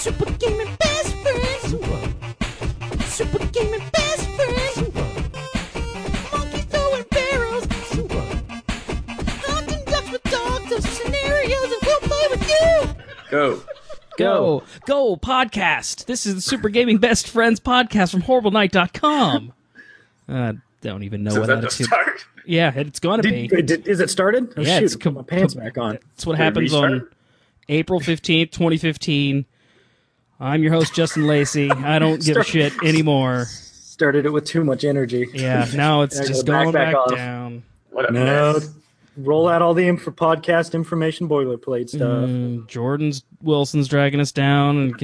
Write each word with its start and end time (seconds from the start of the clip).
Super 0.00 0.24
gaming 0.38 0.76
best 0.78 1.14
friends. 1.16 1.70
Super 3.06 3.38
gaming 3.52 3.82
best 3.92 4.28
friends. 4.30 4.94
Monkeys 6.32 6.64
throwing 6.64 7.04
barrels. 7.10 7.64
Super. 7.88 8.24
Hunting 9.46 9.84
ducks 9.84 10.10
with 10.10 10.22
dogs. 10.24 10.70
Those 10.70 10.88
scenarios 10.88 11.68
that 11.68 11.80
we'll 11.82 12.00
play 12.00 12.26
with 12.30 12.48
you. 12.48 12.94
Go. 13.30 13.62
Go, 14.16 14.62
go, 14.86 15.16
podcast. 15.16 16.06
This 16.06 16.24
is 16.26 16.34
the 16.34 16.40
Super 16.42 16.68
Gaming 16.68 16.98
Best 16.98 17.28
Friends 17.28 17.58
podcast 17.60 18.10
from 18.10 18.22
HorribleNight.com. 18.22 19.52
I 20.28 20.32
uh, 20.32 20.52
don't 20.82 21.02
even 21.04 21.22
know 21.24 21.30
So 21.30 21.40
what 21.40 21.46
that 21.46 21.60
the 21.60 21.66
attitude. 21.66 21.86
start? 21.86 22.26
Yeah, 22.46 22.72
it's 22.74 23.00
going 23.00 23.22
to 23.22 23.28
be. 23.30 23.48
Did, 23.48 23.66
did, 23.66 23.86
is 23.88 24.00
it 24.00 24.10
started? 24.10 24.52
Oh, 24.56 24.62
Yeah, 24.62 24.78
shoot, 24.78 24.84
it's 24.84 24.96
com- 24.96 25.14
put 25.14 25.30
my 25.30 25.36
pants 25.38 25.54
back 25.54 25.78
on. 25.78 25.98
That's 26.14 26.26
what 26.26 26.36
Did 26.36 26.42
happens 26.44 26.74
on? 26.74 27.08
April 27.70 28.00
15th, 28.00 28.50
2015. 28.50 29.46
I'm 30.40 30.62
your 30.62 30.72
host, 30.72 30.94
Justin 30.94 31.26
Lacey. 31.26 31.70
I 31.70 31.98
don't 31.98 32.22
give 32.24 32.36
a 32.36 32.44
shit 32.44 32.72
anymore. 32.82 33.44
Started 33.46 34.24
it 34.24 34.30
with 34.32 34.46
too 34.46 34.64
much 34.64 34.84
energy. 34.84 35.28
Yeah, 35.34 35.66
now 35.74 36.02
it's 36.02 36.18
just 36.26 36.46
go 36.46 36.52
back, 36.52 36.62
going 36.64 36.72
back 36.72 36.92
back, 36.94 36.96
off. 36.96 37.14
down. 37.14 37.62
What 37.90 38.08
a 38.08 38.12
No, 38.12 38.52
mess. 38.54 38.70
roll 39.18 39.48
out 39.48 39.60
all 39.60 39.74
the 39.74 39.86
info 39.86 40.10
podcast 40.12 40.72
information 40.72 41.28
boilerplate 41.28 41.90
stuff. 41.90 42.00
Mm, 42.30 42.66
Jordan's 42.68 43.22
Wilson's 43.42 43.88
dragging 43.88 44.20
us 44.20 44.32
down 44.32 44.78
and 44.78 44.90
Introduce 44.92 44.98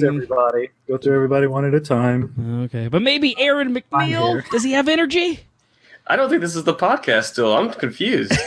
continuing. 0.00 0.04
everybody. 0.04 0.68
Go 0.86 0.96
through 0.98 1.16
everybody 1.16 1.48
one 1.48 1.64
at 1.64 1.74
a 1.74 1.80
time. 1.80 2.62
Okay, 2.66 2.86
but 2.86 3.02
maybe 3.02 3.34
Aaron 3.40 3.74
McNeil. 3.74 4.48
Does 4.50 4.62
he 4.62 4.72
have 4.72 4.86
energy? 4.86 5.40
I 6.06 6.14
don't 6.14 6.28
think 6.30 6.40
this 6.42 6.54
is 6.54 6.62
the 6.62 6.74
podcast 6.74 7.24
still. 7.32 7.56
I'm 7.56 7.70
confused. 7.72 8.32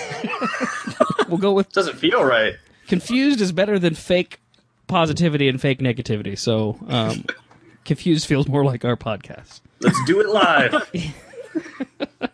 We'll 1.28 1.38
go 1.38 1.54
with 1.54 1.72
Doesn't 1.72 1.98
feel 1.98 2.24
right. 2.24 2.56
confused 2.88 3.40
is 3.40 3.52
better 3.52 3.78
than 3.78 3.94
fake 3.94 4.40
positivity 4.90 5.48
and 5.48 5.62
fake 5.62 5.80
negativity. 5.80 6.38
So, 6.38 6.78
um, 6.90 7.24
confused 7.86 8.28
feels 8.28 8.48
more 8.50 8.66
like 8.66 8.84
our 8.84 8.98
podcast. 8.98 9.62
Let's 9.80 9.98
do 10.06 10.20
it 10.20 10.28
live. 10.28 10.90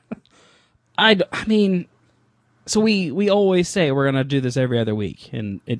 I 0.98 1.20
I 1.32 1.46
mean, 1.46 1.88
so 2.66 2.80
we 2.80 3.12
we 3.12 3.30
always 3.30 3.68
say 3.70 3.92
we're 3.92 4.06
gonna 4.06 4.24
do 4.24 4.42
this 4.42 4.58
every 4.58 4.80
other 4.80 4.96
week, 4.96 5.30
and 5.34 5.60
it 5.68 5.80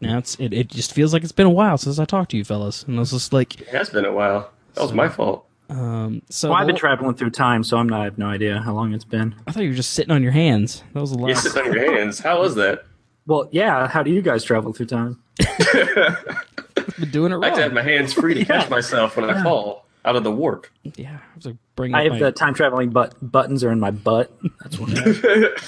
now 0.00 0.18
it's 0.18 0.36
it, 0.36 0.52
it 0.52 0.68
just 0.68 0.92
feels 0.92 1.12
like 1.12 1.22
it's 1.22 1.32
been 1.32 1.46
a 1.46 1.50
while 1.50 1.78
since 1.78 1.98
I 1.98 2.04
talked 2.04 2.30
to 2.32 2.36
you 2.36 2.44
fellas, 2.44 2.82
and 2.84 2.96
I 2.96 3.00
was 3.00 3.10
just 3.10 3.32
like, 3.32 3.60
It 3.60 3.68
has 3.68 3.90
been 3.90 4.04
a 4.04 4.12
while. 4.12 4.50
That 4.74 4.82
was 4.82 4.92
my 4.92 5.08
fault. 5.08 5.46
um, 5.70 6.20
so 6.28 6.50
Well, 6.50 6.58
I've 6.58 6.66
been 6.66 6.76
traveling 6.76 7.14
through 7.14 7.30
time, 7.30 7.64
so 7.64 7.78
I'm 7.78 7.88
not, 7.88 8.00
I 8.02 8.04
have 8.04 8.18
no 8.18 8.26
idea 8.26 8.60
how 8.60 8.74
long 8.74 8.92
it's 8.92 9.04
been. 9.04 9.34
I 9.46 9.52
thought 9.52 9.62
you 9.62 9.70
were 9.70 9.74
just 9.76 9.92
sitting 9.92 10.10
on 10.12 10.22
your 10.22 10.32
hands. 10.32 10.82
That 10.92 11.00
was 11.00 11.12
the 11.12 11.18
You 11.18 11.26
last. 11.26 11.44
sit 11.44 11.56
on 11.56 11.72
your 11.72 11.94
hands. 11.96 12.18
How 12.18 12.40
was 12.40 12.54
that? 12.56 12.84
Well, 13.26 13.48
yeah. 13.50 13.88
How 13.88 14.02
do 14.02 14.10
you 14.10 14.20
guys 14.20 14.44
travel 14.44 14.72
through 14.74 14.86
time? 14.86 15.22
Been 15.38 17.10
doing 17.10 17.32
it 17.32 17.36
I 17.36 17.38
like 17.38 17.54
to 17.54 17.62
have 17.62 17.72
my 17.72 17.82
hands 17.82 18.12
free 18.12 18.34
to 18.34 18.44
catch 18.46 18.68
myself 18.70 19.16
when 19.16 19.28
I 19.28 19.42
fall 19.42 19.86
out 20.04 20.16
of 20.16 20.24
the 20.24 20.30
warp. 20.30 20.66
Yeah, 20.96 21.18
I 21.18 21.36
was 21.36 21.46
like 21.46 21.56
bringing. 21.76 21.94
I 21.94 22.04
have 22.04 22.12
my- 22.12 22.18
the 22.18 22.32
time 22.32 22.54
traveling 22.54 22.90
but 22.90 23.14
buttons 23.20 23.64
are 23.64 23.70
in 23.72 23.80
my 23.80 23.90
butt. 23.90 24.30
That's 24.60 24.78
what. 24.78 25.62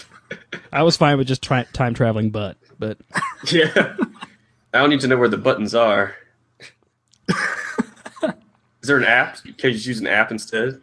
I 0.72 0.82
was 0.82 0.96
fine 0.96 1.18
with 1.18 1.26
just 1.26 1.42
try, 1.42 1.64
time 1.72 1.94
traveling, 1.94 2.30
but 2.30 2.56
but 2.78 2.98
Yeah. 3.50 3.96
I 4.74 4.80
don't 4.80 4.90
need 4.90 5.00
to 5.00 5.08
know 5.08 5.16
where 5.16 5.28
the 5.28 5.38
buttons 5.38 5.74
are. 5.74 6.14
Is 7.28 8.88
there 8.88 8.98
an 8.98 9.04
app? 9.04 9.42
Can 9.42 9.70
you 9.70 9.72
just 9.72 9.86
use 9.86 10.00
an 10.00 10.06
app 10.06 10.30
instead? 10.30 10.80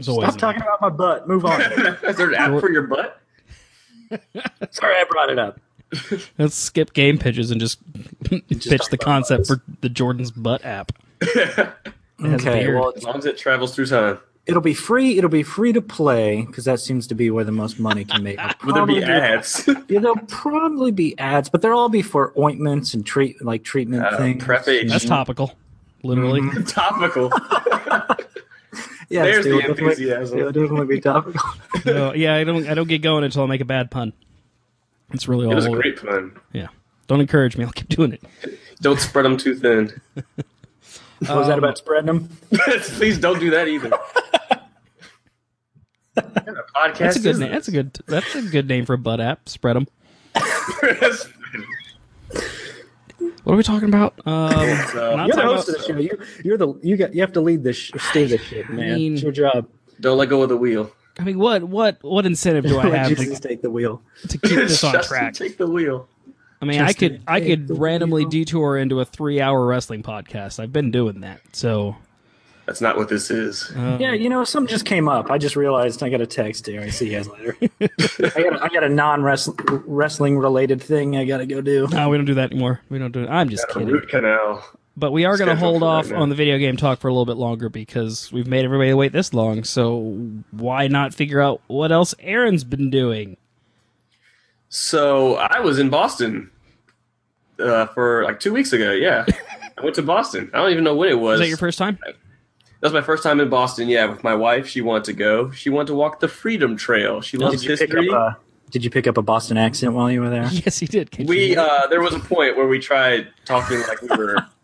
Stop 0.00 0.36
talking 0.36 0.60
about 0.60 0.80
my 0.82 0.90
butt. 0.90 1.26
Move 1.26 1.44
on. 1.46 1.60
Is 1.62 2.16
there 2.16 2.28
an 2.28 2.34
app 2.34 2.60
for 2.60 2.70
your 2.70 2.82
butt? 2.82 3.18
Sorry, 4.70 4.94
I 4.96 5.04
brought 5.08 5.30
it 5.30 5.38
up. 5.38 5.58
Let's 6.38 6.54
skip 6.54 6.92
game 6.92 7.18
pitches 7.18 7.50
and 7.50 7.60
just, 7.60 7.78
pitch 8.24 8.86
the 8.90 8.98
concept 9.00 9.46
for 9.46 9.62
the 9.80 9.88
Jordan's 9.88 10.30
butt 10.30 10.64
app. 10.64 10.92
It 12.18 12.30
has 12.30 12.46
a 12.46 12.48
Okay, 12.50 12.72
well, 12.72 12.94
As 12.96 13.02
long 13.04 13.18
as 13.18 13.26
it 13.26 13.36
travels 13.36 13.74
through 13.74 13.88
time. 13.88 14.18
it'll 14.46 14.62
be 14.62 14.72
free. 14.72 15.18
It'll 15.18 15.28
be 15.28 15.42
free 15.42 15.74
to 15.74 15.82
play 15.82 16.46
because 16.46 16.64
that 16.64 16.80
seems 16.80 17.06
to 17.08 17.14
be 17.14 17.28
where 17.30 17.44
the 17.44 17.52
most 17.52 17.78
money 17.78 18.06
can 18.06 18.22
make. 18.22 18.38
Will 18.64 18.72
there 18.72 18.86
be 18.86 19.02
ads? 19.02 19.68
Yeah, 19.86 20.00
there'll 20.00 20.16
probably 20.26 20.92
be 20.92 21.18
ads, 21.18 21.50
but 21.50 21.60
they'll 21.60 21.76
all 21.76 21.90
be 21.90 22.00
for 22.00 22.32
ointments 22.38 22.94
and 22.94 23.04
treat 23.04 23.44
like 23.44 23.64
treatment 23.64 24.02
Uh, 24.06 24.16
things. 24.16 24.42
Prep 24.42 24.66
H. 24.66 24.88
That's 24.88 25.04
topical, 25.04 25.52
literally. 26.02 26.40
Topical. 26.64 27.30
Yeah, 29.08 29.22
There's 29.24 29.44
they 29.44 29.52
will 29.52 29.58
the 29.60 29.68
definitely- 29.68 29.84
enthusiasm. 29.92 30.38
They'll 30.38 30.52
definitely 30.52 30.86
be 30.96 31.00
topical. 31.02 31.40
So, 31.84 32.14
yeah, 32.14 32.34
I 32.34 32.44
don't 32.44 32.66
I 32.66 32.74
don't 32.74 32.88
get 32.88 33.02
going 33.02 33.24
until 33.24 33.42
I 33.42 33.46
make 33.46 33.60
a 33.60 33.64
bad 33.66 33.90
pun. 33.90 34.12
That's 35.10 35.28
really 35.28 35.46
all. 35.46 35.52
It 35.52 35.56
was 35.56 35.66
a 35.66 35.70
we'll- 35.70 35.80
great 35.80 36.00
pun. 36.00 36.38
Yeah, 36.52 36.68
don't 37.06 37.20
encourage 37.20 37.56
me. 37.56 37.64
I'll 37.64 37.70
keep 37.72 37.88
doing 37.88 38.12
it. 38.12 38.22
Don't 38.82 39.00
spread 39.00 39.24
them 39.24 39.38
too 39.38 39.54
thin. 39.54 39.90
What 41.20 41.38
was 41.38 41.46
that 41.48 41.56
about 41.56 41.78
spreading 41.78 42.04
them? 42.06 42.28
Please 42.98 43.18
don't 43.18 43.40
do 43.40 43.48
that 43.48 43.68
either. 43.68 43.88
What 43.88 44.34
kind 46.44 46.58
of 46.58 46.66
podcast 46.76 46.98
That's 46.98 47.16
a 47.16 47.20
good 47.20 47.38
name. 47.38 47.50
That's 47.52 47.68
a 47.68 47.70
good. 47.70 47.98
That's 48.06 48.34
a 48.34 48.42
good 48.42 48.68
name 48.68 48.84
for 48.84 48.92
a 48.92 48.98
butt 48.98 49.18
app. 49.18 49.48
Spread 49.48 49.76
them. 49.76 49.86
What 53.44 53.54
are 53.54 53.56
we 53.56 53.62
talking 53.62 53.88
about? 53.88 54.20
Um, 54.26 54.50
So, 54.92 55.16
You're 55.24 55.36
the 55.36 55.42
host 55.42 55.46
about- 55.68 55.68
of 55.68 55.74
the 55.74 55.82
show. 55.86 55.96
You, 55.98 56.18
you're 56.44 56.58
the 56.58 56.74
you 56.82 56.96
got 56.98 57.14
you 57.14 57.22
have 57.22 57.32
to 57.32 57.40
lead 57.40 57.62
this 57.64 57.76
sh- 57.76 57.92
steer 58.10 58.26
this 58.26 58.42
shit, 58.42 58.68
man. 58.68 58.96
mean- 58.96 59.14
it's 59.14 59.22
your 59.22 59.32
job. 59.32 59.68
don't 60.00 60.18
let 60.18 60.28
go 60.28 60.42
of 60.42 60.50
the 60.50 60.56
wheel. 60.56 60.90
I 61.18 61.22
mean, 61.24 61.38
what 61.38 61.64
what 61.64 61.98
what 62.02 62.26
incentive 62.26 62.64
do 62.66 62.78
I 62.78 62.88
have 62.96 63.08
Jesus 63.08 63.40
to, 63.40 63.48
take 63.48 63.62
the 63.62 63.70
wheel. 63.70 64.02
to 64.28 64.38
keep 64.38 64.56
this 64.56 64.82
on 64.84 64.92
Justin, 64.92 65.18
track? 65.18 65.34
Take 65.34 65.56
the 65.58 65.66
wheel. 65.66 66.08
I 66.60 66.64
mean, 66.64 66.80
I 66.80 66.92
could 66.92 67.22
I 67.26 67.40
could 67.40 67.70
randomly 67.78 68.22
wheel. 68.24 68.30
detour 68.30 68.76
into 68.78 69.00
a 69.00 69.04
three 69.04 69.40
hour 69.40 69.64
wrestling 69.66 70.02
podcast. 70.02 70.58
I've 70.60 70.72
been 70.72 70.90
doing 70.90 71.20
that. 71.20 71.40
So 71.52 71.96
That's 72.66 72.80
not 72.80 72.96
what 72.96 73.08
this 73.08 73.30
is. 73.30 73.70
Uh, 73.76 73.96
yeah, 74.00 74.12
you 74.12 74.28
know, 74.28 74.42
something 74.44 74.68
just 74.70 74.84
came 74.86 75.08
up. 75.08 75.30
I 75.30 75.38
just 75.38 75.54
realized 75.56 76.02
I 76.02 76.08
got 76.08 76.20
a 76.20 76.26
text 76.26 76.66
here. 76.66 76.80
I 76.80 76.88
see 76.90 77.10
you 77.10 77.16
guys 77.16 77.28
later. 77.28 77.56
I 77.80 78.42
got 78.42 78.52
a, 78.54 78.62
I 78.64 78.68
got 78.68 78.84
a 78.84 78.88
non 78.88 79.22
wrestling 79.22 79.58
wrestling 79.86 80.38
related 80.38 80.82
thing 80.82 81.16
I 81.16 81.24
got 81.24 81.38
to 81.38 81.46
go 81.46 81.60
do. 81.60 81.86
no, 81.90 82.08
we 82.08 82.16
don't 82.16 82.26
do 82.26 82.34
that 82.34 82.50
anymore. 82.52 82.80
We 82.88 82.98
don't 82.98 83.12
do 83.12 83.22
it. 83.24 83.28
I'm 83.30 83.48
just 83.48 83.64
A 83.64 83.72
kidding. 83.74 83.88
root 83.88 84.08
canal. 84.08 84.64
But 84.98 85.12
we 85.12 85.26
are 85.26 85.36
going 85.36 85.48
to 85.50 85.56
hold 85.56 85.82
off 85.82 86.10
right 86.10 86.18
on 86.18 86.30
the 86.30 86.34
video 86.34 86.56
game 86.56 86.76
talk 86.76 87.00
for 87.00 87.08
a 87.08 87.12
little 87.12 87.26
bit 87.26 87.36
longer 87.36 87.68
because 87.68 88.32
we've 88.32 88.46
made 88.46 88.64
everybody 88.64 88.94
wait 88.94 89.12
this 89.12 89.34
long. 89.34 89.62
So 89.64 89.98
why 90.52 90.88
not 90.88 91.12
figure 91.12 91.40
out 91.42 91.60
what 91.66 91.92
else 91.92 92.14
Aaron's 92.18 92.64
been 92.64 92.88
doing? 92.88 93.36
So 94.68 95.34
I 95.36 95.60
was 95.60 95.78
in 95.78 95.90
Boston 95.90 96.50
uh, 97.58 97.86
for 97.86 98.24
like 98.24 98.40
two 98.40 98.52
weeks 98.52 98.72
ago. 98.72 98.92
Yeah, 98.92 99.26
I 99.78 99.82
went 99.82 99.94
to 99.96 100.02
Boston. 100.02 100.50
I 100.54 100.58
don't 100.58 100.72
even 100.72 100.84
know 100.84 100.94
when 100.96 101.08
it 101.10 101.18
was. 101.18 101.38
Was 101.38 101.40
that 101.40 101.48
your 101.48 101.56
first 101.58 101.78
time? 101.78 101.98
That 102.04 102.14
was 102.82 102.92
my 102.92 103.00
first 103.02 103.22
time 103.22 103.40
in 103.40 103.48
Boston. 103.48 103.88
Yeah, 103.88 104.06
with 104.06 104.24
my 104.24 104.34
wife. 104.34 104.66
She 104.66 104.80
wanted 104.80 105.04
to 105.04 105.12
go. 105.12 105.50
She 105.50 105.70
wanted 105.70 105.88
to 105.88 105.94
walk 105.94 106.20
the 106.20 106.28
Freedom 106.28 106.76
Trail. 106.76 107.20
She 107.20 107.36
loves 107.36 107.60
Did 107.60 107.70
you 107.70 107.76
pick 107.76 107.90
history. 107.92 108.10
up 108.10 108.14
a 108.16 108.70
Did 108.70 108.84
you 108.84 108.90
pick 108.90 109.06
up 109.06 109.16
a 109.16 109.22
Boston 109.22 109.56
accent 109.56 109.92
while 109.92 110.10
you 110.10 110.20
were 110.20 110.30
there? 110.30 110.46
Yes, 110.50 110.78
he 110.78 110.86
did. 110.86 111.10
Can't 111.10 111.28
we 111.28 111.52
you- 111.52 111.60
uh, 111.60 111.86
there 111.88 112.00
was 112.00 112.14
a 112.14 112.18
point 112.20 112.56
where 112.56 112.66
we 112.66 112.78
tried 112.78 113.28
talking 113.44 113.80
like 113.82 114.02
we 114.02 114.08
were 114.16 114.46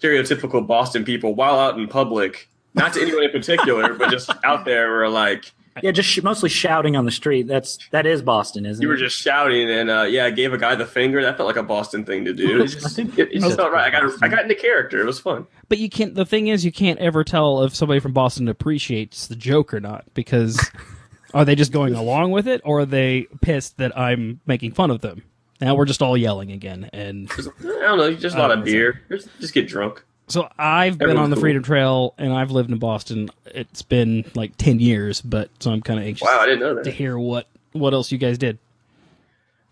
stereotypical 0.00 0.66
Boston 0.66 1.04
people 1.04 1.34
while 1.34 1.58
out 1.58 1.78
in 1.78 1.86
public. 1.88 2.48
Not 2.74 2.92
to 2.94 3.02
anyone 3.02 3.24
in 3.24 3.30
particular, 3.30 3.94
but 3.94 4.10
just 4.10 4.30
out 4.44 4.64
there. 4.64 4.88
We're 4.90 5.08
like 5.08 5.52
Yeah, 5.82 5.90
just 5.90 6.08
sh- 6.08 6.22
mostly 6.22 6.48
shouting 6.48 6.94
on 6.96 7.04
the 7.04 7.10
street. 7.10 7.48
That's 7.48 7.78
that 7.90 8.06
is 8.06 8.22
Boston, 8.22 8.64
isn't 8.64 8.80
you 8.80 8.88
it? 8.88 8.92
You 8.92 8.96
were 8.96 9.08
just 9.08 9.20
shouting, 9.20 9.68
and 9.68 9.90
uh, 9.90 10.02
yeah, 10.02 10.26
I 10.26 10.30
gave 10.30 10.52
a 10.52 10.58
guy 10.58 10.76
the 10.76 10.86
finger. 10.86 11.20
That 11.22 11.36
felt 11.36 11.48
like 11.48 11.56
a 11.56 11.64
Boston 11.64 12.04
thing 12.04 12.24
to 12.26 12.32
do. 12.32 12.62
It 12.62 12.68
just, 12.68 12.98
I 12.98 13.02
it, 13.02 13.18
it 13.18 13.40
just 13.40 13.56
felt 13.56 13.72
right. 13.72 13.92
I 13.92 14.00
got 14.00 14.22
I 14.22 14.28
got 14.28 14.42
into 14.44 14.54
character. 14.54 15.00
It 15.00 15.06
was 15.06 15.18
fun. 15.18 15.46
but 15.68 15.78
you 15.78 15.90
can't. 15.90 16.14
The 16.14 16.24
thing 16.24 16.46
is, 16.46 16.64
you 16.64 16.70
can't 16.72 17.00
ever 17.00 17.24
tell 17.24 17.62
if 17.64 17.74
somebody 17.74 17.98
from 17.98 18.12
Boston 18.12 18.46
appreciates 18.48 19.26
the 19.26 19.36
joke 19.36 19.74
or 19.74 19.80
not 19.80 20.04
because 20.14 20.60
are 21.34 21.44
they 21.44 21.56
just 21.56 21.72
going 21.72 21.94
along 21.96 22.30
with 22.30 22.46
it 22.46 22.60
or 22.64 22.80
are 22.80 22.86
they 22.86 23.26
pissed 23.42 23.78
that 23.78 23.98
I'm 23.98 24.40
making 24.46 24.72
fun 24.72 24.90
of 24.92 25.00
them? 25.00 25.24
Now 25.60 25.74
we're 25.74 25.84
just 25.84 26.00
all 26.02 26.16
yelling 26.16 26.52
again, 26.52 26.88
and 26.92 27.30
I 27.30 27.42
don't 27.62 27.98
know. 27.98 28.14
Just 28.14 28.36
a 28.36 28.38
lot 28.38 28.50
of 28.50 28.64
beer. 28.64 29.02
Just, 29.10 29.28
just 29.40 29.52
get 29.54 29.68
drunk. 29.68 30.02
So 30.28 30.48
I've 30.58 30.96
been 30.96 31.16
on 31.16 31.30
the 31.30 31.36
cool. 31.36 31.40
Freedom 31.40 31.62
Trail 31.62 32.14
and 32.16 32.32
I've 32.32 32.52
lived 32.52 32.70
in 32.70 32.78
Boston. 32.78 33.30
It's 33.46 33.82
been 33.82 34.24
like 34.34 34.56
ten 34.56 34.78
years, 34.78 35.20
but 35.20 35.50
so 35.58 35.72
I'm 35.72 35.82
kind 35.82 35.98
of 35.98 36.06
anxious 36.06 36.24
Wow, 36.26 36.38
I 36.40 36.46
didn't 36.46 36.60
know 36.60 36.74
that. 36.76 36.84
to 36.84 36.90
hear 36.90 37.18
what 37.18 37.48
what 37.72 37.92
else 37.92 38.12
you 38.12 38.18
guys 38.18 38.38
did. 38.38 38.58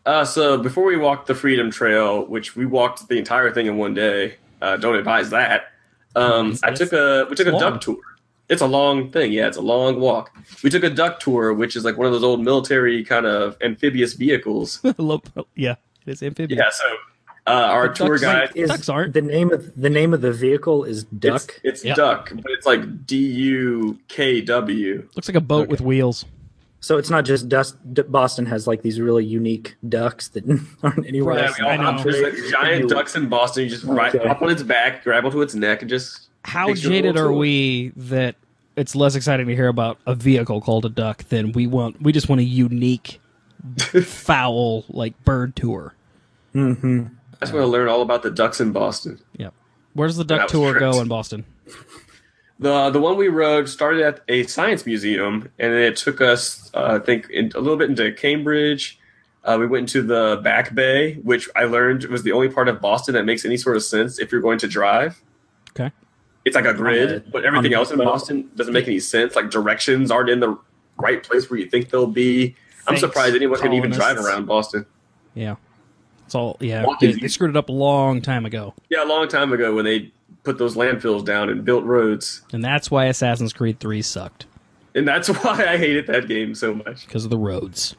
Uh, 0.05 0.25
so 0.25 0.59
before 0.59 0.85
we 0.85 0.97
walked 0.97 1.27
the 1.27 1.35
Freedom 1.35 1.71
Trail, 1.71 2.25
which 2.27 2.57
we 2.57 2.67
walked 2.67 3.09
the 3.09 3.19
entire 3.19 3.53
thing 3.53 3.67
in 3.67 3.77
one 3.77 3.95
day, 3.95 4.35
uh, 4.61 4.77
don't 4.77 4.97
advise 4.97 5.31
that. 5.31 5.71
Um, 6.17 6.59
I 6.65 6.73
took 6.73 6.93
a 6.93 7.27
we 7.31 7.37
took 7.37 7.47
a 7.47 7.51
long. 7.53 7.61
duck 7.61 7.81
tour. 7.81 7.99
It's 8.49 8.63
a 8.63 8.67
long 8.67 9.11
thing, 9.11 9.31
yeah. 9.33 9.47
It's 9.47 9.59
a 9.59 9.63
long 9.63 10.01
walk. 10.01 10.35
We 10.65 10.71
took 10.71 10.83
a 10.83 10.89
duck 10.91 11.21
tour, 11.21 11.53
which 11.53 11.77
is 11.77 11.85
like 11.85 11.99
one 11.99 12.07
of 12.07 12.13
those 12.15 12.25
old 12.25 12.43
military 12.43 13.05
kind 13.05 13.27
of 13.27 13.57
amphibious 13.61 14.15
vehicles. 14.15 14.81
Yeah, 15.55 15.75
it's 16.09 16.23
amphibious. 16.23 16.59
yeah. 16.59 16.71
So 16.71 16.85
uh, 17.47 17.51
our 17.51 17.87
But 17.89 17.97
tour 17.97 18.19
ducks- 18.19 18.23
guide, 18.23 18.51
Is 18.57 18.69
Ducks 18.69 18.89
aren't. 18.89 19.15
the 19.15 19.23
name 19.23 19.53
of 19.53 19.73
the 19.81 19.89
name 19.91 20.13
of 20.13 20.21
the 20.21 20.33
vehicle 20.33 20.85
is 20.85 21.05
Duck. 21.05 21.61
it's 21.65 21.85
Yeah. 21.85 21.95
duck, 21.95 22.31
but 22.35 22.51
it's 22.53 22.67
like 22.67 23.07
D 23.07 23.17
U 23.17 23.99
K 24.09 24.41
W. 24.43 25.09
Looks 25.17 25.29
like 25.29 25.37
a 25.37 25.41
boat 25.41 25.63
Okay. 25.63 25.71
with 25.71 25.81
wheels. 25.81 26.25
So 26.81 26.97
it's 26.97 27.11
not 27.11 27.25
just 27.25 27.49
dust. 27.49 27.75
Boston 28.11 28.47
has 28.47 28.67
like 28.69 28.83
these 28.83 29.01
really 29.01 29.25
unique 29.25 29.77
ducks 29.89 30.29
that 30.29 30.45
aren't 30.83 31.07
anywhere 31.07 31.35
Right, 31.37 31.47
else. 31.47 31.59
Yeah, 31.59 31.65
we 31.65 31.71
I 31.71 31.77
know. 31.79 31.93
have 31.93 32.05
there's 32.05 32.51
giant 32.53 32.89
ducks 32.89 33.17
in 33.17 33.29
Boston. 33.29 33.65
You 33.65 33.71
just 33.71 33.83
right 33.85 34.15
Okay. 34.15 34.29
up 34.29 34.43
on 34.43 34.51
its 34.51 34.63
back, 34.63 35.03
grab 35.03 35.25
onto 35.25 35.41
its 35.43 35.55
neck, 35.57 35.81
and 35.83 35.89
just 35.91 36.29
How 36.45 36.69
takes 36.69 36.85
you 36.85 36.91
a 36.91 36.93
jaded 36.93 37.17
are 37.17 37.33
we 37.33 37.93
that 37.97 38.37
it's 38.77 38.95
less 38.95 39.17
exciting 39.17 39.49
to 39.49 39.57
hear 39.57 39.67
about 39.67 39.99
a 40.07 40.15
vehicle 40.15 40.61
called 40.61 40.85
a 40.85 40.89
duck 40.89 41.25
than 41.31 41.51
we 41.53 41.67
want? 41.67 42.01
We 42.01 42.13
just 42.13 42.29
want 42.29 42.41
a 42.43 42.45
unique, 42.45 43.21
foul 44.05 44.85
like 44.89 45.15
bird 45.25 45.57
tour. 45.57 45.95
I 46.55 47.41
just 47.41 47.53
want 47.53 47.65
to 47.65 47.67
learn 47.67 47.89
all 47.89 48.03
about 48.03 48.23
the 48.23 48.31
ducks 48.31 48.61
in 48.61 48.73
Boston. 48.73 49.21
Yep. 49.37 49.55
Where's 49.95 50.17
the 50.17 50.25
duck 50.25 50.39
That 50.39 50.45
was 50.45 50.53
tour 50.53 50.79
go 50.79 51.01
in 51.01 51.09
Boston? 51.09 51.45
The 52.61 52.91
the 52.91 53.01
one 53.01 53.17
we 53.17 53.29
rode 53.29 53.69
started 53.69 54.03
at 54.03 54.21
a 54.27 54.43
science 54.45 54.85
museum, 54.85 55.49
and 55.61 55.73
then 55.73 55.81
it 55.81 55.97
took 55.97 56.21
us, 56.21 56.71
uh, 56.75 56.99
I 57.01 57.05
think, 57.05 57.31
in, 57.31 57.53
a 57.55 57.61
little 57.61 57.77
bit 57.77 57.89
into 57.89 58.11
Cambridge. 58.13 58.99
Uh, 59.45 59.57
we 59.61 59.67
went 59.69 59.83
into 59.83 60.03
the 60.03 60.41
Back 60.43 60.75
Bay, 60.75 61.15
which 61.23 61.49
I 61.55 61.65
learned 61.65 62.05
was 62.07 62.25
the 62.25 62.33
only 62.33 62.49
part 62.49 62.69
of 62.69 62.81
Boston 62.81 63.15
that 63.15 63.25
makes 63.25 63.45
any 63.45 63.57
sort 63.57 63.77
of 63.77 63.85
sense 63.85 64.19
if 64.19 64.33
you're 64.33 64.41
going 64.41 64.59
to 64.59 64.67
drive. 64.67 65.23
Okay. 65.71 65.93
It's 66.45 66.57
like 66.57 66.65
a 66.65 66.75
grid, 66.75 67.31
but 67.31 67.45
everything 67.45 67.75
else 67.75 67.93
in 67.93 67.99
Boston 67.99 68.51
doesn't 68.57 68.73
make 68.73 68.89
any 68.89 68.99
sense. 68.99 69.37
Like 69.37 69.51
directions 69.51 70.11
aren't 70.11 70.29
in 70.29 70.41
the 70.41 70.59
right 70.99 71.23
place 71.23 71.49
where 71.49 71.61
you 71.61 71.67
think 71.71 71.91
they'll 71.91 72.07
be. 72.09 72.57
I'm 72.89 72.97
surprised 72.97 73.37
anyone 73.37 73.61
can 73.61 73.73
even 73.73 73.91
drive 73.93 74.19
around 74.19 74.47
Boston. 74.47 74.85
Yeah. 75.35 75.57
It's 76.29 76.35
all 76.35 76.59
yeah. 76.61 76.85
They, 77.01 77.13
they 77.13 77.29
screwed 77.29 77.51
it 77.51 77.57
up 77.57 77.71
a 77.71 77.73
long 77.73 78.21
time 78.21 78.45
ago, 78.45 78.75
Yeah, 78.91 79.03
a 79.03 79.09
long 79.09 79.29
time 79.29 79.53
ago 79.53 79.75
when 79.75 79.85
they 79.87 80.13
put 80.45 80.59
those 80.59 80.77
landfills 80.77 81.25
down 81.25 81.49
and 81.49 81.65
built 81.65 81.85
roads, 81.85 82.43
and 82.53 82.63
that's 82.63 82.91
why 82.91 83.07
Assassin's 83.07 83.53
Creed 83.53 83.81
Three 83.81 84.03
sucked 84.03 84.47
and 84.95 85.07
that's 85.07 85.29
why 85.45 85.65
I 85.67 85.77
hated 85.79 86.07
that 86.09 86.29
game 86.29 86.55
so 86.55 86.75
much. 86.75 87.07
because 87.07 87.25
of 87.25 87.31
the 87.31 87.39
roads. 87.39 87.97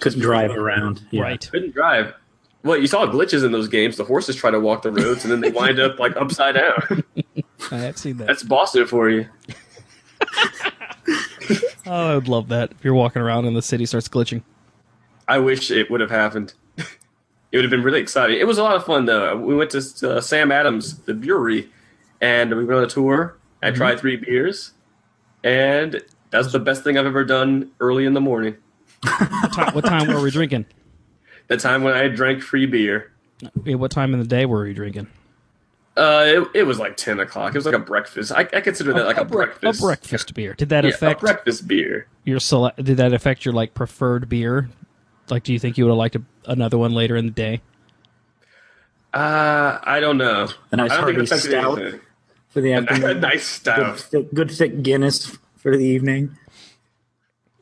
Couldn't 0.00 0.20
drive 0.20 0.50
around. 0.50 1.06
Yeah. 1.10 1.22
Right. 1.22 1.48
couldn't 1.50 1.72
drive. 1.72 2.14
Well, 2.62 2.78
you 2.78 2.86
saw 2.86 3.06
glitches 3.06 3.44
in 3.44 3.52
those 3.52 3.68
games. 3.68 3.96
The 3.96 4.04
horses 4.04 4.36
try 4.36 4.50
to 4.50 4.60
walk 4.60 4.82
the 4.82 4.92
roads 4.92 5.24
and 5.24 5.32
then 5.32 5.40
they 5.40 5.50
wind 5.50 5.78
up 5.78 5.98
like 5.98 6.16
upside 6.16 6.54
down. 6.54 7.04
I 7.70 7.78
have 7.78 7.98
seen 7.98 8.18
that. 8.18 8.26
That's 8.26 8.42
Boston 8.42 8.86
for 8.86 9.08
you. 9.08 9.26
oh, 11.86 12.10
I 12.10 12.14
would 12.14 12.28
love 12.28 12.48
that 12.48 12.72
if 12.72 12.84
you're 12.84 12.94
walking 12.94 13.22
around 13.22 13.46
and 13.46 13.56
the 13.56 13.62
city 13.62 13.86
starts 13.86 14.08
glitching. 14.08 14.42
I 15.28 15.38
wish 15.38 15.70
it 15.70 15.90
would 15.90 16.00
have 16.00 16.10
happened. 16.10 16.54
It 17.54 17.58
would 17.58 17.64
have 17.64 17.70
been 17.70 17.84
really 17.84 18.00
exciting. 18.00 18.36
It 18.36 18.48
was 18.48 18.58
a 18.58 18.64
lot 18.64 18.74
of 18.74 18.84
fun 18.84 19.04
though. 19.04 19.36
We 19.36 19.54
went 19.54 19.70
to 19.70 19.78
uh, 20.10 20.20
Sam 20.20 20.50
Adams, 20.50 20.98
the 21.02 21.14
brewery, 21.14 21.70
and 22.20 22.50
we 22.52 22.64
went 22.64 22.78
on 22.78 22.84
a 22.84 22.88
tour. 22.88 23.36
I 23.62 23.70
tried 23.70 24.00
three 24.00 24.16
beers, 24.16 24.72
and 25.44 26.02
that's 26.30 26.50
the 26.50 26.58
best 26.58 26.82
thing 26.82 26.98
I've 26.98 27.06
ever 27.06 27.24
done 27.24 27.70
early 27.78 28.06
in 28.06 28.12
the 28.14 28.20
morning. 28.20 28.56
What 29.04 29.52
time, 29.52 29.74
what 29.74 29.84
time 29.84 30.08
were 30.08 30.20
we 30.20 30.30
drinking? 30.30 30.66
The 31.46 31.58
time 31.58 31.82
when 31.84 31.92
I 31.92 32.08
drank 32.08 32.40
free 32.42 32.64
beer. 32.64 33.12
Yeah, 33.66 33.74
What 33.74 33.90
time 33.90 34.14
in 34.14 34.18
the 34.20 34.26
day 34.26 34.46
were 34.46 34.64
we 34.64 34.72
drinking? 34.72 35.08
Uh, 35.94 36.24
it, 36.26 36.48
it 36.54 36.62
was 36.62 36.78
like 36.78 36.96
ten 36.96 37.20
o'clock. 37.20 37.54
It 37.54 37.58
was 37.58 37.66
like 37.66 37.74
a 37.74 37.78
breakfast. 37.78 38.32
I, 38.32 38.48
I 38.52 38.60
consider 38.62 38.94
that 38.94 39.04
like 39.04 39.18
a, 39.18 39.26
brec- 39.26 39.60
breakfast. 39.60 39.78
A 39.80 39.82
breakfast 39.82 40.32
beer. 40.34 40.54
Did 40.54 40.70
that 40.70 40.84
Yeah, 40.84 40.90
affect 40.90 41.20
a 41.20 41.24
breakfast 41.24 41.68
beer. 41.68 42.06
your 42.24 42.40
select? 42.40 42.82
Did 42.82 42.96
that 42.96 43.12
affect 43.12 43.44
your 43.44 43.52
like 43.52 43.74
preferred 43.74 44.26
beer? 44.28 44.70
Like, 45.30 45.42
do 45.44 45.52
you 45.52 45.58
think 45.58 45.78
you 45.78 45.84
would 45.84 45.90
have 45.90 45.98
liked 45.98 46.16
a, 46.16 46.22
another 46.46 46.76
one 46.78 46.92
later 46.92 47.16
in 47.16 47.26
the 47.26 47.32
day? 47.32 47.60
Uh, 49.12 49.78
I 49.82 50.00
don't 50.00 50.18
know. 50.18 50.48
A 50.72 50.76
nice 50.76 50.90
I 50.90 50.96
don't 51.00 51.14
hearty 51.14 51.26
stout. 51.26 51.78
anything. 51.78 52.00
For 52.48 52.60
the 52.60 52.72
A, 52.72 52.78
a 52.78 52.82
afternoon. 52.82 53.20
nice 53.20 53.32
Good 53.58 53.62
stout. 53.62 53.98
thick, 54.00 54.34
good 54.34 54.50
thick 54.50 54.82
Guinness 54.82 55.38
for 55.56 55.76
the 55.76 55.84
evening. 55.84 56.36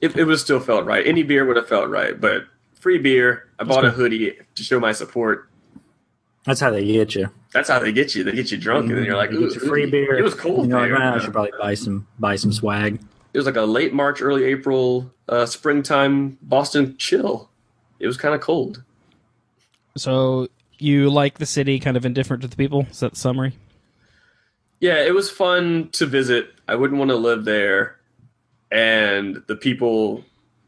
It, 0.00 0.17
it 0.17 0.25
was 0.25 0.41
still 0.41 0.61
felt 0.61 0.85
right. 0.85 1.06
Any 1.06 1.23
beer 1.23 1.44
would 1.44 1.56
have 1.56 1.69
felt 1.69 1.88
right, 1.88 2.19
but 2.20 2.44
free 2.75 2.99
beer. 2.99 3.49
I 3.59 3.65
bought 3.65 3.85
a 3.85 3.91
hoodie 3.91 4.37
to 4.56 4.62
show 4.62 4.81
my 4.81 4.93
support. 4.93 5.49
That's 6.44 6.58
how 6.58 6.70
they 6.70 6.85
get 6.85 7.15
you. 7.15 7.29
That's 7.53 7.69
how 7.69 7.79
they 7.79 7.93
get 7.93 8.17
you. 8.17 8.25
They 8.25 8.32
get 8.32 8.50
you 8.50 8.58
drunk, 8.58 8.88
and 8.88 8.99
then 8.99 9.05
you're 9.05 9.17
like, 9.17 9.31
They 9.31 9.37
"Ooh, 9.37 9.49
get 9.53 9.62
you 9.62 9.69
free 9.69 9.87
beer. 9.88 10.19
It 10.19 10.23
was 10.23 10.35
cold 10.35 10.69
You're 10.69 10.81
like, 10.81 10.88
there. 10.88 10.99
I 11.00 11.19
should 11.20 11.32
probably 11.32 11.53
buy 11.61 11.75
some 11.75 12.08
buy 12.19 12.35
some 12.35 12.53
swag. 12.53 12.99
It 13.32 13.38
was 13.38 13.47
like 13.47 13.55
a 13.56 13.62
late 13.62 13.94
March, 13.94 14.20
early 14.20 14.44
April, 14.44 15.12
uh, 15.29 15.47
springtime 15.47 16.37
Boston 16.43 16.97
chill. 16.99 17.49
It 18.02 18.08
was 18.08 18.16
kind 18.16 18.34
of 18.34 18.40
cold. 18.40 18.82
So 19.96 20.49
you 20.78 21.08
like 21.08 21.38
the 21.38 21.46
city, 21.46 21.78
kind 21.78 21.96
of 21.96 22.04
indifferent 22.04 22.43
to 22.43 22.49
the 22.49 22.56
people. 22.56 22.87
Is 22.90 23.00
that 23.00 23.12
the 23.12 23.19
summary? 23.19 23.52
Yeah, 24.81 25.04
it 25.04 25.14
was 25.14 25.31
fun 25.31 25.88
to 25.93 26.06
visit. 26.06 26.50
I 26.66 26.75
wouldn't 26.75 26.99
want 26.99 27.10
to 27.10 27.16
live 27.16 27.44
there, 27.44 28.00
and 28.72 29.40
the 29.46 29.54
people 29.54 30.25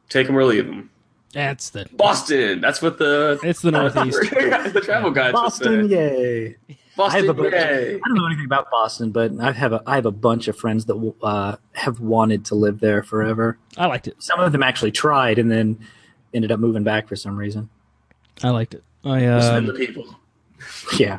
take 0.08 0.28
them 0.28 0.38
or 0.38 0.44
leave 0.44 0.66
them. 0.66 0.90
That's 1.32 1.70
the 1.70 1.88
Boston. 1.92 2.60
That's 2.60 2.81
what 2.81 2.98
the 2.98 3.40
it's 3.42 3.62
the 3.62 3.72
Northeast. 3.72 4.20
the 4.30 4.80
travel 4.84 5.10
guides 5.10 5.34
would 5.34 5.40
Boston, 5.42 5.88
say. 5.88 5.94
yay! 5.96 6.56
I 6.70 6.76
Boston, 6.96 7.26
have 7.26 7.37
a 7.37 7.42
bunch. 7.42 7.52
yay. 7.54 7.94
I 7.96 7.98
don't 8.06 8.14
know 8.14 8.26
anything 8.26 8.44
about 8.44 8.70
Boston, 8.70 9.10
but 9.10 9.32
I 9.40 9.50
have 9.50 9.72
a 9.72 9.82
I 9.84 9.96
have 9.96 10.06
a 10.06 10.12
bunch 10.12 10.46
of 10.46 10.56
friends 10.56 10.84
that 10.84 11.14
uh, 11.25 11.56
have 11.72 11.98
wanted 11.98 12.44
to 12.46 12.54
live 12.54 12.78
there 12.78 13.02
forever. 13.02 13.58
I 13.76 13.87
liked 13.87 14.06
it. 14.06 14.22
Some 14.22 14.38
of 14.38 14.52
them 14.52 14.62
actually 14.62 14.92
tried 14.92 15.40
and 15.40 15.50
then 15.50 15.80
ended 16.34 16.52
up 16.52 16.60
moving 16.60 16.82
back 16.82 17.08
for 17.08 17.16
some 17.16 17.36
reason. 17.36 17.70
I 18.42 18.50
liked 18.50 18.75
it. 18.75 18.82
I 19.04 19.20
Spend 19.20 19.40
um, 19.42 19.66
the 19.66 19.72
people. 19.75 20.06
Yeah, 20.98 21.19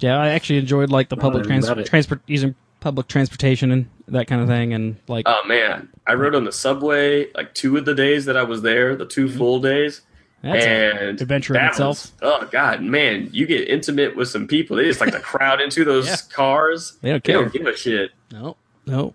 yeah, 0.00 0.18
I 0.18 0.30
actually 0.30 0.58
enjoyed 0.58 0.90
like 0.90 1.08
the 1.08 1.16
public 1.16 1.44
trans- 1.46 1.68
transport 1.88 2.20
using 2.26 2.54
public 2.80 3.06
transportation 3.08 3.70
and 3.70 3.88
that 4.08 4.26
kind 4.26 4.42
of 4.42 4.48
thing, 4.48 4.74
and 4.74 4.96
like 5.08 5.24
Oh 5.26 5.42
man, 5.46 5.88
I 6.06 6.14
rode 6.14 6.34
on 6.34 6.44
the 6.44 6.52
subway 6.52 7.32
like 7.32 7.54
two 7.54 7.76
of 7.78 7.84
the 7.86 7.94
days 7.94 8.26
that 8.26 8.36
I 8.36 8.42
was 8.42 8.60
there, 8.62 8.94
the 8.96 9.06
2 9.06 9.26
mm-hmm. 9.26 9.38
full 9.38 9.60
days. 9.60 10.02
that's 10.42 10.64
a 10.64 10.68
and 10.68 11.20
adventure 11.20 11.56
in 11.56 11.64
itself. 11.64 11.96
was- 11.96 12.12
oh 12.20 12.48
god, 12.50 12.82
man, 12.82 13.30
you 13.32 13.46
get 13.46 13.68
intimate 13.68 14.16
with 14.16 14.28
some 14.28 14.46
people. 14.46 14.76
They 14.76 14.84
just 14.84 15.00
like 15.00 15.12
to 15.12 15.20
crowd 15.32 15.60
into 15.60 15.84
those 15.84 16.06
Yeah. 16.06 16.16
cars. 16.30 16.98
They 17.00 17.10
don't 17.10 17.24
They 17.24 17.32
don't 17.32 17.52
give 17.52 17.66
a 17.66 17.76
shit. 17.76 18.10
no, 18.32 18.56
no. 18.84 19.14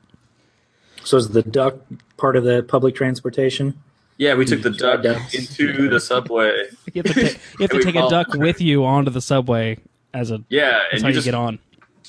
so 1.03 1.17
is 1.17 1.29
the 1.29 1.43
duck 1.43 1.75
part 2.17 2.35
of 2.37 2.43
the 2.43 2.63
public 2.63 2.95
transportation? 2.95 3.79
Yeah, 4.17 4.33
we 4.35 4.45
took 4.45 4.61
the 4.63 4.71
duck 4.71 5.03
ducks. 5.03 5.33
into 5.35 5.89
the 5.89 5.99
subway. 5.99 6.65
You 6.93 7.03
have 7.03 7.13
to, 7.13 7.23
ta- 7.33 7.39
you 7.59 7.67
have 7.67 7.69
to 7.71 7.83
take 7.83 7.95
a 7.95 7.99
call- 7.99 8.09
duck 8.09 8.33
with 8.33 8.59
you 8.61 8.83
onto 8.85 9.11
the 9.11 9.21
subway 9.21 9.77
as 10.13 10.31
a. 10.31 10.43
Yeah, 10.49 10.71
That's 10.91 10.93
and 10.93 11.01
how 11.03 11.07
you 11.09 11.11
you 11.11 11.17
just 11.17 11.25
get 11.25 11.35
on, 11.35 11.59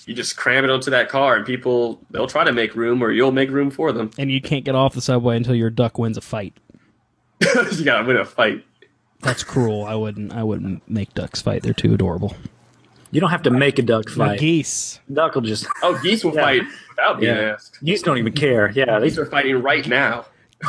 you 0.06 0.14
just 0.14 0.36
cram 0.36 0.64
it 0.64 0.70
onto 0.70 0.90
that 0.90 1.08
car, 1.10 1.36
and 1.36 1.44
people 1.44 2.00
they'll 2.10 2.26
try 2.26 2.44
to 2.44 2.52
make 2.52 2.74
room, 2.74 3.02
or 3.02 3.10
you'll 3.10 3.32
make 3.32 3.50
room 3.50 3.70
for 3.70 3.92
them. 3.92 4.10
and 4.18 4.30
you 4.30 4.40
can't 4.40 4.64
get 4.64 4.74
off 4.74 4.94
the 4.94 5.02
subway 5.02 5.36
until 5.36 5.54
your 5.54 5.68
duck 5.70 5.98
wins 5.98 6.16
a 6.16 6.22
fight. 6.22 6.54
you 7.72 7.84
gotta 7.84 8.04
win 8.06 8.16
a 8.16 8.24
fight. 8.24 8.64
That's 9.20 9.44
cruel. 9.44 9.84
I 9.84 9.94
wouldn't. 9.94 10.32
I 10.32 10.42
wouldn't 10.44 10.88
make 10.88 11.12
ducks 11.14 11.42
fight. 11.42 11.62
They're 11.62 11.74
too 11.74 11.92
adorable. 11.92 12.34
You 13.10 13.20
don't 13.20 13.30
have 13.30 13.42
to 13.44 13.50
make 13.50 13.78
a 13.78 13.82
duck 13.82 14.06
Now, 14.16 14.26
fight. 14.28 14.40
geese. 14.40 15.00
Duck 15.12 15.34
will 15.34 15.42
just 15.42 15.66
Oh, 15.82 15.98
geese 16.02 16.24
will 16.24 16.34
Yeah. 16.34 16.42
fight 16.42 16.62
without 16.90 17.20
being 17.20 17.34
Yeah. 17.34 17.52
asked. 17.54 17.78
geese 17.82 18.02
don't 18.02 18.18
even 18.18 18.32
care. 18.32 18.70
Yeah, 18.74 18.98
they 18.98 19.08
Geese 19.08 19.18
are 19.18 19.26
fighting 19.26 19.62
right 19.62 19.86
now. 19.88 20.26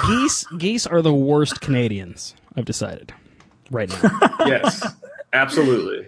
Geese. 0.08 0.46
Geese 0.58 0.86
are 0.88 1.02
the 1.02 1.14
worst 1.14 1.62
Canadians. 1.62 2.36
I've 2.56 2.66
decided. 2.66 3.14
Right 3.72 3.90
now. 3.90 4.38
Yes, 4.46 4.86
absolutely. 5.34 6.08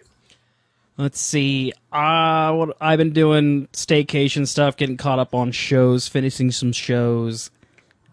Let's 0.98 1.20
see. 1.20 1.74
Uh, 1.92 2.54
what 2.54 2.78
I've 2.80 2.98
been 2.98 3.12
doing 3.14 3.68
staycation 3.74 4.48
stuff, 4.48 4.78
getting 4.78 4.98
caught 4.98 5.20
up 5.20 5.34
on 5.36 5.52
shows, 5.52 6.08
finishing 6.08 6.52
some 6.52 6.72
shows, 6.72 7.52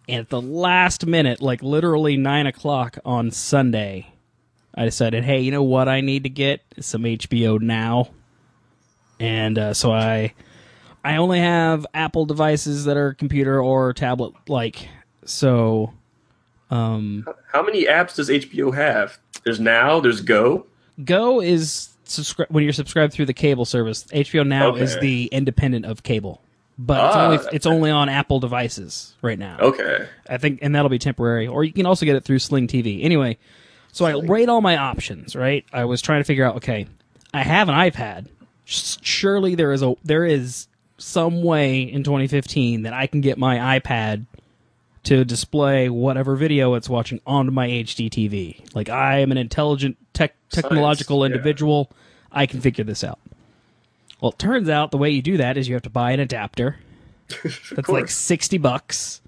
and 0.08 0.20
at 0.20 0.28
the 0.28 0.40
last 0.40 1.06
minute, 1.06 1.40
like 1.42 1.62
literally 1.62 2.16
nine 2.16 2.46
o'clock 2.46 2.98
on 3.04 3.30
Sunday, 3.30 4.12
I 4.74 4.84
decided, 4.84 5.24
hey, 5.24 5.40
you 5.40 5.50
know 5.50 5.62
what 5.62 5.88
I 5.88 6.00
need 6.00 6.22
to 6.24 6.30
get 6.30 6.62
some 6.80 7.02
HBO 7.02 7.60
now, 7.60 8.08
and 9.20 9.58
uh, 9.58 9.74
so 9.74 9.92
I, 9.92 10.34
I 11.04 11.16
only 11.16 11.40
have 11.40 11.86
Apple 11.94 12.24
devices 12.26 12.84
that 12.86 12.96
are 12.96 13.12
computer 13.14 13.62
or 13.62 13.92
tablet 13.92 14.34
like, 14.48 14.88
so 15.28 15.92
um, 16.70 17.26
How 17.52 17.62
many 17.62 17.84
apps 17.84 18.16
does 18.16 18.28
HBO 18.28 18.74
have? 18.74 19.18
There's 19.44 19.60
Now. 19.60 20.00
There's 20.00 20.20
Go. 20.20 20.66
Go 21.04 21.40
is 21.40 21.90
when 22.48 22.64
you're 22.64 22.72
subscribed 22.72 23.12
through 23.12 23.26
the 23.26 23.34
cable 23.34 23.64
service. 23.64 24.04
HBO 24.04 24.46
Now 24.46 24.74
is 24.74 24.98
the 24.98 25.26
independent 25.26 25.84
of 25.84 26.02
cable, 26.02 26.42
but 26.78 27.04
it's 27.04 27.16
Ah, 27.16 27.24
only 27.26 27.38
it's 27.52 27.66
only 27.66 27.90
on 27.90 28.08
Apple 28.08 28.40
devices 28.40 29.14
right 29.22 29.38
now. 29.38 29.58
Okay. 29.60 30.08
I 30.28 30.38
think, 30.38 30.60
and 30.62 30.74
that'll 30.74 30.88
be 30.88 30.98
temporary. 30.98 31.46
Or 31.46 31.64
you 31.64 31.72
can 31.72 31.86
also 31.86 32.06
get 32.06 32.16
it 32.16 32.24
through 32.24 32.38
Sling 32.38 32.66
TV. 32.66 33.04
Anyway, 33.04 33.38
so 33.92 34.06
I 34.06 34.18
rate 34.18 34.48
all 34.48 34.60
my 34.60 34.76
options. 34.76 35.36
Right, 35.36 35.64
I 35.72 35.84
was 35.84 36.00
trying 36.02 36.20
to 36.20 36.24
figure 36.24 36.44
out. 36.44 36.56
Okay, 36.56 36.86
I 37.34 37.42
have 37.42 37.68
an 37.68 37.74
iPad. 37.74 38.26
Surely 38.64 39.54
there 39.54 39.72
is 39.72 39.82
a 39.82 39.94
there 40.02 40.24
is 40.24 40.66
some 40.96 41.42
way 41.42 41.82
in 41.82 42.02
2015 42.02 42.82
that 42.82 42.92
I 42.92 43.06
can 43.06 43.20
get 43.20 43.38
my 43.38 43.78
iPad 43.78 44.26
to 45.08 45.24
display 45.24 45.88
whatever 45.88 46.36
video 46.36 46.74
it's 46.74 46.88
watching 46.88 47.18
onto 47.26 47.50
my 47.50 47.66
HD 47.66 48.10
TV. 48.10 48.62
Like 48.74 48.90
I 48.90 49.20
am 49.20 49.32
an 49.32 49.38
intelligent 49.38 49.96
tech 50.12 50.34
technological 50.50 51.20
Science, 51.20 51.30
yeah. 51.30 51.36
individual. 51.36 51.90
I 52.30 52.44
can 52.44 52.60
figure 52.60 52.84
this 52.84 53.02
out. 53.02 53.18
Well, 54.20 54.32
it 54.32 54.38
turns 54.38 54.68
out 54.68 54.90
the 54.90 54.98
way 54.98 55.08
you 55.10 55.22
do 55.22 55.38
that 55.38 55.56
is 55.56 55.66
you 55.66 55.74
have 55.74 55.82
to 55.84 55.90
buy 55.90 56.12
an 56.12 56.20
adapter. 56.20 56.76
That's 57.74 57.88
like 57.88 58.08
60 58.08 58.58
bucks 58.58 59.22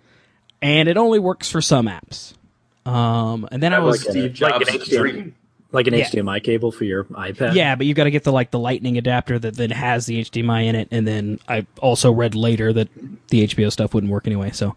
and 0.61 0.87
it 0.87 0.99
only 0.99 1.19
works 1.19 1.51
for 1.51 1.63
some 1.63 1.87
apps. 1.87 2.35
Um, 2.85 3.49
and 3.51 3.63
then 3.63 3.73
I 3.73 3.77
Have 3.77 3.85
was 3.85 4.07
like 4.07 4.09
a- 4.17 4.35
Steve 4.35 4.41
like 4.43 4.61
an 4.61 4.67
HDMI. 4.81 5.33
Like 5.73 5.87
an 5.87 5.95
Yeah. 5.95 6.05
HDMI 6.05 6.43
cable 6.43 6.73
for 6.73 6.85
your 6.85 7.05
iPad. 7.05 7.55
Yeah, 7.55 7.75
but 7.77 7.87
you've 7.87 7.97
got 7.97 8.05
to 8.05 8.11
get 8.11 8.25
the 8.25 8.33
like 8.33 8.51
the 8.51 8.59
lightning 8.59 8.99
adapter 8.99 9.39
that 9.39 9.55
then 9.57 9.71
has 9.71 10.05
the 10.05 10.21
HDMI 10.21 10.65
in 10.67 10.75
it, 10.75 10.89
and 10.91 11.07
then 11.07 11.39
I 11.49 11.65
also 11.79 12.11
read 12.13 12.35
later 12.35 12.73
that 12.73 12.89
the 13.29 13.47
HBO 13.47 13.71
stuff 13.71 13.95
wouldn't 13.95 14.13
work 14.13 14.27
anyway. 14.27 14.51
So 14.51 14.75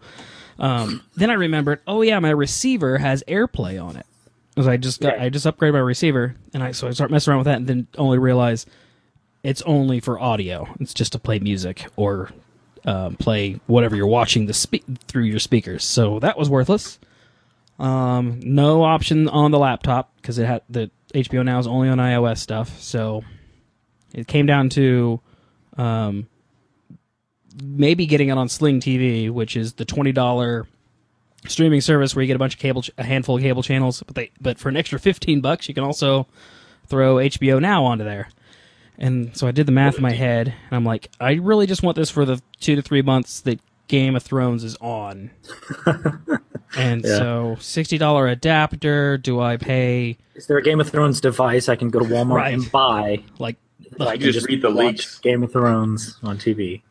um, 0.58 1.02
then 1.16 1.30
I 1.30 1.34
remembered, 1.34 1.80
oh 1.86 2.02
yeah, 2.02 2.18
my 2.20 2.30
receiver 2.30 2.98
has 2.98 3.22
AirPlay 3.28 3.82
on 3.82 3.96
it. 3.96 4.06
Because 4.50 4.68
I 4.68 4.76
just 4.76 5.00
got, 5.00 5.14
Right. 5.14 5.22
I 5.22 5.28
just 5.30 5.46
upgraded 5.46 5.72
my 5.72 5.80
receiver, 5.80 6.36
and 6.52 6.62
I 6.62 6.70
so 6.72 6.86
I 6.86 6.92
start 6.92 7.10
messing 7.10 7.32
around 7.32 7.38
with 7.40 7.46
that, 7.46 7.56
and 7.56 7.66
then 7.66 7.86
only 7.98 8.18
realize 8.18 8.66
it's 9.42 9.62
only 9.62 9.98
for 9.98 10.18
audio. 10.20 10.68
It's 10.78 10.94
just 10.94 11.12
to 11.12 11.18
play 11.18 11.40
music 11.40 11.86
or 11.96 12.30
um, 12.84 13.16
play 13.16 13.58
whatever 13.66 13.96
you're 13.96 14.06
watching 14.06 14.46
the 14.46 14.54
spe- 14.54 14.84
through 15.08 15.24
your 15.24 15.40
speakers. 15.40 15.82
So 15.84 16.20
that 16.20 16.38
was 16.38 16.48
worthless. 16.48 17.00
Um, 17.80 18.38
no 18.44 18.84
option 18.84 19.28
on 19.28 19.50
the 19.50 19.58
laptop 19.58 20.14
because 20.16 20.38
it 20.38 20.46
had 20.46 20.62
the 20.70 20.88
HBO 21.12 21.44
Now 21.44 21.58
is 21.58 21.66
only 21.66 21.88
on 21.88 21.98
iOS 21.98 22.38
stuff. 22.38 22.80
So 22.80 23.24
it 24.14 24.28
came 24.28 24.46
down 24.46 24.68
to 24.70 25.20
um, 25.76 26.28
maybe 27.62 28.06
getting 28.06 28.28
it 28.28 28.38
on 28.38 28.48
Sling 28.48 28.80
TV, 28.80 29.30
which 29.30 29.56
is 29.56 29.74
the 29.74 29.84
twenty 29.84 30.12
dollar 30.12 30.66
streaming 31.46 31.80
service 31.80 32.14
where 32.16 32.22
you 32.22 32.26
get 32.26 32.36
a 32.36 32.38
bunch 32.38 32.54
of 32.54 32.60
cable, 32.60 32.82
ch- 32.82 32.90
a 32.96 33.04
handful 33.04 33.36
of 33.36 33.42
cable 33.42 33.62
channels. 33.62 34.02
But 34.06 34.14
they, 34.14 34.30
but 34.40 34.58
for 34.58 34.68
an 34.68 34.76
extra 34.76 34.98
fifteen 34.98 35.40
bucks, 35.40 35.68
you 35.68 35.74
can 35.74 35.84
also 35.84 36.26
throw 36.86 37.16
HBO 37.16 37.60
Now 37.60 37.84
onto 37.84 38.04
there. 38.04 38.28
And 38.98 39.36
so 39.36 39.46
I 39.48 39.50
did 39.50 39.66
the 39.66 39.72
math 39.72 39.96
in 39.96 40.02
my 40.02 40.12
head, 40.12 40.48
and 40.48 40.72
I'm 40.76 40.84
like, 40.84 41.10
I 41.18 41.32
really 41.34 41.66
just 41.66 41.82
want 41.82 41.96
this 41.96 42.10
for 42.10 42.24
the 42.24 42.40
two 42.60 42.76
to 42.76 42.82
three 42.82 43.02
months 43.02 43.40
that 43.40 43.58
Game 43.88 44.14
of 44.14 44.22
Thrones 44.22 44.62
is 44.62 44.76
on. 44.80 45.30
and 46.76 47.04
Yeah. 47.04 47.18
so 47.18 47.56
sixty 47.60 47.98
dollar 47.98 48.26
adapter. 48.28 49.18
Do 49.18 49.40
I 49.40 49.56
pay 49.56 50.16
Is 50.34 50.46
there 50.46 50.58
a 50.58 50.62
Game 50.62 50.80
of 50.80 50.88
Thrones 50.88 51.20
device 51.20 51.68
I 51.68 51.76
can 51.76 51.90
go 51.90 51.98
to 52.00 52.04
Walmart 52.04 52.34
Right. 52.36 52.54
and 52.54 52.70
buy? 52.70 53.22
like? 53.38 53.56
that 53.98 54.08
I 54.08 54.12
You 54.14 54.18
can 54.20 54.32
just 54.32 54.46
read 54.48 54.62
the 54.62 54.70
watch 54.70 54.76
links. 54.76 55.18
Game 55.18 55.42
of 55.42 55.52
Thrones 55.52 56.18
on 56.22 56.38
TV. 56.38 56.82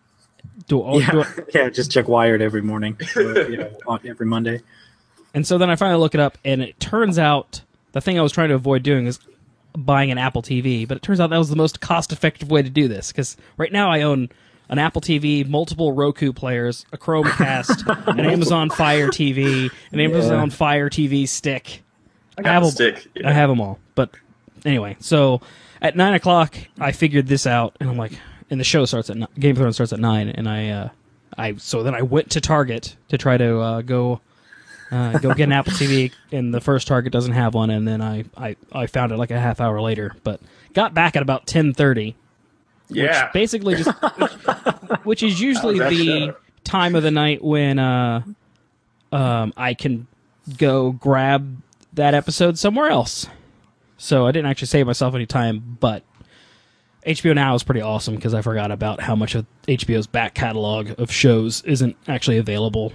Do, 0.68 0.84
oh, 0.84 1.00
do 1.00 1.06
Yeah, 1.18 1.34
yeah. 1.54 1.70
Just 1.70 1.92
check 1.92 2.08
Wired 2.08 2.42
every 2.42 2.62
morning, 2.62 2.98
or, 3.16 3.22
you 3.50 3.58
know, 3.58 4.00
every 4.06 4.26
Monday. 4.26 4.62
And 5.34 5.46
so 5.46 5.58
then 5.58 5.70
I 5.70 5.76
finally 5.76 6.00
look 6.00 6.14
it 6.14 6.20
up, 6.20 6.38
and 6.46 6.62
it 6.62 6.80
turns 6.80 7.18
out 7.18 7.62
the 7.92 8.02
thing 8.02 8.20
I 8.20 8.22
was 8.22 8.32
trying 8.32 8.50
to 8.50 8.56
avoid 8.56 8.84
doing 8.84 9.08
is 9.08 9.20
buying 9.76 10.12
an 10.12 10.18
Apple 10.18 10.42
TV. 10.42 10.88
But 10.88 10.98
it 10.98 11.04
turns 11.04 11.20
out 11.20 11.30
that 11.32 11.38
was 11.38 11.50
the 11.50 11.56
most 11.56 11.82
cost-effective 11.82 12.52
way 12.52 12.62
to 12.62 12.70
do 12.70 12.88
this 12.88 13.12
because 13.12 13.36
right 13.58 13.72
now 13.72 13.90
I 13.90 14.02
own 14.04 14.30
an 14.70 14.80
Apple 14.80 15.02
TV, 15.02 15.48
multiple 15.48 15.92
Roku 15.92 16.34
players, 16.34 16.86
a 16.94 16.98
Chromecast, 16.98 18.08
an 18.08 18.20
Amazon 18.20 18.70
Fire 18.70 19.10
TV, 19.10 19.72
an 19.92 20.00
Amazon 20.00 20.50
Fire 20.50 20.90
TV 20.90 21.28
stick. 21.28 21.84
I 22.38 22.42
got 22.42 22.54
have 22.54 22.64
a- 22.64 22.72
stick. 22.72 23.08
I 23.26 23.32
have 23.32 23.50
them 23.50 23.60
all. 23.62 23.80
But 23.96 24.12
anyway, 24.66 24.98
so 25.00 25.42
at 25.82 25.96
nine 25.96 26.14
o'clock, 26.14 26.56
I 26.80 26.92
figured 26.92 27.28
this 27.28 27.46
out, 27.46 27.76
and 27.80 27.90
I'm 27.90 27.98
like, 27.98 28.14
and 28.54 28.60
the 28.60 28.64
show 28.64 28.86
starts 28.86 29.10
at 29.10 29.18
ni- 29.18 29.28
Game 29.40 29.52
of 29.52 29.58
Thrones 29.58 29.76
starts 29.76 29.92
at 29.94 30.00
nine, 30.00 30.30
and 30.30 30.48
I, 30.48 30.70
uh, 30.70 30.90
I 31.36 31.56
so 31.56 31.82
then 31.82 31.96
I 31.96 32.04
went 32.04 32.30
to 32.32 32.42
Target 32.42 32.96
to 33.10 33.18
try 33.18 33.36
to 33.36 33.60
uh, 33.60 33.82
go. 33.82 34.22
Uh, 34.92 35.18
go 35.18 35.34
get 35.34 35.46
an 35.46 35.52
Apple 35.52 35.74
TV, 35.74 36.14
and 36.32 36.54
the 36.54 36.62
first 36.62 36.88
Target 36.88 37.12
doesn't 37.12 37.32
have 37.32 37.56
one, 37.56 37.72
and 37.72 37.88
then 37.88 38.00
I, 38.00 38.26
I, 38.38 38.56
I 38.72 38.86
found 38.86 39.12
it 39.12 39.18
like 39.18 39.32
a 39.32 39.40
half 39.40 39.60
hour 39.60 39.82
later, 39.82 40.16
but 40.24 40.40
got 40.74 40.94
back 40.94 41.16
at 41.16 41.24
about 41.24 41.48
ten 41.48 41.74
thirty, 41.74 42.16
yeah. 42.90 43.32
basically 43.34 43.74
just 43.76 43.90
which, 44.20 44.32
which 45.04 45.24
is 45.24 45.42
usually 45.42 45.80
the 45.80 46.36
time 46.64 46.94
of 46.94 47.02
the 47.02 47.10
night 47.10 47.44
when 47.44 47.80
uh 47.80 48.22
um 49.12 49.52
I 49.58 49.74
can 49.74 50.06
go 50.60 50.92
grab 50.92 51.58
that 51.94 52.14
episode 52.14 52.60
somewhere 52.60 52.90
else. 52.90 53.26
So 53.98 54.28
I 54.28 54.32
didn't 54.32 54.52
actually 54.52 54.68
save 54.68 54.86
myself 54.86 55.16
any 55.16 55.26
time, 55.26 55.78
but 55.80 56.04
HBO 57.06 57.36
Now 57.36 57.56
is 57.56 57.64
pretty 57.64 57.82
awesome 57.82 58.16
because 58.16 58.34
I 58.34 58.42
forgot 58.42 58.72
about 58.72 59.02
how 59.02 59.16
much 59.16 59.36
of 59.36 59.46
HBO's 59.68 60.08
back 60.08 60.34
catalog 60.34 61.00
of 61.00 61.12
shows 61.12 61.62
isn't 61.64 61.96
actually 62.08 62.38
available 62.38 62.94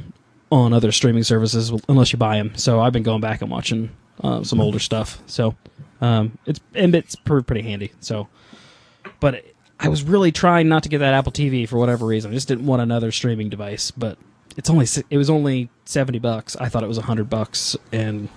on 0.50 0.72
other 0.72 0.92
streaming 0.92 1.24
services 1.24 1.72
unless 1.88 2.12
you 2.12 2.18
buy 2.18 2.38
them. 2.38 2.56
So 2.56 2.80
I've 2.80 2.92
been 2.92 3.02
going 3.02 3.20
back 3.20 3.42
and 3.42 3.50
watching 3.50 3.90
uh, 4.22 4.42
some 4.42 4.60
older 4.60 4.78
stuff. 4.78 5.22
So 5.26 5.54
um, 6.00 6.38
it's 6.46 6.60
and 6.74 6.94
it's 6.94 7.16
pretty 7.16 7.62
handy. 7.62 7.92
So, 8.00 8.28
but 9.20 9.44
I 9.78 9.88
was 9.88 10.02
really 10.02 10.32
trying 10.32 10.68
not 10.68 10.84
to 10.84 10.88
get 10.88 10.98
that 10.98 11.14
Apple 11.14 11.32
TV 11.32 11.68
for 11.68 11.76
whatever 11.76 12.06
reason. 12.06 12.30
I 12.30 12.34
just 12.34 12.48
didn't 12.48 12.66
want 12.66 12.82
another 12.82 13.12
streaming 13.12 13.50
device. 13.50 13.90
But 13.90 14.18
it's 14.56 14.70
only 14.70 14.86
it 15.10 15.18
was 15.18 15.28
only 15.28 15.68
seventy 15.84 16.18
bucks. 16.18 16.56
I 16.56 16.68
thought 16.68 16.82
it 16.82 16.88
was 16.88 16.98
hundred 16.98 17.28
bucks, 17.28 17.76
and 17.92 18.28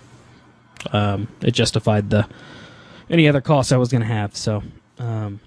um, 0.91 1.29
it 1.41 1.51
justified 1.51 2.09
the 2.09 2.27
any 3.09 3.27
other 3.27 3.41
costs 3.41 3.71
I 3.71 3.77
was 3.77 3.89
going 3.89 4.01
to 4.01 4.07
have. 4.07 4.35
So. 4.35 4.63
Um, 4.99 5.39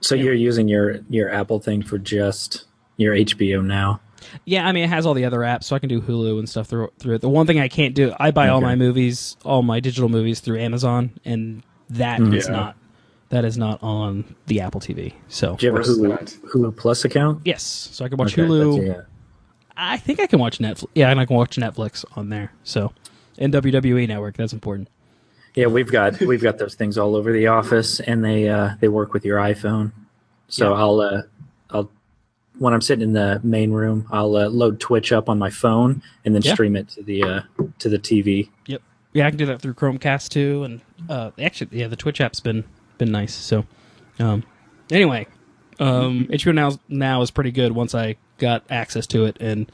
So 0.00 0.14
you're 0.14 0.34
using 0.34 0.68
your 0.68 1.00
your 1.08 1.30
Apple 1.32 1.60
thing 1.60 1.82
for 1.82 1.98
just 1.98 2.64
your 2.96 3.14
HBO 3.14 3.64
now. 3.64 4.00
Yeah, 4.44 4.66
I 4.66 4.72
mean 4.72 4.84
it 4.84 4.88
has 4.90 5.06
all 5.06 5.14
the 5.14 5.24
other 5.24 5.40
apps, 5.40 5.64
so 5.64 5.76
I 5.76 5.78
can 5.78 5.88
do 5.88 6.00
Hulu 6.00 6.38
and 6.38 6.48
stuff 6.48 6.66
through 6.66 6.90
through 6.98 7.16
it. 7.16 7.20
The 7.20 7.28
one 7.28 7.46
thing 7.46 7.60
I 7.60 7.68
can't 7.68 7.94
do, 7.94 8.14
I 8.18 8.30
buy 8.30 8.48
all 8.48 8.60
my 8.60 8.74
movies, 8.74 9.36
all 9.44 9.62
my 9.62 9.80
digital 9.80 10.08
movies 10.08 10.40
through 10.40 10.58
Amazon, 10.60 11.12
and 11.24 11.62
that 11.90 12.20
mm-hmm. 12.20 12.34
is 12.34 12.46
Yeah. 12.46 12.54
not 12.54 12.76
that 13.28 13.44
is 13.44 13.58
not 13.58 13.82
on 13.82 14.36
the 14.46 14.60
Apple 14.60 14.80
TV. 14.80 15.12
So 15.28 15.56
Do 15.56 15.66
you 15.66 15.72
have 15.74 15.80
a 15.80 15.88
Hulu. 15.88 16.38
Hulu 16.52 16.76
Plus 16.76 17.04
account? 17.04 17.42
yes, 17.44 17.62
so 17.62 18.04
I 18.04 18.08
can 18.08 18.18
watch 18.18 18.32
Okay, 18.32 18.42
Hulu. 18.42 18.86
yeah. 18.86 19.02
I 19.76 19.98
think 19.98 20.20
I 20.20 20.26
can 20.26 20.38
watch 20.38 20.58
Netflix. 20.58 20.86
Yeah, 20.94 21.10
and 21.10 21.20
I 21.20 21.26
can 21.26 21.36
watch 21.36 21.56
Netflix 21.56 22.04
on 22.16 22.28
there. 22.30 22.52
So 22.64 22.92
and 23.38 23.52
WWE 23.52 24.08
Network, 24.08 24.36
that's 24.36 24.52
important. 24.52 24.88
Yeah, 25.56 25.66
we've 25.66 25.90
got 25.90 26.20
we've 26.20 26.42
got 26.42 26.58
those 26.58 26.74
things 26.74 26.96
all 26.98 27.16
over 27.16 27.32
the 27.32 27.48
office, 27.48 27.98
and 28.00 28.24
they 28.24 28.48
uh, 28.48 28.70
they 28.80 28.88
work 28.88 29.12
with 29.12 29.24
your 29.24 29.38
iPhone. 29.38 29.90
So 30.48 30.72
Yeah. 30.72 30.80
I'll 30.80 31.00
uh, 31.00 31.22
I'll 31.70 31.90
when 32.58 32.72
I'm 32.72 32.80
sitting 32.80 33.02
in 33.02 33.12
the 33.14 33.40
main 33.42 33.72
room, 33.72 34.06
I'll 34.12 34.36
uh, 34.36 34.48
load 34.48 34.78
Twitch 34.80 35.12
up 35.12 35.28
on 35.28 35.38
my 35.38 35.50
phone 35.50 36.02
and 36.24 36.34
then 36.34 36.42
Yeah. 36.42 36.54
stream 36.54 36.76
it 36.76 36.88
to 36.90 37.02
the 37.02 37.22
uh, 37.24 37.40
to 37.80 37.88
the 37.88 37.98
TV. 37.98 38.48
Yep. 38.66 38.82
Yeah, 39.12 39.26
I 39.26 39.30
can 39.30 39.38
do 39.38 39.46
that 39.46 39.62
through 39.62 39.74
Chromecast 39.74 40.28
too, 40.28 40.62
and 40.64 40.80
uh, 41.08 41.30
actually, 41.40 41.78
yeah, 41.80 41.88
the 41.88 41.96
Twitch 41.96 42.20
app's 42.20 42.40
been 42.40 42.64
been 42.98 43.10
nice. 43.10 43.34
So, 43.34 43.64
um, 44.18 44.44
anyway, 44.90 45.26
um, 45.80 46.26
HBO 46.30 46.54
now 46.54 46.78
now 46.90 47.22
is 47.22 47.30
pretty 47.30 47.50
good 47.50 47.72
once 47.72 47.94
I 47.94 48.16
got 48.36 48.62
access 48.68 49.06
to 49.08 49.24
it, 49.24 49.38
and 49.40 49.72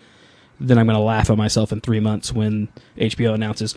then 0.62 0.78
I'm 0.78 0.86
gonna 0.86 1.00
laugh 1.02 1.30
at 1.30 1.36
myself 1.36 1.72
in 1.72 1.80
three 1.80 2.00
months 2.00 2.32
when 2.32 2.68
HBO 2.96 3.34
announces 3.34 3.74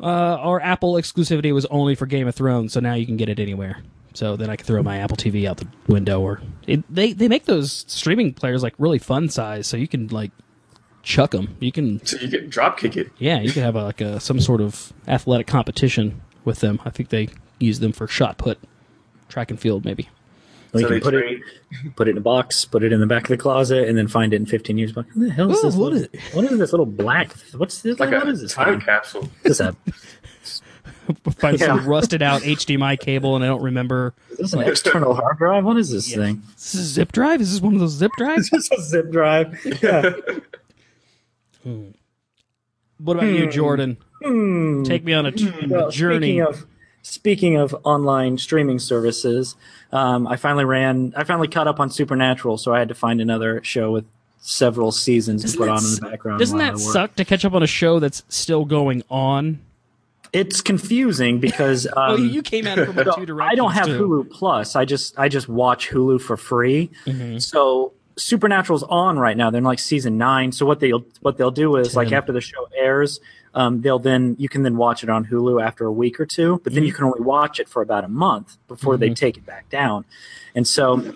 uh, 0.00 0.04
our 0.04 0.60
Apple 0.60 0.94
exclusivity 0.94 1.52
was 1.54 1.66
only 1.66 1.94
for 1.94 2.06
Game 2.06 2.28
of 2.28 2.34
Thrones, 2.34 2.72
so 2.72 2.80
now 2.80 2.94
you 2.94 3.06
can 3.06 3.16
get 3.16 3.28
it 3.28 3.38
anywhere. 3.38 3.78
So 4.14 4.36
then 4.36 4.48
I 4.48 4.56
can 4.56 4.64
throw 4.66 4.82
my 4.82 4.98
Apple 4.98 5.16
TV 5.16 5.46
out 5.46 5.58
the 5.58 5.68
window, 5.88 6.20
or 6.20 6.40
it, 6.66 6.82
they 6.88 7.12
they 7.12 7.28
make 7.28 7.44
those 7.44 7.84
streaming 7.88 8.32
players 8.32 8.62
like 8.62 8.74
really 8.78 8.98
fun 8.98 9.28
size, 9.28 9.66
so 9.66 9.76
you 9.76 9.88
can 9.88 10.06
like 10.08 10.30
chuck 11.02 11.32
them. 11.32 11.56
You 11.60 11.70
can 11.70 12.04
So 12.04 12.16
you 12.18 12.28
can 12.28 12.48
drop 12.48 12.78
kick 12.78 12.96
it. 12.96 13.10
yeah, 13.18 13.40
you 13.40 13.52
could 13.52 13.62
have 13.62 13.76
a, 13.76 13.84
like 13.84 14.00
a 14.00 14.18
some 14.20 14.40
sort 14.40 14.60
of 14.60 14.92
athletic 15.06 15.46
competition 15.46 16.20
with 16.44 16.60
them. 16.60 16.80
I 16.84 16.90
think 16.90 17.10
they 17.10 17.28
use 17.58 17.80
them 17.80 17.92
for 17.92 18.08
shot 18.08 18.38
put, 18.38 18.58
track 19.28 19.50
and 19.50 19.60
field, 19.60 19.84
maybe. 19.84 20.08
We 20.76 20.82
So 20.82 20.88
can 20.88 21.00
put 21.00 21.10
train- 21.14 21.42
it 21.84 21.96
put 21.96 22.08
it 22.08 22.12
in 22.12 22.16
a 22.18 22.20
box, 22.20 22.64
put 22.64 22.82
it 22.82 22.92
in 22.92 23.00
the 23.00 23.06
back 23.06 23.24
of 23.24 23.28
the 23.28 23.36
closet, 23.36 23.88
and 23.88 23.96
then 23.98 24.08
find 24.08 24.32
it 24.32 24.36
in 24.36 24.46
15 24.46 24.78
years. 24.78 24.94
What 24.94 25.06
the 25.16 25.30
hell 25.30 25.50
is 25.50 25.58
Oh, 25.58 25.62
this? 25.66 25.74
what 25.76 25.92
little, 25.92 26.08
is- 26.12 26.34
what 26.34 26.44
is 26.44 26.58
this 26.58 26.72
little 26.72 26.86
black? 26.86 27.32
What's 27.56 27.82
this? 27.82 27.98
Like 27.98 28.10
what 28.10 28.26
a 28.26 28.30
is 28.30 28.42
this? 28.42 28.52
time 28.54 28.74
thing? 28.78 28.80
capsule. 28.86 29.24
Is 29.44 29.58
this 29.58 29.60
a, 29.60 29.76
Find 31.38 31.56
some 31.60 31.86
rusted 31.86 32.20
out 32.20 32.42
HDMI 32.42 32.98
cable, 32.98 33.36
and 33.36 33.44
I 33.44 33.46
don't 33.48 33.62
remember. 33.62 34.12
is 34.30 34.38
this 34.38 34.52
an 34.54 34.62
external 34.62 35.14
hard 35.14 35.38
drive? 35.38 35.64
What 35.64 35.76
is 35.76 35.90
this 35.90 36.12
thing? 36.12 36.42
Is 36.56 36.72
this 36.72 36.74
a 36.74 36.84
zip 36.84 37.12
drive? 37.12 37.40
Is 37.40 37.52
this 37.52 37.60
one 37.60 37.74
of 37.74 37.80
those 37.80 37.92
zip 37.92 38.10
drives? 38.18 38.46
Is 38.52 38.68
this 38.68 38.70
a 38.78 38.82
zip 38.82 39.12
drive? 39.12 39.56
Yeah. 39.82 40.14
Hmm. 41.62 41.90
What 42.98 43.18
about 43.18 43.26
you, 43.26 43.44
hmm. 43.44 43.50
Jordan? 43.50 43.96
Hmm. 44.22 44.82
Take 44.82 45.04
me 45.04 45.12
on 45.12 45.26
a, 45.26 45.32
t- 45.32 45.48
a 45.48 45.68
Well, 45.68 45.90
journey. 45.90 46.38
Speaking 46.38 46.42
of 46.42 46.66
speaking 47.06 47.56
of 47.56 47.74
online 47.84 48.36
streaming 48.36 48.78
services, 48.78 49.56
um, 49.92 50.26
I 50.26 50.36
finally 50.36 50.64
ran. 50.64 51.14
I 51.16 51.24
finally 51.24 51.48
caught 51.48 51.68
up 51.68 51.80
on 51.80 51.90
Supernatural, 51.90 52.58
so 52.58 52.74
I 52.74 52.78
had 52.78 52.88
to 52.88 52.94
find 52.94 53.20
another 53.20 53.62
show 53.62 53.92
with 53.92 54.04
several 54.38 54.92
seasons 54.92 55.42
to 55.42 55.46
Doesn't 55.46 55.58
put 55.58 55.68
on 55.68 55.84
in 55.84 55.94
the 55.94 56.00
background. 56.10 56.38
Doesn't 56.40 56.58
that 56.58 56.78
suck 56.78 57.14
to 57.16 57.24
catch 57.24 57.44
up 57.44 57.54
on 57.54 57.62
a 57.62 57.66
show 57.66 58.00
that's 58.00 58.24
still 58.28 58.64
going 58.64 59.02
on? 59.08 59.60
It's 60.32 60.60
confusing 60.60 61.38
because 61.38 61.86
um, 61.86 61.92
oh, 61.96 62.16
you 62.16 62.42
came 62.42 62.66
it 62.66 62.84
from 62.84 62.94
two 63.14 63.26
directions. 63.26 63.52
I 63.52 63.54
don't 63.54 63.72
have 63.72 63.86
too. 63.86 64.00
Hulu 64.00 64.30
Plus. 64.30 64.74
I 64.74 64.84
just 64.84 65.18
I 65.18 65.28
just 65.28 65.48
watch 65.48 65.88
Hulu 65.88 66.20
for 66.20 66.36
free. 66.36 66.90
Mm-hmm. 67.06 67.38
So 67.38 67.92
Supernatural's 68.16 68.82
on 68.84 69.18
right 69.18 69.36
now. 69.36 69.50
They're 69.50 69.58
in 69.58 69.64
like 69.64 69.78
season 69.78 70.18
nine. 70.18 70.50
So 70.50 70.66
what 70.66 70.80
they'll 70.80 71.04
what 71.20 71.38
they'll 71.38 71.50
do 71.52 71.76
is 71.76 71.94
like 71.94 72.10
after 72.12 72.32
the 72.32 72.40
show 72.40 72.68
airs, 72.76 73.20
um, 73.56 73.80
they'll 73.80 73.98
then 73.98 74.36
you 74.38 74.48
can 74.48 74.62
then 74.62 74.76
watch 74.76 75.02
it 75.02 75.08
on 75.10 75.24
Hulu 75.26 75.60
after 75.60 75.84
a 75.86 75.92
week 75.92 76.20
or 76.20 76.26
two. 76.26 76.60
But 76.62 76.72
then 76.74 76.82
Mm-hmm. 76.82 76.86
you 76.86 76.92
can 76.92 77.04
only 77.06 77.20
watch 77.22 77.58
it 77.58 77.68
for 77.68 77.82
about 77.82 78.04
a 78.04 78.08
month 78.08 78.56
before 78.68 78.96
they 78.96 79.10
take 79.10 79.36
it 79.36 79.44
back 79.44 79.68
down. 79.70 80.04
And 80.54 80.68
so 80.68 81.14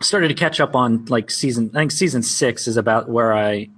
started 0.00 0.28
to 0.28 0.34
catch 0.34 0.60
up 0.60 0.74
on 0.74 1.04
like 1.06 1.30
season. 1.30 1.70
I 1.74 1.78
think 1.80 1.92
season 1.92 2.22
six 2.22 2.66
is 2.66 2.76
about 2.76 3.08
where 3.08 3.34
I 3.34 3.68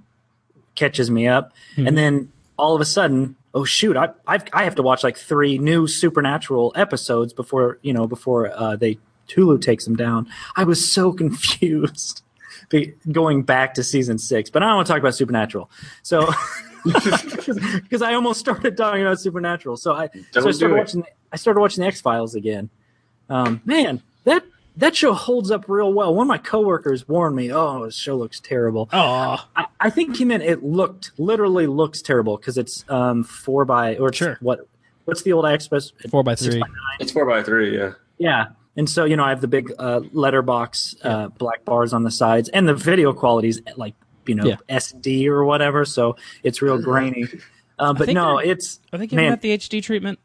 catches 0.75 1.09
me 1.11 1.27
up, 1.27 1.51
Mm-hmm. 1.73 1.87
and 1.87 1.97
then 1.97 2.31
all 2.57 2.73
of 2.75 2.81
a 2.81 2.85
sudden 2.85 3.35
oh 3.53 3.63
shoot, 3.63 3.97
I 3.97 4.09
I've, 4.27 4.43
I 4.53 4.63
have 4.63 4.75
to 4.75 4.83
watch 4.83 5.03
like 5.03 5.17
three 5.17 5.57
new 5.57 5.87
Supernatural 5.87 6.73
episodes 6.75 7.33
before 7.33 7.79
you 7.81 7.91
know 7.93 8.05
before 8.07 8.51
uh, 8.55 8.75
they 8.75 8.99
Hulu 9.29 9.61
takes 9.61 9.83
them 9.85 9.95
down. 9.95 10.27
I 10.55 10.63
was 10.63 10.79
so 10.89 11.11
confused 11.23 12.21
going 13.11 13.43
back 13.43 13.73
to 13.75 13.83
season 13.83 14.17
six, 14.19 14.49
but 14.49 14.61
I 14.61 14.67
don't 14.67 14.75
want 14.75 14.87
to 14.87 14.93
talk 14.93 14.99
about 15.01 15.15
Supernatural. 15.15 15.69
So. 16.03 16.29
Because 16.93 18.01
I 18.01 18.13
almost 18.13 18.39
started 18.39 18.77
talking 18.77 19.01
about 19.01 19.19
Supernatural, 19.19 19.77
so 19.77 19.93
I 19.93 20.07
so 20.07 20.11
I 20.13 20.43
Don't 20.43 20.53
started 20.53 20.59
do 20.59 20.75
it. 20.75 20.77
watching. 20.79 21.03
I 21.31 21.35
started 21.35 21.59
watching 21.59 21.81
the 21.81 21.87
X 21.87 22.01
Files 22.01 22.35
again. 22.35 22.69
Um, 23.29 23.61
man, 23.65 24.01
that 24.23 24.43
that 24.77 24.95
show 24.95 25.13
holds 25.13 25.51
up 25.51 25.65
real 25.67 25.91
well. 25.93 26.13
One 26.13 26.25
of 26.25 26.27
my 26.29 26.37
coworkers 26.37 27.07
warned 27.07 27.35
me, 27.35 27.51
"Oh, 27.51 27.85
this 27.85 27.95
show 27.95 28.15
looks 28.15 28.39
terrible." 28.39 28.89
Oh, 28.93 29.45
I, 29.55 29.65
I 29.79 29.89
think 29.89 30.15
he 30.17 30.25
meant 30.25 30.43
it 30.43 30.63
looked 30.63 31.11
literally 31.17 31.67
looks 31.67 32.01
terrible 32.01 32.37
because 32.37 32.57
it's 32.57 32.85
um 32.89 33.23
four 33.23 33.65
by 33.65 33.95
or 33.97 34.13
Sure. 34.13 34.37
what 34.39 34.67
what's 35.05 35.23
the 35.23 35.33
old 35.33 35.45
Express 35.45 35.91
four 36.09 36.23
by 36.23 36.35
three. 36.35 36.59
by? 36.59 36.67
It's 36.99 37.11
four 37.11 37.25
by 37.25 37.43
three. 37.43 37.77
Yeah. 37.77 37.93
Yeah, 38.19 38.45
and 38.75 38.89
so 38.89 39.05
you 39.05 39.15
know 39.15 39.23
I 39.23 39.29
have 39.29 39.41
the 39.41 39.47
big 39.47 39.71
uh, 39.77 40.01
letterbox 40.11 40.95
uh, 41.03 41.27
black 41.27 41.63
bars 41.65 41.93
on 41.93 42.01
the 42.03 42.09
sides, 42.11 42.49
and 42.49 42.67
the 42.67 42.73
video 42.73 43.13
quality 43.13 43.49
is 43.49 43.61
like 43.75 43.93
you 44.27 44.35
know 44.35 44.45
Yeah. 44.45 44.55
SD 44.69 45.27
or 45.27 45.43
whatever, 45.45 45.85
so 45.85 46.15
it's 46.43 46.61
real 46.61 46.81
grainy. 46.81 47.25
Uh, 47.79 47.93
but 47.93 48.05
think 48.07 48.15
no, 48.15 48.37
they're- 48.37 48.51
it's 48.51 48.79
Are 48.91 48.97
they 48.99 49.07
giving 49.07 49.25
man. 49.25 49.31
that 49.31 49.41
the 49.41 49.51
HD 49.57 49.81
treatment? 49.83 50.19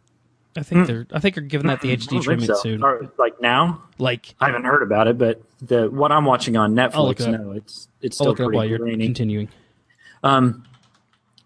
I 0.57 0.63
think 0.63 0.87
they're. 0.87 1.07
I 1.13 1.19
think 1.19 1.35
they're 1.35 1.45
giving 1.45 1.67
that 1.69 1.81
the 1.81 1.97
HD 1.97 2.21
treatment 2.23 2.47
so. 2.49 2.55
soon. 2.57 2.83
Or, 2.83 3.11
like 3.19 3.41
now, 3.41 3.85
Like, 3.99 4.35
I 4.39 4.47
haven't 4.47 4.65
heard 4.65 4.83
about 4.83 5.09
it, 5.09 5.17
but 5.17 5.41
the 5.63 5.89
what 5.91 6.13
I'm 6.13 6.27
watching 6.27 6.59
on 6.59 6.75
Netflix, 6.75 7.27
it 7.27 7.31
no, 7.31 7.53
it's 7.53 7.89
it's 8.03 8.21
I'll 8.21 8.25
still 8.25 8.27
look 8.33 8.41
it 8.41 8.43
up 8.43 8.47
pretty 8.49 8.57
while 8.59 8.67
you're 8.67 8.79
grainy. 8.79 9.05
continuing. 9.07 9.49
Um, 10.23 10.65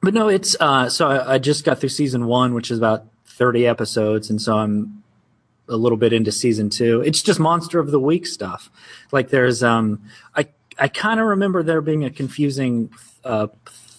but 0.02 0.12
no, 0.12 0.28
it's 0.28 0.56
uh, 0.58 0.88
so 0.88 1.08
I, 1.08 1.34
I 1.34 1.38
just 1.38 1.64
got 1.64 1.78
through 1.78 1.88
season 1.90 2.26
one, 2.26 2.52
which 2.52 2.70
is 2.70 2.78
about 2.78 3.04
thirty 3.26 3.64
episodes, 3.66 4.28
and 4.28 4.40
so 4.42 4.56
I'm 4.58 5.02
a 5.68 5.76
little 5.76 5.98
bit 5.98 6.12
into 6.12 6.32
season 6.32 6.68
two. 6.70 7.00
It's 7.02 7.22
just 7.22 7.38
monster 7.40 7.78
of 7.78 7.90
the 7.92 8.00
week 8.00 8.26
stuff. 8.26 8.70
Like 9.12 9.28
there's 9.30 9.62
um, 9.62 10.02
I 10.34 10.48
I 10.78 10.88
kind 10.88 11.20
of 11.20 11.26
remember 11.26 11.62
there 11.62 11.80
being 11.80 12.04
a 12.04 12.10
confusing 12.10 12.90
uh, 13.24 13.48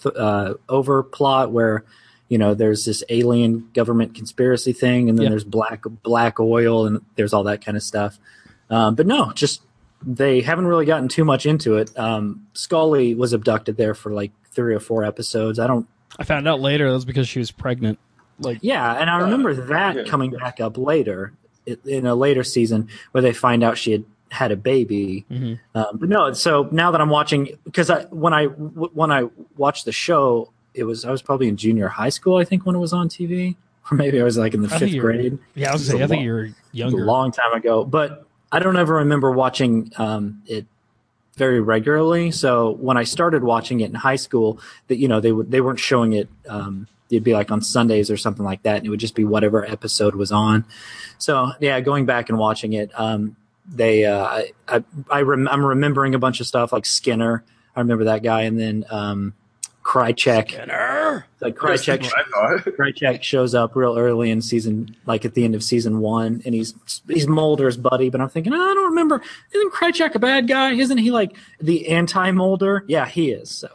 th- 0.03 0.15
uh 0.15 0.53
over 0.69 1.03
plot 1.03 1.51
where 1.51 1.83
you 2.29 2.37
know 2.37 2.53
there's 2.53 2.85
this 2.85 3.03
alien 3.09 3.69
government 3.73 4.15
conspiracy 4.15 4.73
thing, 4.73 5.09
and 5.09 5.17
then 5.17 5.23
Yeah. 5.25 5.29
there's 5.31 5.43
black 5.43 5.83
black 6.03 6.39
oil, 6.39 6.85
and 6.85 7.01
there's 7.15 7.33
all 7.33 7.43
that 7.43 7.63
kind 7.63 7.77
of 7.77 7.83
stuff. 7.83 8.19
Um, 8.69 8.95
but 8.95 9.07
no, 9.07 9.31
just 9.33 9.61
they 10.05 10.41
haven't 10.41 10.67
really 10.67 10.85
gotten 10.85 11.07
too 11.07 11.25
much 11.25 11.45
into 11.45 11.77
it. 11.77 11.97
Um, 11.97 12.45
Scully 12.53 13.15
was 13.15 13.33
abducted 13.33 13.77
there 13.77 13.93
for 13.95 14.11
like 14.11 14.31
three 14.51 14.75
or 14.75 14.79
four 14.79 15.03
episodes. 15.03 15.57
I 15.59 15.67
don't. 15.67 15.87
I 16.19 16.23
found 16.23 16.47
out 16.47 16.59
later 16.61 16.87
that 16.87 16.93
was 16.93 17.05
because 17.05 17.27
she 17.27 17.39
was 17.39 17.51
pregnant. 17.51 17.97
Like, 18.39 18.59
Yeah, 18.61 18.93
and 18.93 19.09
I 19.09 19.17
remember 19.21 19.53
that 19.55 19.95
yeah. 19.95 20.03
coming 20.03 20.31
back 20.31 20.59
up 20.59 20.77
later 20.77 21.33
in 21.85 22.05
a 22.05 22.13
later 22.15 22.43
season 22.43 22.87
where 23.11 23.21
they 23.21 23.33
find 23.33 23.63
out 23.63 23.77
she 23.77 23.91
had 23.91 24.03
had 24.31 24.51
a 24.51 24.55
baby. 24.55 25.25
Mhm. 25.31 25.59
Um, 25.75 25.85
but 25.95 26.09
no, 26.09 26.33
so 26.33 26.67
now 26.71 26.91
that 26.91 26.99
I'm 27.01 27.09
watching, 27.09 27.57
because 27.63 27.89
I 27.89 28.03
when 28.05 28.33
I 28.33 28.45
when 28.45 29.11
I 29.11 29.25
watched 29.57 29.85
the 29.85 29.91
show, 29.91 30.51
it 30.73 30.83
was 30.83 31.05
I 31.05 31.11
was 31.11 31.21
probably 31.21 31.47
in 31.47 31.57
junior 31.57 31.87
high 31.87 32.09
school, 32.09 32.37
I 32.37 32.43
think, 32.43 32.65
when 32.65 32.75
it 32.75 32.79
was 32.79 32.93
on 32.93 33.09
TV, 33.09 33.55
or 33.91 33.95
maybe 33.97 34.19
I 34.19 34.23
was 34.23 34.37
like 34.37 34.53
in 34.53 34.61
the 34.61 34.73
I 34.73 34.79
fifth 34.79 34.97
grade. 34.99 35.37
yeah, 35.55 35.69
I 35.69 35.73
was 35.73 35.87
It 35.89 35.93
gonna 35.93 35.97
say, 35.99 36.01
a 36.01 36.05
I 36.05 36.07
think 36.09 36.23
you're 36.25 36.49
younger. 36.71 37.01
a 37.03 37.05
long 37.05 37.31
time 37.31 37.53
ago, 37.53 37.83
but 37.85 38.25
I 38.51 38.59
don't 38.59 38.77
ever 38.77 38.95
remember 38.95 39.31
watching 39.31 39.91
um, 39.97 40.41
it 40.45 40.65
very 41.35 41.59
regularly. 41.61 42.31
So 42.31 42.71
when 42.79 42.97
I 42.97 43.03
started 43.03 43.43
watching 43.43 43.79
it 43.81 43.89
in 43.89 43.93
high 43.95 44.15
school, 44.15 44.59
that 44.87 44.97
you 44.97 45.07
know 45.07 45.19
they 45.19 45.31
would 45.31 45.51
they 45.51 45.61
weren't 45.61 45.79
showing 45.79 46.13
it. 46.13 46.29
Um, 46.49 46.87
it'd 47.09 47.23
be 47.23 47.33
like 47.33 47.51
on 47.51 47.61
Sundays 47.61 48.11
or 48.11 48.17
something 48.17 48.43
like 48.45 48.63
that, 48.63 48.77
and 48.77 48.85
it 48.85 48.89
would 48.89 48.99
just 48.99 49.15
be 49.15 49.23
whatever 49.23 49.63
episode 49.65 50.15
was 50.15 50.31
on. 50.31 50.65
So 51.17 51.51
yeah, 51.59 51.79
going 51.79 52.05
back 52.05 52.29
and 52.29 52.37
watching 52.37 52.73
it, 52.73 52.91
um, 52.99 53.35
they 53.67 54.05
uh, 54.05 54.23
I 54.23 54.51
I, 54.67 54.83
I 55.09 55.21
rem- 55.21 55.47
I'm 55.47 55.65
remembering 55.65 56.15
a 56.15 56.19
bunch 56.19 56.39
of 56.39 56.47
stuff 56.47 56.71
like 56.71 56.85
Skinner. 56.85 57.43
I 57.75 57.79
remember 57.81 58.05
that 58.05 58.23
guy, 58.23 58.41
and 58.43 58.59
then 58.59 58.85
um, 58.89 59.33
Krycek. 59.83 60.67
Like 61.39 61.55
Krycek, 61.55 62.01
That's 62.01 62.11
what 62.13 62.19
I 62.19 62.57
thought. 62.61 62.65
Krycek 62.77 63.21
shows 63.23 63.53
up 63.55 63.75
real 63.75 63.97
early 63.97 64.31
in 64.31 64.41
season, 64.41 64.95
like 65.05 65.23
at 65.25 65.33
the 65.35 65.43
end 65.45 65.53
of 65.55 65.63
season 65.63 65.99
one, 65.99 66.41
and 66.45 66.55
he's 66.55 66.73
he's 67.07 67.27
Mulder's 67.27 67.77
buddy. 67.77 68.09
But 68.09 68.19
I'm 68.21 68.29
thinking, 68.29 68.53
"Oh, 68.53 68.59
I 68.61 68.73
don't 68.73 68.89
remember. 68.89 69.21
Isn't 69.53 69.73
Krycek 69.73 70.15
a 70.15 70.19
bad 70.19 70.47
guy? 70.47 70.71
Isn't 70.73 70.97
he 70.97 71.11
like 71.11 71.35
the 71.61 71.89
anti 71.89 72.31
Mulder? 72.31 72.83
Yeah, 72.87 73.05
he 73.05 73.31
is. 73.31 73.49
So, 73.51 73.69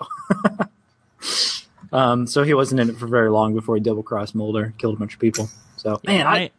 um, 1.92 2.26
so 2.26 2.42
he 2.42 2.55
wasn't 2.55 2.81
in 2.81 2.90
it 2.90 2.96
for 2.96 3.07
very 3.07 3.31
long 3.31 3.55
before 3.55 3.76
he 3.76 3.81
double 3.81 4.02
crossed 4.02 4.35
Mulder, 4.35 4.74
killed 4.78 4.96
a 4.96 4.98
bunch 4.98 5.14
of 5.14 5.20
people. 5.20 5.48
So, 5.76 6.00
man, 6.05 6.26
I, 6.26 6.50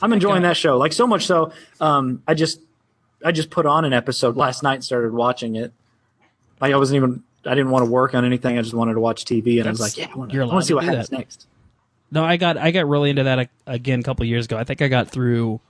I'm 0.00 0.12
enjoying 0.12 0.44
I- 0.44 0.48
that 0.48 0.56
show. 0.56 0.76
Like 0.78 0.92
so 0.92 1.06
much 1.06 1.26
so, 1.26 1.52
um, 1.80 2.22
I 2.26 2.34
just 2.34 2.60
I 3.24 3.32
just 3.32 3.50
put 3.50 3.66
on 3.66 3.84
an 3.84 3.92
episode 3.92 4.36
last 4.36 4.62
night 4.62 4.74
and 4.74 4.84
started 4.84 5.12
watching 5.12 5.56
it. 5.56 5.72
Like 6.60 6.72
I 6.72 6.76
wasn't 6.76 6.96
even 6.96 7.22
I 7.44 7.54
didn't 7.54 7.70
want 7.70 7.84
to 7.84 7.90
work 7.90 8.14
on 8.14 8.24
anything. 8.24 8.58
I 8.58 8.62
just 8.62 8.74
wanted 8.74 8.94
to 8.94 9.00
watch 9.00 9.24
TV, 9.24 9.58
and 9.58 9.66
I 9.66 9.70
was 9.70 9.80
like, 9.80 9.96
yeah, 9.96 10.08
I 10.12 10.16
want 10.16 10.32
to 10.32 10.62
see 10.62 10.68
to 10.68 10.74
what 10.74 10.80
do 10.82 10.86
happens 10.86 11.08
that. 11.08 11.16
next. 11.16 11.46
No, 12.10 12.24
I 12.24 12.36
got 12.36 12.56
I 12.56 12.70
got 12.70 12.88
really 12.88 13.10
into 13.10 13.24
that 13.24 13.38
uh, 13.38 13.44
again 13.66 14.00
a 14.00 14.02
couple 14.02 14.24
years 14.24 14.46
ago. 14.46 14.56
I 14.56 14.64
think 14.64 14.82
I 14.82 14.88
got 14.88 15.08
through 15.10 15.60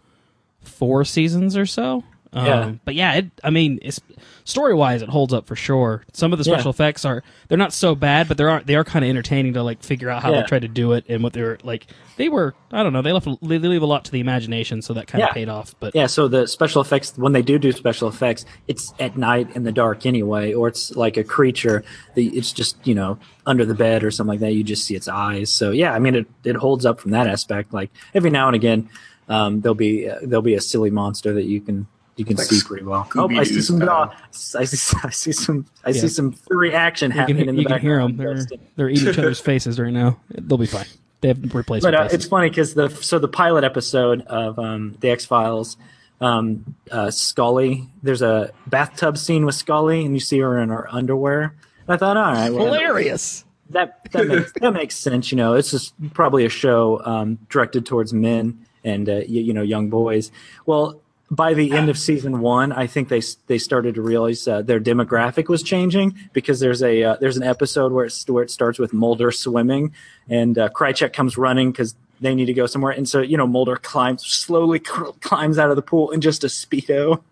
four 0.63 1.05
seasons 1.05 1.57
or 1.57 1.67
so. 1.67 2.05
Um, 2.33 2.47
Yeah. 2.47 2.73
But 2.85 2.95
yeah, 2.95 3.15
it, 3.15 3.31
I 3.43 3.51
mean, 3.51 3.79
it's, 3.83 4.01
story 4.45 4.75
wise, 4.75 5.01
it 5.03 5.09
holds 5.09 5.33
up 5.33 5.47
for 5.47 5.57
sure. 5.57 6.05
Some 6.13 6.33
of 6.33 6.39
the 6.39 6.45
special 6.45 6.67
Yeah. 6.69 6.71
effects 6.71 7.05
are 7.05 7.23
they're 7.49 7.57
not 7.59 7.73
so 7.73 7.95
bad, 7.95 8.29
but 8.29 8.37
they 8.37 8.45
are 8.45 8.63
they 8.65 8.75
are 8.77 8.85
kind 8.85 9.05
of 9.05 9.09
entertaining 9.09 9.55
to 9.55 9.63
like 9.63 9.83
figure 9.83 10.11
out 10.11 10.23
how 10.23 10.31
Yeah. 10.33 10.41
they 10.43 10.47
tried 10.47 10.63
to 10.63 10.69
do 10.69 10.93
it 10.93 11.05
and 11.09 11.23
what 11.23 11.33
they're 11.33 11.57
like. 11.63 11.87
They 12.17 12.29
were 12.29 12.55
I 12.73 12.83
don't 12.83 12.93
know 12.93 13.01
they 13.03 13.13
left 13.13 13.27
a- 13.27 13.39
they 13.41 13.59
leave 13.59 13.81
a 13.83 13.87
lot 13.87 14.05
to 14.07 14.13
the 14.13 14.21
imagination, 14.21 14.83
so 14.83 14.93
that 14.95 15.07
kind 15.07 15.23
of 15.23 15.29
Yeah. 15.31 15.33
paid 15.35 15.49
off. 15.49 15.75
But 15.81 15.95
Yeah, 15.95 16.07
so 16.07 16.29
the 16.29 16.47
special 16.47 16.83
effects 16.83 17.15
when 17.17 17.33
they 17.33 17.43
do 17.43 17.59
do 17.59 17.73
special 17.73 18.09
effects, 18.09 18.45
it's 18.67 18.93
at 19.01 19.17
night 19.17 19.49
in 19.57 19.63
the 19.65 19.73
dark 19.73 20.05
anyway, 20.05 20.53
or 20.53 20.69
it's 20.69 20.95
like 20.97 21.17
a 21.17 21.25
creature. 21.25 21.83
The, 22.15 22.27
it's 22.29 22.53
just 22.53 22.77
you 22.87 22.95
know 22.95 23.19
under 23.47 23.65
the 23.65 23.75
bed 23.75 24.05
or 24.05 24.11
something 24.11 24.33
like 24.35 24.41
that. 24.41 24.53
You 24.53 24.63
just 24.65 24.85
see 24.85 24.95
its 24.97 25.09
eyes. 25.09 25.51
So 25.51 25.71
yeah, 25.71 25.95
I 25.95 25.99
mean 25.99 26.15
it, 26.15 26.27
it 26.45 26.57
holds 26.57 26.85
up 26.85 27.01
from 27.01 27.13
that 27.13 27.27
aspect. 27.27 27.73
Like 27.73 27.91
every 28.15 28.31
now 28.31 28.49
and 28.49 28.57
again, 28.57 28.89
um, 29.31 29.61
there'll 29.63 29.75
be 29.75 30.09
uh, 30.11 30.17
there'll 30.23 30.43
be 30.43 30.55
a 30.55 30.61
silly 30.61 30.91
monster 30.91 31.33
that 31.35 31.45
you 31.45 31.61
can 31.61 31.87
you 32.19 32.25
can 32.25 32.37
Like 32.37 32.47
see 32.47 32.61
pretty 32.67 32.85
well. 32.85 33.09
Oh, 33.17 33.31
I 33.31 33.45
see 33.45 33.61
some 33.63 33.77
style. 33.81 34.13
I 34.59 34.65
see 34.65 34.97
I 35.05 35.11
see 35.11 35.33
some 35.33 35.67
I 35.85 35.91
Yeah. 35.91 36.01
see 36.03 36.09
some 36.09 36.33
furry 36.33 36.75
action 36.75 37.11
you 37.11 37.15
can, 37.15 37.21
happening 37.21 37.49
in 37.49 37.57
the 37.57 37.63
you 37.63 37.69
can 37.69 37.81
hear 37.81 37.99
them. 37.99 38.17
They're 38.17 38.45
they're 38.77 38.91
eating 38.91 39.09
each 39.09 39.19
other's 39.19 39.41
faces 39.41 39.79
right 39.81 39.93
now. 39.93 40.19
They'll 40.31 40.59
be 40.59 40.67
fine. 40.67 40.87
They 41.21 41.29
have 41.29 41.55
replacement 41.55 41.95
But 41.97 42.01
uh, 42.01 42.09
it's 42.13 42.27
funny 42.27 42.49
because 42.49 42.75
the 42.75 42.89
so 42.91 43.19
the 43.19 43.29
pilot 43.29 43.65
episode 43.65 44.23
of 44.27 44.59
um, 44.59 44.97
the 45.01 45.11
X 45.11 45.25
Files, 45.25 45.77
um, 46.21 46.75
uh, 46.91 47.11
Scully. 47.11 47.89
There's 48.03 48.23
a 48.23 48.51
bathtub 48.67 49.17
scene 49.19 49.45
with 49.47 49.55
Scully, 49.55 50.05
and 50.05 50.15
you 50.15 50.21
see 50.21 50.39
her 50.41 50.59
in 50.59 50.69
her 50.69 50.87
underwear. 50.93 51.55
And 51.87 51.95
I 51.95 51.97
thought, 51.97 52.17
all 52.17 52.33
right, 52.33 52.51
well, 52.53 52.67
hilarious. 52.67 53.45
that 53.71 54.07
that 54.13 54.27
makes 54.29 54.53
that 54.61 54.73
makes 54.73 54.97
sense. 54.97 55.31
You 55.33 55.37
know, 55.37 55.55
it's 55.55 55.71
just 55.71 55.95
probably 56.15 56.45
a 56.45 56.49
show 56.49 57.01
um, 57.05 57.39
directed 57.49 57.87
towards 57.87 58.13
men 58.13 58.65
and 58.85 59.09
uh, 59.09 59.17
you, 59.27 59.41
you 59.43 59.53
know 59.53 59.63
young 59.63 59.91
boys. 59.91 60.31
Well, 60.67 61.01
by 61.31 61.55
the 61.55 61.73
end 61.73 61.89
of 61.91 61.99
season 61.99 62.41
one, 62.41 62.73
I 62.73 62.87
think 62.87 63.09
they 63.09 63.23
they 63.47 63.59
started 63.59 63.95
to 63.97 64.03
realize 64.03 64.49
uh, 64.49 64.63
their 64.63 64.81
demographic 64.81 65.49
was 65.49 65.63
changing 65.63 66.19
because 66.33 66.61
there's 66.61 66.83
a 66.83 67.03
uh, 67.03 67.17
there's 67.21 67.37
an 67.37 67.43
episode 67.43 67.93
where 67.93 68.07
it's 68.07 68.27
where 68.29 68.43
it 68.43 68.51
starts 68.51 68.79
with 68.79 68.93
Mulder 68.93 69.31
swimming 69.31 69.93
and 70.29 70.59
uh, 70.59 70.69
Krycek 70.71 71.13
comes 71.13 71.37
running 71.37 71.71
because 71.71 71.95
they 72.21 72.35
need 72.35 72.47
to 72.47 72.55
go 72.55 72.67
somewhere, 72.67 72.93
and 72.93 73.09
so 73.09 73.21
you 73.21 73.37
know 73.37 73.47
Mulder 73.47 73.77
climbs 73.77 74.27
slowly 74.27 74.79
climbs 74.79 75.59
out 75.59 75.71
of 75.71 75.77
the 75.77 75.83
pool 75.83 76.11
in 76.11 76.21
just 76.21 76.45
a 76.45 76.49
speedo. 76.49 77.23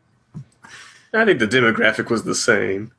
I 1.13 1.25
think 1.25 1.39
the 1.39 1.47
demographic 1.47 2.11
was 2.11 2.25
the 2.25 2.35
same. 2.35 2.93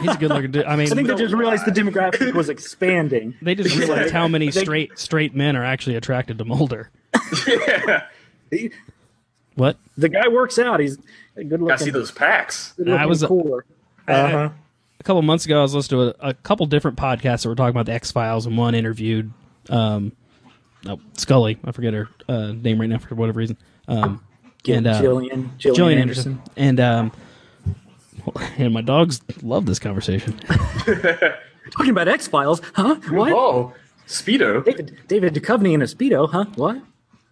He's 0.00 0.14
a 0.14 0.18
good 0.18 0.30
looking 0.30 0.50
dude. 0.50 0.64
I 0.64 0.74
mean, 0.74 0.90
I 0.90 0.94
think 0.96 1.06
they 1.06 1.14
just 1.14 1.34
realized 1.34 1.64
the 1.64 1.70
demographic 1.70 2.34
was 2.34 2.48
expanding. 2.48 3.36
They 3.40 3.54
just 3.54 3.76
realized 3.76 4.12
how 4.12 4.26
many 4.28 4.50
straight 4.50 4.98
straight 4.98 5.34
men 5.34 5.54
are 5.54 5.64
actually 5.64 5.94
attracted 5.94 6.38
to 6.38 6.44
Mulder. 6.44 6.90
yeah. 7.46 8.06
He- 8.50 8.72
What? 9.60 9.76
the 9.98 10.08
guy 10.08 10.26
works 10.28 10.58
out. 10.58 10.80
He's 10.80 10.96
a 11.36 11.44
good 11.44 11.60
Gotta 11.60 11.84
see 11.84 11.90
those 11.90 12.10
packs. 12.10 12.72
good 12.78 12.88
I 12.88 13.04
was- 13.04 13.22
cooler. 13.22 13.66
Uh-huh. 14.08 14.48
A 14.98 15.02
couple 15.02 15.20
months 15.20 15.44
ago, 15.44 15.58
I 15.58 15.62
was 15.62 15.74
listening 15.74 16.12
to 16.12 16.26
a, 16.26 16.30
a 16.30 16.34
couple 16.34 16.64
different 16.64 16.96
podcasts 16.96 17.42
that 17.42 17.50
were 17.50 17.54
talking 17.54 17.70
about 17.70 17.84
the 17.84 17.92
X 17.92 18.10
Files, 18.10 18.46
and 18.46 18.56
one 18.56 18.74
interviewed 18.74 19.30
um, 19.68 20.12
oh, 20.86 20.98
Scully. 21.12 21.58
I 21.62 21.72
forget 21.72 21.92
her 21.92 22.08
uh, 22.26 22.52
name 22.52 22.80
right 22.80 22.88
now 22.88 22.98
for 22.98 23.14
whatever 23.14 23.38
reason. 23.38 23.58
Um, 23.86 24.24
and 24.66 24.86
uh, 24.86 24.98
Gillian, 25.00 25.52
Gillian, 25.58 25.76
Gillian 25.76 25.98
Anderson. 25.98 26.32
Anderson. 26.32 26.52
And 26.56 26.80
um, 26.80 27.12
and 28.56 28.72
my 28.72 28.80
dogs 28.80 29.20
love 29.42 29.66
this 29.66 29.78
conversation. 29.78 30.38
Talking 31.72 31.90
about 31.90 32.08
X 32.08 32.28
Files, 32.28 32.62
huh? 32.74 32.96
What? 33.10 33.32
Oh, 33.32 33.74
Speedo. 34.06 34.64
David 34.64 34.98
David 35.06 35.34
Duchovny 35.34 35.74
in 35.74 35.82
a 35.82 35.86
speedo, 35.86 36.30
huh? 36.30 36.46
What? 36.56 36.82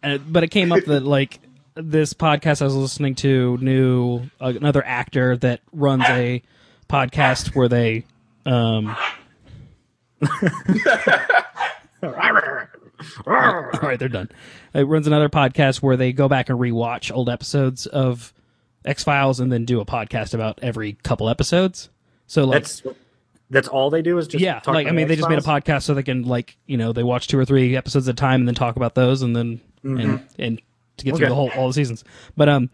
Uh, 0.03 0.19
but 0.19 0.45
it 0.45 0.49
came 0.49 0.73
up 0.73 0.85
that 0.85 1.05
like 1.05 1.41
this 1.79 2.12
podcast 2.12 2.61
I 2.61 2.64
was 2.64 2.75
listening 2.75 3.14
to 3.17 3.57
knew 3.59 4.23
uh, 4.41 4.53
another 4.57 4.85
actor 4.85 5.37
that 5.38 5.61
runs 5.73 6.05
a 6.09 6.43
podcast 6.88 7.55
where 7.55 7.69
they 7.69 8.05
um 8.45 8.97
All 12.03 13.71
right, 13.83 13.99
they're 13.99 14.09
done. 14.09 14.29
It 14.75 14.83
runs 14.83 15.07
another 15.07 15.29
podcast 15.29 15.83
where 15.83 15.97
they 15.97 16.12
go 16.12 16.29
back 16.29 16.49
and 16.49 16.59
rewatch 16.59 17.14
old 17.14 17.29
episodes 17.29 17.87
of 17.87 18.33
X 18.85 19.05
Files 19.05 19.38
and 19.38 19.53
then 19.53 19.64
do 19.64 19.81
a 19.81 19.87
podcast 19.87 20.35
about 20.35 20.59
every 20.62 20.95
couple 21.05 21.29
episodes. 21.29 21.91
So 22.27 22.45
like, 22.45 22.62
That's 22.62 22.83
that's 23.51 23.69
all 23.69 23.91
they 23.91 24.03
do 24.03 24.19
is 24.19 24.27
just 24.27 24.43
yeah, 24.43 24.61
like 24.67 24.88
I 24.88 24.91
mean, 24.91 25.09
they 25.09 25.17
just 25.17 25.29
made 25.29 25.37
a 25.37 25.38
X-Files? 25.38 25.64
podcast 25.64 25.83
so 25.85 25.95
they 25.95 26.03
can 26.03 26.25
like 26.25 26.57
you 26.67 26.77
know 26.77 26.93
they 26.93 27.03
watch 27.03 27.29
two 27.29 27.38
or 27.38 27.45
three 27.45 27.77
episodes 27.77 28.09
at 28.09 28.14
a 28.14 28.17
time 28.17 28.41
and 28.41 28.49
then 28.49 28.55
talk 28.55 28.77
about 28.77 28.95
those 28.95 29.23
and 29.23 29.35
then 29.35 29.61
and 29.85 30.27
and 30.38 30.61
to 30.99 31.05
get 31.05 31.17
through 31.17 31.27
Mm-hmm. 31.27 31.31
The 31.31 31.35
whole 31.35 31.51
all 31.57 31.69
the 31.69 31.75
seasons. 31.75 32.05
But 32.37 32.49
um, 32.49 32.71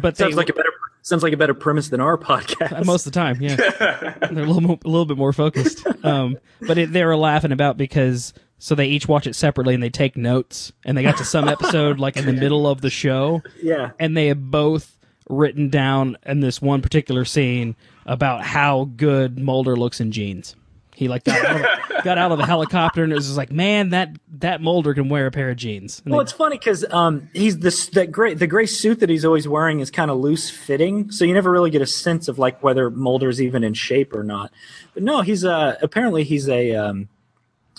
but 0.00 0.16
they, 0.16 0.24
Sounds 0.24 0.36
like 0.36 0.48
a 0.48 0.52
better 0.52 0.70
sounds 1.02 1.22
like 1.22 1.32
a 1.32 1.36
better 1.36 1.54
premise 1.54 1.88
than 1.90 2.00
our 2.00 2.16
podcast. 2.16 2.84
most 2.86 3.06
of 3.06 3.12
the 3.12 3.18
time, 3.18 3.40
yeah, 3.40 3.56
they're 4.30 4.44
a 4.44 4.46
little 4.46 4.60
mo- 4.60 4.78
a 4.84 4.88
little 4.88 5.06
bit 5.06 5.18
more 5.18 5.32
focused. 5.32 5.86
Um, 6.04 6.38
but 6.60 6.78
it, 6.78 6.92
they 6.92 7.04
were 7.04 7.16
laughing 7.16 7.52
about 7.52 7.76
because 7.76 8.34
so 8.58 8.74
they 8.74 8.86
each 8.86 9.08
watch 9.08 9.26
it 9.26 9.34
separately 9.34 9.74
and 9.74 9.82
they 9.82 9.90
take 9.90 10.16
notes 10.16 10.72
and 10.84 10.96
they 10.96 11.02
got 11.02 11.18
to 11.18 11.24
some 11.24 11.48
episode 11.48 11.98
like 11.98 12.16
in 12.16 12.24
the 12.24 12.32
middle 12.32 12.66
of 12.66 12.80
the 12.80 12.90
show 12.90 13.42
yeah. 13.62 13.90
and 13.98 14.16
they 14.16 14.28
have 14.28 14.50
both 14.50 14.96
written 15.28 15.68
down 15.68 16.16
in 16.24 16.40
this 16.40 16.62
one 16.62 16.80
particular 16.80 17.24
scene 17.24 17.76
about 18.06 18.42
how 18.42 18.90
good 18.96 19.38
Mulder 19.38 19.76
looks 19.76 20.00
in 20.00 20.12
jeans. 20.12 20.56
He 21.04 21.08
like 21.08 21.24
got 21.24 21.44
out, 21.44 21.60
of, 21.60 22.04
got 22.04 22.16
out 22.16 22.32
of 22.32 22.38
the 22.38 22.46
helicopter 22.46 23.02
and 23.04 23.12
it 23.12 23.14
was 23.14 23.26
just 23.26 23.36
like, 23.36 23.52
man, 23.52 23.90
that 23.90 24.16
that 24.38 24.62
Mulder 24.62 24.94
can 24.94 25.10
wear 25.10 25.26
a 25.26 25.30
pair 25.30 25.50
of 25.50 25.56
jeans. 25.58 26.00
And 26.04 26.12
Well, 26.12 26.20
they- 26.20 26.24
it's 26.24 26.32
funny 26.32 26.56
because 26.56 26.82
um, 26.90 27.28
he's 27.34 27.58
this 27.58 27.88
that 27.88 28.10
gray 28.10 28.32
the 28.32 28.46
gray 28.46 28.64
suit 28.64 29.00
that 29.00 29.10
he's 29.10 29.24
always 29.26 29.46
wearing 29.46 29.80
is 29.80 29.90
kind 29.90 30.10
of 30.10 30.16
loose 30.18 30.48
fitting, 30.48 31.10
so 31.10 31.26
you 31.26 31.34
never 31.34 31.50
really 31.50 31.68
get 31.70 31.82
a 31.82 31.86
sense 31.86 32.26
of 32.28 32.38
like 32.38 32.62
whether 32.62 32.88
Mulder's 32.90 33.42
even 33.42 33.62
in 33.62 33.74
shape 33.74 34.14
or 34.14 34.24
not. 34.24 34.50
But 34.94 35.02
no, 35.02 35.20
he's 35.20 35.44
uh 35.44 35.76
apparently 35.82 36.24
he's 36.24 36.48
a 36.48 36.74
um, 36.74 37.08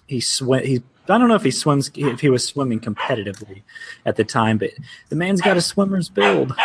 he 0.05 0.21
swim 0.21 0.63
he 0.63 0.83
I 1.07 1.17
don't 1.17 1.27
know 1.29 1.35
if 1.35 1.43
he 1.43 1.51
swims 1.51 1.91
if 1.95 2.19
he 2.21 2.29
was 2.29 2.45
swimming 2.45 2.79
competitively 2.79 3.61
at 4.05 4.15
the 4.15 4.23
time, 4.23 4.57
but 4.57 4.71
the 5.09 5.15
man's 5.15 5.41
got 5.41 5.55
a 5.57 5.61
swimmer's 5.61 6.09
build. 6.09 6.53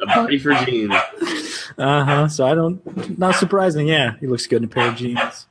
A 0.00 0.06
body 0.06 0.38
for 0.38 0.52
jeans. 0.64 0.92
Uh 1.78 2.04
huh. 2.04 2.28
So 2.28 2.46
I 2.46 2.54
don't 2.54 3.18
not 3.18 3.34
surprising. 3.36 3.86
Yeah, 3.88 4.16
he 4.20 4.26
looks 4.26 4.46
good 4.46 4.58
in 4.58 4.64
a 4.64 4.68
pair 4.68 4.88
of 4.88 4.96
jeans. 4.96 5.46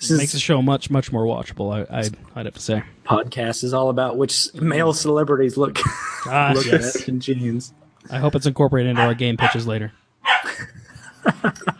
This 0.00 0.10
makes 0.10 0.32
the 0.32 0.38
show 0.38 0.60
much 0.60 0.90
much 0.90 1.10
more 1.12 1.24
watchable. 1.24 1.72
I, 1.90 1.98
I'd 2.00 2.16
I'd 2.34 2.44
have 2.46 2.54
to 2.54 2.60
say. 2.60 2.82
podcast 3.04 3.64
is 3.64 3.72
all 3.72 3.88
about 3.88 4.16
which 4.18 4.52
male 4.54 4.92
celebrities 4.92 5.56
look 5.56 5.78
Ah, 6.26 6.52
look 6.54 6.66
yes. 6.66 7.02
at 7.02 7.08
in 7.08 7.20
jeans. 7.20 7.72
I 8.10 8.18
hope 8.18 8.34
it's 8.34 8.46
incorporated 8.46 8.90
into 8.90 9.02
our 9.02 9.14
game 9.14 9.36
pitches 9.36 9.66
later. 9.66 9.92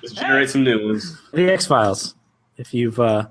Just 0.00 0.16
generate 0.16 0.48
some 0.50 0.64
new 0.64 0.86
ones. 0.86 1.20
The 1.32 1.50
X 1.52 1.66
Files. 1.66 2.14
If 2.56 2.72
you've 2.72 2.98
uh, 2.98 3.26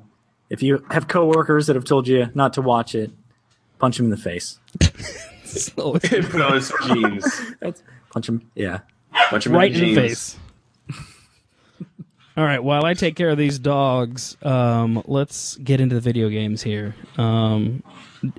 if 0.54 0.62
you 0.62 0.86
have 0.92 1.08
coworkers 1.08 1.66
that 1.66 1.76
have 1.76 1.84
told 1.84 2.08
you 2.08 2.30
not 2.36 2.54
to 2.54 2.62
watch 2.62 2.94
it, 2.94 3.12
punch 3.80 3.98
them 3.98 4.06
in 4.06 4.10
the 4.12 4.18
face. 4.18 4.60
So, 5.46 6.00
Put 6.00 6.42
on 6.42 6.62
some 6.62 6.78
jeans. 6.96 7.42
That's, 7.60 7.84
punch 8.12 8.26
them. 8.26 8.50
Yeah. 8.56 8.80
Bunch 9.30 9.46
of 9.46 9.52
right 9.52 9.72
jeans. 9.72 9.90
in 9.90 9.96
the 9.96 10.02
face. 10.02 10.38
All 12.38 12.44
right. 12.44 12.64
While 12.64 12.86
I 12.86 12.96
take 12.96 13.16
care 13.16 13.30
of 13.30 13.38
these 13.38 13.60
dogs, 13.60 14.36
um, 14.42 15.04
let's 15.06 15.58
get 15.58 15.80
into 15.80 15.94
the 15.94 16.02
video 16.02 16.30
games 16.30 16.64
here. 16.64 16.96
Um, 17.20 17.84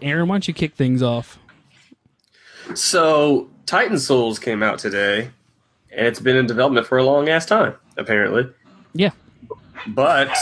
Aaron, 0.02 0.26
why 0.26 0.34
don't 0.34 0.48
you 0.48 0.54
kick 0.54 0.74
things 0.74 1.02
off? 1.02 1.38
So 2.74 3.48
Titan 3.66 3.98
Souls 3.98 4.40
came 4.40 4.62
out 4.62 4.80
today, 4.80 5.30
and 5.92 6.06
it's 6.06 6.18
been 6.18 6.36
in 6.36 6.46
development 6.46 6.86
for 6.86 6.98
a 6.98 7.04
long 7.04 7.28
ass 7.28 7.46
time, 7.46 7.74
apparently. 7.96 8.50
Yeah. 8.92 9.10
But 9.86 10.36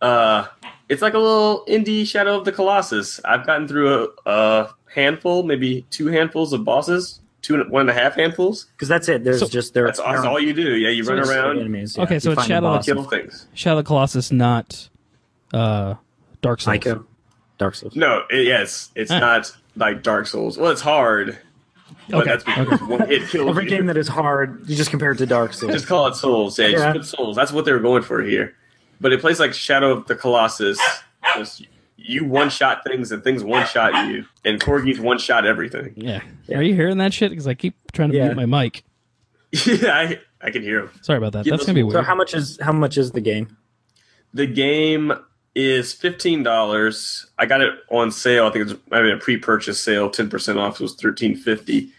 uh, 0.00 0.46
it's 0.88 1.02
like 1.02 1.14
a 1.14 1.18
little 1.18 1.64
indie 1.66 2.06
Shadow 2.06 2.38
of 2.38 2.44
the 2.44 2.52
Colossus. 2.52 3.20
I've 3.24 3.46
gotten 3.46 3.66
through 3.68 4.08
a, 4.26 4.30
a 4.30 4.68
handful, 4.94 5.42
maybe 5.42 5.86
two 5.90 6.06
handfuls 6.08 6.52
of 6.52 6.64
bosses, 6.64 7.20
two 7.42 7.54
and 7.54 7.70
one 7.70 7.82
and 7.82 7.90
a 7.90 7.94
half 7.94 8.14
handfuls. 8.14 8.66
Because 8.76 8.88
that's 8.88 9.08
it. 9.08 9.24
There's 9.24 9.40
So- 9.40 9.48
just 9.48 9.74
there. 9.74 9.86
That's, 9.86 9.98
that's 10.00 10.24
all 10.24 10.38
you 10.40 10.52
do. 10.52 10.76
Yeah, 10.76 10.90
you 10.90 11.04
run 11.04 11.16
there's 11.16 11.30
around, 11.30 11.58
Enemies, 11.58 11.98
Okay, 11.98 12.14
You 12.14 12.20
so 12.20 12.30
it's 12.32 12.40
find 12.40 12.50
the 12.50 12.54
Shadow 12.54 12.66
of 12.68 12.74
bosses. 12.78 12.92
kill 12.94 13.04
things. 13.04 13.46
Shadow 13.54 13.78
of 13.78 13.84
the 13.84 13.88
Colossus, 13.88 14.30
not 14.32 14.88
uh, 15.52 15.94
Dark 16.42 16.60
Souls. 16.60 16.74
Psycho. 16.74 17.06
Dark 17.58 17.74
Souls. 17.76 17.94
No, 17.96 18.24
it, 18.30 18.46
yes, 18.46 18.90
it's 18.94 19.10
Ah. 19.10 19.18
not 19.20 19.56
like 19.76 20.02
Dark 20.02 20.26
Souls. 20.26 20.58
Well, 20.58 20.70
it's 20.70 20.80
hard. 20.80 21.38
But 22.10 22.22
Okay, 22.22 22.30
that's 22.30 22.44
because 22.44 22.80
one 22.82 23.06
hit 23.08 23.28
kills 23.28 23.48
Every 23.48 23.64
you. 23.64 23.70
game 23.70 23.86
that 23.86 23.96
is 23.96 24.08
hard, 24.08 24.68
you 24.68 24.76
just 24.76 24.90
compare 24.90 25.12
it 25.12 25.18
to 25.18 25.26
Dark 25.26 25.54
Souls. 25.54 25.72
Just 25.72 25.86
call 25.86 26.06
it 26.08 26.14
Souls. 26.16 26.58
Yeah, 26.58 26.66
Yeah. 26.66 26.92
just 26.92 26.92
put 26.92 27.04
Souls. 27.18 27.36
That's 27.36 27.52
what 27.52 27.64
they 27.64 27.72
were 27.72 27.78
going 27.78 28.02
for 28.02 28.22
here. 28.22 28.54
But 29.00 29.12
it 29.12 29.20
plays 29.20 29.40
like 29.40 29.54
Shadow 29.54 29.90
of 29.92 30.06
the 30.06 30.14
Colossus. 30.14 30.78
Just 31.36 31.66
you 31.96 32.24
one 32.24 32.50
shot 32.50 32.82
things 32.86 33.12
and 33.12 33.22
things 33.24 33.42
one 33.42 33.66
shot 33.66 34.08
you. 34.08 34.24
And 34.44 34.60
Corgis 34.60 34.98
one 34.98 35.18
shot 35.18 35.46
everything. 35.46 35.94
Yeah. 35.96 36.20
Yeah. 36.46 36.58
Are 36.58 36.62
you 36.62 36.74
hearing 36.74 36.98
that 36.98 37.12
shit? 37.14 37.30
Because 37.30 37.46
I 37.46 37.54
keep 37.54 37.74
trying 37.92 38.10
to 38.10 38.16
Yeah. 38.16 38.32
mute 38.32 38.48
my 38.48 38.62
mic. 38.64 38.84
yeah, 39.66 39.94
I, 39.96 40.18
I 40.40 40.50
can 40.50 40.62
hear 40.62 40.82
them. 40.82 40.90
Sorry 41.02 41.16
about 41.18 41.32
that. 41.32 41.46
Yeah, 41.46 41.52
That's 41.52 41.64
gonna 41.64 41.74
be 41.74 41.82
weird. 41.82 41.94
so 41.94 42.02
how 42.02 42.14
much 42.14 42.34
is 42.34 42.58
how 42.60 42.72
much 42.72 42.98
is 42.98 43.12
the 43.12 43.20
game? 43.20 43.56
The 44.34 44.46
game 44.46 45.12
is 45.54 45.92
fifteen 45.92 46.42
dollars. 46.42 47.26
I 47.38 47.46
got 47.46 47.60
it 47.60 47.72
on 47.90 48.10
sale. 48.10 48.46
I 48.46 48.50
think 48.50 48.68
it's 48.70 48.80
I 48.90 49.00
mean 49.02 49.12
a 49.12 49.18
pre-purchase 49.18 49.80
sale, 49.80 50.10
ten 50.10 50.28
percent 50.28 50.58
off. 50.58 50.80
It 50.80 50.82
was 50.82 50.94
thirteen 50.96 51.36
fifty. 51.36 51.90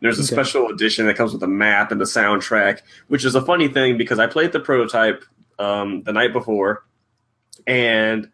There's 0.00 0.18
a 0.18 0.22
Okay. 0.22 0.34
special 0.34 0.68
edition 0.68 1.06
that 1.06 1.16
comes 1.16 1.32
with 1.34 1.42
a 1.44 1.46
map 1.46 1.92
and 1.92 2.00
the 2.00 2.06
soundtrack, 2.06 2.80
which 3.08 3.24
is 3.24 3.34
a 3.36 3.42
funny 3.42 3.68
thing 3.68 3.96
because 3.98 4.18
I 4.18 4.26
played 4.26 4.50
the 4.52 4.58
prototype 4.58 5.22
um, 5.58 6.02
the 6.02 6.12
night 6.12 6.32
before, 6.32 6.84
and 7.66 8.30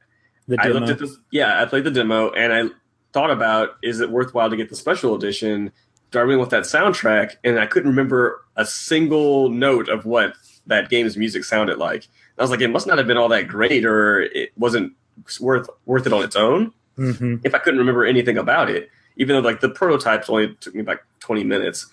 The 0.47 0.57
I 0.61 0.69
looked 0.69 0.89
at 0.89 0.99
this. 0.99 1.17
Yeah, 1.31 1.61
I 1.61 1.67
played 1.67 1.85
the 1.85 1.91
demo, 1.91 2.31
and 2.31 2.53
I 2.53 2.75
thought 3.13 3.31
about 3.31 3.77
is 3.83 4.01
it 4.01 4.11
worthwhile 4.11 4.51
to 4.51 4.57
get 4.57 4.69
the 4.71 4.77
special 4.77 5.15
edition? 5.15 5.73
Do 6.11 6.19
I 6.19 6.23
really 6.23 6.37
want 6.37 6.51
that 6.51 6.65
soundtrack? 6.65 7.37
And 7.45 7.59
I 7.59 7.67
couldn't 7.67 7.91
remember 7.91 8.43
a 8.57 8.65
single 8.65 9.51
note 9.51 9.89
of 9.89 10.07
what 10.07 10.35
that 10.67 10.89
game's 10.89 11.17
music 11.17 11.45
sounded 11.45 11.79
like. 11.79 12.07
I 12.39 12.43
was 12.43 12.51
like, 12.51 12.61
it 12.61 12.69
must 12.69 12.87
not 12.87 12.99
have 12.99 13.07
been 13.07 13.17
all 13.17 13.29
that 13.29 13.49
great, 13.49 13.85
or 13.85 14.21
it 14.21 14.51
wasn't 14.57 14.93
worth 15.41 15.69
worth 15.87 16.07
it 16.07 16.13
on 16.13 16.23
its 16.23 16.37
own. 16.37 16.73
Mhm. 16.97 17.41
If 17.45 17.55
I 17.55 17.59
couldn't 17.59 17.79
remember 17.79 18.05
anything 18.05 18.39
about 18.39 18.71
it, 18.71 18.91
even 19.17 19.35
though 19.37 19.47
like 19.47 19.61
the 19.61 19.69
prototypes 19.69 20.29
only 20.31 20.55
took 20.61 20.75
me 20.75 20.83
like 20.83 21.03
twenty 21.21 21.45
minutes, 21.45 21.87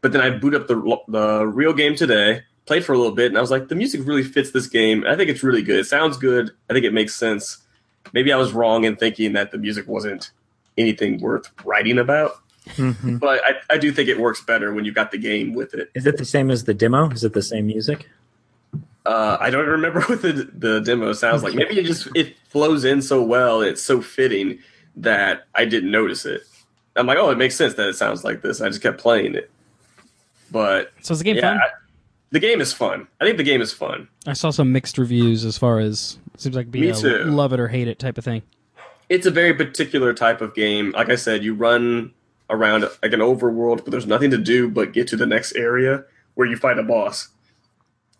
but 0.00 0.12
then 0.12 0.20
I 0.20 0.30
boot 0.30 0.54
up 0.54 0.66
the 0.68 0.98
the 1.08 1.46
real 1.46 1.72
game 1.72 1.94
today, 1.94 2.42
played 2.68 2.84
for 2.84 2.92
a 2.92 2.96
little 2.98 3.12
bit, 3.14 3.26
and 3.26 3.36
I 3.36 3.40
was 3.40 3.50
like, 3.50 3.66
the 3.68 3.74
music 3.74 4.02
really 4.06 4.22
fits 4.22 4.52
this 4.52 4.68
game. 4.68 5.04
I 5.08 5.16
think 5.16 5.28
it's 5.28 5.42
really 5.42 5.62
good. 5.62 5.80
It 5.80 5.86
sounds 5.86 6.16
good. 6.16 6.52
I 6.70 6.72
think 6.72 6.84
it 6.84 6.92
makes 6.92 7.16
sense. 7.16 7.58
Maybe 8.12 8.32
I 8.32 8.36
was 8.36 8.52
wrong 8.52 8.84
in 8.84 8.94
thinking 8.94 9.32
that 9.32 9.50
the 9.50 9.58
music 9.58 9.88
wasn't 9.88 10.30
anything 10.76 11.20
worth 11.20 11.50
writing 11.64 11.98
about, 11.98 12.36
Mhm. 12.76 13.18
but 13.18 13.42
I, 13.44 13.74
I 13.74 13.78
do 13.78 13.90
think 13.90 14.08
it 14.08 14.20
works 14.20 14.40
better 14.42 14.72
when 14.72 14.84
you've 14.84 14.94
got 14.94 15.10
the 15.10 15.18
game 15.18 15.52
with 15.54 15.74
it. 15.74 15.90
Is 15.94 16.06
it 16.06 16.16
the 16.18 16.24
same 16.24 16.50
as 16.50 16.64
the 16.64 16.74
demo? 16.74 17.10
Is 17.10 17.24
it 17.24 17.32
the 17.32 17.42
same 17.42 17.66
music? 17.66 18.06
Uh, 19.04 19.36
I 19.40 19.50
don't 19.50 19.66
remember 19.66 20.00
what 20.08 20.22
the 20.22 20.32
the 20.54 20.80
demo 20.80 21.12
sounds 21.14 21.42
like. 21.42 21.54
Maybe 21.54 21.78
it 21.80 21.84
just 21.86 22.08
it 22.14 22.36
flows 22.50 22.84
in 22.84 23.00
so 23.02 23.22
well. 23.22 23.62
It's 23.62 23.82
so 23.82 24.00
fitting 24.02 24.58
that 24.96 25.46
I 25.54 25.64
didn't 25.64 25.90
notice 25.90 26.26
it. 26.26 26.42
I'm 26.96 27.06
like, 27.06 27.18
oh, 27.18 27.30
it 27.30 27.38
makes 27.38 27.56
sense 27.56 27.74
that 27.74 27.88
it 27.88 27.94
sounds 27.96 28.22
like 28.24 28.42
this. 28.42 28.60
I 28.60 28.68
just 28.68 28.82
kept 28.82 28.98
playing 29.00 29.34
it. 29.34 29.50
But 30.50 30.92
so 31.02 31.12
is 31.12 31.18
the 31.18 31.24
game 31.24 31.36
yeah, 31.36 31.52
fun? 31.52 31.58
I- 31.58 31.70
the 32.30 32.40
game 32.40 32.60
is 32.60 32.72
fun. 32.72 33.06
I 33.20 33.24
think 33.24 33.36
the 33.38 33.44
game 33.44 33.60
is 33.60 33.72
fun. 33.72 34.08
I 34.26 34.32
saw 34.34 34.50
some 34.50 34.72
mixed 34.72 34.98
reviews 34.98 35.44
as 35.44 35.56
far 35.58 35.78
as 35.80 36.18
it 36.34 36.40
seems 36.40 36.56
like 36.56 36.70
be 36.70 36.80
Me 36.82 36.88
a 36.90 36.94
too. 36.94 37.24
love 37.24 37.52
it 37.52 37.60
or 37.60 37.68
hate 37.68 37.88
it 37.88 37.98
type 37.98 38.18
of 38.18 38.24
thing. 38.24 38.42
It's 39.08 39.26
a 39.26 39.30
very 39.30 39.54
particular 39.54 40.12
type 40.12 40.40
of 40.42 40.54
game. 40.54 40.90
Like 40.92 41.08
I 41.08 41.16
said, 41.16 41.42
you 41.42 41.54
run 41.54 42.12
around 42.50 42.82
like 43.02 43.12
an 43.12 43.20
overworld, 43.20 43.78
but 43.84 43.90
there's 43.90 44.06
nothing 44.06 44.30
to 44.30 44.38
do 44.38 44.68
but 44.68 44.92
get 44.92 45.08
to 45.08 45.16
the 45.16 45.26
next 45.26 45.54
area 45.56 46.04
where 46.34 46.46
you 46.46 46.56
fight 46.56 46.78
a 46.78 46.82
boss. 46.82 47.28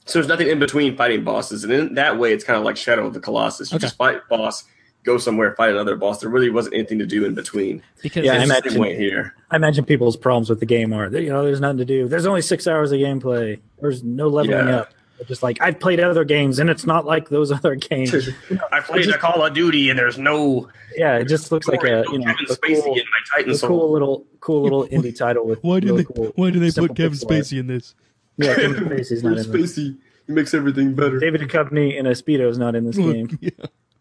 So 0.07 0.18
there's 0.18 0.29
nothing 0.29 0.49
in 0.49 0.59
between 0.59 0.97
fighting 0.97 1.23
bosses, 1.25 1.64
and 1.64 1.73
in 1.73 1.94
that 1.94 2.18
way, 2.18 2.33
it's 2.33 2.42
kind 2.44 2.59
of 2.59 2.64
like 2.64 2.79
Shadow 2.79 3.07
of 3.07 3.12
the 3.12 3.21
Colossus. 3.21 3.71
You 3.71 3.77
Okay. 3.77 3.83
just 3.83 3.97
fight 3.97 4.27
boss, 4.31 4.64
go 5.05 5.17
somewhere, 5.19 5.55
fight 5.55 5.71
another 5.71 5.97
boss. 5.97 6.21
There 6.21 6.29
really 6.31 6.51
wasn't 6.51 6.75
anything 6.75 6.99
to 6.99 7.07
do 7.07 7.25
in 7.25 7.35
between. 7.35 7.83
Because 8.03 8.25
Yeah, 8.25 8.35
I 8.35 8.37
It's 8.43 8.45
imagine- 8.51 8.81
way 8.81 8.97
here. 8.97 9.35
I 9.51 9.57
imagine 9.57 9.85
people's 9.85 10.17
problems 10.17 10.51
with 10.51 10.61
the 10.61 10.67
game 10.67 10.93
are 10.93 11.09
that 11.09 11.23
you 11.23 11.31
know 11.31 11.45
there's 11.45 11.61
nothing 11.61 11.79
to 11.79 11.85
do. 11.85 12.09
There's 12.09 12.27
only 12.27 12.43
six 12.43 12.67
hours 12.67 12.93
of 12.93 12.99
gameplay. 12.99 13.59
There's 13.81 14.03
no 14.05 14.29
leveling 14.29 14.69
Yeah. 14.69 14.77
up. 14.81 14.91
They're 15.17 15.27
just 15.27 15.43
like 15.43 15.59
I've 15.61 15.81
played 15.81 15.99
other 15.99 16.25
games 16.25 16.59
and 16.61 16.71
it's 16.71 16.87
not 16.87 17.05
like 17.07 17.29
those 17.29 17.51
other 17.59 17.75
games. 17.75 18.15
I 18.73 18.81
played 18.81 19.09
a 19.09 19.19
Call 19.19 19.45
of 19.45 19.53
Duty, 19.53 19.91
and 19.91 19.99
there's 19.99 20.17
no 20.19 20.69
yeah, 20.97 21.17
it 21.17 21.27
just 21.27 21.51
looks 21.51 21.67
like 21.67 21.83
a 21.83 22.05
you 22.13 22.19
know 22.19 22.27
Kevin 22.27 22.47
a 22.49 22.53
Spacey 22.55 22.83
cool, 22.85 22.95
in 22.95 23.01
my 23.11 23.21
Titan 23.37 23.51
a 23.51 23.55
Soul. 23.57 23.69
cool 23.69 23.93
little 23.93 24.27
cool 24.41 24.63
little 24.63 24.87
indie 24.93 25.17
title 25.17 25.45
with 25.47 25.59
why 25.63 25.81
do 25.81 25.89
really 25.89 26.05
cool, 26.05 26.27
simple 26.27 26.95
pixel 26.95 27.31
art. 27.37 27.53
in 27.53 27.67
this? 27.67 27.95
Yeah, 28.37 28.55
Kevin 28.55 28.85
Spacey's 28.91 29.25
not 29.25 29.35
Where's 29.35 29.47
in 29.47 29.53
this. 29.53 29.77
Spacey? 29.79 29.97
He 30.29 30.33
makes 30.35 30.53
everything 30.55 30.95
better. 30.95 31.19
David 31.19 31.41
Duchovny 31.41 31.97
in 31.99 32.07
a 32.07 32.11
speedo 32.11 32.49
is 32.51 32.59
not 32.59 32.75
in 32.77 32.85
this 32.85 32.97
game. 32.99 33.37
yeah. 33.41 33.51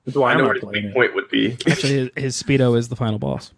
That's 0.07 0.17
why 0.17 0.29
I 0.29 0.31
I'm 0.31 0.37
know 0.39 0.45
not 0.45 0.47
what 0.47 0.55
his 0.55 0.63
playing 0.63 0.85
weak 0.85 0.91
it. 0.91 0.95
point 0.95 1.15
would 1.15 1.29
be. 1.29 1.51
Actually, 1.69 2.11
his, 2.15 2.23
his 2.35 2.41
speedo 2.43 2.75
is 2.77 2.87
the 2.87 2.95
final 2.95 3.19
boss. 3.19 3.51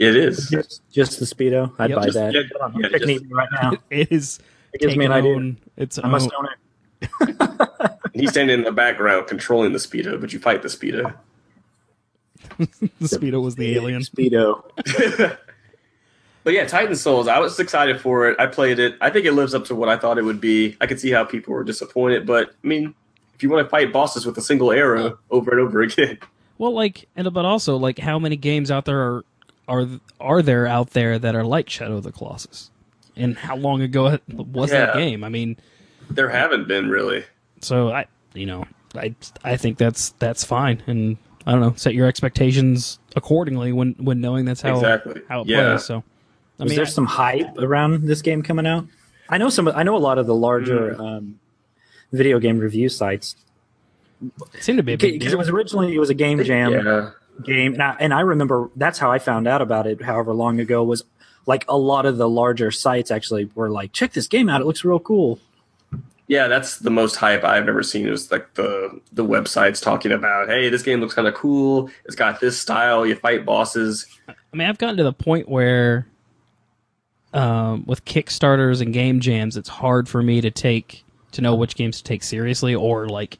It 0.00 0.16
is. 0.16 0.48
Just, 0.50 0.82
just 0.90 1.20
the 1.20 1.26
speedo. 1.26 1.72
I'd 1.78 1.90
Yep. 1.90 1.98
buy 1.98 2.04
Just- 2.06 2.14
that. 2.16 2.32
yeah, 2.34 2.40
Hold 2.58 2.62
on, 2.62 2.74
I'm 2.76 2.80
yeah, 2.82 2.88
checking 2.88 3.08
just- 3.08 3.24
it 3.26 3.30
right 3.30 3.48
now. 3.62 3.72
It 3.90 4.10
is 4.10 4.40
It 4.72 4.80
gives 4.80 4.96
me 4.96 5.04
an 5.04 5.12
taken 5.12 5.24
idea. 5.26 5.36
own- 5.36 5.56
It's 5.76 5.98
I 6.02 6.08
must 6.08 6.28
own- 6.36 6.46
own 6.46 6.48
it. 7.30 8.00
He's 8.14 8.30
standing 8.30 8.58
in 8.58 8.64
the 8.64 8.72
background 8.72 9.26
controlling 9.28 9.72
the 9.72 9.78
speedo, 9.78 10.20
but 10.20 10.32
you 10.32 10.38
fight 10.40 10.62
the 10.62 10.68
speedo. 10.68 11.14
the 12.58 12.66
speedo 13.02 13.42
was 13.42 13.54
the 13.56 13.74
alien. 13.76 14.02
Speedo. 14.02 14.64
But 16.44 16.54
yeah, 16.54 16.66
Titan 16.66 16.96
Souls, 16.96 17.28
I 17.28 17.38
was 17.38 17.58
excited 17.60 18.00
for 18.00 18.28
it. 18.28 18.40
I 18.40 18.46
played 18.46 18.80
it. 18.80 18.96
I 19.00 19.10
think 19.10 19.26
it 19.26 19.32
lives 19.32 19.54
up 19.54 19.64
to 19.66 19.76
what 19.76 19.88
I 19.88 19.96
thought 19.96 20.18
it 20.18 20.24
would 20.24 20.40
be. 20.40 20.76
I 20.80 20.86
could 20.88 20.98
see 20.98 21.10
how 21.12 21.22
people 21.24 21.54
were 21.54 21.62
disappointed, 21.62 22.26
but 22.26 22.48
I 22.64 22.66
mean, 22.66 22.94
if 23.34 23.42
you 23.42 23.50
want 23.50 23.64
to 23.64 23.68
fight 23.70 23.92
bosses 23.92 24.24
with 24.26 24.36
a 24.38 24.42
single 24.42 24.70
arrow 24.72 25.18
over 25.30 25.50
and 25.50 25.60
over 25.60 25.82
again, 25.82 26.18
Well, 26.58 26.72
like, 26.74 27.08
and 27.16 27.32
but 27.32 27.44
also 27.44 27.76
like, 27.76 27.98
how 27.98 28.18
many 28.18 28.36
games 28.36 28.70
out 28.70 28.84
there 28.84 29.00
are 29.00 29.24
are 29.68 29.86
are 30.20 30.42
there 30.42 30.66
out 30.66 30.90
there 30.90 31.18
that 31.18 31.34
are 31.34 31.44
like 31.44 31.68
Shadow 31.70 31.96
of 31.96 32.02
the 32.04 32.12
Colossus? 32.12 32.70
And 33.16 33.36
how 33.36 33.56
long 33.56 33.82
ago 33.82 34.18
was 34.32 34.70
that 34.70 34.94
game? 34.94 35.22
I 35.24 35.28
mean, 35.28 35.56
there 36.10 36.28
haven't 36.28 36.66
been 36.68 36.88
really. 36.88 37.24
so 37.60 37.90
I, 37.92 38.06
you 38.34 38.46
know, 38.46 38.64
I 38.94 39.14
I 39.44 39.56
think 39.56 39.78
that's 39.78 40.10
that's 40.18 40.44
fine, 40.44 40.82
and 40.86 41.16
I 41.46 41.52
don't 41.52 41.60
know, 41.60 41.74
set 41.76 41.94
your 41.94 42.06
expectations 42.08 42.98
accordingly 43.16 43.72
when 43.72 43.92
when 43.98 44.20
knowing 44.20 44.44
that's 44.46 44.62
how 44.62 44.74
Exactly. 44.76 45.20
how 45.28 45.42
it 45.42 45.48
Yeah. 45.48 45.70
plays. 45.70 45.84
So, 45.84 46.04
I 46.58 46.62
Was 46.64 46.70
mean, 46.70 46.76
there 46.76 46.86
I- 46.86 46.88
some 46.88 47.06
hype 47.06 47.58
around 47.58 48.04
this 48.04 48.22
game 48.22 48.42
coming 48.42 48.66
out? 48.66 48.86
I 49.28 49.38
know 49.38 49.48
some. 49.48 49.68
I 49.68 49.82
know 49.82 49.96
a 49.96 49.98
lot 49.98 50.18
of 50.18 50.26
the 50.26 50.34
larger 50.34 51.00
um, 51.00 51.38
video 52.12 52.38
game 52.38 52.58
review 52.58 52.88
sites 52.88 53.36
it 54.54 54.62
seemed 54.62 54.76
to 54.76 54.82
be 54.82 54.94
because 54.96 55.32
it 55.32 55.38
was 55.38 55.48
originally 55.48 55.94
it 55.94 55.98
was 55.98 56.10
a 56.10 56.14
game 56.14 56.42
jam 56.44 56.72
Yeah. 56.72 57.10
game, 57.44 57.72
and 57.74 57.82
I, 57.82 57.96
and 57.98 58.14
I 58.14 58.20
remember 58.20 58.70
that's 58.76 58.98
how 58.98 59.10
I 59.10 59.18
found 59.18 59.48
out 59.48 59.60
about 59.62 59.86
it. 59.88 60.00
However 60.02 60.32
long 60.32 60.60
ago 60.60 60.84
was 60.84 61.02
like 61.46 61.64
a 61.68 61.76
lot 61.76 62.06
of 62.06 62.18
the 62.18 62.28
larger 62.28 62.70
sites 62.70 63.10
actually 63.10 63.50
were 63.56 63.68
like, 63.68 63.92
check 63.92 64.12
this 64.12 64.28
game 64.28 64.48
out. 64.48 64.60
It 64.60 64.64
looks 64.64 64.84
real 64.84 65.00
cool. 65.00 65.40
Yeah, 66.28 66.46
that's 66.46 66.78
the 66.78 66.90
most 66.90 67.16
hype 67.16 67.42
I've 67.42 67.68
ever 67.68 67.82
seen. 67.82 68.06
Is 68.06 68.30
like 68.30 68.54
the 68.54 69.00
the 69.12 69.24
websites 69.24 69.82
talking 69.82 70.12
about, 70.12 70.48
hey, 70.48 70.68
this 70.68 70.82
game 70.82 71.00
looks 71.00 71.14
kind 71.14 71.26
of 71.26 71.34
cool. 71.34 71.90
It's 72.04 72.14
got 72.14 72.40
this 72.40 72.56
style. 72.60 73.04
You 73.04 73.16
fight 73.16 73.44
bosses. 73.44 74.06
I 74.28 74.34
mean, 74.56 74.68
I've 74.68 74.78
gotten 74.78 74.98
to 74.98 75.02
the 75.02 75.12
point 75.12 75.48
where, 75.48 76.06
um, 77.32 77.84
with 77.86 78.04
Kickstarters 78.04 78.80
and 78.80 78.92
game 78.92 79.18
jams, 79.20 79.56
it's 79.56 79.68
hard 79.68 80.08
for 80.08 80.22
me 80.22 80.40
to 80.42 80.50
take 80.50 81.04
to 81.32 81.40
know 81.42 81.54
which 81.54 81.74
games 81.74 81.98
to 81.98 82.04
take 82.04 82.22
seriously 82.22 82.74
or 82.74 83.08
like, 83.08 83.38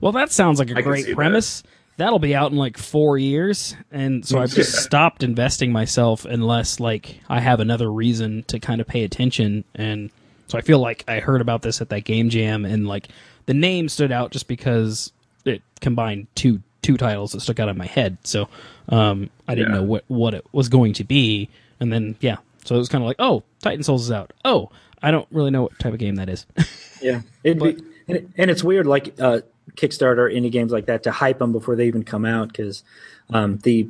well, 0.00 0.12
that 0.12 0.30
sounds 0.30 0.58
like 0.58 0.70
a 0.70 0.78
I 0.78 0.82
great 0.82 1.14
premise. 1.14 1.62
That'll 1.96 2.20
be 2.20 2.34
out 2.34 2.52
in 2.52 2.56
like 2.56 2.78
four 2.78 3.18
years, 3.18 3.74
and 3.90 4.24
so 4.24 4.38
I've 4.38 4.52
just 4.52 4.82
stopped 4.84 5.24
investing 5.24 5.72
myself 5.72 6.24
unless 6.24 6.78
like 6.78 7.18
I 7.28 7.40
have 7.40 7.58
another 7.58 7.90
reason 7.90 8.44
to 8.44 8.60
kind 8.60 8.80
of 8.80 8.86
pay 8.86 9.02
attention. 9.02 9.64
And 9.74 10.10
so 10.46 10.56
I 10.58 10.60
feel 10.60 10.78
like 10.78 11.02
I 11.08 11.18
heard 11.18 11.40
about 11.40 11.62
this 11.62 11.80
at 11.80 11.88
that 11.88 12.02
game 12.04 12.28
jam, 12.30 12.64
and 12.64 12.86
like 12.86 13.08
the 13.46 13.54
name 13.54 13.88
stood 13.88 14.12
out 14.12 14.30
just 14.30 14.46
because 14.46 15.10
it 15.44 15.60
combined 15.80 16.28
two 16.36 16.62
two 16.82 16.96
titles 16.96 17.32
that 17.32 17.40
stuck 17.40 17.58
out 17.58 17.68
in 17.68 17.76
my 17.76 17.86
head. 17.86 18.16
So 18.22 18.48
um, 18.90 19.28
I 19.48 19.56
didn't 19.56 19.72
Yeah. 19.72 19.78
know 19.80 19.84
what 19.84 20.04
what 20.06 20.34
it 20.34 20.46
was 20.52 20.68
going 20.68 20.92
to 20.94 21.04
be, 21.04 21.48
and 21.80 21.92
then 21.92 22.14
yeah, 22.20 22.36
so 22.64 22.76
it 22.76 22.78
was 22.78 22.88
kind 22.88 23.02
of 23.02 23.08
like, 23.08 23.16
oh, 23.18 23.42
Titan 23.60 23.82
Souls 23.82 24.02
is 24.04 24.12
out. 24.12 24.32
Oh, 24.44 24.70
I 25.02 25.10
don't 25.10 25.26
really 25.32 25.50
know 25.50 25.62
what 25.62 25.76
type 25.80 25.94
of 25.94 25.98
game 25.98 26.14
that 26.14 26.28
is. 26.28 26.46
Yeah, 27.02 27.22
it'd 27.44 27.62
be, 27.62 27.76
and, 28.08 28.16
it, 28.16 28.28
and 28.36 28.50
it's 28.50 28.62
weird, 28.64 28.86
like 28.86 29.14
uh, 29.20 29.40
Kickstarter, 29.76 30.32
indie 30.34 30.50
games 30.52 30.72
like 30.72 30.86
that, 30.86 31.02
to 31.04 31.10
hype 31.12 31.38
them 31.38 31.52
before 31.52 31.76
they 31.76 31.86
even 31.86 32.02
come 32.04 32.24
out 32.24 32.48
because 32.48 32.82
um, 33.30 33.58
the 33.58 33.88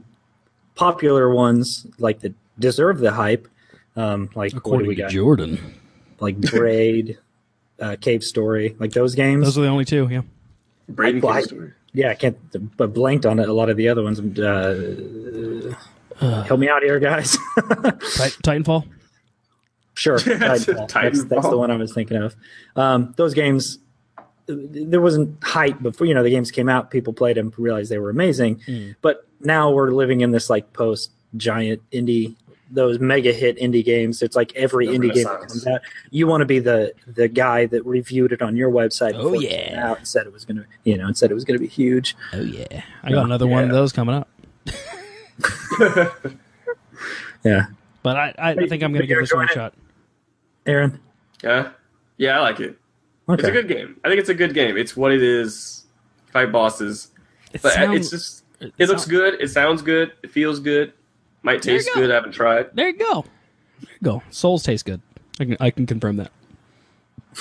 popular 0.75 1.33
ones, 1.33 1.87
like 1.99 2.21
that, 2.21 2.35
deserve 2.59 2.99
the 2.99 3.12
hype. 3.12 3.49
Um, 3.97 4.31
like 4.35 4.53
what 4.66 4.79
do 4.81 4.87
we 4.87 4.94
got? 4.94 5.11
Jordan, 5.11 5.59
Like 6.21 6.40
Braid, 6.40 7.18
uh, 7.81 7.97
Cave 8.01 8.23
Story, 8.23 8.77
like 8.79 8.92
those 8.92 9.14
games. 9.14 9.44
those 9.44 9.59
are 9.59 9.62
the 9.62 9.68
only 9.68 9.85
two. 9.85 10.09
Yeah, 10.11 10.23
Braden 10.88 11.21
Well, 11.21 11.33
I- 11.33 11.37
Cave 11.40 11.44
Story. 11.47 11.73
yeah, 11.92 12.11
I 12.11 12.14
can't, 12.14 12.77
but 12.77 12.92
blanked 12.94 13.27
on 13.27 13.38
a 13.40 13.53
lot 13.53 13.71
of 13.71 13.77
the 13.77 13.88
other 13.88 14.03
ones. 14.05 14.21
Uh, 14.38 15.75
help 16.21 16.61
me 16.61 16.68
out 16.68 16.83
here, 16.83 16.99
guys. 17.01 17.37
Titanfall. 18.42 18.85
Sure, 19.99 20.19
Titanfall. 20.19 20.93
That's, 20.93 21.25
that's 21.25 21.49
the 21.49 21.57
one 21.57 21.71
I 21.71 21.77
was 21.77 21.93
thinking 21.93 22.17
of. 22.19 22.37
Um, 22.77 23.15
those 23.17 23.35
games, 23.35 23.79
there 24.47 25.01
wasn't 25.01 25.43
hype 25.43 25.83
before. 25.83 26.07
You 26.07 26.15
know, 26.15 26.23
the 26.23 26.31
games 26.31 26.51
came 26.51 26.69
out, 26.69 26.91
people 26.91 27.13
played 27.13 27.37
them, 27.37 27.53
realized 27.59 27.91
they 27.91 27.99
were 27.99 28.11
amazing. 28.11 28.61
Hmm. 28.67 28.91
But 29.03 29.27
now 29.41 29.71
we're 29.71 29.91
living 29.91 30.21
in 30.21 30.31
this 30.31 30.49
like 30.49 30.73
post 30.73 31.11
giant 31.37 31.83
indie, 31.91 32.37
those 32.71 33.01
mega 33.01 33.33
hit 33.33 33.59
indie 33.59 33.85
games. 33.85 34.23
It's 34.23 34.37
like 34.37 34.55
every 34.55 34.87
The 34.87 34.99
indie 34.99 35.13
game 35.13 35.25
that 35.25 35.41
comes 35.41 35.67
out, 35.67 35.81
you 36.11 36.27
want 36.27 36.43
to 36.43 36.47
be 36.47 36.61
the 36.61 36.93
the 37.07 37.29
guy 37.29 37.67
that 37.67 37.85
reviewed 37.85 38.33
it 38.33 38.41
on 38.41 38.57
your 38.57 38.71
website. 38.71 39.15
Oh, 39.15 39.31
before 39.31 39.43
it 39.43 39.51
yeah. 39.51 39.91
out 39.91 39.99
and 39.99 40.07
said 40.07 40.27
it 40.27 40.33
was 40.33 40.45
gonna, 40.45 40.65
you 40.85 40.97
know, 40.97 41.07
and 41.07 41.17
said 41.17 41.31
it 41.31 41.35
was 41.35 41.45
gonna 41.45 41.59
be 41.59 41.67
huge. 41.67 42.17
Oh 42.33 42.41
yeah, 42.41 42.83
I 43.03 43.11
got 43.11 43.25
another 43.25 43.47
one 43.47 43.65
of 43.65 43.71
those 43.71 43.93
coming 43.93 44.15
up. 44.15 44.29
Yeah, 47.45 47.67
But 48.03 48.17
I, 48.17 48.35
I 48.39 48.55
think 48.55 48.83
I'm 48.83 48.93
going 48.93 49.03
to 49.03 49.07
give 49.07 49.19
this 49.19 49.33
one 49.33 49.45
a 49.45 49.53
shot. 49.53 49.75
Aaron. 50.69 51.01
Yeah, 51.43 51.71
yeah, 52.19 52.39
I 52.39 52.41
like 52.43 52.61
it. 52.61 52.79
Okay. 53.29 53.41
It's 53.41 53.49
a 53.49 53.53
good 53.53 53.69
game. 53.69 53.97
I 54.05 54.09
think 54.09 54.21
it's 54.21 54.29
a 54.29 54.35
good 54.35 54.55
game. 54.55 54.77
It's 54.77 54.97
what 54.97 55.13
it 55.13 55.23
is. 55.23 55.85
Fight 56.33 56.53
bosses. 56.53 57.11
It 57.53 57.63
But 57.63 57.73
sounds- 57.73 57.97
it's 58.01 58.11
just 58.11 58.45
it 58.61 58.89
looks 58.89 59.03
sound- 59.03 59.11
good. 59.11 59.41
It 59.41 59.49
sounds 59.49 59.83
good. 59.83 60.13
It 60.23 60.31
feels 60.31 60.61
good. 60.61 60.93
Might 61.43 61.63
taste 61.63 61.89
go. 61.95 62.01
good. 62.01 62.11
I 62.11 62.15
haven't 62.15 62.33
tried. 62.33 62.71
There 62.75 62.89
you 62.89 62.97
go. 62.99 63.25
There 63.81 63.91
you 63.93 63.99
go. 64.05 64.23
Souls 64.31 64.63
taste 64.63 64.85
good. 64.85 65.01
I 65.41 65.45
can 65.45 65.57
I 65.61 65.71
can 65.71 65.87
confirm 65.87 66.17
that. 66.17 66.31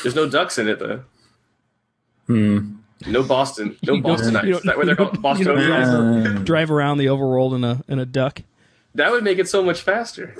There's 0.03 0.15
no 0.15 0.29
ducks 0.29 0.57
in 0.57 0.67
it 0.69 0.79
though. 0.79 1.01
Hmm. 2.27 2.75
No 3.07 3.23
Boston. 3.23 3.77
No 3.83 3.93
You 3.93 4.01
don't- 4.01 4.11
Boston 4.17 4.33
you 4.33 4.39
Ice. 4.39 4.43
don't- 4.43 4.53
Is 4.55 4.63
that 4.63 4.77
what 4.77 4.85
they're 4.85 4.95
called? 4.95 5.15
you 5.39 5.45
don't 5.45 5.55
Boston. 5.57 6.23
drive- 6.23 6.35
Uh, 6.37 6.39
Drive 6.43 6.71
around 6.71 6.97
the 6.99 7.05
overworld 7.07 7.55
in 7.55 7.63
a 7.63 7.83
in 7.87 7.99
a 7.99 8.05
duck. 8.05 8.41
That 8.95 9.11
would 9.11 9.23
make 9.23 9.37
it 9.39 9.47
so 9.49 9.63
much 9.63 9.81
faster. 9.81 10.35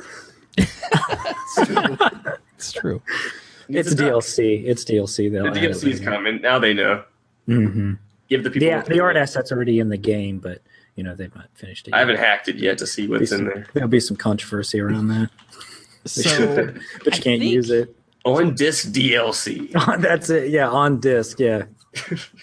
It's 2.57 2.71
true. 2.71 3.01
it's 3.69 3.91
a. 3.91 3.95
DLC. 3.95 4.63
It's 4.65 4.83
DLC. 4.83 5.31
They'll 5.31 5.43
The 5.45 5.49
add 5.59 5.63
it 5.63 5.71
DLC's 5.71 5.99
coming. 5.99 6.41
Now 6.41 6.59
they 6.59 6.73
know. 6.73 7.03
Mm-hmm. 7.47 7.93
Give 8.29 8.43
the 8.43 8.49
people. 8.51 8.67
Yeah, 8.67 8.77
what 8.77 8.85
the 8.87 8.93
they 8.95 8.99
art 8.99 9.15
assets 9.15 9.51
already 9.51 9.79
in 9.79 9.89
the 9.89 9.97
game, 9.97 10.39
but 10.39 10.61
you 10.95 11.03
know 11.03 11.15
they've 11.15 11.33
not 11.35 11.49
finished 11.53 11.87
it. 11.87 11.93
I 11.93 11.97
yet. 11.97 12.07
haven't 12.07 12.17
hacked 12.23 12.47
it 12.49 12.57
yet 12.57 12.77
to 12.79 12.87
see 12.87 13.07
what's 13.07 13.31
in 13.31 13.45
there. 13.45 13.67
There'll 13.73 13.87
be 13.89 13.99
some 13.99 14.17
controversy 14.17 14.79
around 14.81 15.07
that, 15.09 15.29
So 16.05 16.55
but 17.03 17.13
I 17.13 17.15
you 17.17 17.21
can't 17.21 17.41
use 17.41 17.69
it. 17.69 17.95
On 18.25 18.53
disc 18.55 18.89
DLC. 18.89 19.71
That's 20.01 20.29
it. 20.29 20.49
Yeah, 20.49 20.69
on 20.69 20.99
disc. 20.99 21.39
Yeah. 21.39 21.63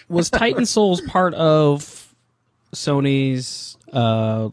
was 0.09 0.31
Titan 0.31 0.65
Souls 0.65 1.01
part 1.01 1.35
of 1.35 2.11
Sony's 2.73 3.77
uh, 3.93 4.49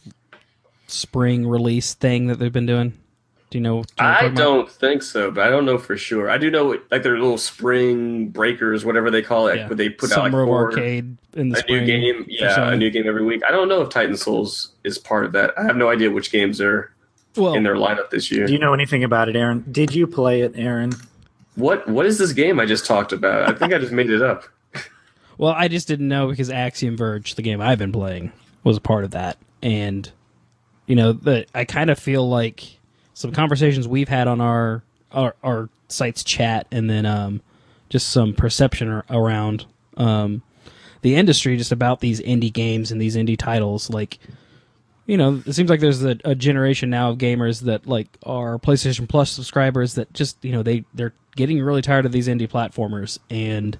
spring 0.89 1.47
release 1.49 1.95
thing 1.95 2.27
that 2.27 2.39
they've 2.39 2.53
been 2.53 2.67
doing? 2.67 2.93
Do 3.53 3.59
you 3.59 3.63
know? 3.63 3.83
do 3.83 3.89
you 3.99 4.03
know 4.03 4.09
I'm 4.09 4.25
I 4.25 4.27
about? 4.29 4.37
don't 4.39 4.71
think 4.71 5.03
so, 5.03 5.31
but 5.31 5.47
I 5.47 5.51
don't 5.51 5.67
know 5.67 5.77
for 5.77 5.95
sure. 5.99 6.31
I 6.31 6.39
do 6.39 6.51
know 6.51 6.79
like 6.91 7.03
their 7.03 7.19
little 7.19 7.37
spring 7.37 8.29
breakers, 8.29 8.83
whatever 8.83 9.11
they 9.11 9.21
call 9.21 9.49
it, 9.49 9.57
Yeah. 9.57 9.67
where 9.69 9.77
they 9.77 9.91
put 9.91 10.11
out 10.13 10.25
like 10.25 10.33
four, 10.33 10.71
Arcade 10.73 11.19
in 11.35 11.51
the 11.51 11.59
a 11.59 11.61
spring. 11.61 11.85
new 11.85 11.87
game. 11.87 12.25
Yeah, 12.29 12.71
a 12.71 12.77
new 12.77 12.89
game 12.89 13.07
every 13.07 13.23
week. 13.25 13.43
I 13.47 13.51
don't 13.51 13.69
know 13.69 13.83
if 13.83 13.91
Titan 13.91 14.17
Souls 14.17 14.73
is 14.85 14.97
part 14.99 15.27
of 15.27 15.33
that. 15.33 15.53
I 15.59 15.65
have 15.65 15.77
no 15.77 15.91
idea 15.91 16.11
which 16.11 16.33
games 16.33 16.63
are 16.63 16.91
well, 17.37 17.53
in 17.53 17.63
their 17.63 17.77
lineup 17.77 18.09
this 18.09 18.31
year. 18.33 18.47
Do 18.47 18.55
you 18.55 18.59
know 18.59 18.73
anything 18.73 19.05
about 19.05 19.29
it, 19.29 19.37
Aaron? 19.37 19.67
Did 19.71 19.95
you 19.95 20.07
play 20.07 20.41
it, 20.41 20.55
Aaron? 20.57 20.93
What 21.57 21.87
what 21.87 22.07
is 22.07 22.17
this 22.17 22.33
game 22.33 22.59
I 22.59 22.65
just 22.65 22.87
talked 22.87 23.13
about? 23.13 23.51
I 23.51 23.53
think 23.53 23.75
I 23.75 23.79
just 23.79 23.93
made 23.93 24.09
it 24.09 24.23
up. 24.23 24.45
Well, 25.37 25.53
I 25.55 25.69
just 25.69 25.89
didn't 25.89 26.09
know 26.09 26.29
because 26.29 26.49
Axiom 26.51 26.97
Verge, 26.97 27.35
the 27.35 27.43
game 27.43 27.61
I've 27.61 27.79
been 27.79 27.93
playing, 27.93 28.33
was 28.65 28.79
a 28.79 28.81
part 28.81 29.05
of 29.05 29.11
that, 29.11 29.37
and 29.63 30.11
you 30.87 30.97
know, 30.97 31.13
the 31.13 31.45
I 31.55 31.67
kind 31.67 31.91
of 31.91 31.99
feel 31.99 32.27
like 32.29 32.79
some 33.15 33.33
conversations 33.33 33.87
we've 33.87 34.09
had 34.09 34.29
on 34.29 34.41
our 34.41 34.83
our, 35.13 35.35
our 35.43 35.69
site's 35.89 36.25
chat, 36.25 36.67
and 36.71 36.89
then 36.89 37.07
um, 37.07 37.43
just 37.89 38.09
some 38.09 38.35
perception 38.35 38.89
ar- 38.89 39.05
around 39.11 39.67
um, 39.97 40.43
the 41.03 41.15
industry, 41.15 41.57
just 41.57 41.73
about 41.73 42.01
these 42.01 42.21
indie 42.21 42.53
games 42.53 42.91
and 42.91 43.01
these 43.01 43.17
indie 43.17 43.39
titles, 43.39 43.91
like. 43.91 44.19
You 45.05 45.17
know, 45.17 45.43
it 45.45 45.55
seems 45.55 45.69
like 45.69 45.81
there's 45.81 46.05
a, 46.05 46.17
a 46.25 46.37
generation 46.37 46.89
now 46.89 47.11
of 47.11 47.19
gamers 47.19 47.63
that 47.63 47.89
like 47.89 48.07
are 48.23 48.57
PlayStation 48.57 49.09
Plus 49.09 49.33
subscribers 49.33 49.95
that 49.97 50.13
just 50.15 50.43
you 50.45 50.53
know 50.53 50.63
they 50.63 50.85
they're 50.95 51.13
getting 51.35 51.61
really 51.61 51.83
tired 51.83 52.07
of 52.07 52.13
these 52.13 52.29
indie 52.29 52.49
platformers, 52.49 53.19
and 53.29 53.77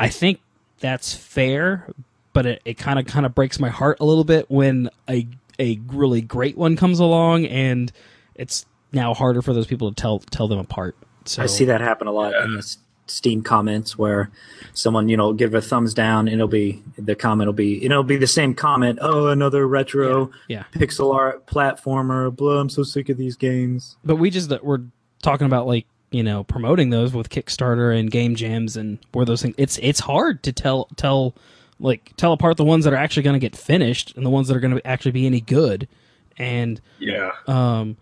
I 0.00 0.08
think 0.08 0.40
that's 0.80 1.14
fair, 1.14 1.92
but 2.32 2.46
it, 2.46 2.62
it 2.64 2.78
kind 2.78 2.98
of 2.98 3.06
kind 3.06 3.26
of 3.26 3.34
breaks 3.34 3.60
my 3.60 3.68
heart 3.68 3.98
a 4.00 4.06
little 4.06 4.24
bit 4.24 4.50
when 4.50 4.88
a 5.08 5.28
a 5.58 5.80
really 5.88 6.20
great 6.20 6.56
one 6.56 6.76
comes 6.76 6.98
along 6.98 7.44
and 7.46 7.92
it's 8.38 8.64
now 8.92 9.12
harder 9.12 9.42
for 9.42 9.52
those 9.52 9.66
people 9.66 9.90
to 9.90 9.94
tell 9.94 10.20
tell 10.20 10.48
them 10.48 10.58
apart. 10.58 10.96
So 11.26 11.42
I 11.42 11.46
see 11.46 11.66
that 11.66 11.82
happen 11.82 12.06
a 12.06 12.12
lot 12.12 12.32
in 12.34 12.54
the 12.54 12.76
Steam 13.06 13.42
comments 13.42 13.96
where 13.98 14.30
someone, 14.74 15.08
you 15.08 15.16
know, 15.16 15.32
give 15.32 15.54
a 15.54 15.60
thumbs 15.62 15.94
down 15.94 16.28
and 16.28 16.34
it'll 16.34 16.46
be 16.48 16.82
the 16.98 17.14
comment 17.14 17.48
will 17.48 17.52
be 17.54 17.82
it'll 17.84 18.02
be 18.02 18.16
the 18.16 18.26
same 18.26 18.54
comment. 18.54 18.98
Oh, 19.02 19.28
another 19.28 19.66
retro 19.66 20.30
Yeah, 20.48 20.64
pixel 20.72 21.14
art 21.14 21.46
platformer. 21.46 22.34
Blah. 22.34 22.60
I'm 22.60 22.68
so 22.68 22.82
sick 22.82 23.08
of 23.08 23.16
these 23.16 23.36
games. 23.36 23.96
but 24.04 24.16
we 24.16 24.30
just 24.30 24.48
that 24.50 24.64
we're 24.64 24.82
talking 25.22 25.46
about 25.46 25.66
like 25.66 25.86
you 26.10 26.22
know 26.22 26.44
promoting 26.44 26.90
those 26.90 27.12
with 27.12 27.28
Kickstarter 27.30 27.98
and 27.98 28.10
game 28.10 28.34
jams 28.34 28.76
and 28.76 28.98
where 29.12 29.24
those 29.26 29.42
things. 29.42 29.54
It's 29.58 29.78
it's 29.82 30.00
hard 30.00 30.42
to 30.44 30.52
tell 30.52 30.88
tell 30.96 31.34
like 31.80 32.12
tell 32.16 32.32
apart 32.32 32.56
the 32.58 32.64
ones 32.64 32.84
that 32.84 32.92
are 32.92 32.96
actually 32.96 33.22
going 33.22 33.34
to 33.34 33.40
get 33.40 33.56
finished 33.56 34.14
and 34.16 34.24
the 34.26 34.30
ones 34.30 34.48
that 34.48 34.56
are 34.56 34.60
going 34.60 34.74
to 34.76 34.86
actually 34.86 35.12
be 35.12 35.26
any 35.26 35.40
good. 35.40 35.88
And 36.36 36.80
Yeah. 36.98 37.32
um, 37.46 37.96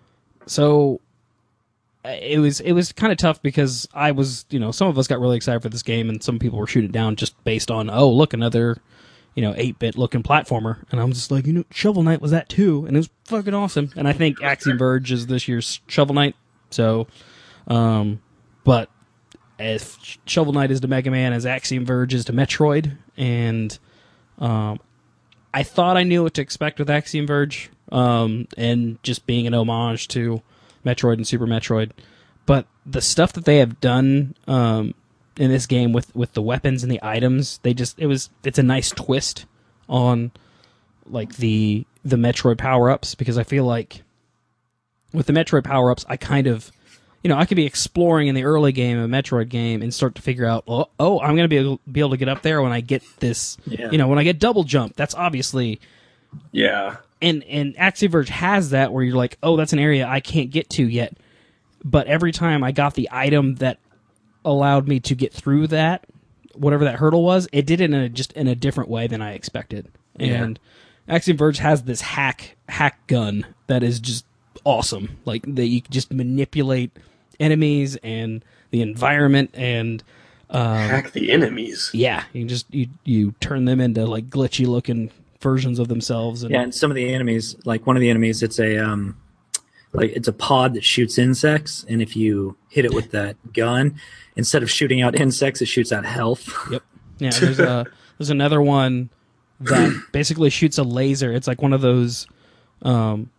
so 0.46 1.00
uh, 2.04 2.16
it 2.20 2.38
was 2.38 2.61
it 2.61 2.72
was 2.72 2.92
kind 2.92 3.12
of 3.12 3.18
tough 3.18 3.42
because 3.42 3.88
I 3.92 4.12
was 4.12 4.44
you 4.50 4.59
know 4.59 4.70
some 4.70 4.88
of 4.88 4.98
us 4.98 5.06
got 5.06 5.20
really 5.20 5.37
excited 5.37 5.61
for 5.62 5.68
this 5.68 5.82
game 5.82 6.09
and 6.09 6.22
some 6.22 6.38
people 6.38 6.59
were 6.59 6.66
shooting 6.66 6.90
down 6.90 7.16
just 7.16 7.42
based 7.44 7.70
on 7.70 7.90
oh 7.90 8.09
look 8.09 8.32
another 8.32 8.80
you 9.35 9.42
know 9.42 9.54
eight 9.56 9.78
bit 9.78 9.98
looking 9.98 10.22
platformer. 10.22 10.85
And 10.90 11.00
I'm 11.00 11.12
just 11.12 11.30
like 11.30 11.46
you 11.46 11.52
know 11.52 11.64
Shovel 11.70 12.02
Knight 12.02 12.20
was 12.20 12.30
that 12.30 12.48
too 12.48 12.87
and 12.87 12.96
it 12.96 13.00
was 13.00 13.11
fucking 13.24 13.54
awesome. 13.54 13.90
And 13.96 14.06
I 14.06 14.12
think 14.12 14.42
Axiom 14.42 14.78
Verge 14.78 15.12
is 15.12 15.26
this 15.26 15.48
year's 15.48 15.80
Shovel 15.88 16.14
Knight. 16.14 16.37
So 16.70 17.09
um 17.66 18.22
but 18.64 18.88
as 19.59 19.98
Shovel 20.26 20.52
Knight 20.52 20.70
is 20.70 20.80
to 20.80 20.88
Mega 20.88 21.11
Man 21.11 21.32
as 21.32 21.44
Axiom 21.44 21.85
Verge 21.85 22.14
is 22.14 22.24
to 22.26 22.32
Metroid 22.32 22.96
and 23.16 23.78
um 24.38 24.78
I 25.52 25.62
thought 25.62 25.96
I 25.96 26.02
knew 26.02 26.22
what 26.22 26.35
to 26.35 26.42
expect 26.42 26.78
with 26.78 26.90
Axiom 26.90 27.26
Verge, 27.26 27.70
um, 27.92 28.46
and 28.57 29.03
just 29.03 29.27
being 29.27 29.46
an 29.46 29.55
homage 29.55 30.09
to 30.09 30.42
Metroid 30.85 31.14
and 31.14 31.27
Super 31.27 31.46
Metroid. 31.46 31.90
But 32.46 32.66
the 32.85 33.01
stuff 33.01 33.33
that 33.35 33.44
they 33.44 33.59
have 33.59 33.81
done 33.81 34.35
um, 34.46 34.94
in 35.37 35.51
this 35.51 35.66
game 35.66 35.92
with, 35.92 36.14
with 36.14 36.33
the 36.35 36.42
weapons 36.42 36.83
and 36.83 36.90
the 36.92 37.01
items, 37.03 37.59
they 37.59 37.75
just 37.75 37.99
it 37.99 38.07
was 38.07 38.31
it's 38.44 38.59
a 38.59 38.62
nice 38.62 38.90
twist 38.90 39.46
on 39.88 40.31
like 41.07 41.37
the 41.37 41.87
the 42.05 42.16
Metroid 42.16 42.59
power 42.59 42.90
ups 42.90 43.14
because 43.14 43.37
I 43.38 43.42
feel 43.42 43.64
like 43.64 44.03
with 45.12 45.27
the 45.27 45.33
Metroid 45.33 45.64
power 45.64 45.90
ups, 45.90 46.05
I 46.09 46.16
kind 46.16 46.46
of 46.46 46.70
you 47.22 47.29
know, 47.29 47.38
I 47.38 47.44
could 47.44 47.57
be 47.57 47.66
exploring 47.66 48.29
in 48.29 48.37
the 48.37 48.44
early 48.44 48.70
game, 48.70 48.99
a 48.99 49.09
Metroid 49.09 49.49
game, 49.49 49.83
and 49.83 49.92
start 49.92 50.14
to 50.14 50.22
figure 50.22 50.46
out, 50.46 50.62
oh, 50.68 50.87
oh 51.01 51.18
I'm 51.18 51.35
going 51.35 51.42
to 51.42 51.49
be 51.49 51.57
able, 51.57 51.81
be 51.90 51.99
able 51.99 52.11
to 52.11 52.16
get 52.16 52.29
up 52.29 52.42
there 52.42 52.62
when 52.62 52.70
I 52.70 52.81
get 52.81 53.03
this, 53.18 53.57
Yeah. 53.66 53.90
you 53.90 53.99
know, 53.99 54.07
when 54.07 54.20
I 54.20 54.22
get 54.22 54.38
double 54.38 54.62
jump. 54.62 54.94
That's 54.94 55.12
obviously 55.12 55.81
Yeah. 56.53 56.99
And 57.22 57.42
and 57.44 57.74
Axiom 57.79 58.12
Verge 58.12 58.29
has 58.29 58.70
that 58.70 58.92
where 58.92 59.02
you're 59.02 59.16
like, 59.16 59.38
oh, 59.42 59.57
that's 59.57 59.72
an 59.72 59.79
area 59.79 60.07
I 60.07 60.20
can't 60.20 60.50
get 60.50 60.70
to 60.70 60.87
yet. 60.87 61.16
But 61.85 62.07
every 62.07 62.33
time 62.33 62.64
I 62.64 62.72
got 62.72 62.94
the 62.94 63.09
item 63.12 63.57
that 63.57 63.79
allowed 64.44 64.88
me 64.88 65.00
to 65.00 65.14
get 65.14 65.33
through 65.33 65.68
that, 65.68 66.05
whatever 66.55 66.85
that 66.85 66.96
hurdle 66.96 67.22
was, 67.22 67.48
it 67.52 67.66
did 67.66 67.81
it 67.81 67.85
in 67.85 67.94
a, 67.94 68.09
just 68.09 68.33
in 68.33 68.48
a 68.48 68.55
different 68.55 68.90
way 68.90 69.07
than 69.07 69.22
I 69.22 69.33
expected. 69.33 69.88
And 70.18 70.59
Axiom 71.09 71.37
Verge 71.37 71.59
has 71.59 71.83
this 71.83 72.00
hack 72.00 72.57
hack 72.68 73.07
gun 73.07 73.46
that 73.66 73.83
is 73.83 74.00
just 74.00 74.24
awesome. 74.64 75.18
Like 75.24 75.42
that 75.55 75.66
you 75.66 75.83
can 75.83 75.92
just 75.92 76.12
manipulate 76.12 76.90
enemies 77.38 77.96
and 78.02 78.44
the 78.70 78.83
environment 78.83 79.50
and 79.55 80.02
um, 80.50 80.76
Hack 80.76 81.12
the 81.12 81.33
enemies. 81.33 81.90
yeah, 81.92 82.24
you 82.33 82.44
just 82.46 82.72
you 82.72 82.88
you 83.05 83.33
turn 83.40 83.64
them 83.64 83.81
into 83.81 84.07
like 84.07 84.31
glitchy 84.31 84.66
looking 84.66 85.11
versions 85.50 85.78
of 85.78 85.87
themselves 85.88 86.42
and 86.42 86.50
Yeah, 86.52 86.62
and 86.62 86.74
some 86.74 86.90
of 86.90 86.94
the 86.96 87.12
enemies, 87.14 87.56
like 87.64 87.87
one 87.87 87.96
of 87.96 88.00
the 88.00 88.11
enemies, 88.11 88.42
it's 88.42 88.59
a 88.59 88.78
um, 88.78 89.16
like 89.92 90.11
it's 90.18 90.28
a 90.28 90.32
pod 90.32 90.74
that 90.74 90.85
shoots 90.85 91.18
insects, 91.18 91.85
and 91.88 92.02
if 92.02 92.16
you 92.16 92.56
hit 92.68 92.85
it 92.85 92.92
with 92.92 93.11
that 93.12 93.37
gun, 93.52 93.94
instead 94.35 94.62
of 94.62 94.70
shooting 94.70 95.00
out 95.02 95.14
insects, 95.18 95.62
it 95.62 95.66
shoots 95.66 95.92
out 95.92 96.04
health. 96.04 96.48
Yep. 96.72 96.82
Yeah. 97.18 97.30
There's 97.40 97.61
a 97.61 97.87
there's 98.18 98.30
another 98.30 98.61
one 98.61 99.09
that 99.61 99.90
basically 100.12 100.50
shoots 100.50 100.76
a 100.78 100.82
laser. 100.82 101.32
It's 101.32 101.46
like 101.46 101.62
one 101.62 101.72
of 101.72 101.80
those 101.80 102.26
um, 102.82 103.30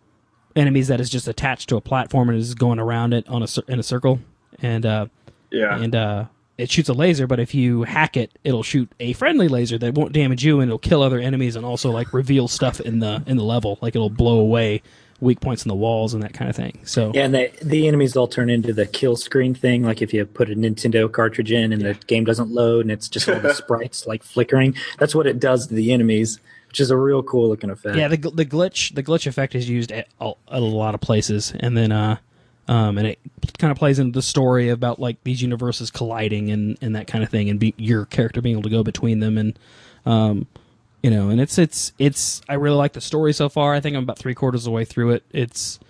enemies 0.56 0.88
that 0.88 1.00
is 1.00 1.08
just 1.10 1.28
attached 1.28 1.68
to 1.68 1.76
a 1.76 1.80
platform 1.80 2.28
and 2.30 2.38
is 2.38 2.54
going 2.54 2.78
around 2.80 3.12
it 3.14 3.28
on 3.28 3.42
a 3.42 3.46
cir- 3.46 3.62
in 3.68 3.78
a 3.78 3.82
circle, 3.84 4.18
and 4.62 4.84
uh, 4.86 5.06
Yeah. 5.52 5.78
and 5.78 5.94
uh, 5.94 6.24
it 6.58 6.70
shoots 6.70 6.88
a 6.88 6.92
laser. 6.92 7.26
But 7.26 7.40
if 7.40 7.54
you 7.54 7.84
hack 7.84 8.16
it, 8.16 8.38
it'll 8.44 8.62
shoot 8.62 8.90
a 9.00 9.12
friendly 9.14 9.48
laser 9.48 9.78
that 9.78 9.94
won't 9.94 10.12
damage 10.12 10.44
you 10.44 10.60
and 10.60 10.68
it'll 10.68 10.78
kill 10.78 11.02
other 11.02 11.18
enemies 11.18 11.56
and 11.56 11.64
also 11.64 11.90
like 11.90 12.12
reveal 12.12 12.48
stuff 12.48 12.80
in 12.80 12.98
the 12.98 13.22
in 13.26 13.36
the 13.36 13.44
level. 13.44 13.78
Like 13.80 13.94
it'll 13.96 14.10
blow 14.10 14.38
away 14.40 14.82
weak 15.20 15.40
points 15.40 15.64
in 15.64 15.68
the 15.68 15.74
walls 15.74 16.14
and 16.14 16.22
that 16.22 16.32
kind 16.32 16.48
of 16.48 16.54
thing. 16.54 16.78
So 16.84 17.10
Yeah, 17.14 17.24
and 17.24 17.34
the 17.34 17.50
the 17.62 17.88
enemies 17.88 18.16
all 18.16 18.28
turn 18.28 18.50
into 18.50 18.72
the 18.72 18.86
kill 18.86 19.16
screen 19.16 19.54
thing. 19.54 19.82
Like 19.82 20.02
if 20.02 20.12
you 20.12 20.24
put 20.26 20.50
a 20.50 20.54
Nintendo 20.54 21.10
cartridge 21.10 21.50
in 21.50 21.72
and 21.72 21.82
the 21.82 21.94
game 22.06 22.24
doesn't 22.24 22.50
load 22.50 22.82
and 22.84 22.92
it's 22.92 23.08
just 23.08 23.28
all 23.28 23.40
the 23.40 23.52
sprites 23.62 24.06
like 24.06 24.22
flickering. 24.22 24.74
That's 24.98 25.14
what 25.14 25.26
it 25.26 25.40
does 25.40 25.66
to 25.68 25.74
the 25.74 25.92
enemies, 25.92 26.38
which 26.68 26.78
is 26.80 26.90
a 26.92 26.96
real 26.96 27.22
cool 27.24 27.48
looking 27.48 27.70
effect. 27.70 27.96
Yeah, 27.96 28.06
the 28.08 28.16
the 28.16 28.44
glitch 28.46 28.94
the 28.94 29.02
glitch 29.02 29.26
effect 29.26 29.54
is 29.56 29.68
used 29.68 29.90
at, 29.90 30.06
a- 30.20 30.34
at 30.50 30.60
a 30.62 30.64
lot 30.64 30.94
of 30.94 31.00
places, 31.00 31.52
and 31.58 31.76
then 31.76 31.90
uh, 31.90 32.18
um, 32.68 32.98
and 32.98 33.06
it 33.06 33.18
kind 33.58 33.70
of 33.70 33.78
plays 33.78 33.98
into 33.98 34.12
the 34.12 34.22
story 34.22 34.68
about 34.68 35.00
like 35.00 35.22
these 35.24 35.42
universes 35.42 35.90
colliding 35.90 36.50
and 36.50 36.78
and 36.80 36.94
that 36.94 37.06
kind 37.06 37.24
of 37.24 37.30
thing, 37.30 37.48
and 37.48 37.58
be, 37.58 37.74
your 37.76 38.04
character 38.06 38.40
being 38.40 38.54
able 38.54 38.62
to 38.62 38.70
go 38.70 38.82
between 38.82 39.20
them, 39.20 39.38
and 39.38 39.58
um, 40.06 40.46
you 41.02 41.10
know, 41.10 41.30
and 41.30 41.40
it's 41.40 41.58
it's 41.58 41.92
it's 41.98 42.42
I 42.48 42.54
really 42.54 42.76
like 42.76 42.92
the 42.92 43.00
story 43.00 43.32
so 43.32 43.48
far. 43.48 43.74
I 43.74 43.80
think 43.80 43.96
I'm 43.96 44.02
about 44.02 44.18
three 44.18 44.34
quarters 44.34 44.62
of 44.62 44.64
the 44.66 44.70
way 44.72 44.84
through 44.84 45.12
it. 45.12 45.24
It's 45.32 45.80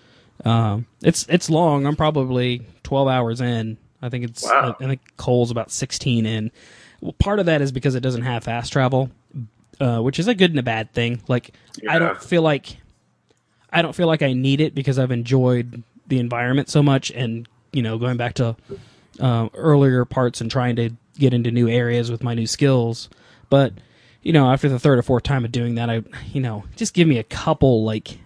um, 0.44 0.86
it's 1.02 1.26
it's 1.28 1.50
long. 1.50 1.86
I'm 1.86 1.96
probably 1.96 2.62
12 2.84 3.08
hours 3.08 3.40
in. 3.40 3.76
I 4.00 4.08
think 4.08 4.24
it's 4.24 4.44
Wow. 4.44 4.76
I, 4.78 4.84
I 4.84 4.86
think 4.88 5.00
Cole's 5.16 5.50
about 5.50 5.70
16 5.70 6.26
in. 6.26 6.50
Well, 7.00 7.14
part 7.14 7.40
of 7.40 7.46
that 7.46 7.60
is 7.60 7.72
because 7.72 7.94
it 7.94 8.00
doesn't 8.00 8.22
have 8.22 8.44
fast 8.44 8.72
travel, 8.72 9.10
uh, 9.80 10.00
which 10.00 10.18
is 10.18 10.28
a 10.28 10.34
good 10.34 10.50
and 10.50 10.58
a 10.58 10.64
bad 10.64 10.92
thing. 10.92 11.22
Like 11.28 11.54
I 11.88 11.98
don't 11.98 12.22
feel 12.22 12.42
like 12.42 12.76
I 13.72 13.82
don't 13.82 13.94
feel 13.94 14.06
like 14.06 14.22
I 14.22 14.32
need 14.32 14.60
it 14.60 14.74
because 14.74 14.98
I've 14.98 15.10
enjoyed 15.10 15.82
the 16.08 16.18
environment 16.18 16.68
so 16.68 16.82
much, 16.82 17.10
and 17.12 17.46
you 17.72 17.82
know, 17.82 17.98
going 17.98 18.16
back 18.16 18.34
to 18.34 18.56
uh, 19.20 19.48
earlier 19.54 20.04
parts 20.04 20.40
and 20.40 20.50
trying 20.50 20.76
to 20.76 20.90
get 21.18 21.34
into 21.34 21.50
new 21.50 21.68
areas 21.68 22.10
with 22.10 22.22
my 22.22 22.34
new 22.34 22.46
skills. 22.46 23.08
But 23.50 23.72
you 24.22 24.32
know, 24.32 24.50
after 24.50 24.68
the 24.68 24.78
third 24.78 24.98
or 24.98 25.02
fourth 25.02 25.22
time 25.22 25.44
of 25.44 25.52
doing 25.52 25.74
that, 25.76 25.88
I 25.90 26.02
you 26.32 26.40
know, 26.40 26.64
just 26.76 26.94
give 26.94 27.06
me 27.08 27.18
a 27.18 27.24
couple 27.24 27.84
like 27.84 28.18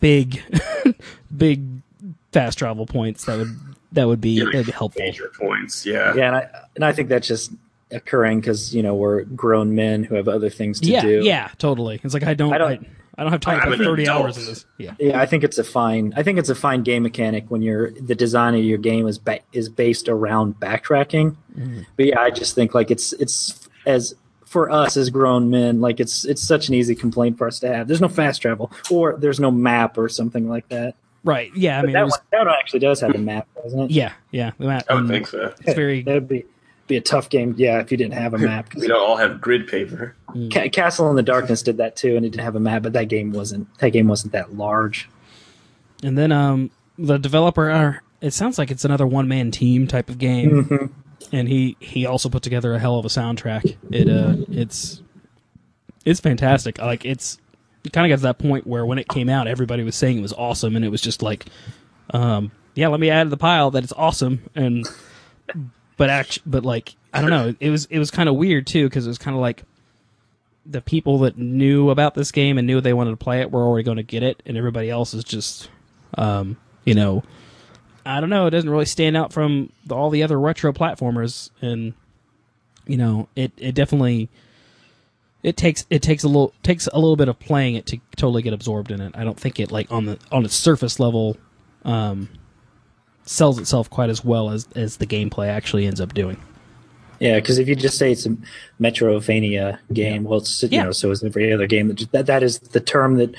big, 0.00 0.40
big 1.36 1.62
fast 2.32 2.58
travel 2.58 2.86
points 2.86 3.24
that 3.24 3.38
would 3.38 3.56
that 3.92 4.06
would 4.06 4.20
be 4.20 4.30
Yeah, 4.30 4.44
that'd 4.44 4.66
be 4.66 4.72
helpful. 4.72 5.00
Major 5.02 5.30
points. 5.38 5.86
Yeah. 5.86 6.14
yeah, 6.14 6.26
and 6.28 6.36
I 6.36 6.48
and 6.76 6.84
I 6.84 6.92
think 6.92 7.08
that's 7.08 7.26
just 7.26 7.52
occurring 7.90 8.38
because 8.40 8.74
you 8.74 8.82
know 8.82 8.94
we're 8.94 9.24
grown 9.24 9.74
men 9.74 10.04
who 10.04 10.14
have 10.16 10.28
other 10.28 10.50
things 10.50 10.78
to 10.80 10.86
Yeah, 10.90 11.00
do. 11.02 11.20
yeah, 11.24 11.48
totally. 11.58 12.00
It's 12.04 12.12
like 12.14 12.22
I 12.22 12.34
don't, 12.34 12.52
I 12.52 12.56
I 12.56 12.58
don't, 12.58 12.82
don't- 12.82 12.90
I, 13.18 13.22
don't 13.24 13.32
have 13.32 13.40
time 13.40 13.60
I'm 13.60 13.72
for 13.76 13.84
thirty 13.84 14.04
adult. 14.04 14.22
hours 14.24 14.38
in 14.38 14.44
this. 14.46 14.64
Yeah, 14.78 14.94
Yeah, 14.98 15.20
I 15.20 15.26
think 15.26 15.44
it's 15.44 15.58
a 15.58 15.64
fine. 15.64 16.14
I 16.16 16.22
think 16.22 16.38
it's 16.38 16.48
a 16.48 16.54
fine 16.54 16.82
game 16.84 17.02
mechanic 17.02 17.46
when 17.50 17.60
you're 17.62 17.90
the 17.90 18.14
design 18.14 18.54
of 18.54 18.62
your 18.62 18.78
game 18.78 19.06
is 19.08 19.18
ba- 19.18 19.40
is 19.52 19.68
based 19.68 20.08
around 20.08 20.58
backtracking. 20.60 21.36
But 21.96 22.06
yeah, 22.06 22.20
I 22.20 22.30
just 22.30 22.54
think 22.54 22.74
like 22.74 22.90
it's 22.90 23.12
it's 23.14 23.68
as 23.86 24.14
for 24.46 24.70
us 24.70 24.96
as 24.96 25.10
grown 25.10 25.50
men, 25.50 25.80
like 25.80 26.00
it's 26.00 26.24
it's 26.24 26.42
such 26.46 26.68
an 26.68 26.74
easy 26.74 26.94
complaint 26.94 27.36
for 27.36 27.46
us 27.46 27.58
to 27.60 27.68
have. 27.68 27.88
There's 27.88 28.00
no 28.00 28.08
fast 28.08 28.40
travel, 28.40 28.70
or 28.90 29.16
there's 29.18 29.40
no 29.40 29.50
map, 29.50 29.98
or 29.98 30.08
something 30.08 30.48
like 30.48 30.68
that. 30.68 30.94
right. 31.24 31.50
Yeah, 31.56 31.78
I 31.78 31.80
But 31.82 31.86
mean, 31.88 31.92
that 31.94 32.00
it 32.00 32.04
was, 32.04 32.12
one, 32.12 32.20
that 32.30 32.38
one 32.46 32.48
actually 32.58 32.78
does 32.80 33.00
have 33.00 33.14
a 33.14 33.18
map, 33.18 33.46
doesn't 33.62 33.80
it? 33.80 33.90
yeah, 33.90 34.12
yeah. 34.30 34.52
The 34.58 34.66
map, 34.66 34.84
I 34.88 34.94
would 34.94 35.02
um, 35.02 35.08
think 35.08 35.26
so. 35.26 35.52
It's 35.62 35.74
very 35.74 36.02
That 36.02 36.14
would 36.14 36.28
be 36.28 36.44
be 36.88 36.96
a 36.96 37.00
tough 37.00 37.28
game. 37.28 37.54
Yeah, 37.56 37.78
if 37.80 37.90
you 37.92 37.96
didn't 37.96 38.14
have 38.14 38.34
a 38.34 38.38
map. 38.50 38.74
We 38.74 38.88
don't 38.88 39.00
all 39.00 39.16
have 39.16 39.40
grid 39.40 39.68
paper. 39.68 40.16
Ca- 40.52 40.68
Castle 40.70 41.08
in 41.10 41.16
the 41.16 41.22
Darkness 41.22 41.62
did 41.62 41.76
that 41.76 41.94
too, 41.96 42.16
and 42.16 42.26
it 42.26 42.30
didn't 42.30 42.44
have 42.44 42.56
a 42.56 42.60
map, 42.60 42.82
but 42.82 42.92
that 42.94 43.04
game 43.08 43.30
wasn't 43.32 43.68
that 43.78 43.90
game 43.90 44.08
wasn't 44.08 44.32
that 44.32 44.56
large. 44.56 45.08
And 46.02 46.16
then 46.18 46.32
um, 46.32 46.70
the 46.98 47.18
developer, 47.18 47.70
uh, 47.70 47.94
it 48.20 48.32
sounds 48.32 48.58
like 48.58 48.70
it's 48.70 48.84
another 48.84 49.06
one 49.06 49.28
man 49.28 49.50
team 49.50 49.86
type 49.86 50.08
of 50.08 50.18
game, 50.18 50.64
Mm-hmm. 50.64 50.86
and 51.36 51.48
he 51.48 51.76
he 51.80 52.06
also 52.06 52.28
put 52.28 52.42
together 52.42 52.74
a 52.74 52.78
hell 52.78 52.98
of 52.98 53.04
a 53.04 53.08
soundtrack. 53.08 53.76
It 53.90 54.08
uh, 54.08 54.36
it's 54.50 55.02
it's 56.04 56.20
fantastic. 56.20 56.78
Like 56.78 57.04
it's 57.04 57.38
it 57.84 57.92
kind 57.92 58.10
of 58.10 58.16
got 58.16 58.20
to 58.22 58.22
that 58.28 58.38
point 58.38 58.66
where 58.66 58.84
when 58.86 58.98
it 58.98 59.08
came 59.08 59.28
out, 59.28 59.46
everybody 59.46 59.82
was 59.82 59.94
saying 59.96 60.18
it 60.18 60.22
was 60.22 60.32
awesome, 60.32 60.74
and 60.76 60.84
it 60.84 60.88
was 60.88 61.00
just 61.00 61.22
like, 61.22 61.46
um, 62.10 62.50
yeah, 62.74 62.88
let 62.88 63.00
me 63.00 63.08
add 63.10 63.24
to 63.24 63.30
the 63.30 63.36
pile 63.36 63.70
that 63.72 63.82
it's 63.84 63.92
awesome, 63.96 64.42
and 64.54 64.86
but 65.98 66.08
act, 66.08 66.38
but 66.46 66.64
like 66.64 66.94
I 67.12 67.20
don't 67.20 67.28
know, 67.28 67.54
it 67.60 67.68
was 67.68 67.84
it 67.86 67.98
was 67.98 68.10
kind 68.10 68.30
of 68.30 68.36
weird 68.36 68.66
too 68.66 68.86
because 68.86 69.04
it 69.04 69.10
was 69.10 69.18
kind 69.18 69.34
of 69.36 69.42
like 69.42 69.64
the 70.64 70.80
people 70.80 71.18
that 71.18 71.36
knew 71.36 71.90
about 71.90 72.14
this 72.14 72.32
game 72.32 72.56
and 72.56 72.66
knew 72.66 72.80
they 72.80 72.94
wanted 72.94 73.10
to 73.10 73.16
play 73.16 73.40
it 73.40 73.50
were 73.50 73.62
already 73.62 73.84
going 73.84 73.96
to 73.98 74.02
get 74.02 74.22
it, 74.22 74.42
and 74.46 74.56
everybody 74.56 74.88
else 74.88 75.12
is 75.12 75.24
just, 75.24 75.68
um, 76.16 76.56
you 76.84 76.94
know, 76.94 77.22
I 78.06 78.20
don't 78.20 78.30
know. 78.30 78.46
It 78.46 78.50
doesn't 78.50 78.70
really 78.70 78.86
stand 78.86 79.16
out 79.16 79.32
from 79.32 79.72
the, 79.84 79.94
all 79.94 80.08
the 80.08 80.22
other 80.22 80.38
retro 80.38 80.72
platformers, 80.72 81.50
and 81.60 81.92
you 82.86 82.96
know, 82.96 83.28
it 83.36 83.52
it 83.58 83.74
definitely 83.74 84.30
it 85.42 85.56
takes 85.56 85.84
it 85.90 86.02
takes 86.02 86.22
a 86.22 86.28
little 86.28 86.54
takes 86.62 86.86
a 86.86 86.98
little 86.98 87.16
bit 87.16 87.28
of 87.28 87.38
playing 87.38 87.74
it 87.74 87.86
to 87.86 87.98
totally 88.16 88.42
get 88.42 88.52
absorbed 88.52 88.90
in 88.90 89.00
it. 89.00 89.12
I 89.16 89.24
don't 89.24 89.38
think 89.38 89.58
it 89.58 89.72
like 89.72 89.90
on 89.90 90.06
the 90.06 90.18
on 90.30 90.44
its 90.44 90.54
surface 90.54 91.00
level 91.00 91.36
um, 91.84 92.28
sells 93.28 93.58
itself 93.58 93.90
quite 93.90 94.10
as 94.10 94.24
well 94.24 94.50
as 94.50 94.66
as 94.74 94.96
the 94.96 95.06
gameplay 95.06 95.48
actually 95.48 95.86
ends 95.86 96.00
up 96.00 96.14
doing. 96.14 96.36
Yeah, 97.20 97.34
because 97.40 97.58
if 97.58 97.66
you 97.68 97.74
just 97.74 97.98
say 97.98 98.12
it's 98.12 98.26
a 98.26 98.36
Metroidvania 98.80 99.78
game, 99.92 100.24
well, 100.24 100.38
it's 100.38 100.62
you 100.62 100.68
Yeah. 100.70 100.84
know, 100.84 100.92
so 100.92 101.10
is 101.10 101.22
every 101.22 101.52
other 101.52 101.66
game. 101.66 101.88
That, 101.88 102.12
that 102.12 102.26
that 102.26 102.42
is 102.42 102.58
the 102.60 102.80
term 102.80 103.16
that 103.16 103.34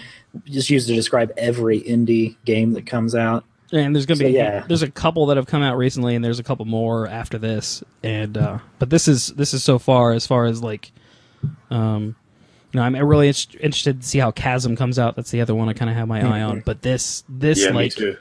is 0.46 0.70
used 0.70 0.88
to 0.88 0.96
describe 0.96 1.32
every 1.38 1.82
indie 1.82 2.36
game 2.46 2.74
that 2.74 2.86
comes 2.86 3.16
out. 3.16 3.46
And 3.72 3.96
there's 3.96 4.06
gonna 4.06 4.18
So, 4.20 4.26
be 4.26 4.32
yeah. 4.32 4.64
there's 4.68 4.82
a 4.82 4.90
couple 4.92 5.28
that 5.28 5.38
have 5.38 5.46
come 5.48 5.62
out 5.62 5.78
recently, 5.78 6.16
and 6.16 6.26
there's 6.26 6.40
a 6.40 6.44
couple 6.44 6.66
more 6.66 7.08
after 7.08 7.38
this. 7.38 7.84
And 8.04 8.38
uh, 8.38 8.60
but 8.80 8.90
this 8.90 9.08
is 9.08 9.28
this 9.28 9.54
is 9.54 9.64
so 9.64 9.80
far 9.80 10.12
as 10.12 10.26
far 10.28 10.46
as 10.46 10.62
like 10.62 10.92
Um, 11.72 12.16
no, 12.74 12.82
I'm 12.84 12.96
really 12.96 13.28
inter- 13.30 13.58
interested 13.60 14.02
to 14.02 14.08
see 14.08 14.20
how 14.20 14.30
Chasm 14.32 14.76
comes 14.76 15.00
out. 15.00 15.16
That's 15.16 15.32
the 15.32 15.42
other 15.42 15.56
one 15.56 15.70
I 15.70 15.74
kind 15.74 15.90
of 15.90 15.96
have 15.98 16.08
my 16.08 16.20
eye 16.20 16.40
Mm-hmm. 16.42 16.52
on. 16.52 16.64
But 16.66 16.82
this, 16.84 17.24
this 17.30 17.64
Yeah, 17.64 17.70
me 17.72 17.76
like, 17.76 17.96
too. 17.96 18.16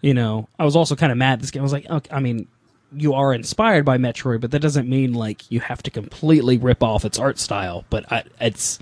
You 0.00 0.14
know, 0.14 0.48
I 0.58 0.64
was 0.64 0.76
also 0.76 0.96
kind 0.96 1.12
of 1.12 1.18
mad. 1.18 1.40
This 1.40 1.50
game 1.50 1.62
I 1.62 1.64
was 1.64 1.72
like, 1.72 1.88
okay, 1.88 2.10
I 2.14 2.20
mean, 2.20 2.46
you 2.92 3.14
are 3.14 3.34
inspired 3.34 3.84
by 3.84 3.98
Metroid, 3.98 4.40
but 4.40 4.50
that 4.52 4.60
doesn't 4.60 4.88
mean 4.88 5.12
like 5.12 5.50
you 5.50 5.60
have 5.60 5.82
to 5.82 5.90
completely 5.90 6.58
rip 6.58 6.82
off 6.82 7.04
its 7.04 7.18
art 7.18 7.38
style. 7.38 7.84
But 7.90 8.10
I, 8.10 8.24
it's 8.40 8.78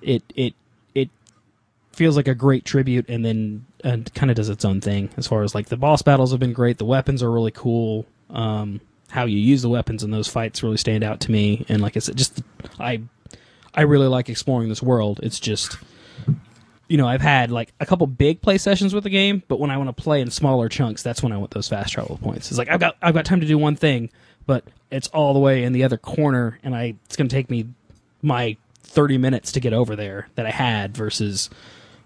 it 0.00 0.22
it 0.34 0.54
it 0.94 1.10
feels 1.92 2.16
like 2.16 2.28
a 2.28 2.34
great 2.34 2.64
tribute, 2.64 3.08
and 3.08 3.24
then 3.24 3.66
and 3.82 4.12
kind 4.14 4.30
of 4.30 4.36
does 4.36 4.48
its 4.48 4.64
own 4.64 4.80
thing 4.80 5.10
as 5.16 5.26
far 5.26 5.42
as 5.42 5.54
like 5.54 5.68
the 5.68 5.76
boss 5.76 6.02
battles 6.02 6.30
have 6.30 6.40
been 6.40 6.52
great. 6.52 6.78
The 6.78 6.84
weapons 6.84 7.22
are 7.22 7.30
really 7.30 7.50
cool. 7.50 8.06
Um, 8.30 8.80
how 9.10 9.26
you 9.26 9.38
use 9.38 9.62
the 9.62 9.68
weapons 9.68 10.02
in 10.02 10.10
those 10.10 10.26
fights 10.28 10.62
really 10.62 10.76
stand 10.76 11.04
out 11.04 11.20
to 11.20 11.30
me. 11.30 11.64
And 11.68 11.82
like 11.82 11.96
I 11.96 12.00
said, 12.00 12.16
just 12.16 12.42
I 12.80 13.02
I 13.74 13.82
really 13.82 14.08
like 14.08 14.28
exploring 14.28 14.68
this 14.68 14.82
world. 14.82 15.20
It's 15.22 15.38
just 15.38 15.76
you 16.88 16.96
know, 16.96 17.08
I've 17.08 17.20
had 17.20 17.50
like 17.50 17.72
a 17.80 17.86
couple 17.86 18.06
big 18.06 18.42
play 18.42 18.58
sessions 18.58 18.94
with 18.94 19.04
the 19.04 19.10
game, 19.10 19.42
but 19.48 19.58
when 19.58 19.70
I 19.70 19.76
want 19.76 19.94
to 19.94 20.02
play 20.02 20.20
in 20.20 20.30
smaller 20.30 20.68
chunks, 20.68 21.02
that's 21.02 21.22
when 21.22 21.32
I 21.32 21.36
want 21.36 21.52
those 21.52 21.68
fast 21.68 21.92
travel 21.92 22.18
points. 22.18 22.50
It's 22.50 22.58
like 22.58 22.68
I've 22.68 22.80
got 22.80 22.96
I've 23.02 23.14
got 23.14 23.24
time 23.24 23.40
to 23.40 23.46
do 23.46 23.58
one 23.58 23.76
thing, 23.76 24.10
but 24.46 24.64
it's 24.90 25.08
all 25.08 25.32
the 25.32 25.40
way 25.40 25.64
in 25.64 25.72
the 25.72 25.84
other 25.84 25.96
corner, 25.96 26.58
and 26.62 26.74
I 26.74 26.94
it's 27.06 27.16
going 27.16 27.28
to 27.28 27.34
take 27.34 27.50
me 27.50 27.68
my 28.22 28.56
thirty 28.82 29.18
minutes 29.18 29.52
to 29.52 29.60
get 29.60 29.72
over 29.72 29.96
there 29.96 30.28
that 30.34 30.46
I 30.46 30.50
had 30.50 30.96
versus, 30.96 31.50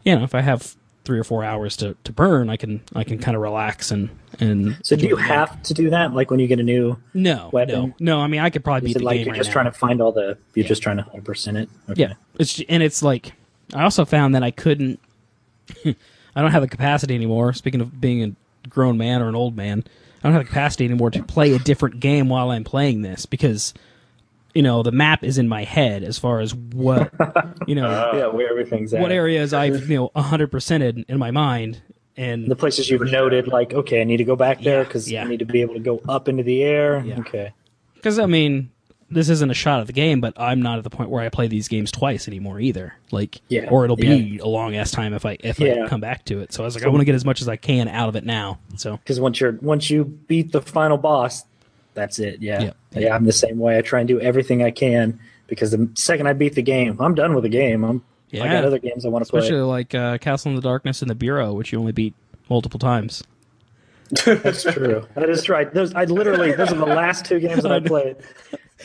you 0.04 0.14
know, 0.14 0.22
if 0.22 0.34
I 0.34 0.40
have 0.40 0.74
three 1.04 1.18
or 1.18 1.24
four 1.24 1.42
hours 1.42 1.74
to, 1.78 1.96
to 2.04 2.12
burn, 2.12 2.50
I 2.50 2.56
can 2.56 2.82
I 2.94 3.02
can 3.02 3.18
kind 3.18 3.34
of 3.34 3.42
relax 3.42 3.90
and 3.90 4.10
and. 4.40 4.78
So 4.84 4.94
do 4.94 5.06
you 5.08 5.16
have 5.16 5.62
to 5.64 5.74
do 5.74 5.90
that? 5.90 6.12
Like 6.12 6.30
when 6.30 6.38
you 6.38 6.46
get 6.46 6.60
a 6.60 6.62
new, 6.62 6.98
no 7.14 7.50
weapon? 7.52 7.94
no 7.98 8.16
no? 8.16 8.20
I 8.20 8.26
mean, 8.26 8.40
I 8.40 8.50
could 8.50 8.62
probably 8.62 8.90
is 8.90 8.94
beat 8.94 9.00
the 9.00 9.04
like 9.04 9.16
game 9.16 9.26
you're 9.26 9.32
right 9.32 9.38
just 9.38 9.48
now. 9.48 9.54
trying 9.54 9.64
to 9.66 9.72
find 9.72 10.00
all 10.00 10.12
the? 10.12 10.38
You're 10.54 10.66
just 10.66 10.82
trying 10.82 10.98
to 10.98 11.02
hundred 11.02 11.24
percent 11.24 11.56
it. 11.56 11.68
Okay. 11.90 12.02
Yeah, 12.02 12.12
it's 12.38 12.60
and 12.68 12.82
it's 12.82 13.02
like 13.02 13.32
I 13.74 13.82
also 13.84 14.04
found 14.04 14.34
that 14.34 14.42
I 14.42 14.50
couldn't. 14.50 14.98
I 15.84 16.40
don't 16.42 16.50
have 16.52 16.62
the 16.62 16.68
capacity 16.68 17.14
anymore. 17.14 17.52
Speaking 17.52 17.80
of 17.80 18.00
being 18.00 18.22
a 18.22 18.68
grown 18.68 18.96
man 18.98 19.20
or 19.22 19.28
an 19.28 19.34
old 19.34 19.56
man, 19.56 19.84
I 20.22 20.28
don't 20.28 20.32
have 20.32 20.42
the 20.42 20.48
capacity 20.48 20.84
anymore 20.84 21.10
to 21.10 21.22
play 21.22 21.52
a 21.54 21.58
different 21.58 22.00
game 22.00 22.28
while 22.28 22.50
I'm 22.50 22.64
playing 22.64 23.02
this 23.02 23.26
because 23.26 23.74
you 24.54 24.62
know 24.62 24.82
the 24.82 24.92
map 24.92 25.22
is 25.24 25.36
in 25.38 25.48
my 25.48 25.64
head 25.64 26.02
as 26.02 26.18
far 26.18 26.40
as 26.40 26.54
what 26.54 27.12
you 27.66 27.74
know 27.74 28.12
Yeah, 28.14 28.26
where 28.28 28.48
everything's 28.50 28.94
at. 28.94 29.00
what 29.02 29.12
areas 29.12 29.52
I've 29.52 29.88
you 29.90 30.10
know 30.14 30.20
hundred 30.20 30.50
percented 30.50 31.04
in 31.08 31.18
my 31.18 31.30
mind 31.30 31.82
and 32.16 32.48
The 32.50 32.56
places 32.56 32.90
you've 32.90 33.02
noted, 33.12 33.46
like, 33.46 33.72
okay, 33.72 34.00
I 34.00 34.04
need 34.04 34.16
to 34.16 34.24
go 34.24 34.34
back 34.34 34.60
there 34.62 34.78
Yeah, 34.78 34.84
because 34.84 35.08
yeah. 35.10 35.22
I 35.22 35.28
need 35.28 35.38
to 35.38 35.44
be 35.44 35.60
able 35.60 35.74
to 35.74 35.80
go 35.80 36.00
up 36.08 36.26
into 36.28 36.42
the 36.42 36.64
air. 36.64 37.00
Yeah. 37.06 37.20
Okay. 37.20 37.52
because 37.94 38.18
I 38.18 38.26
mean 38.26 38.70
this 39.11 39.28
isn't 39.30 39.50
a 39.50 39.54
shot 39.54 39.80
at 39.80 39.86
the 39.86 39.92
game, 39.92 40.20
but 40.20 40.34
I'm 40.36 40.61
not 40.61 40.78
at 40.78 40.84
the 40.84 40.90
point 40.90 41.09
where 41.11 41.22
I 41.22 41.28
play 41.30 41.46
these 41.46 41.68
games 41.68 41.90
twice 41.90 42.28
anymore 42.28 42.61
either. 42.61 42.94
Like, 43.11 43.40
Yeah, 43.48 43.68
or 43.70 43.84
it'll 43.84 43.96
be 43.96 44.06
yeah. 44.06 44.42
a 44.42 44.48
long 44.48 44.76
ass 44.76 44.90
time 44.90 45.14
if 45.14 45.24
I 45.24 45.38
if 45.40 45.59
Yeah. 45.59 45.84
I 45.84 45.88
come 45.88 46.00
back 46.00 46.24
to 46.26 46.40
it. 46.40 46.52
So 46.52 46.62
I 46.62 46.66
was 46.66 46.74
like, 46.74 46.84
I 46.84 46.88
want 46.88 47.00
to 47.00 47.04
get 47.06 47.14
as 47.14 47.24
much 47.24 47.40
as 47.40 47.48
I 47.48 47.56
can 47.56 47.88
out 47.88 48.09
of 48.09 48.16
it 48.16 48.24
now. 48.24 48.59
So 48.76 48.96
Because 48.98 49.18
once 49.20 49.40
you're 49.40 49.52
once 49.62 49.88
you 49.88 50.04
beat 50.04 50.52
the 50.52 50.61
final 50.61 50.98
boss, 50.98 51.44
that's 51.94 52.18
it. 52.18 52.40
Yeah. 52.42 52.62
Yeah. 52.62 52.72
yeah. 52.92 53.14
I'm 53.14 53.24
the 53.24 53.32
same 53.32 53.59
way. 53.59 53.78
I 53.78 53.82
try 53.82 54.00
and 54.00 54.09
do 54.09 54.20
everything 54.20 54.62
I 54.62 54.70
can 54.70 55.18
because 55.46 55.70
the 55.70 55.88
second 55.94 56.26
I 56.26 56.34
beat 56.34 56.54
the 56.54 56.62
game, 56.62 56.96
I'm 57.00 57.14
done 57.14 57.34
with 57.34 57.44
the 57.44 57.48
game. 57.48 57.84
I'm 57.84 58.02
yeah. 58.30 58.44
I 58.44 58.48
got 58.48 58.64
other 58.64 58.78
games 58.78 59.06
I 59.06 59.09
want 59.09 59.24
to 59.24 59.30
play. 59.30 59.38
especially 59.40 59.61
like 59.62 59.94
uh, 59.94 60.18
Castle 60.18 60.50
in 60.50 60.56
the 60.56 60.61
Darkness 60.62 61.00
and 61.00 61.11
the 61.11 61.14
Bureau, 61.14 61.54
which 61.54 61.72
you 61.72 61.78
only 61.80 61.92
beat 61.92 62.14
multiple 62.50 62.78
times. 62.78 63.24
That's 64.24 64.62
true. 64.62 65.06
That 65.14 65.28
is 65.30 65.48
right. 65.48 65.72
Those 65.72 65.94
I 65.94 66.04
literally 66.04 66.52
those 66.52 66.72
are 66.72 66.76
the 66.76 66.86
last 66.86 67.24
two 67.24 67.40
games 67.40 67.62
that 67.62 67.72
I 67.72 67.80
played. 67.86 68.16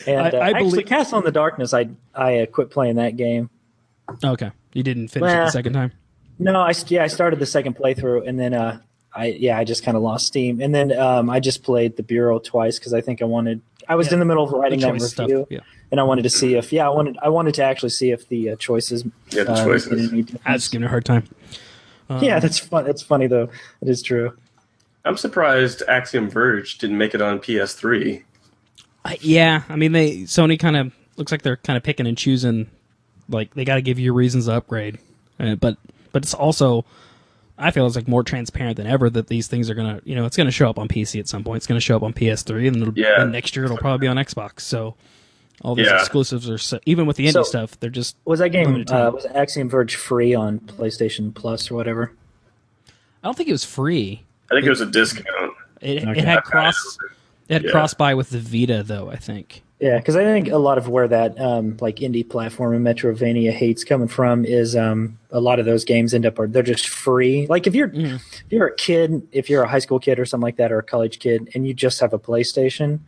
And 0.06 0.20
I- 0.20 0.30
uh, 0.30 0.36
I 0.38 0.50
actually, 0.50 0.70
believe- 0.70 0.86
Castle 0.86 1.18
in 1.18 1.24
the 1.24 1.30
Darkness, 1.32 1.72
I 1.74 1.88
I 2.14 2.40
uh, 2.40 2.46
quit 2.46 2.70
playing 2.70 2.96
that 2.96 3.16
game. 3.16 3.50
Okay, 4.24 4.50
you 4.72 4.82
didn't 4.82 5.08
finish 5.08 5.30
it 5.30 5.34
Well, 5.34 5.44
the 5.46 5.50
second 5.52 5.72
time. 5.72 5.92
No, 6.38 6.60
I 6.60 6.72
yeah 6.88 7.04
I 7.04 7.06
started 7.06 7.38
the 7.38 7.46
second 7.46 7.76
playthrough 7.76 8.26
and 8.28 8.38
then 8.38 8.52
uh 8.54 8.80
I 9.14 9.26
yeah 9.26 9.56
I 9.56 9.64
just 9.64 9.84
kind 9.84 9.96
of 9.96 10.02
lost 10.02 10.26
steam 10.26 10.60
and 10.60 10.74
then 10.74 10.92
um 10.98 11.30
I 11.30 11.38
just 11.40 11.62
played 11.62 11.96
the 11.96 12.02
Bureau 12.02 12.38
twice 12.40 12.78
because 12.78 12.92
I 12.92 13.00
think 13.00 13.22
I 13.22 13.24
wanted 13.24 13.60
I 13.88 13.94
was 13.94 14.08
Yeah. 14.08 14.14
in 14.14 14.18
the 14.18 14.24
middle 14.24 14.42
of 14.44 14.50
writing 14.52 14.80
The 14.80 14.86
that 14.86 14.92
choice 14.98 15.18
review 15.18 15.36
stuff, 15.38 15.46
yeah. 15.50 15.60
and 15.92 16.00
I 16.00 16.02
wanted 16.02 16.22
to 16.22 16.30
see 16.30 16.54
if 16.56 16.72
yeah 16.72 16.86
I 16.86 16.90
wanted 16.90 17.16
I 17.22 17.28
wanted 17.28 17.54
to 17.54 17.62
actually 17.64 17.90
see 17.90 18.10
if 18.10 18.28
the 18.28 18.50
uh, 18.50 18.56
choices 18.56 19.04
Yeah, 19.30 19.44
the 19.44 19.52
uh, 19.52 19.64
choices. 19.64 19.90
made 19.92 20.10
any 20.10 20.18
I 20.18 20.22
difference. 20.22 20.44
was 20.54 20.68
giving 20.68 20.82
her 20.82 20.88
a 20.88 20.90
hard 20.90 21.04
time. 21.04 21.24
yeah 22.20 22.40
that's 22.40 22.58
fun 22.58 22.84
that's 22.84 23.00
funny 23.02 23.28
though 23.28 23.48
it 23.80 23.88
is 23.88 24.02
true 24.02 24.36
I'm 25.06 25.16
surprised 25.16 25.82
Axiom 25.86 26.28
Verge 26.28 26.78
didn't 26.78 26.96
make 26.98 27.14
it 27.14 27.20
on 27.22 27.38
PS3. 27.38 28.22
I, 29.04 29.18
yeah, 29.20 29.62
I 29.68 29.76
mean 29.76 29.92
they 29.92 30.18
Sony 30.22 30.58
kind 30.58 30.76
of 30.76 30.92
looks 31.16 31.30
like 31.32 31.42
they're 31.42 31.56
kind 31.56 31.76
of 31.76 31.82
picking 31.82 32.06
and 32.06 32.16
choosing. 32.16 32.70
Like 33.28 33.54
they 33.54 33.64
got 33.64 33.76
to 33.76 33.82
give 33.82 33.98
you 33.98 34.12
reasons 34.12 34.46
to 34.46 34.52
upgrade, 34.54 34.98
uh, 35.40 35.54
but 35.56 35.76
but 36.12 36.22
it's 36.22 36.34
also 36.34 36.84
I 37.58 37.70
feel 37.70 37.86
it's 37.86 37.96
like 37.96 38.08
more 38.08 38.22
transparent 38.22 38.76
than 38.76 38.86
ever 38.86 39.08
that 39.10 39.28
these 39.28 39.46
things 39.46 39.68
are 39.70 39.74
gonna 39.74 40.00
you 40.04 40.14
know 40.14 40.24
it's 40.26 40.36
gonna 40.36 40.50
show 40.50 40.68
up 40.70 40.78
on 40.78 40.88
PC 40.88 41.20
at 41.20 41.28
some 41.28 41.44
point. 41.44 41.58
It's 41.58 41.66
gonna 41.66 41.80
show 41.80 41.96
up 41.96 42.02
on 42.02 42.12
PS3, 42.12 42.68
and, 42.68 42.76
it'll, 42.78 42.98
Yeah. 42.98 43.22
and 43.22 43.32
next 43.32 43.56
year 43.56 43.64
it'll 43.64 43.76
probably 43.78 44.04
be 44.06 44.08
on 44.08 44.16
Xbox. 44.16 44.60
So 44.60 44.94
all 45.62 45.74
these 45.74 45.86
Yeah. 45.86 45.98
exclusives 46.00 46.50
are 46.50 46.58
so, 46.58 46.80
even 46.84 47.06
with 47.06 47.16
the 47.16 47.26
indie 47.26 47.32
So- 47.32 47.42
stuff, 47.44 47.78
they're 47.80 47.90
just 47.90 48.16
was 48.24 48.40
that 48.40 48.50
game 48.50 48.66
Limited 48.66 48.88
time. 48.88 49.06
uh, 49.06 49.10
was 49.12 49.26
Axiom 49.26 49.68
Verge 49.70 49.96
free 49.96 50.34
on 50.34 50.58
PlayStation 50.60 51.32
Plus 51.34 51.70
or 51.70 51.74
whatever 51.76 52.12
I 53.22 53.28
don't 53.28 53.36
think 53.36 53.48
it 53.48 53.52
was 53.52 53.64
free. 53.64 54.22
I 54.50 54.54
think 54.54 54.66
it 54.66 54.70
was 54.70 54.82
a 54.82 54.86
discount. 54.86 55.54
It, 55.80 56.02
Okay. 56.06 56.18
it 56.20 56.24
had 56.26 56.42
cross 56.44 56.98
it 57.48 57.52
had 57.54 57.64
Yeah. 57.64 57.70
cross 57.70 57.94
buy 57.94 58.14
with 58.14 58.30
the 58.30 58.38
Vita 58.38 58.82
though. 58.82 59.10
I 59.10 59.16
think. 59.16 59.62
Yeah, 59.80 59.98
because 59.98 60.16
I 60.16 60.22
think 60.24 60.48
a 60.48 60.56
lot 60.56 60.78
of 60.78 60.88
where 60.88 61.08
that 61.08 61.38
um, 61.38 61.76
like 61.80 61.96
indie 61.96 62.26
platform 62.26 62.74
and 62.74 62.86
Metroidvania 62.86 63.50
hates 63.52 63.84
coming 63.84 64.08
from 64.08 64.44
is 64.46 64.74
um, 64.76 65.18
a 65.30 65.40
lot 65.40 65.58
of 65.58 65.66
those 65.66 65.84
games 65.84 66.14
end 66.14 66.24
up 66.24 66.38
are 66.38 66.46
they're 66.46 66.62
just 66.62 66.88
free. 66.88 67.46
Like 67.48 67.66
if 67.66 67.74
you're 67.74 67.88
Mhm. 67.88 68.14
if 68.14 68.44
you're 68.52 68.68
a 68.68 68.74
kid, 68.76 69.26
if 69.32 69.50
you're 69.50 69.62
a 69.64 69.68
high 69.68 69.80
school 69.80 69.98
kid 69.98 70.18
or 70.18 70.24
something 70.24 70.44
like 70.44 70.56
that, 70.56 70.72
or 70.72 70.78
a 70.78 70.82
college 70.82 71.18
kid, 71.18 71.50
and 71.54 71.66
you 71.66 71.74
just 71.74 72.00
have 72.00 72.12
a 72.14 72.18
PlayStation, 72.18 73.00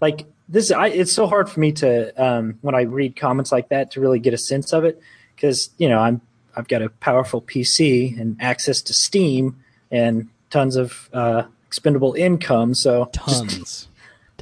like 0.00 0.26
this, 0.50 0.70
I, 0.70 0.88
it's 0.88 1.12
so 1.12 1.26
hard 1.26 1.48
for 1.48 1.60
me 1.60 1.72
to 1.72 2.12
um, 2.22 2.58
when 2.62 2.74
I 2.74 2.82
read 2.82 3.16
comments 3.16 3.52
like 3.52 3.68
that 3.70 3.92
to 3.92 4.00
really 4.00 4.18
get 4.18 4.34
a 4.34 4.38
sense 4.38 4.72
of 4.72 4.84
it 4.84 5.00
because 5.36 5.70
you 5.78 5.88
know 5.88 5.98
I'm 6.00 6.20
I've 6.56 6.68
got 6.68 6.82
a 6.82 6.88
powerful 6.90 7.40
PC 7.40 8.20
and 8.20 8.36
access 8.40 8.82
to 8.82 8.92
Steam 8.92 9.56
and 9.90 10.28
tons 10.50 10.74
of 10.76 11.08
uh, 11.14 11.44
expendable 11.68 12.14
income, 12.14 12.74
so 12.74 13.08
just- 13.26 13.48
Tons. 13.48 13.88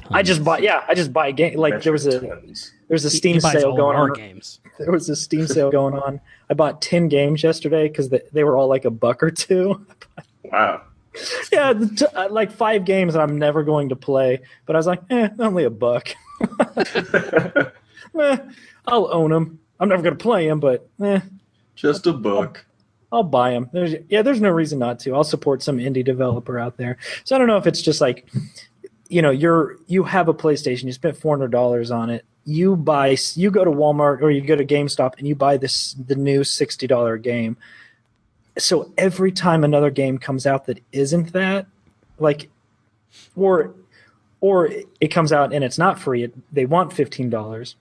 I 0.09 0.23
just 0.23 0.41
bought. 0.43 0.61
yeah 0.63 0.83
I 0.87 0.93
just 0.95 1.11
buy 1.11 1.27
a 1.27 1.31
game 1.33 1.57
like 1.57 1.83
there 1.83 1.91
was 1.91 2.05
a 2.05 2.19
Tons. 2.21 2.71
there's 2.87 3.03
a 3.03 3.09
Steam 3.09 3.35
he 3.35 3.39
buys 3.41 3.53
sale 3.53 3.75
going 3.75 3.97
on. 3.97 4.13
games. 4.13 4.59
There 4.79 4.91
was 4.91 5.09
a 5.09 5.15
Steam 5.15 5.47
sale 5.47 5.69
going 5.71 5.95
on. 5.95 6.21
I 6.49 6.53
bought 6.53 6.81
ten 6.83 7.07
games 7.09 7.41
yesterday 7.43 7.87
because 7.89 8.09
they, 8.09 8.21
they 8.31 8.43
were 8.43 8.55
all 8.55 8.67
like 8.67 8.85
a 8.85 8.91
buck 8.91 9.21
or 9.23 9.31
two. 9.31 9.85
Wow. 10.49 10.83
yeah, 11.51 11.73
t- 11.73 12.05
uh, 12.05 12.29
like 12.29 12.51
five 12.53 12.85
games 12.85 13.13
that 13.15 13.19
I'm 13.21 13.37
never 13.37 13.63
going 13.63 13.89
to 13.89 13.97
play. 13.97 14.39
But 14.65 14.77
I 14.77 14.79
was 14.79 14.87
like, 14.87 15.01
eh, 15.09 15.27
only 15.39 15.65
a 15.65 15.69
buck. 15.69 16.07
Eh, 18.19 18.37
I'll 18.87 19.13
own 19.13 19.31
them. 19.31 19.59
I'm 19.79 19.89
never 19.89 20.01
going 20.01 20.17
to 20.17 20.21
play 20.23 20.47
them, 20.47 20.59
but 20.59 20.87
eh, 21.03 21.19
Just 21.75 22.07
a 22.07 22.13
book. 22.13 22.65
I'll 23.11 23.23
buy 23.23 23.51
them. 23.51 23.69
There's, 23.71 23.95
yeah, 24.09 24.21
there's 24.21 24.41
no 24.41 24.49
reason 24.49 24.79
not 24.79 24.99
to. 24.99 25.15
I'll 25.15 25.23
support 25.23 25.63
some 25.63 25.77
indie 25.77 26.03
developer 26.03 26.59
out 26.59 26.77
there. 26.77 26.97
So 27.23 27.35
I 27.35 27.39
don't 27.39 27.47
know 27.47 27.57
if 27.57 27.65
it's 27.65 27.81
just 27.81 28.01
like, 28.01 28.27
you 29.07 29.21
know, 29.21 29.29
you're 29.31 29.77
you 29.87 30.03
have 30.03 30.27
a 30.27 30.33
PlayStation, 30.33 30.83
you 30.83 30.91
spent 30.91 31.15
four 31.17 31.35
hundred 31.37 31.51
dollars 31.51 31.89
on 31.91 32.09
it. 32.09 32.25
You 32.43 32.75
buy, 32.75 33.17
you 33.35 33.51
go 33.51 33.63
to 33.63 33.71
Walmart 33.71 34.21
or 34.21 34.31
you 34.31 34.41
go 34.41 34.55
to 34.55 34.65
GameStop 34.65 35.17
and 35.17 35.27
you 35.27 35.35
buy 35.35 35.57
this 35.57 35.93
the 35.93 36.15
new 36.15 36.43
sixty 36.43 36.87
dollar 36.87 37.17
game. 37.17 37.57
So 38.57 38.91
every 38.97 39.31
time 39.31 39.63
another 39.63 39.89
game 39.91 40.17
comes 40.17 40.45
out 40.47 40.65
that 40.65 40.79
isn't 40.91 41.31
that, 41.33 41.67
like, 42.19 42.49
or 43.35 43.73
or 44.41 44.69
it 44.99 45.07
comes 45.09 45.31
out 45.31 45.53
and 45.53 45.63
it's 45.63 45.77
not 45.77 45.99
free, 45.99 46.23
it, 46.23 46.33
they 46.53 46.65
want 46.65 46.91
fifteen 46.91 47.29
dollars. 47.29 47.75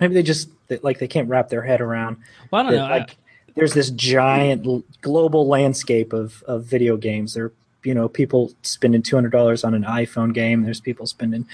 Maybe 0.00 0.14
they 0.14 0.22
just 0.22 0.48
they, 0.68 0.78
like 0.78 0.98
they 0.98 1.08
can't 1.08 1.28
wrap 1.28 1.48
their 1.48 1.62
head 1.62 1.80
around 1.80 2.16
Well, 2.50 2.60
I 2.60 2.62
don't 2.64 2.72
that, 2.72 2.78
know. 2.78 2.94
I- 2.94 2.98
like 2.98 3.16
there's 3.58 3.74
this 3.74 3.90
giant 3.90 4.84
global 5.00 5.48
landscape 5.48 6.12
of, 6.12 6.42
of 6.44 6.64
video 6.64 6.96
games. 6.96 7.34
There, 7.34 7.52
you 7.82 7.92
know, 7.92 8.08
people 8.08 8.52
spending 8.62 9.02
two 9.02 9.16
hundred 9.16 9.32
dollars 9.32 9.64
on 9.64 9.74
an 9.74 9.82
iPhone 9.82 10.32
game. 10.32 10.62
There's 10.62 10.80
people 10.80 11.06
spending 11.06 11.46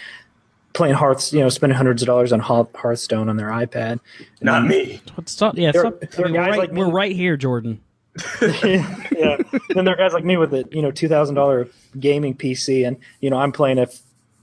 playing 0.74 0.94
Hearths, 0.94 1.32
you 1.32 1.40
know, 1.40 1.48
spending 1.48 1.76
hundreds 1.76 2.02
of 2.02 2.06
dollars 2.06 2.32
on 2.32 2.40
Hearthstone 2.40 3.28
on 3.28 3.36
their 3.36 3.48
iPad. 3.48 4.00
Not 4.42 4.66
me. 4.66 5.00
Stop, 5.24 5.56
yeah, 5.56 5.72
There- 5.72 5.82
stop. 5.82 6.00
there 6.00 6.26
I 6.26 6.28
mean, 6.28 6.32
we're, 6.34 6.40
right, 6.40 6.58
like 6.58 6.72
me- 6.72 6.80
we're 6.82 6.90
right 6.90 7.12
here, 7.14 7.36
Jordan. 7.36 7.80
yeah. 8.42 9.36
Then 9.70 9.84
there 9.84 9.94
are 9.94 9.96
guys 9.96 10.12
like 10.12 10.24
me 10.24 10.36
with 10.36 10.54
a 10.54 10.68
you 10.70 10.82
know 10.82 10.90
two 10.90 11.08
thousand 11.08 11.34
dollar 11.34 11.68
gaming 11.98 12.34
PC, 12.36 12.86
and 12.86 12.98
you 13.20 13.30
know 13.30 13.38
I'm 13.38 13.50
playing 13.50 13.78
a, 13.78 13.86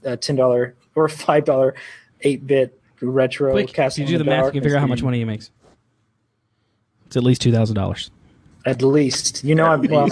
a 0.04 0.16
ten 0.16 0.36
dollar 0.36 0.74
or 0.94 1.08
five 1.08 1.44
dollar 1.44 1.74
eight 2.22 2.46
bit 2.46 2.78
retro. 3.00 3.52
Quick, 3.52 3.72
Castle 3.72 4.02
you 4.02 4.08
do 4.08 4.14
in 4.14 4.18
the 4.18 4.24
math, 4.24 4.46
you 4.46 4.52
can 4.52 4.62
figure 4.62 4.76
out 4.76 4.80
how 4.80 4.86
much 4.86 5.02
money 5.02 5.18
he 5.18 5.24
makes. 5.24 5.50
It's 7.12 7.16
at 7.18 7.22
least 7.24 7.42
two 7.42 7.52
thousand 7.52 7.76
dollars. 7.76 8.10
At 8.64 8.80
least, 8.80 9.44
you 9.44 9.54
know, 9.54 9.66
I'm 9.66 9.82
well. 9.82 10.08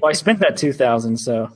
well, 0.00 0.10
I 0.10 0.12
spent 0.12 0.38
that 0.40 0.56
two 0.56 0.72
thousand, 0.72 1.16
so 1.16 1.50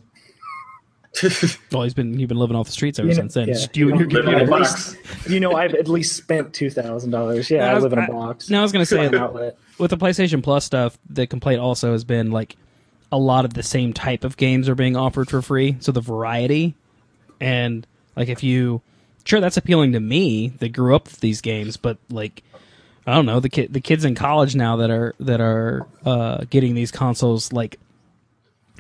Well, 1.71 1.85
he's 1.85 1.95
been 1.95 2.19
you've 2.19 2.29
been 2.29 2.39
living 2.39 2.57
off 2.57 2.67
the 2.67 2.73
streets 2.73 2.99
ever 2.99 3.07
You 3.09 3.15
know- 3.15 3.21
since 3.21 3.35
then. 3.35 3.49
yeah. 3.49 3.55
Just 3.55 3.77
you 3.77 3.89
and 3.91 4.01
your 4.01 4.09
Living 4.09 4.41
a 4.41 4.47
box. 4.51 4.97
you 5.29 5.39
know, 5.39 5.55
I've 5.55 5.75
at 5.75 5.87
least 5.87 6.17
spent 6.17 6.53
two 6.53 6.71
thousand 6.71 7.11
dollars. 7.13 7.49
Yeah, 7.51 7.59
No, 7.61 7.65
I 7.67 7.75
I 7.75 7.79
live 7.79 7.93
in 7.93 7.99
a 8.01 8.09
box. 8.09 8.51
No, 8.51 8.59
I 8.59 8.63
was 8.63 8.73
gonna 8.73 8.85
say 8.87 9.07
outlet. 9.17 9.57
with 9.79 9.91
the 9.91 9.97
PlayStation 9.97 10.43
Plus 10.43 10.65
stuff, 10.65 10.99
the 11.09 11.27
complaint 11.29 11.61
also 11.61 11.93
has 11.93 12.03
been 12.03 12.33
like 12.33 12.57
a 13.13 13.19
lot 13.19 13.45
of 13.45 13.55
the 13.55 13.63
same 13.63 13.93
type 13.93 14.25
of 14.25 14.37
games 14.37 14.69
are 14.69 14.75
being 14.75 14.97
offered 14.97 15.31
for 15.31 15.41
free. 15.41 15.77
So 15.79 15.93
the 15.93 16.01
variety 16.01 16.75
and 17.41 17.87
like 18.17 18.29
if 18.29 18.43
you 18.43 18.83
sure 19.25 19.41
that's 19.41 19.57
appealing 19.57 19.93
to 19.93 20.01
me 20.01 20.49
that 20.59 20.71
grew 20.71 20.97
up 20.97 21.05
with 21.05 21.21
these 21.21 21.41
games, 21.41 21.77
but 21.77 21.99
like 22.11 22.43
I 23.07 23.15
don't 23.15 23.27
know 23.27 23.41
the 23.41 23.49
kid 23.51 23.73
the 23.73 23.81
kids 23.81 24.05
in 24.05 24.15
college 24.15 24.55
now 24.57 24.77
that 24.77 24.91
are 24.91 25.15
that 25.21 25.41
are 25.41 25.87
uh, 26.07 26.45
getting 26.51 26.75
these 26.75 26.91
consoles 26.91 27.53
like 27.53 27.79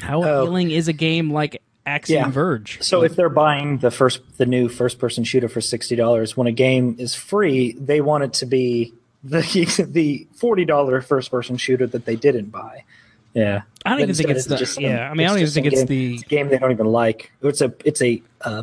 how 0.00 0.22
Oh. 0.24 0.42
appealing 0.42 0.70
is 0.70 0.88
a 0.88 0.92
game 0.92 1.30
like 1.32 1.60
Axiom 1.86 2.24
Yeah. 2.24 2.30
Verge? 2.30 2.78
So 2.82 3.02
if 3.02 3.14
they're 3.14 3.28
buying 3.28 3.78
the 3.78 3.90
first, 3.90 4.20
the 4.38 4.46
new 4.46 4.68
first-person 4.68 5.24
shooter 5.24 5.48
for 5.48 5.60
sixty 5.60 5.94
dollars, 5.96 6.36
when 6.36 6.46
a 6.46 6.52
game 6.52 6.96
is 6.98 7.14
free, 7.14 7.72
they 7.72 8.00
want 8.00 8.24
it 8.24 8.32
to 8.34 8.46
be 8.46 8.94
the 9.22 9.42
the 9.90 10.26
forty 10.34 10.64
dollar 10.64 11.02
first-person 11.02 11.58
shooter 11.58 11.86
that 11.86 12.06
they 12.06 12.16
didn't 12.16 12.50
buy. 12.50 12.84
Yeah, 13.34 13.62
I 13.84 13.90
don't 13.90 13.98
But 13.98 14.02
even 14.04 14.14
think 14.14 14.28
instead 14.30 14.36
it's 14.36 14.46
the 14.46 14.56
just 14.56 14.74
some- 14.76 14.84
yeah. 14.84 15.10
I 15.10 15.14
mean, 15.14 15.26
I 15.26 15.30
don't 15.30 15.40
even 15.40 15.50
think 15.52 15.66
it's 15.66 15.76
game, 15.80 15.86
the 15.86 16.14
it's 16.14 16.22
a 16.22 16.26
game 16.26 16.48
they 16.48 16.58
don't 16.58 16.72
even 16.72 16.86
like. 16.86 17.30
It's 17.42 17.60
a 17.60 17.74
it's 17.84 18.00
a 18.00 18.22
uh, 18.40 18.62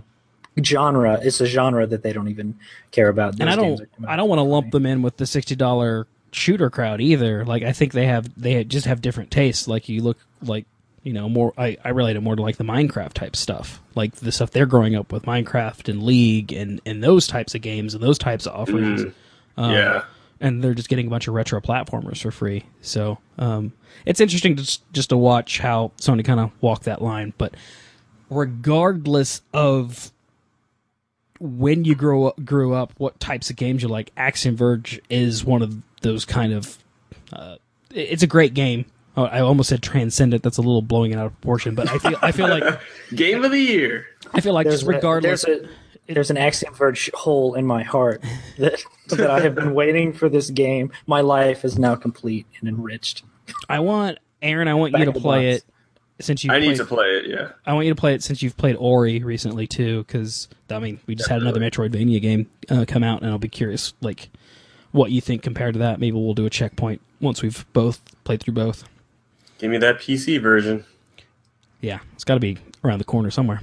genre. 0.63 1.19
It's 1.21 1.41
a 1.41 1.45
genre 1.45 1.85
that 1.87 2.03
they 2.03 2.13
don't 2.13 2.27
even 2.27 2.57
care 2.91 3.09
about. 3.09 3.39
and 3.39 3.49
I 3.49 3.55
don't 3.55 3.69
games 3.69 3.81
are 3.81 3.85
coming 3.87 4.09
I 4.09 4.15
don't 4.15 4.29
want 4.29 4.39
to 4.39 4.43
lump 4.43 4.71
them 4.71 4.85
in 4.85 5.01
with 5.01 5.17
the 5.17 5.25
sixty 5.25 5.55
dollar 5.55 6.07
shooter 6.31 6.69
crowd 6.69 7.01
either. 7.01 7.45
Like 7.45 7.63
I 7.63 7.71
think 7.71 7.93
they 7.93 8.05
have 8.07 8.29
they 8.41 8.63
just 8.63 8.85
have 8.85 9.01
different 9.01 9.31
tastes. 9.31 9.67
Like 9.67 9.89
you 9.89 10.01
look 10.01 10.17
like 10.41 10.65
you 11.03 11.13
know 11.13 11.29
more. 11.29 11.53
I 11.57 11.77
I 11.83 11.89
relate 11.89 12.15
it 12.15 12.21
more 12.21 12.35
to 12.35 12.41
like 12.41 12.57
the 12.57 12.63
Minecraft 12.63 13.13
type 13.13 13.35
stuff, 13.35 13.81
like 13.95 14.15
the 14.15 14.31
stuff 14.31 14.51
they're 14.51 14.65
growing 14.65 14.95
up 14.95 15.11
with 15.11 15.23
Minecraft 15.23 15.89
and 15.89 16.03
League 16.03 16.53
and 16.53 16.79
and 16.85 17.03
those 17.03 17.27
types 17.27 17.55
of 17.55 17.61
games 17.61 17.93
and 17.93 18.03
those 18.03 18.17
types 18.17 18.45
of 18.45 18.53
offerings. 18.53 19.05
Um, 19.57 19.71
yeah. 19.71 20.03
and 20.39 20.63
they're 20.63 20.73
just 20.73 20.87
getting 20.89 21.07
a 21.07 21.09
bunch 21.09 21.27
of 21.27 21.33
retro 21.33 21.59
platformers 21.59 22.21
for 22.21 22.31
free. 22.31 22.63
So 22.81 23.17
um, 23.37 23.73
it's 24.05 24.21
interesting 24.21 24.55
to 24.55 24.63
just, 24.63 24.93
just 24.93 25.09
to 25.09 25.17
watch 25.17 25.59
how 25.59 25.91
Sony 25.97 26.23
kind 26.23 26.39
of 26.39 26.51
walk 26.61 26.83
that 26.83 27.01
line. 27.01 27.33
But 27.37 27.55
regardless 28.29 29.41
of 29.53 30.11
when 31.41 31.85
you 31.85 31.95
grow 31.95 32.25
up, 32.25 32.45
grew 32.45 32.73
up, 32.73 32.93
what 32.97 33.19
types 33.19 33.49
of 33.49 33.55
games 33.55 33.81
you 33.81 33.89
like, 33.89 34.11
Axiom 34.15 34.55
Verge 34.55 35.01
is 35.09 35.43
one 35.43 35.63
of 35.63 35.75
those 36.01 36.23
kind 36.23 36.53
of. 36.53 36.77
Uh, 37.33 37.55
it's 37.89 38.21
a 38.21 38.27
great 38.27 38.53
game. 38.53 38.85
Oh, 39.17 39.23
I 39.23 39.41
almost 39.41 39.69
said 39.69 39.81
transcendent. 39.81 40.43
That's 40.43 40.57
a 40.57 40.61
little 40.61 40.81
blowing 40.83 41.11
it 41.11 41.17
out 41.17 41.25
of 41.25 41.33
proportion, 41.33 41.75
but 41.75 41.89
I 41.89 41.97
feel 41.97 42.17
I 42.21 42.31
feel 42.31 42.47
like 42.47 42.79
Game 43.15 43.43
of 43.43 43.51
the 43.51 43.59
year. 43.59 44.05
I 44.33 44.39
feel 44.39 44.53
like 44.53 44.67
just 44.67 44.83
a- 44.83 44.87
regardless. 44.87 45.43
there's 45.43 45.63
a 45.63 46.13
there's 46.13 46.29
an 46.29 46.37
Axiom 46.37 46.73
Verge 46.75 47.09
hole 47.13 47.55
in 47.55 47.65
my 47.65 47.83
heart 47.83 48.23
that 48.57 48.81
that 49.09 49.29
I 49.29 49.41
have 49.41 49.55
been 49.55 49.73
waiting 49.73 50.13
for 50.13 50.29
this 50.29 50.49
game. 50.49 50.91
My 51.07 51.21
life 51.21 51.65
is 51.65 51.77
now 51.77 51.95
complete 51.95 52.45
and 52.59 52.69
enriched. 52.69 53.23
I 53.67 53.79
want 53.79 54.19
Aaron. 54.41 54.67
I 54.67 54.75
want 54.75 54.93
you 54.97 55.05
to 55.05 55.11
play 55.11 55.51
box. 55.53 55.63
it 55.65 55.73
since 56.23 56.43
you. 56.43 56.51
I 56.51 56.59
need 56.59 56.77
to 56.77 56.85
play 56.85 57.05
it. 57.07 57.27
Yeah. 57.27 57.49
I 57.65 57.73
want 57.73 57.85
you 57.87 57.93
to 57.93 57.99
play 57.99 58.13
it 58.13 58.23
since 58.23 58.41
you've 58.41 58.57
played 58.57 58.75
Ori 58.77 59.19
recently 59.23 59.67
too, 59.67 60.03
because 60.03 60.47
I 60.69 60.79
mean 60.79 60.99
we 61.07 61.15
just 61.15 61.29
had 61.29 61.41
another 61.41 61.59
Metroidvania 61.59 62.21
game 62.21 62.49
uh, 62.69 62.85
come 62.87 63.03
out, 63.03 63.21
and 63.21 63.29
I'll 63.31 63.37
be 63.37 63.49
curious 63.49 63.93
like 64.01 64.29
what 64.91 65.11
you 65.11 65.21
think 65.21 65.41
compared 65.43 65.73
to 65.73 65.79
that. 65.79 65.99
Maybe 65.99 66.17
we'll 66.17 66.33
do 66.33 66.45
a 66.45 66.49
checkpoint 66.49 67.01
once 67.19 67.41
we've 67.41 67.65
both 67.73 68.01
played 68.23 68.41
through 68.41 68.53
both. 68.55 68.83
Give 69.59 69.69
me 69.71 69.77
that 69.77 69.99
PC 69.99 70.41
version. 70.41 70.85
Yeah, 71.81 71.99
it's 72.13 72.23
got 72.23 72.33
to 72.35 72.39
be 72.39 72.57
around 72.83 72.99
the 72.99 73.05
corner 73.05 73.31
somewhere. 73.31 73.61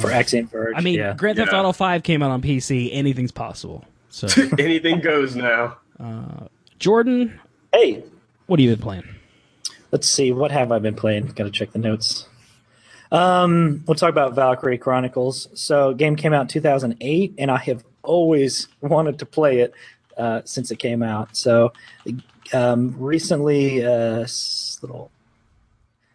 For 0.00 0.10
Axiom 0.10 0.48
Verge. 0.48 0.74
I 0.76 0.80
mean, 0.80 0.94
yeah. 0.98 1.14
Grand 1.14 1.36
Theft 1.36 1.52
Yeah. 1.52 1.60
Auto 1.60 1.72
Five 1.72 2.02
came 2.02 2.20
out 2.20 2.32
on 2.32 2.42
PC. 2.42 2.90
Anything's 2.92 3.30
possible. 3.30 3.84
So, 4.10 4.26
Anything 4.58 5.00
goes 5.00 5.36
now. 5.36 5.76
Jordan, 6.80 7.38
hey, 7.72 8.02
what 8.46 8.58
have 8.58 8.64
you 8.64 8.74
been 8.74 8.82
playing? 8.82 9.04
Let's 9.92 10.08
see. 10.08 10.32
What 10.32 10.50
have 10.50 10.72
I 10.72 10.78
been 10.78 10.94
playing? 10.94 11.26
Got 11.28 11.44
to 11.44 11.50
check 11.50 11.72
the 11.72 11.78
notes. 11.78 12.28
Um, 13.12 13.84
we'll 13.86 13.94
talk 13.94 14.10
about 14.10 14.34
Valkyria 14.34 14.78
Chronicles. 14.78 15.48
So, 15.54 15.94
game 15.94 16.16
came 16.16 16.32
out 16.32 16.42
in 16.42 16.48
2008, 16.48 17.34
and 17.38 17.50
I 17.50 17.58
have 17.58 17.84
always 18.02 18.68
wanted 18.80 19.18
to 19.20 19.26
play 19.26 19.60
it 19.60 19.72
uh, 20.16 20.42
since 20.44 20.70
it 20.70 20.76
came 20.76 21.02
out. 21.02 21.36
So, 21.36 21.72
um, 22.52 22.94
recently, 22.98 23.84
uh, 23.84 24.26
little 24.82 25.10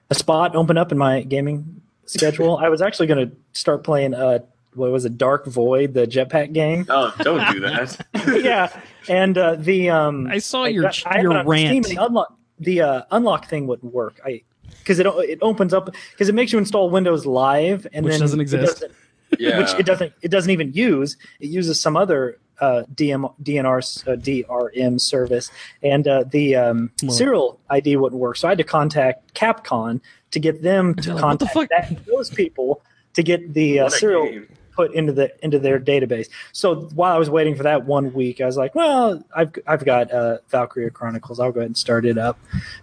a 0.09 0.15
spot 0.15 0.55
opened 0.55 0.77
up 0.77 0.91
in 0.91 0.97
my 0.97 1.21
gaming 1.21 1.81
schedule. 2.05 2.57
I 2.57 2.69
was 2.69 2.81
actually 2.81 3.07
going 3.07 3.29
to 3.29 3.35
start 3.53 3.83
playing. 3.83 4.13
Uh, 4.13 4.39
what 4.73 4.91
was 4.91 5.05
it? 5.05 5.17
Dark 5.17 5.45
Void, 5.47 5.93
the 5.93 6.05
jetpack 6.05 6.53
game. 6.53 6.85
Oh, 6.89 7.13
don't 7.19 7.51
do 7.51 7.59
that. 7.61 8.05
yeah, 8.43 8.77
and 9.09 9.37
uh, 9.37 9.55
the 9.55 9.89
um, 9.89 10.27
I 10.27 10.39
saw 10.39 10.65
your 10.65 10.83
got- 10.83 11.03
I 11.05 11.21
your 11.21 11.37
it 11.37 11.45
rant. 11.45 11.85
Steam, 11.85 11.97
and 11.97 11.97
the 11.97 12.05
unlock 12.05 12.37
the 12.61 12.81
uh, 12.81 13.01
unlock 13.11 13.47
thing 13.47 13.67
wouldn't 13.67 13.93
work. 13.93 14.19
I 14.25 14.41
because 14.79 14.99
it 14.99 15.05
it 15.05 15.39
opens 15.41 15.73
up 15.73 15.89
because 16.11 16.29
it 16.29 16.35
makes 16.35 16.53
you 16.53 16.57
install 16.59 16.89
Windows 16.89 17.25
Live 17.25 17.85
and 17.91 18.05
Which 18.05 18.13
then 18.13 18.21
doesn't 18.21 18.39
it 18.39 18.43
exist. 18.43 18.79
doesn't- 18.81 18.91
Yeah. 19.39 19.59
which 19.59 19.73
it 19.79 19.85
doesn't 19.85 20.13
it 20.21 20.29
doesn't 20.31 20.51
even 20.51 20.71
use. 20.73 21.17
It 21.39 21.47
uses 21.49 21.79
some 21.81 21.95
other 21.97 22.37
uh, 22.59 22.83
DM 22.93 23.33
DNR 23.41 23.79
uh, 24.07 24.15
DRM 24.17 24.99
service, 25.01 25.49
and 25.81 26.07
uh, 26.07 26.23
the 26.29 26.55
um, 26.55 26.91
More 27.01 27.09
like- 27.09 27.17
serial 27.17 27.59
ID 27.69 27.95
wouldn't 27.97 28.19
work. 28.21 28.35
So 28.37 28.47
I 28.47 28.51
had 28.51 28.57
to 28.59 28.63
contact 28.63 29.33
Capcom 29.33 29.99
to 30.31 30.39
get 30.39 30.61
them 30.61 30.93
to 30.95 31.01
They're 31.01 31.15
like, 31.15 31.23
"What 31.23 31.39
the 31.39 31.45
contact 31.47 31.89
that, 31.95 32.05
those 32.05 32.29
people 32.29 32.81
to 33.15 33.23
get 33.23 33.53
the 33.53 33.79
uh, 33.81 33.89
serial 33.89 34.25
game. 34.25 34.47
Put 34.87 34.93
into 34.95 35.13
the 35.13 35.31
into 35.43 35.59
their 35.59 35.79
database. 35.79 36.27
So 36.51 36.89
while 36.95 37.13
I 37.15 37.19
was 37.19 37.29
waiting 37.29 37.55
for 37.55 37.63
that 37.63 37.85
one 37.85 38.13
week, 38.13 38.41
I 38.41 38.45
was 38.45 38.57
like, 38.57 38.73
well, 38.75 39.23
I've 39.35 39.51
I've 39.67 39.85
got 39.85 40.11
uh, 40.11 40.37
Valkyria 40.49 40.89
Chronicles. 40.89 41.39
I'll 41.39 41.51
go 41.51 41.59
ahead 41.59 41.69
and 41.69 41.77
start 41.77 42.05
it 42.05 42.17
up. 42.17 42.37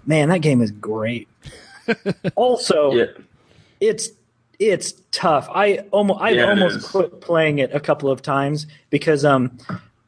Man, 0.06 0.28
that 0.28 0.38
game 0.40 0.60
is 0.62 0.70
great. 0.70 1.28
also, 2.36 2.92
Yeah. 2.92 3.04
it's 3.80 4.10
it's 4.58 4.94
tough. 5.12 5.48
I 5.52 5.78
almost 5.92 6.20
I've 6.20 6.36
Yeah, 6.36 6.48
almost 6.50 6.88
quit 6.90 7.20
playing 7.20 7.58
it 7.60 7.74
a 7.74 7.80
couple 7.80 8.10
of 8.10 8.22
times 8.22 8.66
because 8.90 9.24
um 9.24 9.56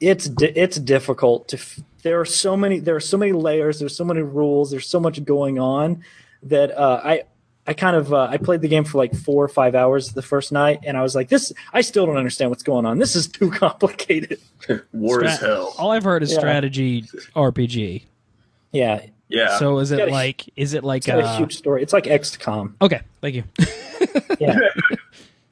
it's 0.01 0.29
di- 0.29 0.53
it's 0.57 0.79
difficult 0.79 1.49
to 1.49 1.57
f- 1.57 1.81
there 2.03 2.19
are 2.21 2.25
so 2.25 2.57
many 2.57 2.79
there 2.81 2.97
are 2.97 3.01
so 3.01 3.17
many 3.19 3.33
layers 3.33 3.79
there's 3.79 3.95
so 3.97 4.05
many 4.05 4.23
rules 4.23 4.71
there's 4.71 4.89
so 4.89 4.99
much 4.99 5.23
going 5.25 5.59
on 5.59 6.03
that 6.43 6.71
uh, 6.77 7.01
I 7.05 7.23
I 7.67 7.73
kind 7.75 7.95
of 7.95 8.13
uh, 8.13 8.29
I 8.31 8.37
played 8.39 8.63
the 8.63 8.69
game 8.69 8.85
for 8.85 8.99
like 8.99 9.15
four 9.15 9.45
or 9.45 9.49
five 9.49 9.75
hours 9.75 10.13
the 10.13 10.23
first 10.23 10.51
night 10.51 10.81
and 10.85 10.97
I 10.97 11.03
was 11.03 11.15
like 11.15 11.29
this 11.29 11.53
I 11.73 11.83
still 11.83 12.07
don't 12.07 12.17
understand 12.17 12.51
what's 12.51 12.63
going 12.63 12.87
on 12.87 12.99
this 12.99 13.15
is 13.15 13.29
too 13.29 13.51
complicated 13.65 14.41
War 14.93 15.25
as 15.25 15.37
Stra- 15.37 15.49
hell. 15.49 15.75
All 15.79 15.91
I've 15.93 16.03
heard 16.05 16.23
is 16.23 16.33
Yeah. 16.33 16.39
strategy 16.39 17.03
RPG. 17.37 18.03
yeah 18.73 19.03
Yeah. 19.29 19.59
So 19.59 19.79
is 19.79 19.91
got 19.91 20.01
it 20.01 20.09
a- 20.09 20.13
like 20.13 20.49
is 20.57 20.75
it 20.75 20.83
like 20.85 21.07
it's 21.07 21.09
a 21.09 21.21
uh, 21.21 21.37
huge 21.39 21.57
story 21.57 21.83
it's 21.83 21.93
like 21.93 22.05
XCOM 22.05 22.75
Okay, 22.83 23.01
thank 23.21 23.35
you. 23.37 23.45
yeah 24.41 24.59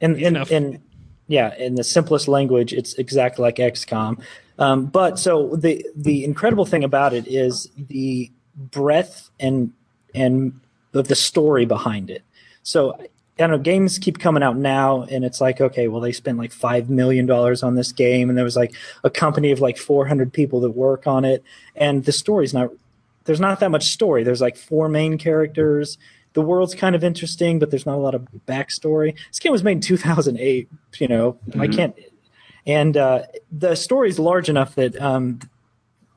and 0.00 0.16
and, 0.16 0.36
and 0.50 0.80
yeah 1.28 1.54
in 1.56 1.74
the 1.76 1.84
simplest 1.84 2.26
language 2.26 2.72
it's 2.72 2.94
exactly 2.94 3.42
like 3.42 3.56
xcom 3.56 4.20
um, 4.58 4.86
but 4.86 5.18
so 5.18 5.54
the 5.56 5.84
the 5.94 6.24
incredible 6.24 6.64
thing 6.64 6.82
about 6.82 7.12
it 7.12 7.28
is 7.28 7.68
the 7.76 8.30
breadth 8.56 9.30
and 9.38 9.72
and 10.14 10.58
of 10.94 11.08
the 11.08 11.14
story 11.14 11.64
behind 11.64 12.10
it 12.10 12.22
so 12.62 12.94
I 12.94 13.06
don't 13.38 13.50
know 13.50 13.58
games 13.58 13.98
keep 13.98 14.18
coming 14.18 14.42
out 14.42 14.56
now 14.56 15.02
and 15.02 15.24
it's 15.24 15.40
like 15.40 15.60
okay 15.60 15.88
well 15.88 16.00
they 16.00 16.12
spent 16.12 16.38
like 16.38 16.52
five 16.52 16.90
million 16.90 17.26
dollars 17.26 17.62
on 17.62 17.74
this 17.74 17.92
game 17.92 18.28
and 18.28 18.36
there 18.36 18.44
was 18.44 18.56
like 18.56 18.74
a 19.04 19.10
company 19.10 19.50
of 19.50 19.60
like 19.60 19.78
400 19.78 20.32
people 20.32 20.60
that 20.60 20.70
work 20.70 21.06
on 21.06 21.24
it 21.24 21.42
and 21.76 22.04
the 22.04 22.12
story's 22.12 22.52
not 22.52 22.70
there's 23.24 23.40
not 23.40 23.60
that 23.60 23.70
much 23.70 23.92
story 23.92 24.24
there's 24.24 24.40
like 24.40 24.56
four 24.56 24.88
main 24.88 25.18
characters 25.18 25.98
the 26.38 26.42
world's 26.42 26.74
kind 26.74 26.94
of 26.94 27.02
interesting, 27.02 27.58
but 27.58 27.70
there's 27.70 27.84
not 27.84 27.96
a 27.96 28.00
lot 28.00 28.14
of 28.14 28.28
backstory. 28.46 29.16
This 29.28 29.40
game 29.40 29.50
was 29.50 29.64
made 29.64 29.72
in 29.72 29.80
2008. 29.80 30.68
You 30.98 31.08
know, 31.08 31.38
I 31.58 31.66
can't. 31.66 31.96
And 32.66 32.96
uh, 32.96 33.22
the 33.50 33.74
story's 33.74 34.18
large 34.18 34.48
enough 34.48 34.74
that 34.76 35.00
um, 35.00 35.40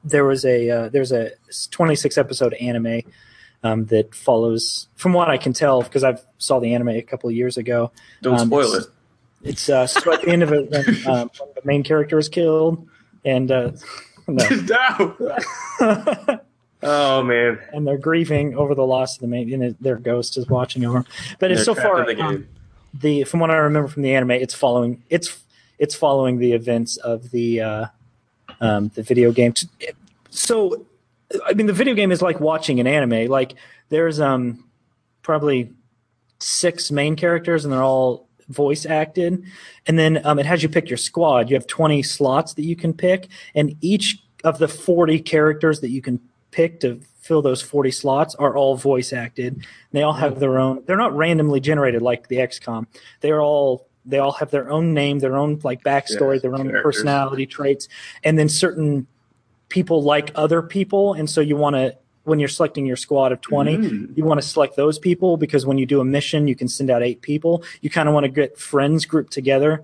there 0.03 0.26
was 0.26 0.45
a 0.45 0.69
uh, 0.69 0.89
there's 0.89 1.11
a 1.11 1.32
26 1.72 2.17
episode 2.17 2.53
anime 2.55 3.01
um, 3.64 3.86
that 3.86 4.16
follows, 4.16 4.88
from 4.95 5.14
what 5.14 5.30
I 5.30 5.38
can 5.38 5.53
tell, 5.53 5.82
because 5.82 6.03
I 6.03 6.18
saw 6.38 6.59
the 6.59 6.74
anime 6.74 6.89
a 6.89 7.01
couple 7.01 7.30
of 7.30 7.36
years 7.36 7.57
ago. 7.57 7.91
Don't 8.22 8.39
um, 8.39 8.47
spoil 8.47 8.66
it's- 8.74 8.86
it. 8.86 8.89
It's 9.43 9.70
uh, 9.70 9.88
so 9.88 10.14
at 10.14 10.22
the 10.22 10.30
end 10.30 10.43
of 10.43 10.53
it 10.53 10.70
when, 10.70 10.86
um, 11.07 11.32
when 11.39 11.49
the 11.55 11.62
main 11.64 11.84
character 11.84 12.20
is 12.20 12.30
killed, 12.30 12.88
and 13.26 13.51
uh, 13.51 13.72
no. 14.28 15.16
no. 15.80 16.39
oh 16.84 17.24
man. 17.24 17.59
and 17.74 17.88
they're 17.88 17.97
grieving 17.97 18.55
over 18.55 18.76
the 18.76 18.86
loss 18.86 19.16
of 19.16 19.22
the 19.22 19.28
main. 19.28 19.51
And 19.51 19.76
their 19.82 19.95
ghost 19.95 20.38
is 20.38 20.47
watching 20.47 20.86
over. 20.86 21.05
But 21.39 21.51
it's 21.51 21.66
so 21.66 21.74
far 21.74 22.05
the 22.05 22.22
um, 22.22 22.47
the 22.93 23.24
from 23.24 23.39
what 23.39 23.49
I 23.49 23.55
remember 23.55 23.88
from 23.88 24.03
the 24.03 24.14
anime, 24.14 24.32
it's 24.32 24.53
following 24.53 25.01
it's 25.09 25.43
it's 25.80 25.95
following 25.95 26.38
the 26.38 26.53
events 26.53 26.97
of 26.97 27.32
the 27.32 27.62
uh, 27.62 27.86
um, 28.59 28.91
the 28.93 29.01
video 29.03 29.32
game. 29.32 29.53
So, 30.30 30.86
I 31.46 31.54
mean, 31.54 31.68
the 31.68 31.74
video 31.74 31.94
game 31.94 32.12
is 32.12 32.22
like 32.22 32.40
watching 32.40 32.80
an 32.80 32.88
anime. 32.88 33.28
Like 33.30 33.56
there's 33.90 34.20
um 34.20 34.66
probably 35.22 35.72
six 36.40 36.92
main 36.92 37.16
characters, 37.16 37.64
and 37.66 37.74
they're 37.74 37.84
all 37.84 38.28
voice 38.50 38.86
acted, 38.86 39.44
and 39.88 39.98
then 39.98 40.26
um, 40.26 40.40
it 40.40 40.46
has 40.46 40.62
you 40.64 40.70
pick 40.70 40.90
your 40.90 40.98
squad. 40.98 41.50
You 41.50 41.56
have 41.56 41.68
twenty 41.68 42.04
slots 42.04 42.54
that 42.56 42.64
you 42.64 42.76
can 42.76 42.94
pick, 42.94 43.28
and 43.56 43.76
each 43.82 44.20
of 44.44 44.58
the 44.58 44.68
forty 44.68 45.20
characters 45.20 45.80
that 45.82 45.90
you 45.90 46.02
can 46.02 46.20
pick 46.52 46.80
to 46.82 47.00
fill 47.22 47.42
those 47.42 47.62
40 47.62 47.92
slots 47.92 48.36
are 48.36 48.58
all 48.58 48.76
voice 48.76 49.14
acted. 49.14 49.66
They 49.92 50.02
all 50.02 50.12
have 50.14 50.40
their 50.40 50.58
own. 50.58 50.84
They're 50.86 50.98
not 50.98 51.16
randomly 51.16 51.60
generated 51.60 52.02
like 52.02 52.28
the 52.28 52.38
XCOM. 52.38 52.88
They're 53.22 53.42
all 53.42 53.88
they 54.06 54.18
all 54.18 54.32
have 54.32 54.50
their 54.50 54.70
own 54.72 54.94
name, 54.96 55.20
their 55.20 55.38
own 55.38 55.60
like 55.64 55.84
backstory, 55.84 56.34
Yes, 56.34 56.42
their 56.42 56.56
own 56.56 56.64
characters. 56.64 56.82
personality 56.82 57.46
traits, 57.46 57.88
and 58.24 58.38
then 58.40 58.50
certain 58.50 59.06
people 59.72 60.03
like 60.03 60.32
other 60.36 60.61
people, 60.61 61.13
and 61.13 61.28
so 61.28 61.41
you 61.41 61.55
want 61.55 61.76
to 61.76 61.95
when 62.24 62.38
you're 62.39 62.47
selecting 62.49 62.86
your 62.86 62.95
squad 62.97 63.32
of 63.32 63.41
20 63.41 63.78
Mm. 63.78 64.15
you 64.17 64.24
want 64.24 64.39
to 64.39 64.47
select 64.47 64.76
those 64.76 64.99
people 64.99 65.38
because 65.38 65.65
when 65.65 65.80
you 65.80 65.88
do 65.88 65.99
a 65.99 66.05
mission 66.05 66.47
you 66.47 66.53
can 66.55 66.67
send 66.67 66.91
out 66.91 67.01
eight 67.01 67.22
people. 67.24 67.63
You 67.82 67.89
kind 67.89 68.07
of 68.07 68.13
want 68.13 68.26
to 68.26 68.30
get 68.30 68.59
friends 68.59 69.05
grouped 69.07 69.34
together. 69.34 69.84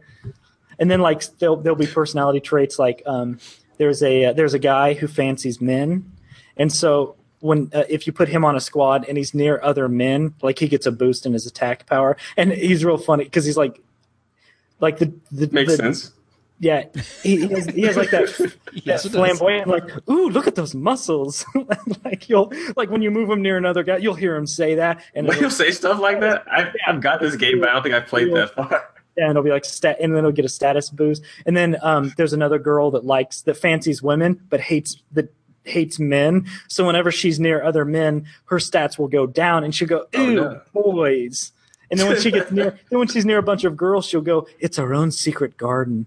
And 0.78 0.92
then 0.92 1.02
like 1.02 1.24
there'll, 1.40 1.56
there'll 1.58 1.76
be 1.88 1.88
personality 1.88 2.40
traits 2.40 2.78
like 2.78 3.02
um, 3.08 3.40
there's 3.80 4.04
a 4.04 4.26
uh, 4.26 4.34
there's 4.34 4.54
a 4.54 4.60
guy 4.60 4.94
who 4.94 5.08
fancies 5.08 5.60
men. 5.60 6.12
And 6.58 6.72
so 6.72 7.16
when 7.40 7.72
uh, 7.74 7.86
if 7.90 8.06
you 8.06 8.14
put 8.14 8.30
him 8.30 8.46
on 8.46 8.56
a 8.56 8.60
squad 8.62 9.06
and 9.10 9.18
he's 9.18 9.34
near 9.34 9.60
other 9.64 9.90
men 9.90 10.36
like 10.44 10.60
he 10.60 10.68
gets 10.68 10.86
a 10.86 10.92
boost 10.92 11.26
in 11.26 11.34
his 11.34 11.48
attack 11.48 11.88
power. 11.88 12.18
And 12.36 12.52
he's 12.52 12.86
real 12.86 13.00
funny 13.00 13.24
because 13.24 13.46
he's 13.46 13.58
like 13.58 13.82
like 14.80 15.00
the, 15.00 15.12
the 15.32 15.48
Makes 15.52 15.72
the- 15.72 15.78
sense. 15.78 16.12
Yeah 16.60 16.86
he, 17.24 17.42
he, 17.42 17.48
has, 17.48 17.66
he 17.68 17.82
has 17.84 17.96
like 17.98 18.10
that 18.10 18.28
Yes, 18.74 19.04
that 19.04 19.10
it 19.10 19.14
does. 19.14 19.38
flamboyant, 19.38 19.68
like, 19.68 20.10
ooh, 20.10 20.30
look 20.30 20.48
at 20.48 20.56
those 20.56 20.76
muscles. 20.76 21.46
like 22.06 22.30
you'll 22.30 22.52
like 22.76 22.90
when 22.90 23.02
you 23.02 23.10
move 23.12 23.30
him 23.30 23.42
near 23.42 23.58
another 23.58 23.84
guy, 23.84 23.98
you'll 23.98 24.14
hear 24.14 24.36
him 24.36 24.46
say 24.48 24.76
that, 24.76 25.02
and 25.16 25.28
When 25.28 25.38
it'll, 25.38 25.50
say 25.50 25.72
stuff 25.72 26.00
like 26.00 26.20
that, 26.22 26.46
I've, 26.52 26.76
I've 26.88 27.02
got 27.02 27.20
this 27.20 27.36
game, 27.36 27.60
but 27.60 27.70
I 27.70 27.74
don't 27.74 27.84
think 27.84 27.96
I've 27.96 28.08
played 28.08 28.34
that 28.34 28.54
far. 28.54 28.70
yeah, 29.18 29.24
and 29.24 29.32
it'll 29.32 29.44
be 29.44 29.50
like 29.50 29.66
stat, 29.66 29.98
and 30.00 30.14
then 30.14 30.20
it'll 30.20 30.32
get 30.32 30.46
a 30.46 30.50
status 30.50 30.90
boost. 30.90 31.24
And 31.46 31.58
then 31.58 31.78
um, 31.82 32.14
there's 32.18 32.34
another 32.34 32.60
girl 32.60 32.92
that 32.92 33.06
likes 33.06 33.42
that 33.42 33.56
fancies 33.56 34.04
women, 34.04 34.40
but 34.50 34.60
hates 34.60 35.02
that 35.14 35.34
hates 35.64 36.00
men. 36.00 36.46
So 36.68 36.86
whenever 36.86 37.12
she's 37.12 37.40
near 37.40 37.64
other 37.64 37.84
men, 37.86 38.26
her 38.46 38.58
stats 38.58 38.98
will 38.98 39.08
go 39.10 39.26
down, 39.28 39.64
and 39.64 39.74
she'll 39.74 39.88
go, 39.88 40.08
Oh, 40.14 40.30
no. 40.30 40.62
boys. 40.74 41.52
And 41.90 42.00
then 42.00 42.10
when 42.10 42.20
she 42.22 42.32
gets 42.32 42.52
near, 42.52 42.78
then 42.90 43.00
when 43.00 43.08
she's 43.08 43.26
near 43.26 43.38
a 43.38 43.44
bunch 43.44 43.64
of 43.64 43.78
girls, 43.78 44.06
she'll 44.06 44.22
go, 44.22 44.46
"It's 44.60 44.78
our 44.78 44.94
own 44.94 45.10
secret 45.12 45.56
garden." 45.58 46.06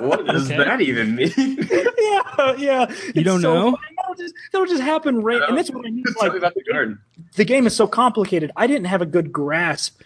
What 0.00 0.26
does 0.26 0.50
Okay. 0.50 0.56
that 0.62 0.80
even 0.80 1.14
mean? 1.16 1.32
yeah, 1.98 2.54
yeah. 2.56 2.94
You 3.14 3.24
don't 3.24 3.40
so 3.40 3.54
know? 3.54 3.62
funny. 3.72 3.94
That'll 3.96 4.14
just, 4.14 4.34
that'll 4.52 4.66
just 4.66 4.82
happen, 4.82 5.22
right? 5.22 5.42
And 5.48 5.56
that's 5.56 5.70
what 5.70 5.86
I 5.86 5.90
mean. 5.90 6.04
Tell 6.04 6.14
Like, 6.22 6.32
me 6.32 6.38
about 6.38 6.54
the 6.54 6.62
garden. 6.64 6.98
the 7.36 7.44
game 7.44 7.66
is 7.66 7.74
so 7.76 7.86
complicated. 7.86 8.50
I 8.56 8.66
didn't 8.66 8.86
have 8.86 9.02
a 9.02 9.06
good 9.06 9.32
grasp 9.32 10.00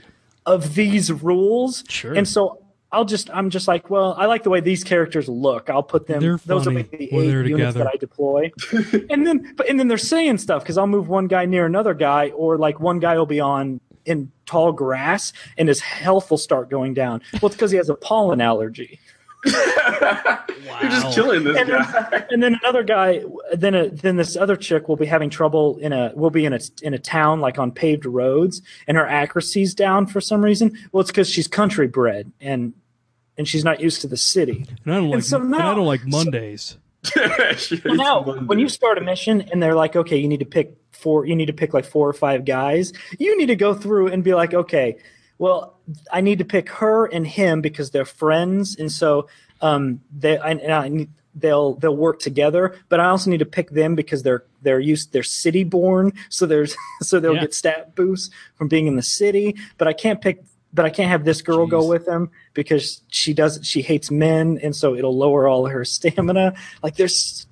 of 0.47 0.75
these 0.75 1.13
rules, 1.13 1.85
Sure. 1.89 2.15
and 2.15 2.27
so 2.27 2.63
I'll 2.93 3.05
just 3.05 3.31
I'm 3.31 3.51
just 3.51 3.69
like, 3.69 3.89
well, 3.91 4.15
I 4.19 4.27
like 4.27 4.43
the 4.43 4.51
way 4.51 4.61
these 4.61 4.83
characters 4.83 5.29
look. 5.29 5.71
I'll 5.71 5.83
put 5.83 6.07
them. 6.09 6.21
They're 6.21 6.39
those 6.47 6.67
will 6.67 6.73
funny 6.73 6.83
be 6.85 6.97
the 7.07 7.09
when 7.17 7.25
eight 7.25 7.29
they're 7.29 7.47
units 7.47 7.75
together. 7.75 7.79
that 7.85 7.89
I 7.95 7.97
deploy, 7.99 8.51
and 9.11 9.27
then 9.27 9.55
but 9.57 9.69
and 9.69 9.79
then 9.79 9.87
they're 9.89 9.97
saying 9.99 10.39
stuff 10.39 10.63
because 10.63 10.77
I'll 10.79 10.87
move 10.89 11.09
one 11.09 11.27
guy 11.29 11.45
near 11.45 11.67
another 11.67 11.95
guy, 11.95 12.31
or 12.31 12.59
like 12.59 12.81
one 12.81 12.99
guy 12.99 13.17
will 13.17 13.27
be 13.27 13.39
on 13.39 13.81
in 14.07 14.33
tall 14.47 14.73
grass 14.73 15.33
and 15.59 15.69
his 15.69 15.79
health 15.79 16.31
will 16.31 16.39
start 16.39 16.71
going 16.71 16.95
down. 16.95 17.21
Well, 17.35 17.47
it's 17.49 17.55
because 17.55 17.71
he 17.71 17.77
has 17.77 17.91
a 17.91 17.95
pollen 17.95 18.41
allergy. 18.41 18.99
You're 19.47 20.91
just 20.91 21.15
killing 21.15 21.45
this 21.45 21.57
and 21.57 21.69
guy. 21.69 22.09
then, 22.11 22.27
and 22.31 22.43
then 22.43 22.55
another 22.63 22.83
guy 22.83 23.23
then 23.55 23.75
a, 23.75 23.89
then 23.89 24.17
this 24.17 24.37
other 24.37 24.57
chick 24.57 24.89
will 24.89 24.97
be 24.97 25.07
having 25.07 25.31
trouble 25.31 25.79
in 25.79 25.93
a 25.93 26.13
will 26.15 26.31
be 26.31 26.45
in 26.45 26.53
a 26.53 26.61
in 26.83 26.93
a 26.95 26.99
town 26.99 27.41
like 27.41 27.59
on 27.59 27.71
paved 27.73 28.05
roads 28.05 28.61
and 28.87 28.97
her 28.97 29.07
accuracy's 29.07 29.75
down 29.75 30.07
for 30.07 30.21
some 30.21 30.43
reason 30.45 30.77
well 30.93 31.01
it's 31.01 31.11
because 31.11 31.29
she's 31.29 31.49
country 31.49 31.87
bred 31.87 32.31
and 32.41 32.75
and 33.39 33.49
she's 33.49 33.65
not 33.65 33.81
used 33.81 34.03
to 34.03 34.09
the 34.09 34.17
city 34.17 34.67
And 34.85 34.95
I 34.95 34.99
don't 34.99 35.11
like. 35.11 35.23
so 35.23 35.41
and 35.41 35.55
I 35.55 35.75
don't 35.75 35.87
like 35.87 36.05
Mondays. 36.07 36.77
well, 37.17 37.95
now 37.95 38.23
when 38.45 38.59
you 38.59 38.69
start 38.69 38.99
a 38.99 39.01
mission 39.01 39.41
and 39.51 39.63
they're 39.63 39.75
like 39.75 39.97
okay 39.97 40.19
you 40.19 40.29
need 40.29 40.41
to 40.41 40.45
pick 40.47 40.77
four 40.93 41.25
you 41.25 41.35
need 41.35 41.47
to 41.47 41.55
pick 41.55 41.73
like 41.73 41.87
four 41.87 42.07
or 42.07 42.13
five 42.13 42.45
guys 42.45 42.93
you 43.19 43.39
need 43.39 43.47
to 43.47 43.57
go 43.57 43.73
through 43.73 44.09
and 44.09 44.23
be 44.23 44.35
like 44.35 44.53
okay 44.53 44.99
well 45.41 45.59
i 46.13 46.21
need 46.21 46.39
to 46.39 46.45
pick 46.45 46.69
her 46.81 47.07
and 47.07 47.27
him 47.27 47.61
because 47.61 47.91
they're 47.91 48.05
friends 48.23 48.77
and 48.81 48.91
so 48.93 49.27
um 49.61 50.01
they 50.17 50.39
I, 50.39 50.51
and 50.53 50.73
I 50.73 50.89
need, 50.89 51.11
they'll 51.35 51.75
they'll 51.81 51.97
work 51.97 52.19
together 52.21 52.65
but 52.89 53.01
i 53.01 53.07
also 53.07 53.31
need 53.31 53.39
to 53.47 53.51
pick 53.59 53.71
them 53.71 53.95
because 53.95 54.23
they're 54.23 54.45
they're 54.63 54.81
used 54.93 55.13
they're 55.13 55.23
city 55.45 55.65
born 55.65 56.13
so 56.29 56.47
there's 56.47 56.77
so 57.03 57.19
they'll 57.21 57.35
Yeah. 57.35 57.41
get 57.47 57.55
stat 57.55 57.95
boosts 57.95 58.31
from 58.57 58.69
being 58.69 58.87
in 58.87 58.97
the 58.97 59.03
city 59.21 59.57
but 59.79 59.89
i 59.89 59.93
can't 59.93 60.21
pick 60.21 60.43
but 60.73 60.85
I 60.85 60.91
can't 60.91 61.09
have 61.11 61.25
this 61.25 61.43
girl 61.43 61.67
go 61.67 61.85
with 61.85 62.07
him 62.07 62.31
because 62.55 63.03
she 63.09 63.35
does 63.35 63.59
she 63.65 63.83
hates 63.83 64.09
men 64.09 64.57
and 64.63 64.73
so 64.77 64.95
it'll 64.95 65.17
lower 65.17 65.49
all 65.49 65.67
her 65.67 65.85
stamina. 65.97 66.55
Like 66.81 66.95
there's 66.95 67.49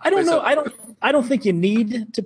I 0.00 0.10
don't 0.10 0.20
Wait, 0.20 0.26
know. 0.26 0.38
so- 0.38 0.42
I 0.50 0.54
don't. 0.54 0.72
I 1.02 1.10
don't 1.10 1.26
think 1.26 1.44
you 1.44 1.52
need 1.52 2.14
to 2.14 2.24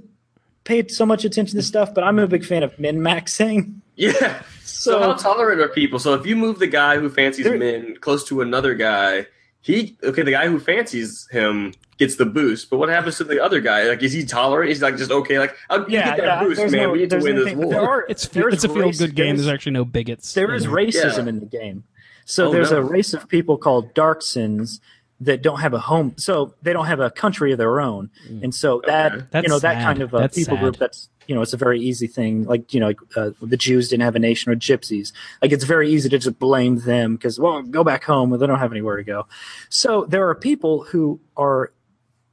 pay 0.65 0.87
so 0.89 1.07
much 1.07 1.25
attention 1.25 1.53
to 1.53 1.57
this 1.57 1.67
stuff. 1.67 1.95
But 1.95 2.05
I'm 2.05 2.19
a 2.19 2.27
big 2.27 2.45
fan 2.45 2.63
of 2.63 2.79
min 2.79 2.99
maxing. 2.99 3.77
Yeah. 3.97 4.43
So, 4.67 5.01
how 5.01 5.15
tolerant 5.15 5.61
are 5.61 5.69
people? 5.69 5.99
So 5.99 6.15
if 6.15 6.27
you 6.27 6.37
move 6.37 6.59
the 6.59 6.67
guy 6.67 6.99
who 6.99 7.09
fancies 7.09 7.47
men 7.47 7.97
close 8.01 8.25
to 8.29 8.41
another 8.41 8.75
guy, 8.75 9.27
he 9.61 9.97
okay, 10.03 10.23
the 10.23 10.31
guy 10.33 10.49
who 10.49 10.59
fancies 10.59 11.29
him 11.31 11.73
gets 11.99 12.17
the 12.17 12.27
boost. 12.27 12.69
But 12.71 12.79
what 12.79 12.89
happens 12.89 13.17
to 13.19 13.25
the 13.25 13.43
other 13.43 13.61
guy? 13.61 13.85
Like, 13.85 14.03
is 14.03 14.13
he 14.13 14.25
tolerant? 14.25 14.69
He's 14.69 14.83
like 14.83 14.97
just 14.97 15.11
okay. 15.11 15.39
Like, 15.39 15.57
I'll 15.71 15.89
yeah, 15.91 16.17
get 16.17 16.17
that 16.19 16.25
yeah, 16.25 16.41
boost, 16.45 16.61
man. 16.61 16.71
no- 16.73 16.91
we 16.91 16.99
need 16.99 17.11
to 17.11 17.19
win 17.19 17.37
this 17.37 17.55
war. 17.55 17.71
There 17.73 17.81
are, 17.81 18.07
It's 18.09 18.29
there's 18.29 18.55
it's 18.55 18.65
a 18.65 18.69
feel 18.69 18.91
good 18.93 19.15
game. 19.15 19.27
there's- 19.37 19.39
There's 19.47 19.49
actually 19.55 19.73
no 19.73 19.85
bigots. 19.85 20.35
There 20.35 20.55
is 20.55 20.67
racism 20.67 21.25
Yeah. 21.25 21.29
in 21.29 21.41
the 21.41 21.47
game. 21.47 21.85
So 22.25 22.49
Oh, 22.49 22.53
there's 22.53 22.71
no. 22.73 22.79
a 22.79 22.83
race 22.83 23.15
of 23.15 23.29
people 23.29 23.57
called 23.57 23.95
Darcsens 23.95 24.81
that 25.21 25.43
don't 25.43 25.61
have 25.61 25.73
a 25.73 25.79
home. 25.79 26.15
So 26.19 26.55
they 26.63 26.73
don't 26.73 26.87
have 26.87 27.01
a 27.01 27.11
country 27.11 27.53
of 27.53 27.59
their 27.59 27.81
own. 27.81 28.11
Mm. 28.29 28.43
And 28.45 28.55
so 28.55 28.83
that 28.87 29.13
Okay. 29.13 29.43
You 29.43 29.49
know 29.49 29.59
that 29.61 29.75
sad. 29.77 29.83
kind 29.83 30.03
of 30.03 30.13
a 30.13 30.19
That's 30.19 30.37
people 30.37 30.57
sad. 30.57 30.63
group 30.63 30.77
that's 30.77 31.09
you 31.29 31.35
know 31.35 31.43
it's 31.43 31.53
a 31.53 31.57
very 31.57 31.81
easy 31.81 32.07
thing. 32.07 32.45
Like 32.45 32.73
you 32.75 32.81
know 32.81 32.89
like, 32.89 33.01
uh, 33.17 33.31
the 33.43 33.57
Jews 33.57 33.89
didn't 33.89 34.03
have 34.03 34.17
a 34.17 34.19
nation 34.21 34.53
or 34.53 34.57
gypsies. 34.57 35.13
Like 35.43 35.53
it's 35.53 35.65
very 35.65 35.91
easy 35.91 36.09
to 36.09 36.19
just 36.19 36.39
blame 36.39 36.79
them 36.81 37.17
because 37.17 37.39
well 37.39 37.63
go 37.63 37.83
back 37.85 38.05
home 38.05 38.31
they 38.31 38.47
don't 38.47 38.59
have 38.59 38.73
anywhere 38.73 38.97
to 38.97 39.05
go. 39.05 39.27
So 39.69 40.05
there 40.07 40.29
are 40.29 40.35
people 40.35 40.85
who 40.85 41.21
are 41.37 41.73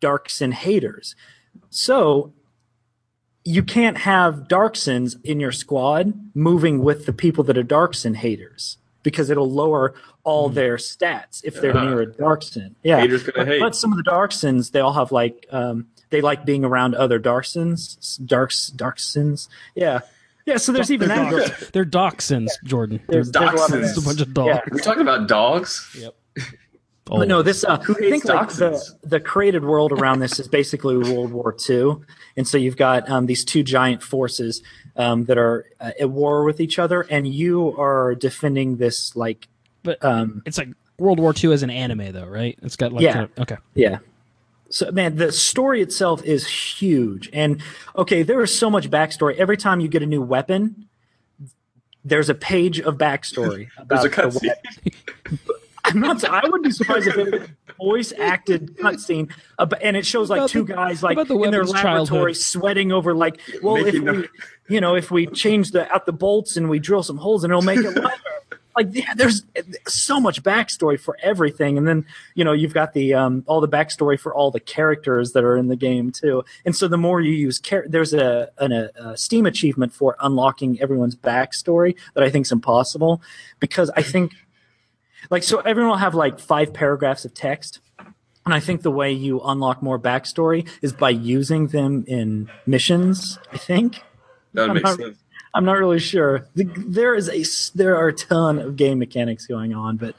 Darcsen 0.01 0.51
haters. 0.53 1.15
So 1.69 2.33
you 3.45 3.63
can't 3.63 3.97
have 3.97 4.47
Darcsens 4.47 5.15
in 5.23 5.39
your 5.39 5.51
squad 5.51 6.13
moving 6.33 6.81
with 6.83 7.05
the 7.05 7.13
people 7.13 7.43
that 7.45 7.57
are 7.57 7.63
Darcsen 7.63 8.15
haters 8.15 8.77
because 9.03 9.29
it'll 9.29 9.51
lower 9.51 9.93
all 10.23 10.47
their 10.47 10.77
stats 10.77 11.41
if 11.43 11.55
they're 11.59 11.75
Yeah. 11.75 11.83
near 11.83 12.01
a 12.03 12.07
Darcsen. 12.07 12.75
Yeah, 12.83 13.01
Haters 13.01 13.23
gonna 13.23 13.39
but, 13.39 13.47
hate. 13.47 13.59
but 13.59 13.75
some 13.75 13.91
of 13.91 13.97
the 13.97 14.09
Darcsens 14.09 14.71
they 14.71 14.79
all 14.79 14.93
have 14.93 15.11
like 15.11 15.45
um, 15.51 15.87
they 16.13 16.21
like 16.21 16.45
being 16.45 16.63
around 16.63 16.95
other 16.95 17.19
Darcsens, 17.19 18.17
Darks, 18.25 18.71
Darcsens. 18.73 19.49
Yeah, 19.75 19.99
yeah. 20.45 20.55
So 20.57 20.71
there's 20.71 20.91
even 20.91 21.09
that. 21.09 21.29
Dox- 21.31 21.69
They're 21.71 21.83
dachshunds, 21.85 22.51
Jordan. 22.63 23.01
They're 23.07 23.23
There's, 23.23 23.31
there's 23.31 23.45
a 23.51 23.57
Dachshunds. 23.57 23.81
just 23.81 23.97
a 23.97 24.01
bunch 24.01 24.21
of 24.21 24.33
dogs. 24.33 24.47
Yeah. 24.49 24.61
We're 24.71 24.79
talking 24.79 25.01
about 25.01 25.27
dogs. 25.27 25.97
Yep. 25.99 26.15
But 27.05 27.27
no, 27.27 27.41
this 27.41 27.65
uh, 27.65 27.79
Who 27.79 27.95
I 27.97 28.09
think 28.09 28.23
like 28.23 28.47
the, 28.53 28.81
the 29.03 29.19
created 29.19 29.65
world 29.65 29.91
around 29.91 30.19
this 30.19 30.39
is 30.39 30.47
basically 30.47 30.95
World 30.97 31.33
War 31.33 31.53
II, 31.69 31.97
and 32.37 32.47
so 32.47 32.57
you've 32.57 32.77
got 32.77 33.09
um, 33.09 33.25
these 33.25 33.43
two 33.43 33.61
giant 33.61 34.01
forces 34.01 34.63
um, 34.95 35.25
that 35.25 35.37
are 35.37 35.65
uh, 35.81 35.91
at 35.99 36.09
war 36.09 36.45
with 36.45 36.61
each 36.61 36.79
other, 36.79 37.01
and 37.09 37.27
you 37.27 37.75
are 37.77 38.15
defending 38.15 38.77
this 38.77 39.17
like 39.17 39.49
But 39.83 40.03
um, 40.03 40.43
it's 40.45 40.57
like 40.57 40.69
World 40.97 41.19
War 41.19 41.33
II 41.37 41.51
as 41.51 41.61
an 41.61 41.69
anime, 41.69 42.13
though, 42.13 42.25
right? 42.25 42.57
It's 42.63 42.77
got 42.77 42.93
like 42.93 43.03
Yeah. 43.03 43.13
kind 43.13 43.25
of- 43.35 43.39
okay. 43.41 43.57
Yeah. 43.75 43.99
So 44.73 44.91
man, 44.91 45.17
the 45.17 45.31
story 45.31 45.83
itself 45.83 46.23
is 46.23 46.47
huge. 46.47 47.29
And 47.31 47.61
okay, 47.95 48.23
there 48.23 48.41
is 48.41 48.57
so 48.57 48.71
much 48.71 48.89
backstory. 48.89 49.35
Every 49.35 49.55
time 49.55 49.79
you 49.79 49.87
get 49.87 50.01
a 50.01 50.07
new 50.07 50.21
weapon, 50.23 50.87
there's 52.03 52.27
a 52.27 52.33
page 52.33 52.79
of 52.79 52.97
backstory. 52.97 53.67
There's 53.87 54.03
a 54.03 54.07
about 54.07 54.31
the 54.33 54.39
cutscene. 54.39 54.47
weapon. 54.47 55.39
I'm 55.85 55.99
not. 55.99 56.23
I 56.23 56.41
wouldn't 56.45 56.63
be 56.63 56.71
surprised 56.71 57.07
if 57.07 57.17
it 57.17 57.31
was 57.31 57.41
a 57.43 57.73
voice 57.77 58.13
acted 58.17 58.75
cutscene, 58.77 59.29
uh, 59.59 59.67
and 59.81 59.95
it 59.95 60.05
shows 60.05 60.29
like 60.29 60.39
About 60.39 60.49
two 60.49 60.63
the- 60.63 60.73
guys 60.73 61.03
like 61.03 61.17
the 61.27 61.35
in 61.35 61.51
their 61.51 61.65
laboratory 61.65 62.33
childhood. 62.33 62.37
sweating 62.37 62.91
over 62.91 63.13
like, 63.13 63.39
well, 63.61 63.75
if 63.75 63.93
Making 63.93 64.05
we, 64.05 64.27
you 64.69 64.81
know, 64.81 64.95
if 64.95 65.11
we 65.11 65.27
change 65.27 65.69
the 65.71 65.91
out 65.93 66.05
the 66.07 66.13
bolts 66.13 66.57
and 66.57 66.67
we 66.69 66.79
drill 66.79 67.03
some 67.03 67.17
holes 67.17 67.43
and 67.43 67.51
it'll 67.51 67.61
make 67.61 67.79
it 67.79 67.95
lighter. 68.01 68.21
Like 68.75 68.87
yeah, 68.91 69.13
there's 69.15 69.43
so 69.87 70.19
much 70.19 70.41
backstory 70.43 70.99
for 70.99 71.17
everything, 71.21 71.77
and 71.77 71.87
then 71.87 72.05
you 72.35 72.43
know 72.43 72.53
you've 72.53 72.73
got 72.73 72.93
the 72.93 73.13
um, 73.13 73.43
all 73.47 73.61
the 73.61 73.67
backstory 73.67 74.19
for 74.19 74.33
all 74.33 74.51
the 74.51 74.59
characters 74.59 75.33
that 75.33 75.43
are 75.43 75.57
in 75.57 75.67
the 75.67 75.75
game 75.75 76.11
too. 76.11 76.43
And 76.65 76.75
so 76.75 76.87
the 76.87 76.97
more 76.97 77.21
you 77.21 77.31
use, 77.31 77.59
char- 77.59 77.85
there's 77.87 78.13
a, 78.13 78.49
an, 78.57 78.71
a, 78.71 79.17
Steam 79.17 79.45
achievement 79.45 79.93
for 79.93 80.15
unlocking 80.19 80.81
everyone's 80.81 81.15
backstory 81.15 81.95
that 82.15 82.23
I 82.23 82.29
think 82.29 82.47
is 82.47 82.51
impossible 82.51 83.21
because 83.59 83.89
I 83.95 84.01
think 84.01 84.33
like 85.29 85.43
so 85.43 85.59
everyone 85.59 85.91
will 85.91 85.97
have 85.97 86.15
like 86.15 86.39
five 86.39 86.73
paragraphs 86.73 87.25
of 87.25 87.33
text. 87.33 87.79
And 88.45 88.53
I 88.53 88.59
think 88.59 88.81
the 88.81 88.91
way 88.91 89.11
you 89.13 89.39
unlock 89.39 89.81
more 89.81 89.97
backstory 89.97 90.67
is 90.81 90.91
by 90.91 91.11
using 91.11 91.67
them 91.67 92.03
in 92.07 92.49
missions. 92.65 93.39
I 93.53 93.57
think 93.57 94.01
That 94.53 94.73
makes 94.73 94.95
sense. 94.95 95.22
I'm 95.53 95.65
not 95.65 95.77
really 95.77 95.99
sure. 95.99 96.47
The, 96.55 96.63
there 96.77 97.13
is 97.15 97.29
a 97.29 97.41
s- 97.41 97.71
there 97.75 97.95
are 97.97 98.07
a 98.07 98.13
ton 98.13 98.59
of 98.59 98.75
game 98.75 98.99
mechanics 98.99 99.45
going 99.45 99.73
on, 99.73 99.97
but 99.97 100.15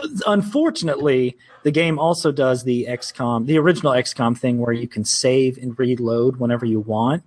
uh, 0.00 0.08
unfortunately, 0.26 1.36
the 1.64 1.70
game 1.70 1.98
also 1.98 2.30
does 2.30 2.64
the 2.64 2.86
XCOM, 2.88 3.46
the 3.46 3.58
original 3.58 3.92
XCOM 3.92 4.38
thing, 4.38 4.58
where 4.58 4.72
you 4.72 4.86
can 4.86 5.04
save 5.04 5.58
and 5.58 5.76
reload 5.78 6.36
whenever 6.36 6.64
you 6.66 6.80
want, 6.80 7.22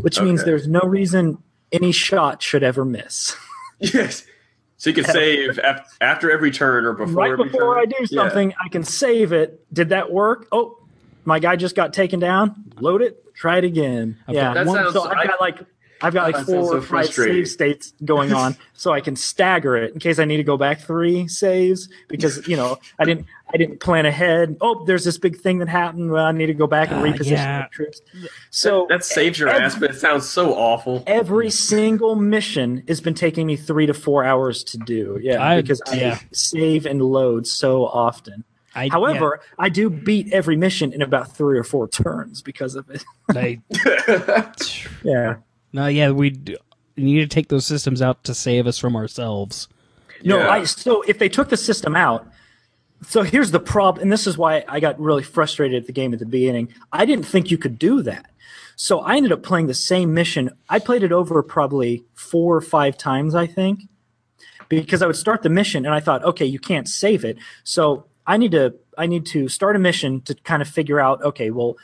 which 0.00 0.20
means 0.20 0.44
there's 0.44 0.66
no 0.66 0.80
reason 0.80 1.38
any 1.70 1.92
shot 1.92 2.42
should 2.42 2.62
ever 2.62 2.84
miss. 2.84 3.36
Yes. 3.80 4.24
So 4.76 4.90
you 4.90 4.94
can 4.94 5.04
save 5.04 5.58
af- 5.58 5.96
after 6.00 6.30
every 6.30 6.52
turn 6.52 6.84
or 6.84 6.92
before 6.92 7.14
right 7.14 7.32
every 7.32 7.46
before 7.46 7.74
turn? 7.74 7.82
I 7.82 7.86
do 7.86 7.96
Yeah. 8.10 8.22
something, 8.22 8.54
I 8.64 8.68
can 8.68 8.84
save 8.84 9.32
it. 9.32 9.64
Did 9.74 9.88
that 9.88 10.12
work? 10.12 10.46
Oh, 10.52 10.78
my 11.24 11.40
guy 11.40 11.56
just 11.56 11.74
got 11.74 11.92
taken 11.92 12.20
down. 12.20 12.54
Load 12.78 13.02
it. 13.02 13.34
Try 13.34 13.58
it 13.58 13.64
again. 13.64 14.18
yeah. 14.28 14.54
That 14.54 14.66
one- 14.66 14.76
sounds- 14.76 14.92
so 14.92 15.02
I've 15.04 15.16
I- 15.18 15.26
got 15.26 15.40
like 15.40 15.58
I've 16.02 16.12
got 16.14 16.32
like 16.32 16.44
four 16.46 16.66
so 16.66 16.76
or 16.76 16.82
five 16.82 17.06
save 17.12 17.48
states 17.48 17.92
going 18.04 18.32
on, 18.42 18.56
so 18.74 18.92
I 18.92 19.00
can 19.00 19.16
stagger 19.16 19.76
it 19.76 19.92
in 19.94 20.00
case 20.00 20.18
I 20.18 20.24
need 20.24 20.38
to 20.38 20.42
go 20.44 20.56
back 20.56 20.80
three 20.80 21.28
saves 21.28 21.88
because 22.08 22.46
you 22.48 22.56
know 22.56 22.78
I 22.98 23.04
didn't 23.04 23.26
I 23.54 23.56
didn't 23.56 23.80
plan 23.80 24.06
ahead. 24.06 24.56
Oh, 24.60 24.84
there's 24.84 25.04
this 25.04 25.18
big 25.18 25.36
thing 25.38 25.58
that 25.58 25.68
happened. 25.68 26.10
Well, 26.10 26.24
I 26.24 26.32
need 26.32 26.46
to 26.46 26.54
go 26.54 26.66
back 26.66 26.90
and 26.90 27.00
Ah, 27.00 27.04
reposition 27.04 27.30
yeah. 27.32 27.58
my 27.60 27.66
troops. 27.68 28.00
So 28.50 28.86
That 28.88 29.04
saves 29.04 29.38
your 29.38 29.48
every- 29.50 29.64
ass, 29.64 29.78
but 29.78 29.90
it 29.90 29.96
sounds 29.96 30.28
so 30.28 30.54
awful. 30.54 31.02
Every 31.06 31.50
single 31.50 32.16
mission 32.16 32.82
has 32.88 33.00
been 33.00 33.14
taking 33.14 33.46
me 33.46 33.56
three 33.56 33.86
to 33.86 33.94
four 33.94 34.24
hours 34.24 34.64
to 34.64 34.78
do. 34.78 35.18
Yeah, 35.22 35.42
I- 35.44 35.60
because 35.60 35.82
I 35.86 35.94
yeah. 35.96 36.18
save 36.32 36.86
and 36.86 37.02
load 37.02 37.46
so 37.46 37.84
often. 37.86 38.44
I, 38.74 38.88
However, 38.90 39.40
I 39.58 39.68
do 39.68 39.90
beat 39.90 40.32
every 40.32 40.56
mission 40.56 40.94
in 40.94 41.02
about 41.02 41.36
three 41.36 41.58
or 41.58 41.62
four 41.64 41.88
turns 41.88 42.40
because 42.40 42.74
of 42.74 42.88
it. 42.88 43.04
yeah, 43.34 43.34
they, 43.34 43.60
Yeah. 45.04 45.34
No, 45.72 45.86
yeah, 45.86 46.10
we 46.10 46.38
need 46.96 47.20
to 47.20 47.26
take 47.26 47.48
those 47.48 47.66
systems 47.66 48.02
out 48.02 48.24
to 48.24 48.34
save 48.34 48.66
us 48.66 48.78
from 48.78 48.96
ourselves. 48.96 49.68
No, 50.24 50.38
Yeah. 50.38 50.50
I 50.50 50.64
so 50.64 51.02
if 51.02 51.18
they 51.18 51.28
took 51.28 51.48
the 51.48 51.56
system 51.56 51.96
out, 51.96 52.26
so 53.02 53.22
here's 53.22 53.50
the 53.50 53.60
problem, 53.60 54.02
and 54.02 54.12
this 54.12 54.26
is 54.26 54.38
why 54.38 54.64
I 54.68 54.78
got 54.80 55.00
really 55.00 55.22
frustrated 55.22 55.82
at 55.82 55.86
the 55.86 55.92
game 55.92 56.12
at 56.12 56.20
the 56.20 56.26
beginning. 56.26 56.72
I 56.92 57.04
didn't 57.04 57.26
think 57.26 57.50
you 57.50 57.58
could 57.58 57.78
do 57.78 58.02
that. 58.02 58.30
So 58.76 59.00
I 59.00 59.16
ended 59.16 59.32
up 59.32 59.42
playing 59.42 59.66
the 59.66 59.74
same 59.74 60.14
mission. 60.14 60.50
I 60.68 60.78
played 60.78 61.02
it 61.02 61.12
over 61.12 61.42
probably 61.42 62.04
four 62.14 62.56
or 62.56 62.60
five 62.60 62.96
times, 62.96 63.34
I 63.34 63.46
think, 63.46 63.80
because 64.68 65.02
I 65.02 65.06
would 65.06 65.16
start 65.16 65.42
the 65.42 65.50
mission 65.50 65.84
and 65.84 65.94
I 65.94 66.00
thought, 66.00 66.24
okay, 66.24 66.46
you 66.46 66.58
can't 66.58 66.88
save 66.88 67.24
it. 67.24 67.38
So 67.64 68.06
I 68.26 68.36
need 68.36 68.52
to 68.52 68.74
I 68.96 69.06
need 69.06 69.26
to 69.26 69.48
start 69.48 69.76
a 69.76 69.78
mission 69.78 70.20
to 70.22 70.34
kind 70.34 70.62
of 70.62 70.68
figure 70.68 71.00
out, 71.00 71.22
okay, 71.22 71.50
well, 71.50 71.76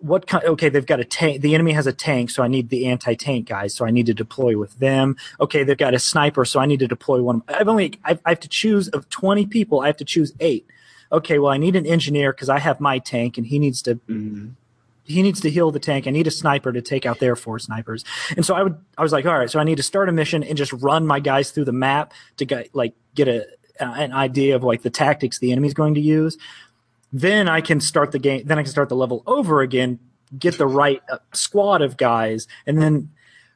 what 0.00 0.26
kind 0.26 0.44
okay 0.44 0.68
they've 0.68 0.86
got 0.86 1.00
a 1.00 1.04
tank 1.04 1.40
the 1.42 1.54
enemy 1.54 1.72
has 1.72 1.86
a 1.86 1.92
tank 1.92 2.30
so 2.30 2.42
i 2.42 2.48
need 2.48 2.68
the 2.70 2.86
anti-tank 2.86 3.46
guys 3.48 3.74
so 3.74 3.84
i 3.84 3.90
need 3.90 4.06
to 4.06 4.14
deploy 4.14 4.56
with 4.58 4.78
them. 4.78 5.16
Okay 5.40 5.62
they've 5.64 5.76
got 5.76 5.94
a 5.94 5.98
sniper 5.98 6.44
so 6.44 6.58
i 6.60 6.66
need 6.66 6.78
to 6.80 6.88
deploy 6.88 7.20
one 7.22 7.42
i've 7.48 7.68
only 7.68 7.98
i 8.04 8.18
I 8.24 8.30
have 8.30 8.40
to 8.40 8.48
choose 8.48 8.88
of 8.88 9.08
20 9.10 9.46
people 9.46 9.80
i 9.80 9.86
have 9.86 9.96
to 9.98 10.04
choose 10.04 10.32
eight. 10.40 10.66
Okay 11.12 11.38
well 11.38 11.52
i 11.52 11.56
need 11.58 11.76
an 11.76 11.86
engineer 11.86 12.32
because 12.32 12.48
i 12.48 12.58
have 12.58 12.80
my 12.80 12.98
tank 12.98 13.36
and 13.38 13.46
he 13.46 13.58
needs 13.58 13.82
to 13.82 13.96
Mhm. 14.08 14.52
he 15.04 15.22
needs 15.22 15.40
to 15.40 15.50
heal 15.50 15.70
the 15.70 15.80
tank 15.80 16.06
i 16.06 16.10
need 16.10 16.26
a 16.26 16.30
sniper 16.30 16.72
to 16.72 16.80
take 16.80 17.04
out 17.04 17.18
their 17.18 17.36
four 17.36 17.58
snipers. 17.58 18.04
And 18.36 18.44
so 18.46 18.54
i 18.54 18.62
would 18.62 18.76
i 18.98 19.02
was 19.02 19.12
like 19.12 19.26
all 19.26 19.38
right 19.38 19.50
so 19.50 19.58
i 19.60 19.64
need 19.64 19.76
to 19.76 19.82
start 19.82 20.08
a 20.08 20.12
mission 20.12 20.42
and 20.44 20.56
just 20.56 20.72
run 20.72 21.06
my 21.06 21.20
guys 21.20 21.50
through 21.50 21.64
the 21.66 21.72
map 21.72 22.12
to 22.38 22.44
get 22.44 22.74
like 22.74 22.94
get 23.14 23.28
a 23.28 23.46
an 23.80 24.12
idea 24.12 24.54
of 24.56 24.62
like 24.62 24.82
the 24.82 24.90
tactics 24.90 25.38
the 25.38 25.52
enemy's 25.52 25.72
going 25.74 25.94
to 25.94 26.00
use 26.02 26.36
then 27.12 27.48
I 27.48 27.60
can 27.60 27.80
start 27.80 28.12
the 28.12 28.18
game. 28.18 28.42
Then 28.46 28.58
I 28.58 28.62
can 28.62 28.70
start 28.70 28.88
the 28.88 28.96
level 28.96 29.22
over 29.26 29.62
again, 29.62 29.98
get 30.38 30.58
the 30.58 30.66
right 30.66 31.02
uh, 31.10 31.18
squad 31.32 31.82
of 31.82 31.96
guys, 31.96 32.46
and 32.66 32.80
then. 32.80 33.10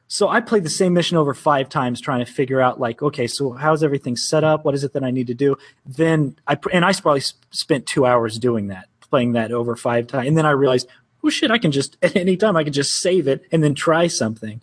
So 0.07 0.29
I 0.29 0.39
played 0.39 0.63
the 0.63 0.69
same 0.69 0.93
mission 0.93 1.17
over 1.17 1.33
five 1.33 1.67
times, 1.67 1.99
trying 1.99 2.23
to 2.23 2.31
figure 2.31 2.61
out 2.61 2.79
like, 2.79 3.01
okay, 3.01 3.25
so 3.25 3.53
how's 3.53 3.81
everything 3.81 4.15
set 4.15 4.43
up? 4.43 4.63
What 4.63 4.75
is 4.75 4.83
it 4.83 4.93
that 4.93 5.03
I 5.03 5.09
need 5.09 5.25
to 5.27 5.33
do? 5.33 5.57
Then 5.83 6.37
I 6.45 6.59
and 6.71 6.85
I 6.85 6.93
probably 6.93 7.23
spent 7.49 7.87
two 7.87 8.05
hours 8.05 8.37
doing 8.37 8.67
that, 8.67 8.87
playing 9.09 9.31
that 9.31 9.51
over 9.51 9.75
five 9.75 10.05
times, 10.05 10.27
and 10.27 10.37
then 10.37 10.45
I 10.45 10.51
realized, 10.51 10.87
oh 11.23 11.29
shit, 11.29 11.49
I 11.49 11.57
can 11.57 11.71
just 11.71 11.97
at 12.03 12.15
any 12.15 12.37
time 12.37 12.55
I 12.55 12.63
can 12.63 12.71
just 12.71 12.99
save 12.99 13.27
it 13.27 13.45
and 13.51 13.63
then 13.63 13.73
try 13.73 14.05
something. 14.05 14.61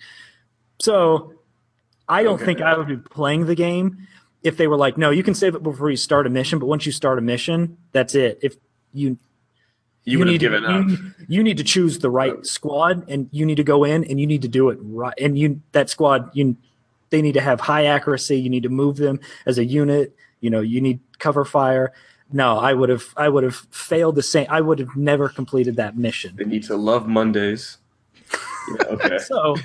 So 0.81 1.35
I 2.09 2.23
don't 2.23 2.35
Okay. 2.35 2.45
think 2.45 2.61
I 2.61 2.77
would 2.77 2.87
be 2.89 2.97
playing 2.97 3.47
the 3.47 3.57
game 3.57 4.07
if 4.45 4.57
they 4.57 4.69
were 4.69 4.77
like, 4.77 4.97
no, 4.97 5.11
you 5.11 5.25
can 5.25 5.35
save 5.35 5.57
it 5.57 5.63
before 5.65 5.91
you 5.91 5.97
start 5.97 6.27
a 6.27 6.31
mission, 6.31 6.59
but 6.61 6.67
once 6.67 6.87
you 6.87 6.93
start 6.93 7.19
a 7.19 7.23
mission, 7.23 7.79
that's 7.91 8.15
it. 8.15 8.39
If 8.43 8.57
you 8.93 9.19
You, 10.05 10.19
would 10.19 10.27
have 10.29 10.33
need 10.33 10.41
given 10.41 10.63
to, 10.63 10.69
up. 10.69 10.89
You, 10.89 10.99
you 11.29 11.43
need 11.43 11.57
to 11.59 11.65
choose 11.65 11.99
the 11.99 12.11
right 12.11 12.45
squad, 12.45 13.09
and 13.09 13.29
you 13.33 13.47
need 13.47 13.57
to 13.57 13.65
go 13.65 13.85
in 13.85 14.05
and 14.05 14.21
you 14.21 14.27
need 14.27 14.43
to 14.43 14.49
do 14.49 14.71
it 14.71 14.79
right. 14.83 15.15
And 15.21 15.39
you 15.39 15.61
that 15.73 15.91
squad, 15.91 16.31
you 16.35 16.57
they 17.11 17.23
need 17.23 17.35
to 17.35 17.41
have 17.41 17.61
high 17.61 17.85
accuracy. 17.87 18.41
You 18.41 18.51
need 18.51 18.63
to 18.65 18.69
move 18.69 18.97
them 18.97 19.21
as 19.47 19.59
a 19.59 19.65
unit. 19.65 20.15
You 20.41 20.51
know, 20.51 20.61
you 20.61 20.81
need 20.81 21.01
cover 21.19 21.45
fire. 21.45 21.93
No, 22.33 22.59
I 22.59 22.73
would 22.73 22.89
have 22.89 23.05
I 23.17 23.29
would 23.29 23.45
have 23.45 23.57
failed 23.71 24.15
the 24.17 24.23
same. 24.23 24.47
I 24.49 24.61
would 24.61 24.79
have 24.79 24.97
never 24.97 25.29
completed 25.29 25.77
that 25.77 25.97
mission. 25.97 26.35
They 26.37 26.45
need 26.45 26.65
to 26.65 26.77
love 26.77 27.07
Mondays. 27.07 27.79
Yeah, 28.69 28.87
okay. 28.91 29.19
So 29.19 29.57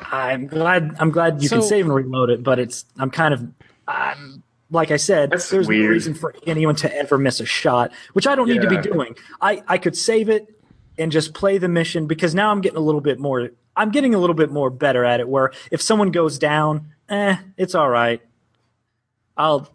I'm 0.00 0.48
glad 0.48 0.96
I'm 0.98 1.12
glad 1.12 1.40
you 1.40 1.48
can 1.48 1.62
save 1.62 1.84
and 1.84 1.94
reload 1.94 2.30
it, 2.30 2.42
but 2.42 2.58
it's 2.58 2.84
I'm 2.98 3.10
kind 3.10 3.32
of 3.32 3.46
I'm 3.86 4.42
like 4.72 4.90
I 4.90 4.96
said, 4.96 5.30
That's 5.30 5.50
there's 5.50 5.68
no 5.68 5.76
reason 5.76 6.14
for 6.14 6.34
anyone 6.46 6.74
to 6.76 6.96
ever 6.96 7.18
miss 7.18 7.40
a 7.40 7.46
shot, 7.46 7.92
which 8.14 8.26
I 8.26 8.34
don't 8.34 8.48
need 8.48 8.62
to 8.62 8.68
be 8.68 8.78
doing. 8.78 9.16
I 9.40 9.62
I 9.68 9.78
could 9.78 9.96
save 9.96 10.28
it 10.28 10.48
and 10.98 11.12
just 11.12 11.34
play 11.34 11.58
the 11.58 11.68
mission 11.68 12.06
because 12.06 12.34
now 12.34 12.50
I'm 12.50 12.60
getting 12.60 12.78
a 12.78 12.82
little 12.82 13.00
bit 13.00 13.20
more 13.20 13.50
I'm 13.76 13.90
getting 13.90 14.14
a 14.14 14.18
little 14.18 14.34
bit 14.34 14.50
more 14.50 14.70
better 14.70 15.04
at 15.04 15.20
it 15.20 15.28
where 15.28 15.52
if 15.70 15.80
someone 15.80 16.10
goes 16.10 16.38
down, 16.38 16.92
eh, 17.08 17.36
it's 17.56 17.74
all 17.74 17.88
right. 17.88 18.20
I'll 19.36 19.70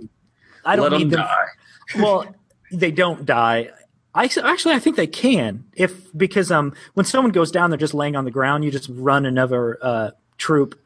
I 0.65 0.75
don't 0.75 0.91
Let 0.91 0.97
need 0.97 1.09
them 1.11 1.21
them 1.21 1.27
die. 1.27 1.47
well, 2.01 2.35
they 2.71 2.91
don't 2.91 3.25
die. 3.25 3.69
I 4.15 4.25
actually 4.43 4.73
I 4.73 4.79
think 4.79 4.95
they 4.95 5.07
can 5.07 5.65
if 5.73 6.05
because 6.17 6.51
um 6.51 6.73
when 6.95 7.05
someone 7.05 7.31
goes 7.31 7.51
down, 7.51 7.69
they're 7.69 7.77
just 7.77 7.93
laying 7.93 8.15
on 8.15 8.25
the 8.25 8.31
ground. 8.31 8.65
You 8.65 8.71
just 8.71 8.89
run 8.91 9.27
another 9.27 9.77
uh, 9.79 10.11
troop 10.37 10.79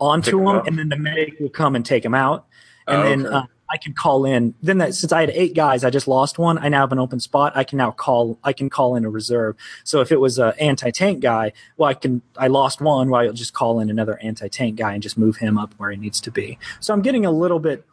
onto 0.00 0.38
'em 0.40 0.44
them, 0.46 0.56
up. 0.56 0.66
and 0.66 0.78
then 0.78 0.88
the 0.88 0.96
medic 0.96 1.38
will 1.40 1.48
come 1.48 1.74
and 1.76 1.84
take 1.84 2.02
them 2.02 2.14
out. 2.14 2.46
And 2.86 2.98
Oh, 2.98 3.02
then 3.02 3.26
okay. 3.26 3.34
uh, 3.36 3.42
I 3.70 3.76
can 3.78 3.94
call 3.94 4.24
in. 4.26 4.54
Then 4.62 4.78
that 4.78 4.94
since 4.94 5.10
I 5.10 5.20
had 5.22 5.30
eight 5.30 5.54
guys, 5.54 5.84
I 5.84 5.90
just 5.90 6.06
lost 6.06 6.38
one. 6.38 6.58
I 6.58 6.68
now 6.68 6.80
have 6.80 6.92
an 6.92 6.98
open 6.98 7.18
spot. 7.18 7.52
I 7.56 7.64
can 7.64 7.78
now 7.78 7.90
call. 7.92 8.38
I 8.44 8.52
can 8.52 8.68
call 8.68 8.94
in 8.94 9.04
a 9.04 9.10
reserve. 9.10 9.56
So 9.84 10.00
if 10.02 10.12
it 10.12 10.20
was 10.20 10.38
an 10.38 10.52
anti 10.60 10.90
tank 10.90 11.20
guy, 11.20 11.52
well, 11.78 11.88
I 11.88 11.94
can. 11.94 12.20
I 12.36 12.48
lost 12.48 12.80
one. 12.82 13.08
Well, 13.08 13.22
I'll 13.22 13.32
just 13.32 13.54
call 13.54 13.80
in 13.80 13.88
another 13.88 14.18
anti 14.22 14.48
tank 14.48 14.76
guy 14.76 14.92
and 14.92 15.02
just 15.02 15.16
move 15.16 15.38
him 15.38 15.56
up 15.58 15.74
where 15.78 15.90
he 15.90 15.96
needs 15.96 16.20
to 16.20 16.30
be. 16.30 16.58
So 16.80 16.92
I'm 16.92 17.00
getting 17.02 17.24
a 17.24 17.30
little 17.32 17.58
bit 17.58 17.86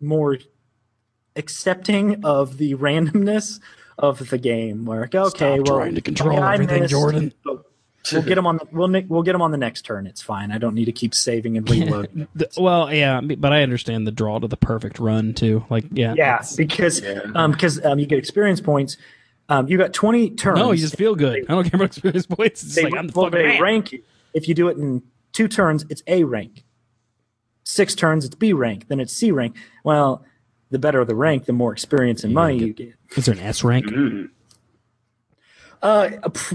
more 0.00 0.38
accepting 1.36 2.24
of 2.24 2.58
the 2.58 2.74
randomness 2.86 3.60
of 3.98 4.28
the 4.30 4.38
game. 4.38 4.84
Where 4.84 5.04
okay, 5.04 5.28
Stop 5.28 5.40
well, 5.40 5.64
trying 5.78 5.94
to 5.94 6.00
control 6.00 6.42
everything, 6.42 6.80
missed, 6.82 6.90
Jordan. 6.90 7.32
But 8.10 8.12
We'll 8.12 8.22
get 8.22 8.34
them 8.36 8.46
on. 8.46 8.56
The, 8.58 8.66
we'll 8.72 9.02
we'll 9.08 9.22
get 9.22 9.32
them 9.32 9.42
on 9.42 9.50
the 9.50 9.56
next 9.58 9.82
turn. 9.82 10.06
It's 10.06 10.22
fine. 10.22 10.50
I 10.52 10.58
don't 10.58 10.74
need 10.74 10.86
to 10.86 10.92
keep 10.92 11.14
saving 11.14 11.56
and 11.56 11.68
reloading. 11.70 12.28
The- 12.34 12.48
well, 12.56 12.92
yeah, 12.92 13.20
but 13.20 13.52
I 13.52 13.62
understand 13.62 14.06
the 14.06 14.12
draw 14.12 14.38
to 14.38 14.48
the 14.48 14.56
perfect 14.56 14.98
run 14.98 15.34
too. 15.34 15.64
Like, 15.70 15.84
yeah, 15.92 16.14
yeah, 16.16 16.42
because 16.56 17.00
Yeah. 17.00 17.20
um 17.34 17.52
because 17.52 17.84
um 17.84 17.98
you 17.98 18.06
get 18.06 18.18
experience 18.18 18.60
points. 18.60 18.96
Um, 19.48 19.68
you 19.68 19.78
got 19.78 19.92
twenty 19.92 20.30
turns. 20.30 20.58
no, 20.58 20.72
you 20.72 20.78
just 20.78 20.96
feel 20.96 21.14
good. 21.14 21.44
I 21.48 21.54
don't 21.54 21.64
care 21.70 21.76
about 21.78 21.86
experience 21.86 22.26
points. 22.26 22.62
It's 22.64 22.74
they, 22.74 22.82
like 22.84 22.94
I'm 22.96 23.06
the 23.08 23.12
well, 23.20 23.30
fucking 23.30 23.60
rank 23.62 23.92
you. 23.92 24.02
If 24.34 24.48
you 24.48 24.54
do 24.54 24.68
it 24.68 24.76
in 24.76 25.02
two 25.32 25.46
turns, 25.48 25.84
it's 25.88 26.02
A 26.08 26.24
rank. 26.24 26.64
Six 27.64 27.94
turns, 27.94 28.24
it's 28.24 28.34
B 28.34 28.52
rank. 28.52 28.88
Then 28.88 29.00
it's 29.00 29.12
C 29.12 29.30
rank. 29.30 29.56
Well, 29.84 30.24
the 30.70 30.78
better 30.78 31.04
the 31.04 31.14
rank, 31.14 31.44
the 31.46 31.52
more 31.52 31.72
experience 31.72 32.24
and 32.24 32.34
money 32.34 32.58
you 32.58 32.72
get. 32.72 32.94
Is 33.16 33.26
there 33.26 33.34
an 33.34 33.40
S 33.40 33.62
rank? 33.64 33.86
Mm. 33.86 34.30
Uh, 35.82 36.10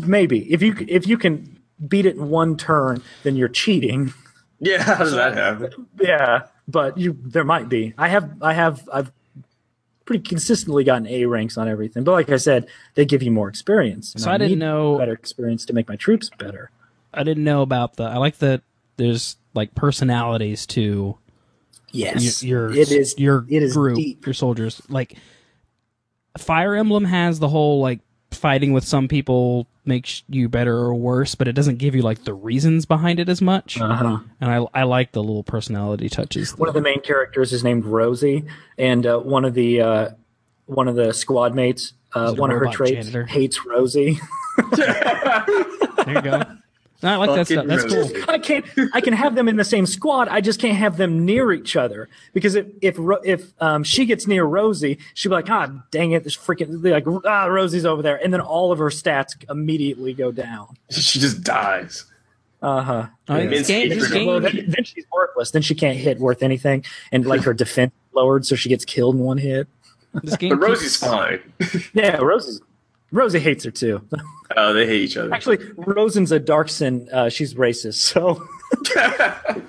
maybe 0.05 0.51
if 0.51 0.61
you 0.61 0.75
if 0.87 1.07
you 1.07 1.17
can 1.17 1.59
beat 1.87 2.05
it 2.05 2.15
in 2.15 2.29
one 2.29 2.57
turn, 2.57 3.01
then 3.23 3.35
you're 3.35 3.47
cheating. 3.49 4.13
Yeah, 4.59 4.83
how 4.83 4.97
does 4.97 5.13
that 5.13 5.35
happen? 5.35 5.87
Yeah, 5.99 6.43
but 6.67 6.97
you 6.97 7.17
there 7.23 7.43
might 7.43 7.69
be. 7.69 7.93
I 7.97 8.07
have 8.09 8.31
I 8.41 8.53
have 8.53 8.87
I've 8.93 9.11
pretty 10.05 10.23
consistently 10.23 10.83
gotten 10.83 11.07
A 11.07 11.25
ranks 11.25 11.57
on 11.57 11.67
everything. 11.67 12.03
But 12.03 12.11
like 12.11 12.29
I 12.29 12.37
said, 12.37 12.67
they 12.95 13.05
give 13.05 13.23
you 13.23 13.31
more 13.31 13.47
experience. 13.49 14.13
So 14.17 14.29
I 14.29 14.37
didn't 14.37 14.51
need 14.51 14.59
know- 14.59 14.97
better 14.97 15.13
experience 15.13 15.65
to 15.65 15.73
make 15.73 15.87
my 15.87 15.95
troops 15.95 16.29
better. 16.37 16.69
I 17.13 17.23
didn't 17.23 17.43
know 17.43 17.61
about 17.61 17.95
the. 17.97 18.03
I 18.03 18.17
like 18.17 18.37
that. 18.39 18.61
There's 18.97 19.37
like 19.53 19.73
personalities 19.75 20.65
to 20.67 21.17
Yes, 21.91 22.41
y- 22.43 22.49
your 22.49 22.71
it 22.71 22.91
is 22.91 23.15
your 23.17 23.45
it 23.49 23.63
is 23.63 23.73
group, 23.73 23.95
deep. 23.97 24.25
your 24.25 24.33
soldiers. 24.33 24.81
Like 24.89 25.17
Fire 26.37 26.75
Emblem 26.75 27.05
has 27.05 27.39
the 27.39 27.49
whole 27.49 27.81
like 27.81 27.99
fighting 28.31 28.73
with 28.73 28.83
some 28.83 29.07
people 29.07 29.67
makes 29.85 30.23
you 30.29 30.47
better 30.49 30.75
or 30.77 30.93
worse, 30.93 31.35
but 31.35 31.47
it 31.47 31.53
doesn't 31.53 31.77
give 31.77 31.95
you 31.95 32.01
like 32.01 32.23
the 32.23 32.33
reasons 32.33 32.85
behind 32.85 33.19
it 33.19 33.29
as 33.29 33.41
much. 33.41 33.79
Uh-huh. 33.79 34.19
And 34.39 34.51
I 34.51 34.65
I 34.73 34.83
like 34.83 35.11
the 35.11 35.21
little 35.21 35.43
personality 35.43 36.09
touches. 36.09 36.57
One 36.57 36.69
of 36.69 36.75
the 36.75 36.81
main 36.81 37.01
characters 37.01 37.53
is 37.53 37.63
named 37.63 37.85
Rosie, 37.85 38.45
and 38.77 39.05
uh, 39.05 39.19
one 39.19 39.45
of 39.45 39.53
the 39.53 39.81
uh, 39.81 40.09
one 40.65 40.87
of 40.87 40.95
the 40.95 41.13
squad 41.13 41.53
mates, 41.55 41.93
uh, 42.15 42.25
Is 42.25 42.33
it 42.33 42.37
a 42.37 42.41
one 42.41 42.51
of 42.51 42.59
her 42.59 42.67
traits 42.67 42.91
janitor? 43.07 43.25
hates 43.25 43.65
Rosie. 43.65 44.19
There 46.05 46.15
you 46.15 46.21
go. 46.21 46.41
I 47.03 47.15
like 47.15 47.33
that 47.35 47.47
stuff. 47.47 47.65
That's 47.65 47.85
cool. 47.85 48.09
I 48.27 48.37
can't. 48.37 48.65
I 48.93 49.01
can 49.01 49.13
have 49.13 49.33
them 49.35 49.47
in 49.47 49.55
the 49.55 49.63
same 49.63 49.85
squad. 49.85 50.27
I 50.27 50.39
just 50.41 50.59
can't 50.59 50.77
have 50.77 50.97
them 50.97 51.25
near 51.25 51.51
each 51.51 51.75
other 51.75 52.09
because 52.33 52.55
if 52.55 52.67
if 52.81 52.97
if 53.23 53.51
um, 53.61 53.83
she 53.83 54.05
gets 54.05 54.27
near 54.27 54.43
Rosie, 54.43 54.99
she'll 55.13 55.31
be 55.31 55.35
like, 55.35 55.49
"Ah, 55.49 55.83
dang 55.91 56.11
it! 56.11 56.23
This 56.23 56.37
freaking 56.37 56.83
like 56.83 57.05
ah, 57.25 57.45
Rosie's 57.45 57.85
over 57.85 58.01
there," 58.01 58.23
and 58.23 58.31
then 58.31 58.41
all 58.41 58.71
of 58.71 58.79
her 58.79 58.89
stats 58.89 59.35
immediately 59.49 60.13
go 60.13 60.31
down. 60.31 60.77
She 60.91 61.19
just 61.19 61.43
dies. 61.43 62.05
Uh 62.61 62.81
huh. 62.83 63.07
I 63.27 63.39
mean, 63.39 63.49
this 63.49 63.67
game, 63.67 63.89
this 63.89 64.11
Well, 64.11 64.25
Well, 64.27 64.39
game, 64.41 64.55
then, 64.55 64.69
then 64.69 64.83
she's 64.83 65.05
worthless. 65.11 65.49
Then 65.51 65.63
she 65.63 65.73
can't 65.73 65.97
hit 65.97 66.19
worth 66.19 66.43
anything, 66.43 66.85
and 67.11 67.25
like 67.25 67.41
her 67.41 67.53
defense 67.55 67.91
lowered, 68.13 68.45
so 68.45 68.55
she 68.55 68.69
gets 68.69 68.85
killed 68.85 69.15
in 69.15 69.21
one 69.21 69.39
hit. 69.39 69.67
this 70.23 70.37
game. 70.37 70.49
But 70.59 70.67
Rosie's 70.67 70.97
fine. 70.97 71.39
Yeah, 71.93 72.17
Rosie's 72.17 72.61
Rosie 73.11 73.39
hates 73.39 73.63
her 73.65 73.71
too. 73.71 74.01
Oh, 74.55 74.73
they 74.73 74.85
hate 74.85 75.01
each 75.01 75.17
other. 75.17 75.33
Actually, 75.33 75.59
Rosen's 75.75 76.31
a 76.31 76.39
Darcsen. 76.39 77.11
Uh, 77.11 77.29
she's 77.29 77.53
racist, 77.53 77.95
so 77.95 78.45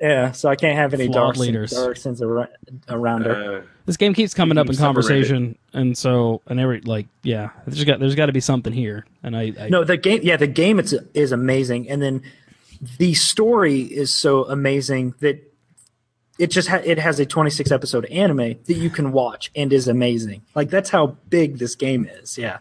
yeah. 0.00 0.32
So 0.32 0.48
I 0.48 0.56
can't 0.56 0.76
have 0.76 0.94
any 0.94 1.06
Flawed 1.06 1.34
Darcsens, 1.36 1.38
leaders. 1.38 1.72
Darcsens 1.72 2.22
ar- 2.22 2.48
around 2.88 3.22
her. 3.26 3.58
Uh, 3.58 3.62
This 3.86 3.96
game 3.96 4.14
keeps 4.14 4.34
coming 4.34 4.58
up 4.58 4.66
in 4.66 4.72
Keep 4.72 4.80
conversation, 4.80 5.58
and 5.72 5.96
so 5.96 6.42
and 6.46 6.60
every 6.60 6.80
like, 6.82 7.06
yeah, 7.22 7.50
there's 7.66 7.84
got 7.84 8.00
there's 8.00 8.14
got 8.14 8.26
to 8.26 8.32
be 8.32 8.40
something 8.40 8.72
here, 8.72 9.04
and 9.22 9.36
I, 9.36 9.52
I 9.58 9.68
No, 9.68 9.84
the 9.84 9.96
game. 9.96 10.20
Yeah, 10.22 10.36
the 10.36 10.46
game 10.46 10.78
it's, 10.78 10.94
is 11.14 11.32
amazing, 11.32 11.88
and 11.90 12.00
then 12.00 12.22
the 12.98 13.14
story 13.14 13.80
is 13.80 14.14
so 14.14 14.44
amazing 14.44 15.14
that 15.20 15.49
it 16.40 16.50
just 16.50 16.68
ha- 16.68 16.80
it 16.82 16.98
has 16.98 17.20
a 17.20 17.26
26 17.26 17.70
episode 17.70 18.06
anime 18.06 18.54
that 18.64 18.74
you 18.74 18.88
can 18.88 19.12
watch 19.12 19.50
and 19.54 19.72
is 19.72 19.86
amazing. 19.86 20.40
Like 20.54 20.70
that's 20.70 20.88
how 20.88 21.18
big 21.28 21.58
this 21.58 21.74
game 21.74 22.08
is. 22.10 22.38
Yeah, 22.38 22.58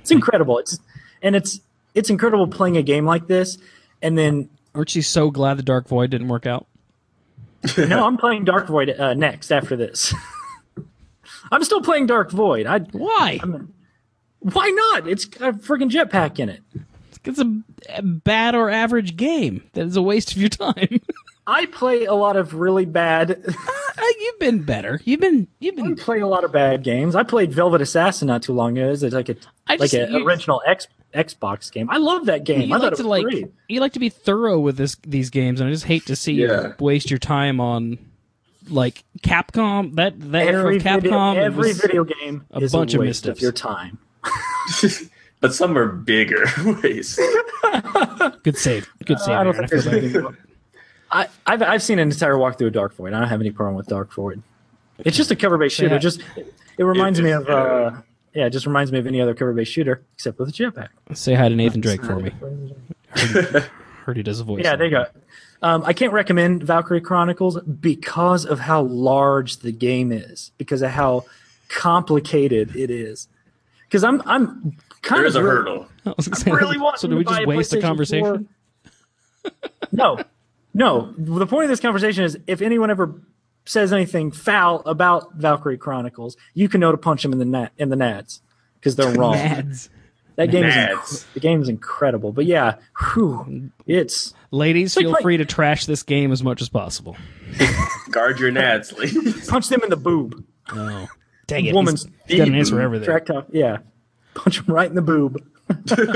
it's 0.00 0.10
incredible. 0.10 0.58
It's 0.58 0.78
and 1.22 1.36
it's 1.36 1.60
it's 1.94 2.10
incredible 2.10 2.48
playing 2.48 2.76
a 2.76 2.82
game 2.82 3.06
like 3.06 3.28
this, 3.28 3.56
and 4.02 4.18
then 4.18 4.50
aren't 4.74 4.96
you 4.96 5.02
so 5.02 5.30
glad 5.30 5.58
the 5.58 5.62
Dark 5.62 5.86
Void 5.86 6.10
didn't 6.10 6.28
work 6.28 6.44
out? 6.44 6.66
no, 7.78 8.04
I'm 8.06 8.16
playing 8.16 8.44
Dark 8.44 8.66
Void 8.66 8.90
uh, 8.90 9.14
next 9.14 9.52
after 9.52 9.76
this. 9.76 10.12
I'm 11.52 11.62
still 11.62 11.82
playing 11.82 12.06
Dark 12.06 12.32
Void. 12.32 12.66
I 12.66 12.80
Why? 12.80 13.38
why 14.40 14.68
not? 14.70 15.06
It's 15.06 15.24
got 15.26 15.50
a 15.50 15.52
freaking 15.52 15.90
jetpack 15.90 16.38
in 16.40 16.48
it. 16.48 16.62
It's 17.24 17.38
a 17.38 18.02
bad 18.02 18.54
or 18.54 18.70
average 18.70 19.16
game. 19.16 19.62
That 19.74 19.86
is 19.86 19.96
a 19.96 20.02
waste 20.02 20.32
of 20.32 20.38
your 20.38 20.48
time. 20.48 21.00
I 21.50 21.66
play 21.66 22.04
a 22.04 22.14
lot 22.14 22.36
of 22.36 22.54
really 22.54 22.84
bad. 22.84 23.42
Uh, 23.46 24.02
you've 24.20 24.38
been 24.38 24.62
better. 24.62 25.00
You've 25.04 25.20
been 25.20 25.48
you've 25.58 25.78
I 25.78 25.82
been 25.82 25.96
play 25.96 26.20
a 26.20 26.26
lot 26.26 26.44
of 26.44 26.52
bad 26.52 26.82
games. 26.84 27.14
I 27.16 27.22
played 27.24 27.52
Velvet 27.52 27.80
Assassin 27.82 28.28
not 28.28 28.42
too 28.42 28.52
long 28.54 28.78
ago. 28.78 28.90
It's 28.90 29.02
like 29.02 29.28
a 29.28 29.36
I 29.66 29.76
like 29.76 29.92
an 29.92 30.14
original 30.16 30.62
X, 30.66 30.86
Xbox 31.14 31.70
game. 31.70 31.90
I 31.90 31.96
love 31.98 32.26
that 32.26 32.44
game. 32.44 32.62
you 32.62 32.74
I 32.74 32.78
like 32.78 32.90
thought 32.92 32.96
to 32.96 33.02
it 33.02 33.06
was 33.06 33.06
like 33.06 33.24
great. 33.24 33.52
you 33.68 33.80
like 33.80 33.92
to 33.94 33.98
be 34.00 34.08
thorough 34.08 34.58
with 34.60 34.76
this 34.76 34.96
these 35.06 35.28
games, 35.30 35.60
and 35.60 35.68
I 35.68 35.72
just 35.72 35.84
hate 35.84 36.06
to 36.06 36.16
see 36.16 36.32
Yeah. 36.34 36.68
you 36.68 36.74
waste 36.78 37.10
your 37.10 37.18
time 37.18 37.60
on 37.60 37.98
like 38.68 39.04
Capcom. 39.22 39.96
That 39.96 40.18
that 40.32 40.46
era 40.46 40.60
Every 40.60 40.76
of 40.76 40.82
Capcom. 40.84 41.02
video, 41.34 41.44
every 41.44 41.72
video 41.72 42.04
game 42.04 42.46
a 42.52 42.60
is 42.60 42.72
bunch 42.72 42.94
a 42.94 42.98
of 42.98 43.00
waste 43.00 43.26
of 43.26 43.32
missteps. 43.36 43.42
your 43.42 43.52
time. 43.52 43.98
but 45.40 45.52
some 45.52 45.76
are 45.76 45.88
bigger 45.88 46.44
ways. 46.82 47.18
Good 48.42 48.56
save. 48.56 48.88
Good 49.04 49.18
save. 49.18 49.34
I 49.36 49.44
don't 49.44 49.54
Aaron. 49.56 49.64
I 49.64 49.68
think 49.68 49.82
feel 49.82 49.82
there's 49.82 49.86
anything. 49.88 50.36
I, 51.12 51.28
I've 51.46 51.62
I've 51.62 51.82
seen 51.82 51.98
an 51.98 52.10
entire 52.10 52.34
walkthrough 52.34 52.68
of 52.68 52.72
Dark 52.72 52.94
Void. 52.94 53.12
I 53.12 53.18
don't 53.20 53.28
have 53.28 53.40
any 53.40 53.50
problem 53.50 53.76
with 53.76 53.86
Dark 53.86 54.12
Void. 54.14 54.42
It's 54.98 55.16
just 55.16 55.30
a 55.30 55.36
cover-based 55.36 55.74
shooter. 55.76 55.94
Yeah. 55.94 55.98
Just 56.00 56.22
it 56.78 56.84
reminds 56.84 57.18
It 57.18 57.22
me 57.24 57.30
of 57.30 57.48
uh, 57.48 57.92
yeah, 58.34 58.46
it 58.46 58.50
just 58.50 58.66
reminds 58.66 58.92
me 58.92 58.98
of 58.98 59.06
any 59.06 59.20
other 59.20 59.34
cover-based 59.34 59.72
shooter 59.72 60.02
except 60.14 60.38
with 60.38 60.48
a 60.48 60.52
jetpack. 60.52 60.88
Say 61.14 61.34
hi 61.34 61.48
to 61.48 61.54
Nathan 61.56 61.80
Drake 61.80 62.04
for 62.04 62.16
me. 62.16 62.30
Heard, 63.10 63.70
heard 64.04 64.16
he 64.16 64.22
does 64.22 64.38
a 64.38 64.44
voice. 64.44 64.62
Yeah, 64.62 64.76
there 64.76 64.86
you 64.86 64.92
go. 64.92 65.06
Um, 65.62 65.82
I 65.84 65.92
can't 65.92 66.12
recommend 66.12 66.62
Valkyria 66.62 67.00
Chronicles 67.02 67.60
because 67.62 68.46
of 68.46 68.60
how 68.60 68.82
large 68.82 69.58
the 69.58 69.72
game 69.72 70.12
is, 70.12 70.52
because 70.58 70.80
of 70.80 70.90
how 70.90 71.24
complicated 71.68 72.76
it 72.76 72.90
is. 72.90 73.26
Because 73.88 74.04
I'm 74.04 74.22
I'm 74.26 74.76
kind 75.02 75.18
There 75.18 75.24
of 75.26 75.30
is 75.30 75.34
a 75.36 75.42
really- 75.42 75.56
hurdle. 75.56 75.88
I 76.06 76.14
was 76.16 76.28
gonna 76.28 76.36
say, 76.40 76.50
really 76.52 76.78
wanting 76.78 76.98
so 77.00 77.08
do 77.08 77.16
we 77.16 77.24
to 77.24 77.30
just 77.30 77.46
waste 77.46 77.70
the 77.72 77.80
conversation? 77.80 78.48
4. 79.42 79.52
No, 79.92 80.18
no. 80.74 81.12
The 81.18 81.46
point 81.46 81.64
of 81.64 81.70
this 81.70 81.80
conversation 81.80 82.24
is 82.24 82.38
if 82.46 82.62
anyone 82.62 82.90
ever 82.90 83.20
says 83.66 83.92
anything 83.92 84.30
foul 84.32 84.80
about 84.86 85.34
Valkyria 85.34 85.78
Chronicles, 85.78 86.36
you 86.54 86.68
can 86.68 86.80
know 86.80 86.92
to 86.92 86.98
punch 86.98 87.22
them 87.22 87.32
in 87.32 87.38
the 87.38 87.44
nat 87.44 87.70
in 87.76 87.88
the 87.90 87.96
nads 87.96 88.40
because 88.74 88.96
they're 88.96 89.12
wrong. 89.18 89.34
Nads. 89.34 89.88
That 90.36 90.50
game 90.50 90.64
is 90.64 90.74
inc- 90.74 91.32
the 91.34 91.40
game 91.40 91.60
is 91.60 91.68
incredible. 91.68 92.32
But 92.32 92.46
yeah, 92.46 92.76
whew, 93.12 93.70
it's 93.86 94.32
Ladies, 94.50 94.96
like 94.96 95.02
feel 95.04 95.12
play- 95.12 95.22
free 95.22 95.36
to 95.36 95.44
trash 95.44 95.84
this 95.86 96.02
game 96.02 96.32
as 96.32 96.42
much 96.42 96.62
as 96.62 96.68
possible. 96.70 97.16
Guard 98.10 98.38
your 98.40 98.50
nads, 98.50 98.92
ladies. 98.98 99.48
punch 99.48 99.68
them 99.68 99.82
in 99.82 99.90
the 99.90 99.96
boob. 99.96 100.42
Oh, 100.72 101.06
dang 101.46 101.66
it! 101.66 101.74
Woman's 101.74 102.04
He's, 102.04 102.12
he's 102.28 102.38
got 102.38 102.48
an 102.48 102.54
answer 102.54 102.76
for 102.76 102.80
everything. 102.80 103.04
Track 103.04 103.26
top, 103.26 103.48
yeah. 103.52 103.78
Punch 104.34 104.64
them 104.64 104.74
right 104.74 104.88
in 104.88 104.94
the 104.94 105.02
boob. 105.02 105.36
All 105.68 106.06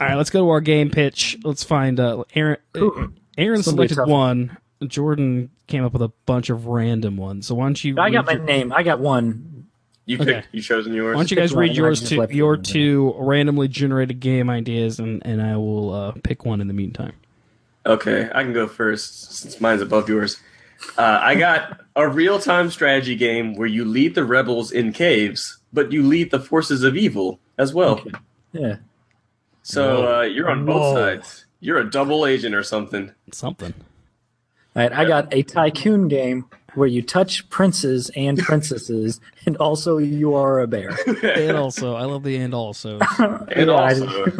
right, 0.00 0.14
let's 0.14 0.30
go 0.30 0.44
to 0.44 0.48
our 0.50 0.60
game 0.60 0.88
pitch. 0.90 1.36
Let's 1.42 1.64
find 1.64 1.98
uh, 1.98 2.22
Aaron. 2.34 2.58
uh, 2.74 3.08
Aaron 3.38 3.58
It's 3.60 3.66
gonna 3.68 3.76
be 3.78 3.84
a 3.84 3.88
selected 3.88 3.96
tough 3.96 4.08
one. 4.08 4.56
Jordan 4.86 5.50
came 5.68 5.84
up 5.84 5.92
with 5.92 6.02
a 6.02 6.08
bunch 6.26 6.50
of 6.50 6.66
random 6.66 7.16
ones. 7.16 7.46
So 7.46 7.54
why 7.54 7.64
don't 7.66 7.82
you? 7.84 7.96
I 7.98 8.10
got 8.10 8.26
my 8.26 8.32
your- 8.32 8.42
name. 8.44 8.72
I 8.72 8.82
got 8.82 9.00
one. 9.00 9.66
You 10.04 10.16
Okay. 10.20 10.34
picked. 10.34 10.48
You 10.52 10.60
chosen 10.60 10.92
yours. 10.92 11.14
why 11.14 11.20
don't 11.20 11.30
you 11.30 11.36
guys 11.36 11.54
read 11.54 11.76
yours 11.76 12.00
to 12.08 12.26
your 12.30 12.54
it 12.54 12.56
there. 12.64 12.72
two 12.74 13.14
randomly 13.18 13.68
generated 13.68 14.18
game 14.18 14.50
ideas, 14.50 14.98
and 14.98 15.22
and 15.24 15.40
I 15.40 15.56
will 15.56 15.94
uh, 15.94 16.12
pick 16.24 16.44
one 16.44 16.60
in 16.60 16.66
the 16.66 16.74
meantime. 16.74 17.12
Okay, 17.86 18.28
I 18.34 18.42
can 18.42 18.52
go 18.52 18.66
first 18.66 19.32
since 19.32 19.60
mine's 19.60 19.80
above 19.80 20.08
yours. 20.08 20.40
Uh, 20.98 21.18
I 21.22 21.36
got 21.36 21.80
a 21.94 22.08
real-time 22.08 22.68
strategy 22.70 23.14
game 23.14 23.54
where 23.54 23.68
you 23.68 23.84
lead 23.84 24.16
the 24.16 24.24
rebels 24.24 24.72
in 24.72 24.92
caves, 24.92 25.58
but 25.72 25.92
you 25.92 26.02
lead 26.02 26.32
the 26.32 26.40
forces 26.40 26.82
of 26.82 26.96
evil 26.96 27.38
as 27.56 27.72
well. 27.72 27.92
Okay. 28.00 28.10
Yeah. 28.52 28.76
So 29.62 30.18
uh, 30.18 30.22
you're 30.22 30.50
on 30.50 30.66
both 30.66 30.80
Whoa. 30.80 30.94
sides. 30.94 31.46
You're 31.64 31.78
a 31.78 31.88
double 31.88 32.26
agent 32.26 32.54
or 32.56 32.64
something. 32.64 33.12
Something. 33.32 33.72
All 34.74 34.82
right. 34.82 34.92
I 34.92 35.04
got 35.04 35.32
a 35.32 35.42
tycoon 35.44 36.08
game 36.08 36.46
where 36.74 36.88
you 36.88 37.02
touch 37.02 37.48
princes 37.50 38.10
and 38.16 38.36
princesses, 38.42 39.20
and 39.46 39.56
also 39.58 39.98
you 39.98 40.34
are 40.34 40.58
a 40.60 40.66
bear. 40.66 40.90
and 41.22 41.56
also, 41.56 41.94
I 41.94 42.02
love 42.04 42.24
the 42.24 42.36
and 42.36 42.52
also. 42.52 42.98
And 43.18 43.68
Yeah, 43.68 43.74
I 43.74 43.92
also, 44.00 44.32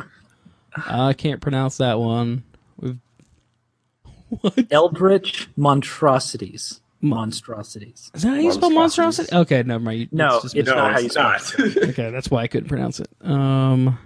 I 0.77 1.13
can't 1.13 1.41
pronounce 1.41 1.77
that 1.77 2.01
one. 2.01 2.43
We've 2.81 2.99
Eldritch 4.71 5.49
monstrosities. 5.57 6.81
Monstrosities. 7.03 8.11
Is 8.15 8.23
that 8.23 8.29
how 8.31 8.35
you 8.37 8.53
spell 8.53 8.71
monstrosity? 8.71 9.35
Okay, 9.35 9.63
never 9.63 9.83
mind. 9.85 10.01
You- 10.01 10.09
No, 10.13 10.41
just 10.43 10.57
it's 10.57 10.69
no, 10.69 10.75
not 10.75 10.93
how 10.93 10.99
you 11.01 11.07
it's 11.07 11.15
spell 11.15 11.69
not. 11.69 11.89
okay. 11.91 12.11
That's 12.11 12.31
why 12.31 12.43
I 12.43 12.47
couldn't 12.49 12.69
pronounce 12.69 12.99
it. 13.01 13.09
Um, 13.21 13.99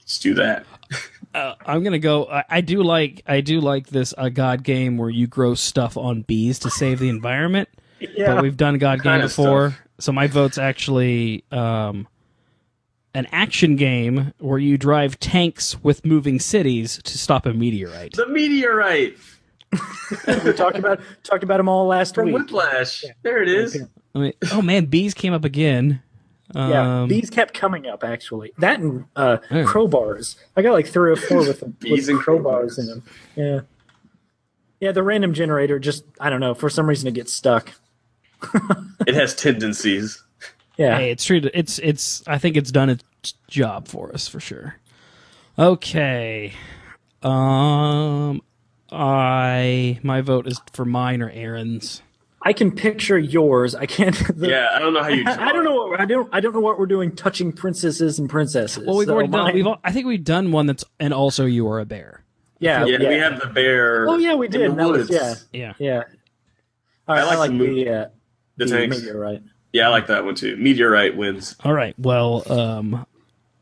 Let's 0.00 0.18
do 0.18 0.34
that. 0.34 0.66
Uh, 1.34 1.54
I'm 1.66 1.82
gonna 1.82 1.98
go. 1.98 2.26
I, 2.26 2.44
I 2.48 2.60
do 2.60 2.82
like. 2.82 3.22
I 3.26 3.40
do 3.40 3.60
like 3.60 3.88
this 3.88 4.14
a 4.16 4.30
god 4.30 4.62
game 4.62 4.96
where 4.96 5.10
you 5.10 5.26
grow 5.26 5.54
stuff 5.54 5.96
on 5.96 6.22
bees 6.22 6.60
to 6.60 6.70
save 6.70 6.98
the 6.98 7.08
environment. 7.08 7.68
Yeah. 8.00 8.34
But 8.34 8.42
we've 8.42 8.56
done 8.56 8.78
god 8.78 9.02
game 9.02 9.20
before, 9.20 9.70
stuff. 9.70 9.82
so 9.98 10.12
my 10.12 10.26
vote's 10.26 10.58
actually 10.58 11.44
um, 11.50 12.06
an 13.14 13.26
action 13.32 13.76
game 13.76 14.32
where 14.38 14.58
you 14.58 14.78
drive 14.78 15.18
tanks 15.20 15.82
with 15.82 16.04
moving 16.04 16.38
cities 16.38 17.00
to 17.02 17.18
stop 17.18 17.46
a 17.46 17.52
meteorite. 17.52 18.12
The 18.12 18.28
meteorite 18.28 19.16
we 20.44 20.52
talked 20.52 20.78
about 20.78 21.00
talked 21.22 21.44
about 21.44 21.58
them 21.58 21.68
all 21.68 21.86
last 21.86 22.14
from 22.14 22.26
week. 22.26 22.36
Whiplash. 22.36 23.04
There 23.22 23.42
it 23.42 23.48
is. 23.48 23.82
I 24.14 24.18
mean, 24.18 24.32
oh 24.52 24.62
man, 24.62 24.86
bees 24.86 25.14
came 25.14 25.32
up 25.32 25.44
again. 25.44 26.02
Yeah, 26.54 27.02
Um, 27.02 27.08
bees 27.08 27.30
kept 27.30 27.52
coming 27.54 27.86
up 27.86 28.04
actually. 28.04 28.52
That 28.58 28.80
and 28.80 29.04
uh, 29.16 29.38
Yeah. 29.50 29.64
crowbars. 29.64 30.36
I 30.56 30.62
got 30.62 30.72
like 30.72 30.86
three 30.86 31.10
or 31.12 31.16
four 31.16 31.38
with, 31.38 31.62
with 31.62 31.80
Bees 31.80 32.08
and 32.08 32.18
crowbars 32.20 32.76
crowbars. 32.76 32.78
in 32.78 32.86
them. 32.86 33.02
Yeah, 33.36 33.60
yeah. 34.80 34.92
The 34.92 35.02
random 35.02 35.34
generator 35.34 35.78
just 35.78 36.04
I 36.20 36.30
don't 36.30 36.40
know 36.40 36.54
for 36.54 36.70
some 36.70 36.88
reason 36.88 37.08
it 37.08 37.14
gets 37.14 37.32
stuck. 37.32 37.72
It 39.06 39.14
has 39.14 39.34
tendencies. 39.34 40.22
Yeah, 40.76 40.96
Hey, 40.98 41.10
it's 41.10 41.24
treated. 41.24 41.50
It's 41.54 41.78
it's. 41.80 42.22
I 42.26 42.38
think 42.38 42.56
it's 42.56 42.70
done 42.72 42.88
its 42.90 43.34
job 43.48 43.86
for 43.88 44.12
us 44.12 44.26
for 44.28 44.40
sure. 44.40 44.76
Okay. 45.58 46.52
Um, 47.22 48.42
I 48.90 49.98
my 50.02 50.20
vote 50.20 50.46
is 50.46 50.60
for 50.72 50.84
mine 50.84 51.22
or 51.22 51.30
Aaron's. 51.30 52.02
I 52.46 52.52
can 52.52 52.70
picture 52.70 53.18
yours. 53.18 53.74
I 53.74 53.86
can't. 53.86 54.14
The, 54.36 54.48
Yeah, 54.48 54.68
I 54.74 54.78
don't 54.78 54.92
know 54.92 55.02
how 55.02 55.08
you. 55.08 55.24
I, 55.26 55.46
I 55.48 55.52
don't 55.52 55.64
know. 55.64 55.86
What, 55.86 56.00
I 56.00 56.04
don't. 56.04 56.28
I 56.32 56.40
don't 56.40 56.52
know 56.52 56.60
what 56.60 56.78
we're 56.78 56.86
doing. 56.86 57.14
Touching 57.16 57.52
princesses 57.52 58.18
and 58.18 58.28
princesses. 58.28 58.86
Well, 58.86 58.96
we've 58.96 59.06
So 59.08 59.14
already 59.14 59.30
done. 59.32 59.54
We've. 59.54 59.66
al- 59.66 59.80
I 59.82 59.92
think 59.92 60.06
we've 60.06 60.22
done 60.22 60.52
one 60.52 60.66
that's 60.66 60.84
and 61.00 61.14
also 61.14 61.46
you 61.46 61.66
are 61.68 61.80
a 61.80 61.84
bear. 61.86 62.22
yeah, 62.60 62.84
Yeah, 62.84 62.98
yeah, 63.00 63.08
we 63.08 63.14
have 63.16 63.40
the 63.40 63.46
bear. 63.46 64.08
Oh 64.08 64.16
yeah, 64.18 64.34
we 64.34 64.46
in 64.46 64.52
did. 64.52 64.70
the 64.72 64.74
That 64.76 64.88
was, 64.88 65.10
yeah, 65.10 65.34
Yeah. 65.52 65.72
yeah. 65.78 66.02
All 67.08 67.14
right, 67.16 67.22
I 67.22 67.26
like 67.26 67.38
like, 67.38 67.50
the 67.50 67.56
mo- 67.56 67.64
the 67.74 67.88
uh, 67.88 68.06
The 68.58 68.64
the 68.66 68.76
tanks. 68.78 68.98
meteorite. 69.00 69.42
Yeah, 69.72 69.86
I 69.88 69.90
like 69.90 70.06
that 70.08 70.24
one 70.24 70.34
too. 70.34 70.56
Meteorite 70.56 71.16
wins. 71.16 71.56
All 71.64 71.72
right. 71.72 71.94
Well, 71.98 72.50
um, 72.52 73.06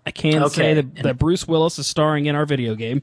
I 0.05 0.11
can 0.11 0.43
Okay. 0.45 0.55
say 0.55 0.75
that, 0.75 0.95
that 1.05 1.19
Bruce 1.19 1.47
Willis 1.49 1.79
is 1.79 1.87
starring 1.87 2.27
in 2.27 2.35
our 2.35 2.45
video 2.47 2.75
game. 2.75 3.03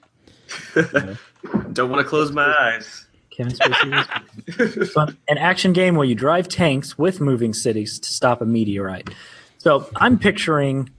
Don't 0.76 1.90
want 1.90 2.02
to 2.02 2.04
close 2.04 2.32
my 2.32 2.54
eyes. 2.60 3.06
Kevin 3.40 3.54
Spacey. 3.54 4.80
is- 4.82 4.94
So, 4.94 5.08
an 5.28 5.38
action 5.38 5.74
game 5.74 5.96
where 5.96 6.06
you 6.06 6.16
drive 6.16 6.48
tanks 6.48 6.98
with 6.98 7.22
moving 7.22 7.54
cities 7.54 8.00
to 8.00 8.12
stop 8.12 8.42
a 8.42 8.46
meteorite. 8.46 9.10
So 9.58 9.90
I'm 9.96 10.18
picturing 10.20 10.90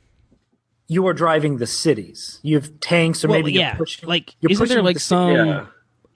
you 0.88 1.06
are 1.06 1.12
driving 1.14 1.58
the 1.58 1.66
cities. 1.66 2.40
You 2.42 2.56
have 2.56 2.80
tanks, 2.80 3.24
or 3.24 3.28
Well, 3.28 3.38
maybe 3.38 3.52
yeah, 3.52 3.68
you're 3.70 3.76
pushing. 3.78 4.08
like 4.08 4.34
you're 4.40 4.50
isn't 4.52 4.68
there 4.68 4.82
like 4.82 4.96
the 4.96 5.00
some 5.00 5.34
Yeah. 5.34 5.66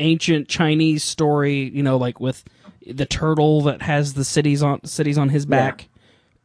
ancient 0.00 0.48
Chinese 0.48 1.04
story? 1.04 1.70
You 1.72 1.82
know, 1.82 1.96
like 1.96 2.18
with 2.20 2.42
the 2.86 3.06
turtle 3.06 3.60
that 3.62 3.82
has 3.82 4.14
the 4.14 4.24
cities 4.24 4.62
on 4.62 4.84
cities 4.84 5.16
on 5.18 5.28
his 5.28 5.46
back. 5.46 5.88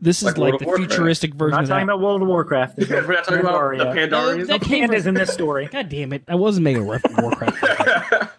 This 0.01 0.19
is 0.19 0.23
Like 0.23 0.37
like, 0.37 0.39
World 0.39 0.53
of 0.53 0.59
the 0.61 0.65
Warcraft. 0.67 0.91
futuristic 0.93 1.33
We're 1.33 1.47
version 1.47 1.51
not 1.55 1.63
of 1.63 1.69
talking 1.69 1.87
that. 1.87 1.93
about 1.95 2.01
World 2.05 2.21
of 2.21 2.27
Warcraft. 2.29 2.75
There's 2.77 2.89
We're 2.89 3.13
not 3.15 3.23
talking 3.25 3.39
about 3.41 3.77
the 3.77 3.83
Pandaria. 3.83 4.09
Pandarians. 4.09 4.47
that 4.47 4.61
came 4.61 4.87
pandas 4.89 5.07
in 5.07 5.13
this 5.15 5.29
story. 5.33 5.65
God 5.71 5.89
damn 5.89 6.13
it! 6.13 6.23
I 6.27 6.35
wasn't 6.35 6.63
making 6.63 6.83
a 6.83 6.91
reference 6.91 7.15
to 7.17 7.21
Warcraft. 7.23 8.35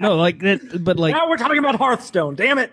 no, 0.00 0.16
like 0.16 0.40
that, 0.40 0.82
but 0.84 0.96
like 0.98 1.14
Now 1.14 1.28
we're 1.28 1.36
talking 1.36 1.58
about 1.58 1.76
Hearthstone. 1.76 2.34
Damn 2.34 2.58
it! 2.58 2.72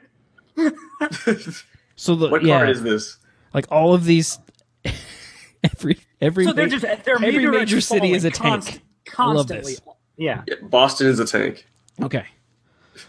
so 1.95 2.15
the 2.15 2.29
what 2.29 2.43
yeah, 2.43 2.57
card 2.57 2.69
is 2.69 2.83
this? 2.83 3.17
like 3.53 3.65
all 3.71 3.93
of 3.93 4.03
these. 4.05 4.39
every 5.63 5.97
every 6.21 6.45
So 6.45 6.53
they're 6.53 6.67
ma- 6.67 6.77
just 6.77 7.05
they're 7.05 7.15
every 7.15 7.47
major 7.47 7.81
city 7.81 8.11
is 8.13 8.25
a 8.25 8.31
const- 8.31 8.69
tank. 8.69 8.81
I 9.17 9.23
love 9.25 9.47
Constantly. 9.47 9.73
this. 9.73 9.81
Yeah. 10.17 10.43
Yeah, 10.47 10.55
Boston 10.63 11.07
is 11.07 11.19
a 11.19 11.25
tank. 11.25 11.65
Okay, 12.01 12.25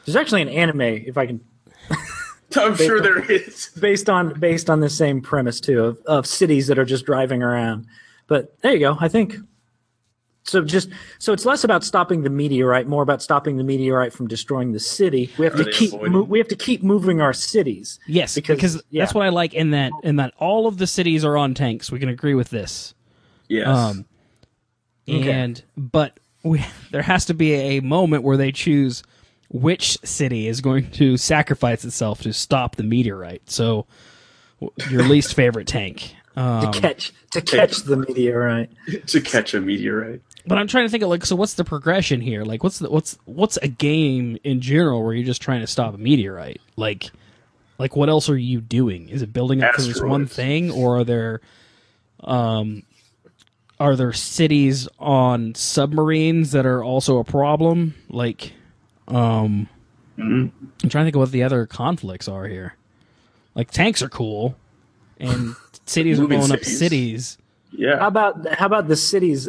There's 0.04 0.16
actually 0.16 0.42
an 0.42 0.48
anime, 0.48 0.80
if 0.80 1.18
I 1.18 1.26
can 1.26 1.40
I'm 2.56 2.76
sure 2.76 3.00
there 3.00 3.30
is. 3.30 3.68
based 3.80 4.08
on 4.08 4.38
based 4.40 4.70
on 4.70 4.80
the 4.80 4.88
same 4.88 5.20
premise 5.20 5.60
too 5.60 5.84
of, 5.84 5.98
of 6.06 6.26
cities 6.26 6.66
that 6.68 6.78
are 6.78 6.84
just 6.84 7.04
driving 7.04 7.42
around. 7.42 7.86
But 8.26 8.58
there 8.62 8.72
you 8.72 8.78
go. 8.78 8.96
I 9.00 9.08
think 9.08 9.36
so. 10.48 10.62
Just 10.64 10.88
so 11.18 11.32
it's 11.32 11.44
less 11.44 11.62
about 11.64 11.84
stopping 11.84 12.22
the 12.22 12.30
meteorite, 12.30 12.86
more 12.88 13.02
about 13.02 13.22
stopping 13.22 13.56
the 13.56 13.64
meteorite 13.64 14.12
from 14.12 14.26
destroying 14.28 14.72
the 14.72 14.80
city. 14.80 15.30
We 15.38 15.44
have 15.44 15.54
Are 15.58 15.64
to 15.64 15.70
keep 15.70 15.92
mo- 15.92 16.22
we 16.22 16.38
have 16.38 16.48
to 16.48 16.56
keep 16.56 16.82
moving 16.82 17.20
our 17.20 17.32
cities. 17.32 17.98
yes, 18.06 18.34
Because- 18.34 18.56
because, 18.56 18.82
yeah. 18.90 19.02
that's 19.02 19.14
what 19.14 19.24
I 19.26 19.28
like 19.30 19.54
in 19.54 19.70
that 19.70 19.92
in 20.02 20.16
that 20.16 20.34
all 20.38 20.66
of 20.66 20.78
the 20.78 20.86
cities 20.86 21.24
are 21.24 21.36
on 21.36 21.54
tanks. 21.54 21.92
We 21.92 21.98
can 21.98 22.08
agree 22.08 22.34
with 22.34 22.50
this. 22.50 22.94
Yes. 23.48 23.66
Um, 23.68 24.04
Okay. 25.08 25.30
and 25.32 25.62
but 25.76 26.18
we, 26.42 26.64
there 26.90 27.02
has 27.02 27.24
to 27.26 27.34
be 27.34 27.54
a 27.54 27.80
moment 27.80 28.22
where 28.24 28.36
they 28.36 28.52
choose 28.52 29.02
which 29.50 29.96
city 30.04 30.46
is 30.46 30.60
going 30.60 30.90
to 30.92 31.16
sacrifice 31.16 31.82
itself 31.84 32.20
to 32.22 32.32
stop 32.34 32.76
the 32.76 32.82
meteorite. 32.82 33.48
So, 33.50 33.86
your 34.90 35.02
least 35.04 35.34
favorite 35.34 35.66
tank. 35.66 36.14
Um, 36.36 36.70
to 36.72 36.80
catch 36.80 37.12
to 37.32 37.40
catch 37.40 37.78
the 37.78 37.96
meteorite. 37.96 38.70
to 39.08 39.20
catch 39.20 39.54
a 39.54 39.60
meteorite. 39.60 40.20
But 40.48 40.58
I'm 40.58 40.66
trying 40.66 40.86
to 40.86 40.90
think 40.90 41.02
of 41.02 41.10
like, 41.10 41.24
so 41.26 41.36
what's 41.36 41.54
the 41.54 41.64
progression 41.64 42.20
here? 42.20 42.44
Like, 42.44 42.62
what's 42.64 42.78
the 42.78 42.90
what's 42.90 43.18
what's 43.26 43.56
a 43.58 43.68
game 43.68 44.38
in 44.44 44.60
general 44.60 45.02
where 45.04 45.14
you're 45.14 45.26
just 45.26 45.42
trying 45.42 45.60
to 45.60 45.66
stop 45.66 45.94
a 45.94 45.98
meteorite? 45.98 46.60
Like, 46.76 47.10
like 47.78 47.94
what 47.94 48.08
else 48.08 48.28
are 48.28 48.36
you 48.36 48.60
doing? 48.60 49.08
Is 49.08 49.22
it 49.22 49.32
building 49.32 49.62
up 49.62 49.74
to 49.76 49.82
this 49.82 50.00
one 50.00 50.26
thing, 50.26 50.70
or 50.70 50.98
are 51.00 51.04
there, 51.04 51.40
um, 52.24 52.82
are 53.78 53.94
there 53.94 54.12
cities 54.12 54.88
on 54.98 55.54
submarines 55.54 56.52
that 56.52 56.66
are 56.66 56.82
also 56.82 57.18
a 57.18 57.24
problem? 57.24 57.94
Like, 58.08 58.52
um, 59.06 59.68
I'm 60.16 60.52
trying 60.80 60.90
to 60.90 61.04
think 61.04 61.14
of 61.16 61.20
what 61.20 61.30
the 61.30 61.44
other 61.44 61.66
conflicts 61.66 62.26
are 62.28 62.46
here. 62.46 62.74
Like 63.54 63.70
tanks 63.70 64.02
are 64.02 64.08
cool, 64.08 64.56
and 65.18 65.54
cities 65.86 66.18
are 66.18 66.22
Moving 66.22 66.38
blowing 66.38 66.52
up 66.52 66.64
cities. 66.64 66.78
cities. 66.78 67.38
Yeah. 67.72 67.98
How 67.98 68.08
about 68.08 68.46
how 68.54 68.66
about 68.66 68.88
the 68.88 68.96
cities 68.96 69.48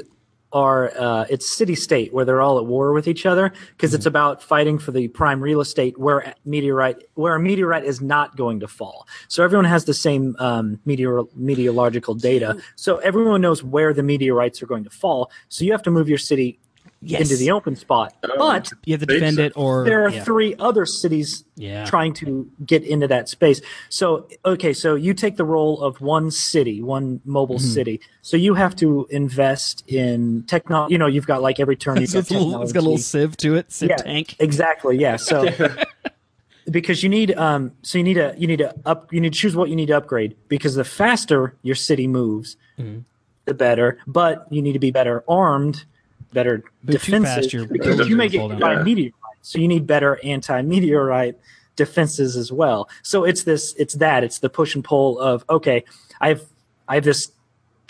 are 0.52 0.91
uh, 0.97 1.26
it's 1.30 1.47
city 1.47 1.76
state 1.76 2.14
where 2.14 2.26
they're 2.26 2.41
all 2.41 2.58
at 2.58 2.66
war 2.66 2.93
with 2.93 3.08
each 3.08 3.26
other 3.26 3.54
because 3.72 3.93
it's 3.93 4.06
about 4.06 4.41
fighting 4.41 4.80
for 4.80 4.91
the 4.91 5.08
prime 5.10 5.41
real 5.41 5.62
estate 5.62 5.97
where 5.97 6.34
meteorite 6.45 6.97
where 7.14 7.36
a 7.36 7.39
meteorite 7.39 7.84
is 7.84 8.02
not 8.02 8.36
going 8.36 8.60
to 8.60 8.68
fall. 8.68 9.08
So 9.28 9.43
everyone 9.43 9.66
has 9.66 9.86
the 9.86 9.93
same 9.93 10.36
um, 10.39 10.80
meteor 10.86 11.22
meteorological 11.36 12.16
data. 12.16 12.60
So 12.76 12.97
everyone 12.97 13.41
knows 13.41 13.64
where 13.64 13.93
the 13.93 14.04
meteorites 14.04 14.62
are 14.64 14.68
going 14.68 14.84
to 14.86 14.89
fall. 14.89 15.32
So 15.50 15.64
you 15.64 15.72
have 15.72 15.84
to 15.84 15.91
move 15.91 16.10
your 16.10 16.18
city 16.18 16.60
Yes, 17.02 17.22
into 17.22 17.38
the 17.38 17.52
open 17.52 17.78
spot. 17.78 18.14
But 18.38 18.72
you 18.84 18.93
have 18.93 19.00
to 19.00 19.08
Base- 19.08 19.20
defend 19.22 19.39
it, 19.39 19.54
or 19.56 19.86
there 19.86 20.04
are 20.06 20.10
yeah. 20.10 20.24
three 20.24 20.54
other 20.60 20.86
cities 20.86 21.45
Yeah. 21.56 21.86
trying 21.86 22.14
to 22.16 22.52
get 22.66 22.84
into 22.84 23.08
that 23.08 23.30
space. 23.30 23.62
So, 23.88 24.28
okay, 24.43 24.74
so 24.74 24.95
you 24.95 25.14
take 25.14 25.38
the 25.38 25.45
role 25.45 25.82
of 25.82 26.02
one 26.02 26.30
city, 26.30 26.82
one 26.82 27.22
mobile 27.24 27.56
Mm-hmm. 27.56 27.68
city. 27.74 28.02
So 28.22 28.36
you 28.36 28.54
have 28.56 28.76
to 28.78 29.08
invest 29.12 29.86
in 29.88 30.43
technology. 30.47 30.91
You 30.93 30.97
know, 30.97 31.08
you've 31.08 31.26
got 31.26 31.41
like 31.41 31.62
every 31.62 31.78
turn 31.78 32.02
you've 32.02 32.12
got 32.12 32.20
it's, 32.24 32.32
a 32.32 32.34
little, 32.38 32.62
it's 32.64 32.74
got 32.74 32.82
a 32.82 32.84
little 32.84 32.97
sieve 32.97 33.38
to 33.38 33.56
it, 33.56 33.72
sieve 33.72 33.91
yeah, 33.91 33.95
tank. 33.95 34.36
Exactly. 34.39 34.97
Yeah. 34.97 35.16
So 35.16 35.45
because 36.70 37.02
you 37.02 37.10
need 37.10 37.32
um 37.38 37.72
so 37.82 37.97
you 37.97 38.04
need 38.04 38.18
a 38.18 38.36
you 38.38 38.45
need 38.45 38.58
to 38.60 38.76
up 38.86 39.12
you 39.14 39.20
need 39.22 39.34
to 39.34 39.39
choose 39.39 39.56
what 39.56 39.70
you 39.70 39.76
need 39.76 39.88
to 39.88 39.93
upgrade 39.97 40.36
because 40.50 40.76
the 40.76 40.84
faster 40.84 41.56
your 41.64 41.76
city 41.76 42.08
moves, 42.08 42.58
Mm-hmm. 42.78 43.00
the 43.45 43.54
better. 43.54 43.97
But 44.06 44.47
you 44.52 44.62
need 44.62 44.74
to 44.74 44.80
be 44.80 44.91
better 44.91 45.24
armed, 45.28 45.86
better 46.34 46.63
But 46.84 46.93
too 46.93 46.97
defenses 47.11 47.36
fast, 47.36 47.53
you're- 47.53 47.67
because 47.67 47.97
you're 47.99 48.07
you 48.07 48.15
may 48.15 48.30
get 48.30 48.49
hit 48.51 48.59
by 48.59 48.73
Yeah. 48.73 48.82
a 48.82 48.84
meteorite. 48.84 49.13
So 49.41 49.57
you 49.57 49.67
need 49.67 49.88
better 49.88 50.19
anti-meteorite 50.23 51.36
defenses 51.75 52.36
as 52.36 52.51
well. 52.51 52.89
So 53.03 53.23
it's 53.23 53.43
this 53.43 53.73
it's 53.77 53.93
that 53.95 54.23
it's 54.23 54.39
the 54.39 54.49
push 54.49 54.75
and 54.75 54.84
pull 54.84 55.19
of 55.19 55.45
okay, 55.49 55.84
I've 56.21 56.43
I 56.88 56.95
have 56.95 57.03
this 57.03 57.32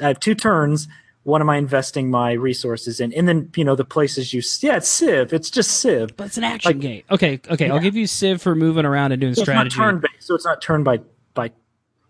I 0.01 0.07
have 0.07 0.19
two 0.19 0.35
turns. 0.35 0.87
What 1.23 1.41
am 1.41 1.49
I 1.49 1.57
investing 1.57 2.09
my 2.09 2.31
resources 2.31 2.99
in? 2.99 3.11
And 3.13 3.27
then 3.27 3.51
you 3.55 3.63
know 3.65 3.75
the 3.75 3.83
places 3.85 4.33
you 4.33 4.41
yeah 4.61 4.77
it's 4.77 4.87
Civ. 4.87 5.33
It's 5.33 5.49
just 5.49 5.71
Civ. 5.71 6.15
But 6.15 6.27
it's 6.27 6.37
an 6.37 6.43
action 6.43 6.71
Like- 6.73 6.79
game. 6.81 7.03
Okay, 7.11 7.41
okay, 7.49 7.69
I'll 7.69 7.79
give 7.79 7.95
you 7.95 8.07
Civ 8.07 8.41
for 8.41 8.55
moving 8.55 8.85
around 8.85 9.11
and 9.11 9.19
doing 9.19 9.33
So 9.35 9.41
strategy. 9.43 9.67
It's 9.67 9.77
not 9.77 9.83
turn 9.85 9.99
based, 9.99 10.27
so 10.27 10.35
it's 10.35 10.45
not 10.45 10.61
turn 10.61 10.83
by 10.83 10.99
by. 11.33 11.51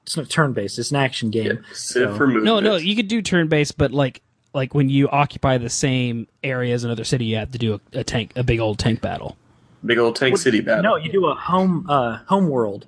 It's 0.03 0.17
not 0.17 0.29
turn 0.29 0.53
based. 0.53 0.77
It's 0.79 0.91
an 0.91 0.97
action 0.97 1.29
game. 1.29 1.59
Civ 1.73 2.09
So- 2.11 2.15
for 2.17 2.27
movement. 2.27 2.45
no, 2.45 2.59
no, 2.59 2.75
you 2.75 2.95
could 2.95 3.07
do 3.07 3.21
turn 3.21 3.47
based, 3.47 3.77
but 3.77 3.91
like 3.91 4.21
like 4.53 4.73
when 4.73 4.89
you 4.89 5.07
occupy 5.09 5.57
the 5.57 5.69
same 5.69 6.27
area 6.43 6.73
as 6.73 6.83
another 6.83 7.03
city, 7.03 7.25
you 7.25 7.35
have 7.37 7.51
to 7.51 7.57
do 7.57 7.75
a, 7.93 7.99
a 7.99 8.03
tank, 8.03 8.31
a 8.35 8.43
big 8.43 8.59
old 8.59 8.79
tank 8.79 9.01
battle. 9.01 9.37
Big 9.85 9.97
old 9.97 10.15
tank 10.15 10.37
city 10.37 10.59
battle. 10.61 10.83
No, 10.83 10.95
you 10.97 11.11
do 11.11 11.27
a 11.27 11.35
home 11.35 11.85
uh, 11.89 12.17
home 12.25 12.49
world 12.49 12.85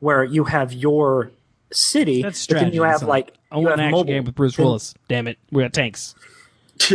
where 0.00 0.24
you 0.24 0.44
have 0.44 0.72
your 0.72 1.30
city, 1.72 2.22
That's 2.22 2.46
but 2.46 2.54
then 2.54 2.72
you 2.72 2.82
have 2.82 2.92
That's 2.94 3.02
not- 3.02 3.08
like 3.08 3.34
I 3.50 3.58
you 3.58 3.62
want 3.66 3.70
have 3.70 3.78
an 3.78 3.84
action 3.86 3.92
mobile. 3.98 4.12
game 4.12 4.24
with 4.24 4.34
Bruce 4.34 4.58
Willis. 4.58 4.94
Damn 5.08 5.26
it, 5.28 5.38
we 5.50 5.62
got 5.62 5.72
tanks. 5.72 6.14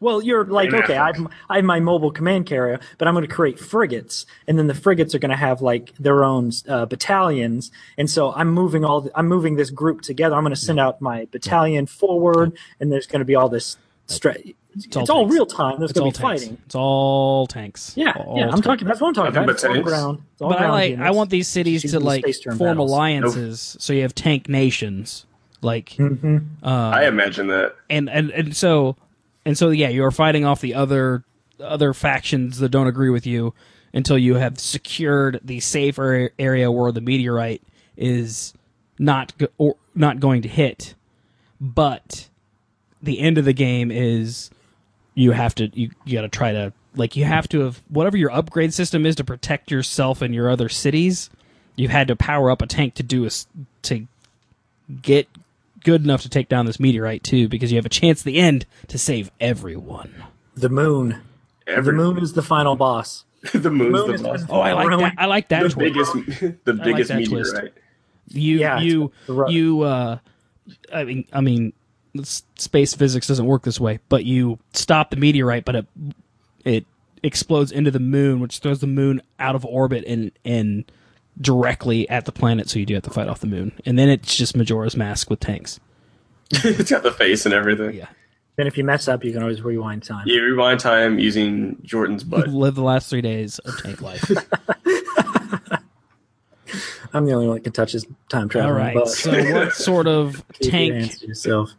Well, 0.00 0.20
you're 0.22 0.44
like 0.44 0.70
Ben 0.70 0.82
okay, 0.82 0.96
I 0.98 1.06
have, 1.16 1.26
I 1.48 1.56
have 1.56 1.64
my 1.64 1.80
mobile 1.80 2.10
command 2.10 2.46
carrier, 2.46 2.78
but 2.98 3.08
I'm 3.08 3.14
going 3.14 3.26
to 3.26 3.32
create 3.34 3.58
frigates, 3.58 4.26
and 4.46 4.58
then 4.58 4.66
the 4.66 4.74
frigates 4.74 5.14
are 5.14 5.18
going 5.18 5.30
to 5.30 5.36
have 5.36 5.62
like 5.62 5.94
their 5.98 6.24
own 6.24 6.50
uh, 6.68 6.84
battalions, 6.86 7.70
and 7.96 8.10
so 8.10 8.32
I'm 8.34 8.48
moving 8.50 8.84
all 8.84 9.02
the, 9.02 9.10
I'm 9.18 9.28
moving 9.28 9.56
this 9.56 9.70
group 9.70 10.02
together. 10.02 10.34
I'm 10.36 10.42
going 10.42 10.54
to 10.54 10.60
send 10.60 10.78
out 10.78 11.00
my 11.00 11.26
battalion 11.30 11.86
forward, 11.86 12.52
and 12.80 12.92
there's 12.92 13.06
going 13.06 13.20
to 13.20 13.24
be 13.24 13.34
all 13.34 13.48
this. 13.48 13.76
Stra- 14.06 14.36
it's 14.76 14.96
all, 14.96 15.10
all 15.10 15.26
real 15.28 15.46
time. 15.46 15.78
There's 15.78 15.92
going 15.92 16.12
to 16.12 16.18
be 16.18 16.22
tanks. 16.22 16.42
fighting. 16.42 16.58
It's 16.66 16.74
all 16.74 17.46
tanks. 17.46 17.92
Yeah, 17.96 18.12
All 18.16 18.36
yeah. 18.36 18.44
I'm 18.46 18.50
tanks. 18.54 18.66
talking. 18.66 18.88
That's 18.88 19.00
what 19.00 19.08
I'm 19.08 19.14
talking 19.14 19.28
about. 19.30 19.46
but 19.46 19.52
It's 19.54 19.64
all 19.64 19.72
tanks. 19.72 19.88
ground. 19.88 20.22
It's 20.32 20.42
all 20.42 20.48
But 20.50 20.58
I 20.58 20.60
ground 20.62 20.72
like. 20.72 20.98
I 20.98 21.10
want 21.12 21.30
these 21.30 21.46
cities 21.48 21.80
She's 21.82 21.92
to 21.92 22.00
like 22.00 22.24
form 22.44 22.58
battles. 22.58 22.90
alliances, 22.90 23.76
so 23.78 23.92
you 23.92 24.02
have 24.02 24.14
tank 24.14 24.48
nations. 24.48 25.24
Like, 25.62 25.90
Mm-hmm. 25.90 26.38
I 26.66 27.06
imagine 27.06 27.46
that. 27.46 27.76
and 27.88 28.10
and 28.10 28.30
and 28.32 28.54
so 28.54 28.96
and 29.44 29.56
so 29.56 29.70
yeah 29.70 29.88
you're 29.88 30.10
fighting 30.10 30.44
off 30.44 30.60
the 30.60 30.74
other 30.74 31.24
other 31.60 31.92
factions 31.92 32.58
that 32.58 32.70
don't 32.70 32.86
agree 32.86 33.10
with 33.10 33.26
you 33.26 33.54
until 33.92 34.18
you 34.18 34.34
have 34.34 34.58
secured 34.58 35.40
the 35.42 35.60
safe 35.60 35.98
ar- 35.98 36.32
area 36.38 36.70
where 36.70 36.90
the 36.92 37.00
meteorite 37.00 37.62
is 37.96 38.52
not 38.98 39.36
go- 39.38 39.48
or 39.56 39.76
not 39.94 40.20
going 40.20 40.42
to 40.42 40.48
hit. 40.48 40.94
But 41.60 42.28
the 43.02 43.20
end 43.20 43.38
of 43.38 43.44
the 43.44 43.52
game 43.52 43.90
is 43.90 44.50
you 45.14 45.30
have 45.30 45.54
to 45.54 45.70
you, 45.78 45.90
you 46.04 46.14
got 46.14 46.22
to 46.22 46.28
try 46.28 46.52
to 46.52 46.72
like 46.96 47.16
you 47.16 47.24
have 47.24 47.48
to 47.50 47.60
have 47.60 47.82
whatever 47.88 48.16
your 48.16 48.32
upgrade 48.32 48.74
system 48.74 49.06
is 49.06 49.14
to 49.16 49.24
protect 49.24 49.70
yourself 49.70 50.22
and 50.22 50.34
your 50.34 50.50
other 50.50 50.68
cities 50.68 51.30
you've 51.76 51.90
had 51.90 52.08
to 52.08 52.16
power 52.16 52.50
up 52.50 52.62
a 52.62 52.66
tank 52.66 52.94
to 52.94 53.02
do 53.02 53.26
a 53.26 53.30
to 53.82 54.06
get 55.02 55.28
good 55.84 56.02
enough 56.02 56.22
to 56.22 56.28
take 56.28 56.48
down 56.48 56.66
this 56.66 56.80
meteorite 56.80 57.22
too 57.22 57.48
because 57.48 57.70
you 57.70 57.76
have 57.78 57.86
a 57.86 57.90
chance 57.90 58.22
at 58.22 58.24
the 58.24 58.38
end 58.38 58.66
to 58.88 58.98
save 58.98 59.30
everyone 59.40 60.12
the 60.56 60.68
moon. 60.68 61.20
Every, 61.66 61.92
The 61.92 61.96
moon 61.96 62.18
is 62.18 62.32
the 62.34 62.42
final 62.42 62.76
boss. 62.76 63.24
the 63.54 63.70
moon's 63.70 63.92
moon 63.92 64.06
the 64.08 64.12
is 64.14 64.22
boss. 64.22 64.44
oh 64.48 64.60
i 64.60 64.72
like 64.72 64.88
Really? 64.88 65.04
that 65.04 65.14
i 65.18 65.26
like 65.26 65.48
that 65.48 65.62
The 65.62 65.68
twist. 65.68 66.12
biggest, 66.14 66.40
the 66.64 66.72
biggest 66.74 67.08
that 67.08 67.18
meteorite. 67.18 67.50
twist. 67.52 67.72
you 68.28 68.58
Yeah, 68.58 68.80
you 68.80 69.12
the 69.26 69.46
you 69.48 69.82
uh 69.82 70.18
i 70.92 71.04
mean 71.04 71.26
i 71.32 71.40
mean 71.40 71.72
space 72.24 72.94
physics 72.94 73.26
doesn't 73.26 73.44
work 73.46 73.62
this 73.62 73.78
way 73.80 73.98
but 74.08 74.24
you 74.24 74.58
stop 74.72 75.10
the 75.10 75.16
meteorite 75.16 75.64
but 75.64 75.74
it 75.76 75.86
it 76.64 76.86
explodes 77.22 77.72
into 77.72 77.90
the 77.90 77.98
moon 78.00 78.38
which 78.40 78.58
throws 78.60 78.78
the 78.80 78.86
moon 78.86 79.20
out 79.38 79.54
of 79.54 79.64
orbit 79.64 80.04
and 80.06 80.30
and 80.44 80.90
directly 81.40 82.08
at 82.08 82.24
the 82.26 82.32
planet 82.32 82.68
so 82.68 82.78
you 82.78 82.86
do 82.86 82.94
have 82.94 83.02
to 83.02 83.10
fight 83.10 83.28
off 83.28 83.40
the 83.40 83.46
moon 83.46 83.72
and 83.84 83.98
then 83.98 84.08
it's 84.08 84.36
just 84.36 84.56
majora's 84.56 84.96
mask 84.96 85.28
with 85.30 85.40
tanks 85.40 85.80
it's 86.52 86.90
got 86.90 87.02
the 87.02 87.10
face 87.12 87.44
and 87.44 87.54
everything. 87.54 87.94
yeah 87.96 88.06
Then 88.56 88.66
if 88.68 88.78
you 88.78 88.84
mess 88.84 89.08
up, 89.08 89.24
you 89.24 89.32
can 89.32 89.42
always 89.42 89.62
rewind 89.62 90.04
time. 90.04 90.28
You 90.28 90.40
rewind 90.44 90.78
time 90.78 91.18
using 91.18 91.76
Jordan's 91.82 92.22
butt. 92.22 92.46
Live 92.46 92.76
the 92.76 92.82
last 92.84 93.10
three 93.10 93.22
days 93.22 93.58
of 93.60 93.76
tank 93.82 94.00
life. 94.00 94.30
I'm 97.12 97.26
the 97.26 97.32
only 97.32 97.46
one 97.46 97.56
that 97.56 97.64
can 97.64 97.72
touch 97.72 97.92
his 97.92 98.06
time 98.28 98.48
travel. 98.48 98.70
All 98.70 98.76
right. 98.76 98.94
But 98.94 99.08
So, 99.08 99.30
what 99.52 99.72
sort 99.74 100.06
of 100.06 100.42
tank 100.62 101.22
yourself. 101.22 101.70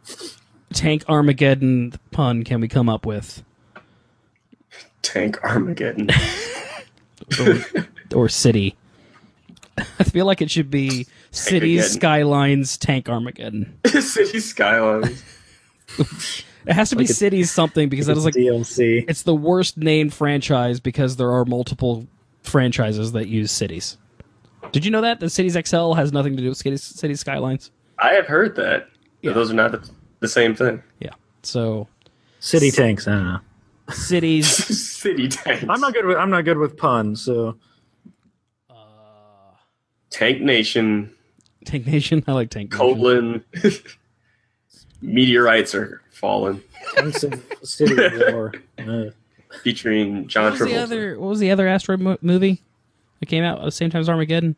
tank 0.72 1.04
Armageddon 1.08 1.92
pun 2.10 2.42
can 2.44 2.60
we 2.60 2.68
come 2.68 2.88
up 2.88 3.06
with, 3.06 3.42
Tank 5.02 5.42
Armageddon. 5.44 6.10
or, 7.40 7.64
or 8.14 8.28
city? 8.28 8.74
I 9.98 10.04
feel 10.04 10.26
like 10.26 10.40
it 10.42 10.50
should 10.50 10.70
be 10.70 11.06
cities 11.30 11.92
skylines 11.92 12.76
tank 12.78 13.08
Armageddon. 13.08 13.78
City 13.86 14.40
Skylines. 14.40 15.22
It 15.98 16.72
has 16.72 16.90
to 16.90 16.96
be 16.96 17.04
Like 17.04 17.10
a- 17.10 17.14
cities 17.14 17.50
something 17.50 17.88
because 17.88 18.06
that 18.06 18.16
is 18.16 18.24
like 18.24 18.34
DLC. 18.34 19.04
it's 19.08 19.22
the 19.22 19.34
worst 19.34 19.76
named 19.76 20.12
franchise 20.12 20.80
because 20.80 21.16
there 21.16 21.30
are 21.32 21.44
multiple 21.44 22.06
franchises 22.42 23.12
that 23.12 23.28
use 23.28 23.52
cities. 23.52 23.96
Did 24.72 24.84
you 24.84 24.90
know 24.90 25.00
that 25.02 25.20
the 25.20 25.30
Cities 25.30 25.56
XL 25.64 25.92
has 25.92 26.12
nothing 26.12 26.36
to 26.36 26.42
do 26.42 26.48
with 26.48 26.58
cities, 26.58 26.82
cities 26.82 27.20
skylines? 27.20 27.70
I 28.00 28.14
have 28.14 28.26
heard 28.26 28.56
that. 28.56 28.88
Yeah. 29.22 29.32
Those 29.32 29.50
are 29.50 29.54
not 29.54 29.70
the, 29.72 29.88
the 30.20 30.28
same 30.28 30.56
thing. 30.56 30.82
Yeah. 30.98 31.12
So 31.42 31.86
City 32.40 32.70
tanks. 32.72 33.06
I 33.06 33.12
don't 33.12 33.24
know. 33.24 33.38
cities. 33.92 34.48
City 34.98 35.28
tanks. 35.28 35.64
I'm 35.68 35.80
not 35.80 35.94
good 35.94 36.04
with 36.04 36.16
I'm 36.16 36.30
not 36.30 36.44
good 36.44 36.58
with 36.58 36.76
puns. 36.76 37.22
So 37.22 37.56
Tank 40.10 40.40
Nation, 40.40 41.12
Tank 41.64 41.86
Nation. 41.86 42.22
I 42.26 42.32
like 42.32 42.50
Tank 42.50 42.72
Nation. 42.72 42.78
colon, 42.78 43.44
meteorites 45.02 45.74
are 45.74 46.00
falling, 46.12 46.62
tanks 46.94 47.22
of 47.24 47.42
City 47.62 47.94
War. 48.32 48.52
Uh, 48.78 49.06
featuring 49.62 50.28
John 50.28 50.52
What 50.52 50.52
was 50.52 50.60
the 50.60 50.66
Travolta. 50.76 50.82
other? 50.82 51.18
What 51.18 51.28
was 51.30 51.40
the 51.40 51.50
other 51.50 51.66
asteroid 51.66 51.98
mo- 52.00 52.18
movie 52.20 52.60
that 53.20 53.26
came 53.26 53.42
out 53.42 53.58
at 53.58 53.64
the 53.64 53.70
same 53.72 53.88
time 53.88 54.02
as 54.02 54.08
Armageddon? 54.08 54.54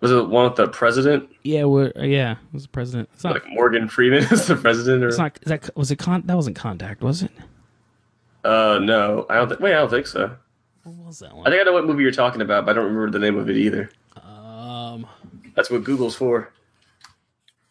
Was 0.00 0.12
it 0.12 0.28
one 0.28 0.44
with 0.44 0.54
the 0.56 0.68
president? 0.68 1.28
Yeah, 1.42 1.64
we 1.64 1.90
yeah, 1.96 2.32
it 2.32 2.38
was 2.52 2.62
the 2.62 2.68
president. 2.68 3.08
It's 3.12 3.24
not. 3.24 3.32
Like 3.34 3.48
Morgan 3.48 3.88
Freeman 3.88 4.22
is 4.30 4.46
the 4.46 4.54
president? 4.54 5.02
Or 5.02 5.08
It's 5.08 5.18
not. 5.18 5.36
Is 5.42 5.48
that 5.48 5.68
was 5.76 5.90
it? 5.90 5.96
Con, 5.96 6.22
that 6.26 6.36
wasn't 6.36 6.54
Contact, 6.56 7.02
was 7.02 7.22
it? 7.24 7.32
uh, 8.44 8.78
no, 8.80 9.26
I 9.28 9.34
don't. 9.34 9.48
think. 9.48 9.60
wait, 9.60 9.72
I 9.74 9.78
don't 9.78 9.90
think 9.90 10.06
so. 10.06 10.36
What 10.84 10.94
was 11.06 11.18
that 11.18 11.34
one? 11.34 11.46
I 11.46 11.50
think 11.50 11.60
I 11.60 11.64
know 11.64 11.72
what 11.72 11.84
movie 11.84 12.02
you're 12.04 12.12
talking 12.12 12.40
about, 12.40 12.64
but 12.66 12.70
I 12.70 12.74
don't 12.74 12.84
remember 12.94 13.10
the 13.10 13.18
name 13.18 13.36
of 13.36 13.50
it 13.50 13.56
either. 13.56 13.90
Um, 14.64 15.06
That's 15.54 15.70
what 15.70 15.84
Google's 15.84 16.14
for. 16.16 16.52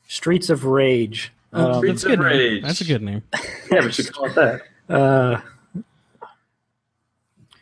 Streets 0.08 0.50
of 0.50 0.66
Rage. 0.66 1.32
Um, 1.52 1.76
Streets 1.76 2.04
that's 2.04 2.04
a 2.04 2.08
good. 2.10 2.20
of 2.20 2.26
Name. 2.26 2.38
Rage. 2.38 2.64
That's 2.64 2.82
a 2.82 2.86
good 2.86 3.02
name. 3.02 3.24
Yeah, 3.72 3.86
we 3.86 3.92
should 3.92 4.12
call 4.14 4.26
it 4.26 4.36
that. 4.36 4.62
uh, 4.90 5.42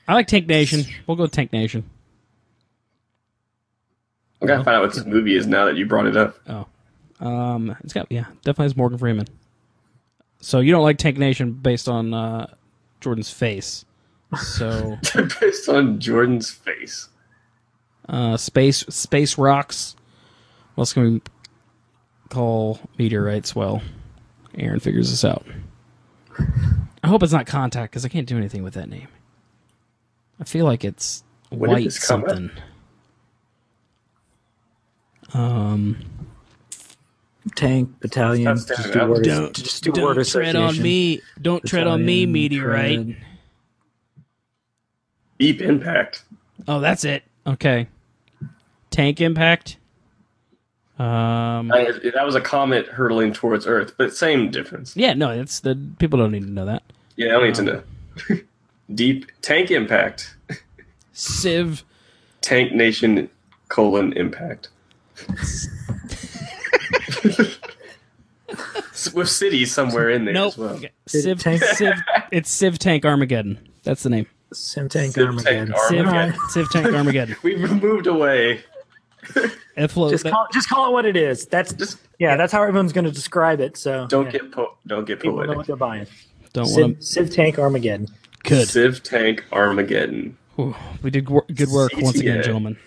I 0.08 0.14
like 0.14 0.28
Tank 0.28 0.48
Nation. 0.48 0.84
We'll 1.08 1.16
go 1.16 1.24
with 1.24 1.32
Tank 1.32 1.54
Nation. 1.54 1.90
I 4.42 4.46
gotta 4.48 4.64
find 4.64 4.76
out 4.76 4.82
what 4.82 4.94
this 4.94 5.06
movie 5.06 5.36
is 5.36 5.46
now 5.48 5.66
that 5.66 5.78
you 5.78 5.86
brought 5.86 6.08
it 6.08 6.18
up. 6.18 6.38
Oh, 6.50 6.66
um, 7.26 7.76
it's 7.84 7.94
got 7.94 8.08
yeah, 8.12 8.26
definitely 8.44 8.66
has 8.66 8.76
Morgan 8.76 8.98
Freeman. 8.98 9.28
So 10.42 10.60
you 10.60 10.72
don't 10.72 10.84
like 10.84 10.98
Tank 10.98 11.18
Nation 11.18 11.54
based 11.54 11.88
on 11.88 12.14
uh, 12.14 12.48
Jordan's 13.00 13.30
face. 13.32 13.86
So 14.42 14.98
Based 15.40 15.70
on 15.70 16.00
Jordan's 16.00 16.50
face. 16.52 17.10
Uh, 18.12 18.38
space 18.38 18.80
space 18.90 19.38
rocks. 19.38 19.96
What 20.76 20.84
else 20.84 20.94
can 20.94 21.14
we 21.14 21.22
call 22.30 22.80
meteorites? 23.00 23.56
Well, 23.56 23.82
Aaron 24.58 24.80
figures 24.80 25.10
this 25.10 25.26
out. 25.26 25.46
I 27.04 27.08
hope 27.08 27.24
it's 27.24 27.34
not 27.34 27.48
contact 27.48 27.92
because 27.92 28.06
I 28.06 28.10
can't 28.10 28.28
do 28.28 28.38
anything 28.38 28.64
with 28.64 28.76
that 28.76 28.90
name. 28.90 29.08
I 30.40 30.44
feel 30.44 30.66
like 30.66 30.84
it's 30.84 31.24
When 31.50 31.72
white 31.72 31.86
this 31.86 32.06
come 32.06 32.22
something. 32.28 32.52
Um, 35.34 35.98
tank 37.56 38.00
battalion. 38.02 38.58
Just 38.58 38.68
do, 38.92 39.08
word, 39.08 39.24
don't, 39.24 39.56
just 39.56 39.84
do 39.84 39.92
don't 39.92 40.16
word 40.16 40.26
tread 40.26 40.56
on 40.56 40.82
me. 40.82 41.22
Don't 41.42 41.66
tread 41.66 41.88
on 41.88 42.06
me, 42.06 42.26
meteorite. 42.26 43.06
tread. 43.06 43.18
Deep 45.40 45.62
Impact. 45.62 46.24
Oh, 46.68 46.80
that's 46.80 47.04
it. 47.04 47.24
Okay. 47.48 47.88
Tank 48.92 49.20
impact. 49.22 49.78
Um. 51.00 51.72
I, 51.72 51.92
that 52.14 52.24
was 52.26 52.36
a 52.36 52.42
comet 52.42 52.86
hurtling 52.88 53.34
towards 53.34 53.66
Earth, 53.66 53.94
but 53.98 54.14
same 54.14 54.52
difference. 54.52 54.96
Yeah, 54.96 55.14
no, 55.14 55.32
it's 55.32 55.62
the 55.62 55.76
people 55.98 56.20
don't 56.20 56.32
need 56.32 56.44
to 56.44 56.52
know 56.52 56.66
that. 56.66 56.84
Yeah, 57.16 57.30
I 57.30 57.32
don't 57.32 57.44
need 57.46 57.56
to 57.56 57.64
know. 57.64 57.84
Deep 58.94 59.26
Tank 59.42 59.72
Impact. 59.72 60.36
Civ. 61.14 61.84
Tank 62.42 62.74
Nation 62.74 63.30
colon 63.70 64.14
impact. 64.14 64.68
With 69.14 69.30
cities 69.30 69.72
somewhere 69.74 70.10
in 70.10 70.26
there 70.26 70.34
Nope. 70.34 70.54
as 70.54 70.58
well. 70.58 70.76
Okay. 70.76 70.92
Civ. 71.08 71.40
Tank- 71.40 71.64
Civ. 71.64 71.94
It's 72.32 72.50
Civ 72.52 72.78
Tank 72.78 73.06
Armageddon. 73.06 73.58
That's 73.84 74.04
the 74.04 74.10
name. 74.10 74.28
Sim 74.54 74.90
tank 74.90 75.14
Civ 75.14 75.28
Armageddon. 75.28 75.68
Tank 75.68 75.80
Civ, 75.88 76.06
Armageddon. 76.06 76.40
Civ 76.50 76.70
Tank 76.72 76.88
Armageddon. 76.94 77.36
We've 77.44 77.82
moved 77.82 78.08
away. 78.08 78.62
It 79.78 79.88
flows. 79.90 80.12
Just 80.12 80.26
call, 80.26 80.48
just 80.54 80.68
call 80.70 80.90
it 80.90 80.92
what 80.94 81.06
it 81.06 81.16
is. 81.16 81.46
That's 81.46 81.74
Just 81.74 81.98
yeah. 82.20 82.36
That's 82.36 82.52
how 82.52 82.62
everyone's 82.62 82.92
going 82.94 83.06
to 83.06 83.12
describe 83.12 83.60
it. 83.62 83.78
So 83.78 84.06
don't 84.08 84.26
yeah, 84.26 84.32
get 84.32 84.52
po- 84.52 84.78
don't 84.88 85.06
get 85.06 85.20
people 85.22 85.38
know 85.38 85.44
poetic. 85.44 85.58
what 85.58 85.68
they're 85.68 85.76
buying. 85.76 86.08
don't 86.54 86.70
want 86.72 87.04
Civ, 87.04 87.28
Civ 87.28 87.36
Tank 87.36 87.58
Armageddon. 87.60 88.08
to. 88.08 88.14
Good. 88.44 88.68
Civ 88.68 89.02
Tank 89.04 89.46
Armageddon. 89.52 90.38
Whew. 90.56 90.76
We 91.02 91.10
did 91.10 91.30
wor- 91.30 91.46
good 91.54 91.70
work 91.70 91.92
once 91.96 92.20
again, 92.20 92.44
gentlemen. 92.44 92.78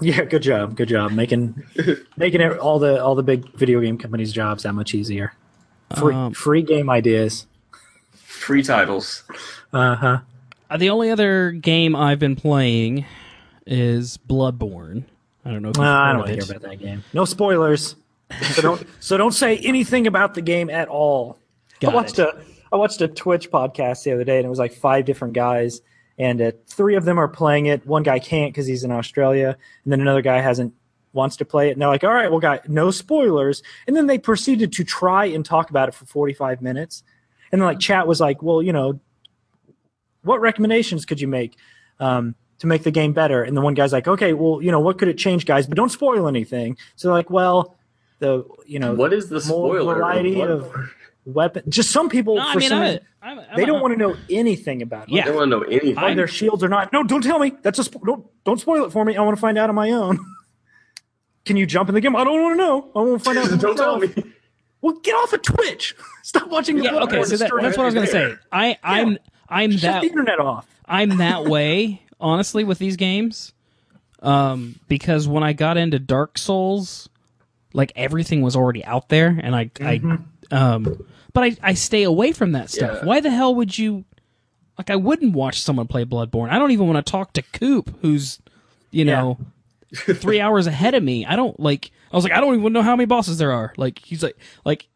Yeah, 0.00 0.22
good 0.24 0.42
job, 0.42 0.76
good 0.76 0.88
job 0.88 1.10
making 1.10 1.60
making 2.16 2.40
it, 2.40 2.56
all 2.58 2.78
the 2.78 3.02
all 3.02 3.16
the 3.16 3.24
big 3.24 3.52
video 3.54 3.80
game 3.80 3.98
companies' 3.98 4.32
jobs 4.32 4.62
that 4.62 4.74
much 4.74 4.94
easier. 4.94 5.32
Free 5.98 6.14
Um, 6.14 6.32
free 6.32 6.62
game 6.62 6.88
ideas. 6.88 7.46
Free 8.14 8.62
titles. 8.62 9.24
Uh 9.72 9.96
huh. 9.96 10.18
Uh, 10.70 10.76
the 10.76 10.88
only 10.88 11.10
other 11.10 11.50
game 11.50 11.96
I've 11.96 12.18
been 12.20 12.36
playing 12.36 13.04
is 13.66 14.18
Bloodborne. 14.28 15.04
I 15.44 15.50
don't 15.50 15.62
know 15.62 15.70
if 15.70 15.76
Well, 15.76 15.88
I 15.92 16.12
don't 16.12 16.16
of 16.16 16.18
want 16.20 16.26
to 16.28 16.32
it. 16.38 16.44
hear 16.44 16.56
about 16.56 16.70
that 16.70 16.76
game. 16.78 17.04
No 17.12 17.24
spoilers. 17.24 17.96
So 18.54 18.62
don't 18.62 18.86
so 19.00 19.16
don't 19.16 19.32
say 19.32 19.58
anything 19.58 20.06
about 20.06 20.34
the 20.34 20.42
game 20.42 20.70
at 20.70 20.88
all. 20.88 21.38
Got 21.80 21.92
I 21.92 21.94
watched 21.96 22.18
it. 22.18 22.28
a 22.28 22.38
I 22.72 22.76
watched 22.76 23.00
a 23.02 23.08
Twitch 23.08 23.50
podcast 23.50 24.04
the 24.04 24.12
other 24.12 24.24
day, 24.24 24.38
and 24.38 24.46
it 24.46 24.48
was 24.48 24.58
like 24.58 24.72
five 24.72 25.04
different 25.04 25.34
guys, 25.34 25.82
and 26.18 26.40
uh, 26.40 26.52
three 26.68 26.94
of 26.94 27.04
them 27.04 27.18
are 27.18 27.28
playing 27.28 27.66
it. 27.66 27.86
One 27.86 28.02
guy 28.02 28.18
can't 28.18 28.52
because 28.52 28.66
he's 28.66 28.84
in 28.84 28.90
Australia, 28.90 29.56
and 29.84 29.92
then 29.92 30.00
another 30.00 30.22
guy 30.22 30.40
hasn't 30.40 30.72
wants 31.12 31.36
to 31.36 31.44
play 31.44 31.68
it. 31.68 31.72
And 31.72 31.82
they're 31.82 31.88
like, 31.88 32.04
"All 32.04 32.14
right, 32.14 32.30
well, 32.30 32.40
guy, 32.40 32.60
no 32.68 32.90
spoilers." 32.90 33.62
And 33.86 33.94
then 33.94 34.06
they 34.06 34.16
proceeded 34.16 34.72
to 34.74 34.84
try 34.84 35.26
and 35.26 35.44
talk 35.44 35.68
about 35.68 35.88
it 35.88 35.94
for 35.94 36.06
forty 36.06 36.32
five 36.32 36.62
minutes, 36.62 37.02
and 37.50 37.60
then 37.60 37.66
like 37.66 37.80
chat 37.80 38.06
was 38.06 38.20
like, 38.20 38.42
"Well, 38.42 38.62
you 38.62 38.72
know, 38.72 38.98
what 40.22 40.40
recommendations 40.40 41.04
could 41.04 41.20
you 41.20 41.28
make?" 41.28 41.56
Um, 42.00 42.34
to 42.62 42.66
make 42.66 42.82
the 42.84 42.90
game 42.90 43.12
better, 43.12 43.42
and 43.42 43.56
the 43.56 43.60
one 43.60 43.74
guy's 43.74 43.92
like, 43.92 44.08
"Okay, 44.08 44.32
well, 44.32 44.62
you 44.62 44.70
know, 44.70 44.80
what 44.80 44.98
could 44.98 45.08
it 45.08 45.18
change, 45.18 45.44
guys? 45.46 45.66
But 45.66 45.76
don't 45.76 45.90
spoil 45.90 46.26
anything." 46.26 46.76
So 46.96 47.10
like, 47.12 47.28
well, 47.28 47.76
the 48.18 48.44
you 48.66 48.78
know, 48.78 48.94
What 48.94 49.12
is 49.12 49.28
the 49.28 49.42
more 49.46 49.76
spoiler? 49.76 49.94
variety 49.96 50.36
What- 50.36 50.50
of 50.50 50.72
weapon. 51.24 51.62
Just 51.68 51.90
some 51.90 52.08
people, 52.08 52.36
No, 52.36 52.42
I 52.42 52.54
mean, 52.56 52.68
some 52.68 52.78
I, 52.78 52.84
reason, 52.86 53.00
I'm, 53.22 53.38
I'm, 53.38 53.44
they 53.56 53.64
don't 53.64 53.80
want 53.80 53.92
to 53.94 53.98
know 53.98 54.16
anything 54.30 54.82
about 54.82 55.08
it. 55.08 55.14
Yeah. 55.14 55.22
They 55.24 55.28
don't 55.30 55.36
want 55.36 55.50
to 55.52 55.58
know 55.58 55.62
anything. 55.64 55.98
Are 55.98 56.14
their 56.14 56.26
shields 56.26 56.64
or 56.64 56.68
not? 56.68 56.92
No, 56.92 57.02
don't 57.04 57.22
tell 57.22 57.38
me. 57.38 57.52
That's 57.62 57.78
a 57.78 57.82
spo- 57.82 58.04
don't 58.04 58.26
don't 58.44 58.60
spoil 58.60 58.84
it 58.84 58.92
for 58.92 59.04
me. 59.04 59.16
I 59.16 59.22
want 59.22 59.36
to 59.36 59.40
find 59.40 59.58
out 59.58 59.68
on 59.68 59.74
my 59.76 59.90
own. 59.90 60.18
Can 61.44 61.56
you 61.56 61.66
jump 61.66 61.88
in 61.88 61.94
the 61.96 62.00
game? 62.00 62.14
I 62.14 62.22
don't 62.24 62.40
want 62.40 62.54
to 62.54 62.64
know. 62.64 62.90
I 62.94 62.98
want 63.00 63.18
to 63.18 63.24
find 63.24 63.38
out. 63.38 63.48
for 63.48 63.56
don't 63.66 63.76
tell 63.76 63.98
me. 63.98 64.08
Well, 64.80 64.94
get 65.02 65.14
off 65.14 65.32
of 65.32 65.42
Twitch. 65.42 65.94
Stop 66.22 66.48
watching. 66.48 66.82
Yeah, 66.82 66.94
okay, 67.00 67.22
so 67.24 67.36
that, 67.36 67.50
that's 67.60 67.76
what 67.76 67.80
I 67.80 67.86
was 67.86 67.94
gonna 67.94 68.06
say. 68.06 68.34
I, 68.52 68.78
I'm, 68.82 69.18
I'm 69.48 69.72
Shut 69.72 69.80
that, 69.82 70.00
the 70.02 70.08
internet 70.08 70.38
off. 70.40 70.66
I'm 70.86 71.18
that 71.18 71.44
way, 71.44 72.02
honestly, 72.22 72.64
with 72.64 72.78
these 72.78 72.96
games. 72.96 73.52
Um, 74.22 74.78
because 74.88 75.26
when 75.26 75.42
I 75.42 75.52
got 75.52 75.76
into 75.76 75.98
Dark 75.98 76.38
Souls, 76.38 77.08
like 77.72 77.90
everything 77.96 78.40
was 78.40 78.54
already 78.54 78.84
out 78.84 79.08
there, 79.08 79.36
and 79.42 79.54
I, 79.56 79.70
I, 79.80 80.00
um, 80.52 81.04
but 81.32 81.42
I, 81.44 81.56
I 81.62 81.74
stay 81.74 82.04
away 82.04 82.30
from 82.32 82.52
that 82.52 82.70
stuff. 82.70 82.98
Yeah. 83.00 83.04
Why 83.04 83.18
the 83.20 83.30
hell 83.30 83.54
would 83.56 83.76
you? 83.76 84.04
Like, 84.78 84.90
I 84.90 84.96
wouldn't 84.96 85.34
watch 85.34 85.60
someone 85.60 85.86
play 85.88 86.04
Bloodborne. 86.04 86.50
I 86.50 86.58
don't 86.58 86.70
even 86.70 86.86
want 86.88 87.04
to 87.04 87.10
talk 87.10 87.32
to 87.34 87.42
Coop, 87.42 87.94
who's, 88.00 88.38
you 88.90 89.04
know, 89.04 89.38
three 89.94 90.40
hours 90.40 90.66
ahead 90.68 90.94
of 90.94 91.02
me. 91.02 91.26
I 91.26 91.34
don't 91.36 91.58
like. 91.58 91.90
I 92.12 92.16
was 92.16 92.24
like, 92.24 92.32
I 92.32 92.40
don't 92.40 92.54
even 92.58 92.72
know 92.72 92.82
how 92.82 92.94
many 92.94 93.06
bosses 93.06 93.38
there 93.38 93.52
are. 93.52 93.74
Like, 93.76 93.98
he's 93.98 94.22
like, 94.22 94.36
like, 94.64 94.86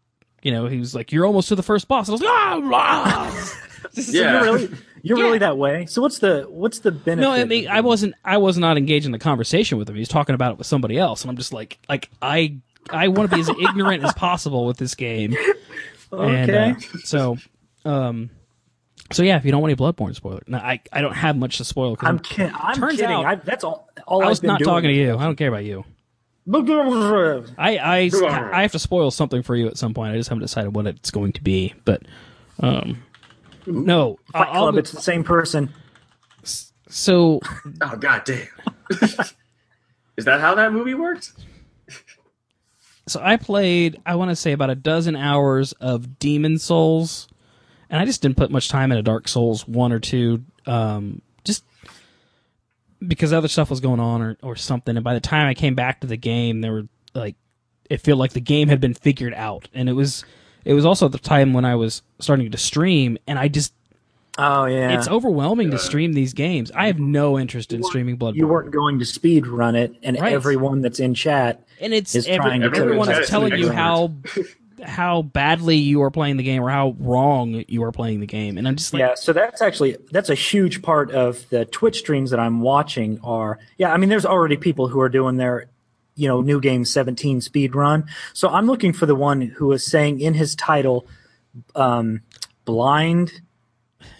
you 0.42 0.52
know, 0.52 0.66
he 0.66 0.78
was 0.78 0.94
like, 0.94 1.10
you're 1.12 1.26
almost 1.26 1.48
to 1.48 1.56
the 1.56 1.62
first 1.64 1.88
boss. 1.88 2.08
And 2.08 2.12
I 2.12 2.14
was 2.14 2.20
like, 2.22 2.30
ah, 2.30 2.60
ah. 2.72 3.62
This 3.94 4.08
is- 4.08 4.14
Yeah. 4.14 4.40
Really, 4.42 4.68
you're 5.06 5.18
Yeah. 5.18 5.24
really 5.24 5.38
that 5.38 5.56
way. 5.56 5.86
So 5.86 6.02
what's 6.02 6.18
the 6.18 6.46
what's 6.48 6.80
the 6.80 6.90
benefit? 6.92 7.20
No, 7.22 7.30
I 7.32 7.44
mean, 7.44 7.68
I 7.68 7.80
wasn't. 7.80 8.14
I 8.24 8.38
was 8.38 8.58
not 8.58 8.76
engaged 8.76 9.06
in 9.06 9.12
the 9.12 9.18
conversation 9.18 9.78
with 9.78 9.88
him. 9.88 9.94
He 9.94 10.00
was 10.00 10.08
talking 10.08 10.34
about 10.34 10.52
it 10.52 10.58
with 10.58 10.66
somebody 10.66 10.98
else, 10.98 11.22
and 11.22 11.30
I'm 11.30 11.36
just 11.36 11.52
like, 11.52 11.78
like 11.88 12.10
I, 12.20 12.56
I 12.90 13.08
want 13.08 13.30
to 13.30 13.36
be 13.36 13.40
as 13.40 13.48
ignorant 13.60 14.04
as 14.04 14.12
possible 14.14 14.66
with 14.66 14.76
this 14.78 14.94
game. 14.94 15.34
And, 16.12 16.50
Okay. 16.50 16.70
uh, 16.70 16.98
so, 17.04 17.36
um, 17.84 18.30
so 19.12 19.22
yeah, 19.22 19.36
if 19.36 19.44
you 19.44 19.50
don't 19.52 19.60
want 19.60 19.70
any 19.72 19.76
Bloodborne 19.78 20.14
spoiler, 20.14 20.42
no, 20.46 20.58
I 20.58 20.80
I 20.92 21.00
don't 21.00 21.14
have 21.14 21.36
much 21.36 21.58
to 21.58 21.64
spoil. 21.64 21.96
I'm, 22.00 22.06
I'm, 22.08 22.18
kid- 22.18 22.52
I'm 22.54 22.74
Turns 22.76 22.92
kidding. 23.00 23.14
out- 23.14 23.24
I, 23.26 23.34
that's 23.36 23.64
all. 23.64 23.88
all 24.06 24.24
I 24.24 24.28
was 24.28 24.42
not 24.42 24.58
doing. 24.58 24.68
talking 24.68 24.88
to 24.88 24.94
you. 24.94 25.16
I 25.16 25.24
don't 25.24 25.36
care 25.36 25.48
about 25.48 25.64
you. 25.64 25.84
I, 26.48 27.48
I, 27.58 28.10
I 28.52 28.62
have 28.62 28.72
to 28.72 28.78
spoil 28.78 29.10
something 29.10 29.42
for 29.42 29.56
you 29.56 29.66
at 29.66 29.76
some 29.76 29.94
point. 29.94 30.12
I 30.12 30.16
just 30.16 30.28
haven't 30.28 30.42
decided 30.42 30.74
what 30.76 30.86
it's 30.86 31.10
going 31.10 31.32
to 31.32 31.42
be. 31.42 31.74
But 31.84 32.02
um, 32.60 33.02
no, 33.66 34.18
Fight 34.32 34.48
I'll- 34.48 34.52
Club. 34.52 34.74
I'll- 34.74 34.78
It's 34.78 34.92
the 34.92 35.00
same 35.02 35.24
person. 35.24 35.72
so 36.88 37.40
Oh 37.80 37.96
god 37.98 38.22
damn. 38.24 38.46
Is 40.16 40.24
that 40.24 40.40
how 40.40 40.54
that 40.54 40.72
movie 40.72 40.94
works? 40.94 41.34
so 43.06 43.20
I 43.22 43.36
played. 43.36 44.00
I 44.06 44.14
want 44.16 44.30
to 44.30 44.36
say 44.36 44.52
about 44.52 44.70
a 44.70 44.74
dozen 44.74 45.14
hours 45.16 45.72
of 45.74 46.18
Demon 46.18 46.58
Souls, 46.58 47.28
and 47.90 48.00
I 48.00 48.04
just 48.04 48.22
didn't 48.22 48.36
put 48.36 48.50
much 48.50 48.68
time 48.68 48.90
into 48.92 49.02
Dark 49.02 49.28
Souls 49.28 49.66
one 49.68 49.92
or 49.92 50.00
two. 50.00 50.44
Um, 50.66 51.20
just 51.44 51.64
because 53.06 53.32
other 53.32 53.48
stuff 53.48 53.70
was 53.70 53.80
going 53.80 54.00
on 54.00 54.22
or, 54.22 54.36
or 54.42 54.56
something. 54.56 54.96
And 54.96 55.04
by 55.04 55.14
the 55.14 55.20
time 55.20 55.46
I 55.48 55.54
came 55.54 55.74
back 55.74 56.00
to 56.00 56.06
the 56.06 56.16
game, 56.16 56.60
there 56.62 56.72
were 56.72 56.88
like 57.14 57.36
it 57.90 57.98
felt 58.00 58.18
like 58.18 58.32
the 58.32 58.40
game 58.40 58.68
had 58.68 58.80
been 58.80 58.94
figured 58.94 59.34
out, 59.34 59.68
and 59.74 59.88
it 59.88 59.92
was 59.92 60.24
it 60.66 60.74
was 60.74 60.84
also 60.84 61.08
the 61.08 61.18
time 61.18 61.54
when 61.54 61.64
I 61.64 61.76
was 61.76 62.02
starting 62.18 62.50
to 62.50 62.58
stream, 62.58 63.16
and 63.26 63.38
I 63.38 63.48
just 63.48 63.72
Oh 64.38 64.66
yeah. 64.66 64.90
it's 64.98 65.08
overwhelming 65.08 65.70
to 65.70 65.78
stream 65.78 66.12
these 66.12 66.34
games. 66.34 66.70
I 66.72 66.88
have 66.88 66.98
no 66.98 67.38
interest 67.38 67.72
in 67.72 67.82
streaming 67.82 68.18
Bloodborne. 68.18 68.34
you 68.36 68.46
weren't 68.46 68.70
going 68.70 68.98
to 68.98 69.06
speed 69.06 69.46
run 69.46 69.74
it, 69.76 69.94
and 70.02 70.18
Right. 70.20 70.34
everyone 70.34 70.82
that's 70.82 71.00
in 71.00 71.14
chat. 71.14 71.62
and 71.80 71.94
it's 71.94 72.14
is 72.14 72.26
every, 72.26 72.44
trying 72.44 72.60
to 72.60 72.66
everyone 72.66 73.06
tell 73.08 73.18
is 73.18 73.20
you 73.20 73.30
telling 73.30 73.58
you 73.58 73.70
how 73.72 74.12
how 74.82 75.22
badly 75.22 75.76
you 75.76 76.02
are 76.02 76.10
playing 76.10 76.36
the 76.36 76.42
game 76.42 76.62
or 76.62 76.68
how 76.68 76.94
wrong 76.98 77.64
you 77.66 77.82
are 77.82 77.92
playing 77.92 78.20
the 78.20 78.26
game, 78.26 78.58
and 78.58 78.68
I'm 78.68 78.76
just 78.76 78.92
like, 78.92 79.00
Yeah, 79.00 79.14
so 79.14 79.32
that's 79.32 79.62
actually 79.62 79.96
that's 80.10 80.28
a 80.28 80.34
huge 80.34 80.82
part 80.82 81.10
of 81.12 81.48
the 81.48 81.64
Twitch 81.64 82.00
streams 82.00 82.30
that 82.30 82.38
I'm 82.40 82.60
watching. 82.60 83.18
Are 83.24 83.58
yeah, 83.78 83.90
I 83.92 83.96
mean, 83.96 84.10
there's 84.10 84.26
already 84.26 84.58
people 84.58 84.88
who 84.88 85.00
are 85.00 85.08
doing 85.08 85.38
their, 85.38 85.68
you 86.16 86.26
know, 86.26 86.40
new 86.40 86.60
game 86.60 86.84
17 86.84 87.40
speed 87.40 87.74
run. 87.74 88.04
So 88.32 88.48
I'm 88.48 88.66
looking 88.66 88.92
for 88.92 89.06
the 89.06 89.14
one 89.14 89.40
who 89.42 89.70
is 89.72 89.86
saying 89.86 90.20
in 90.20 90.34
his 90.34 90.54
title, 90.56 91.06
um, 91.74 92.22
blind, 92.64 93.40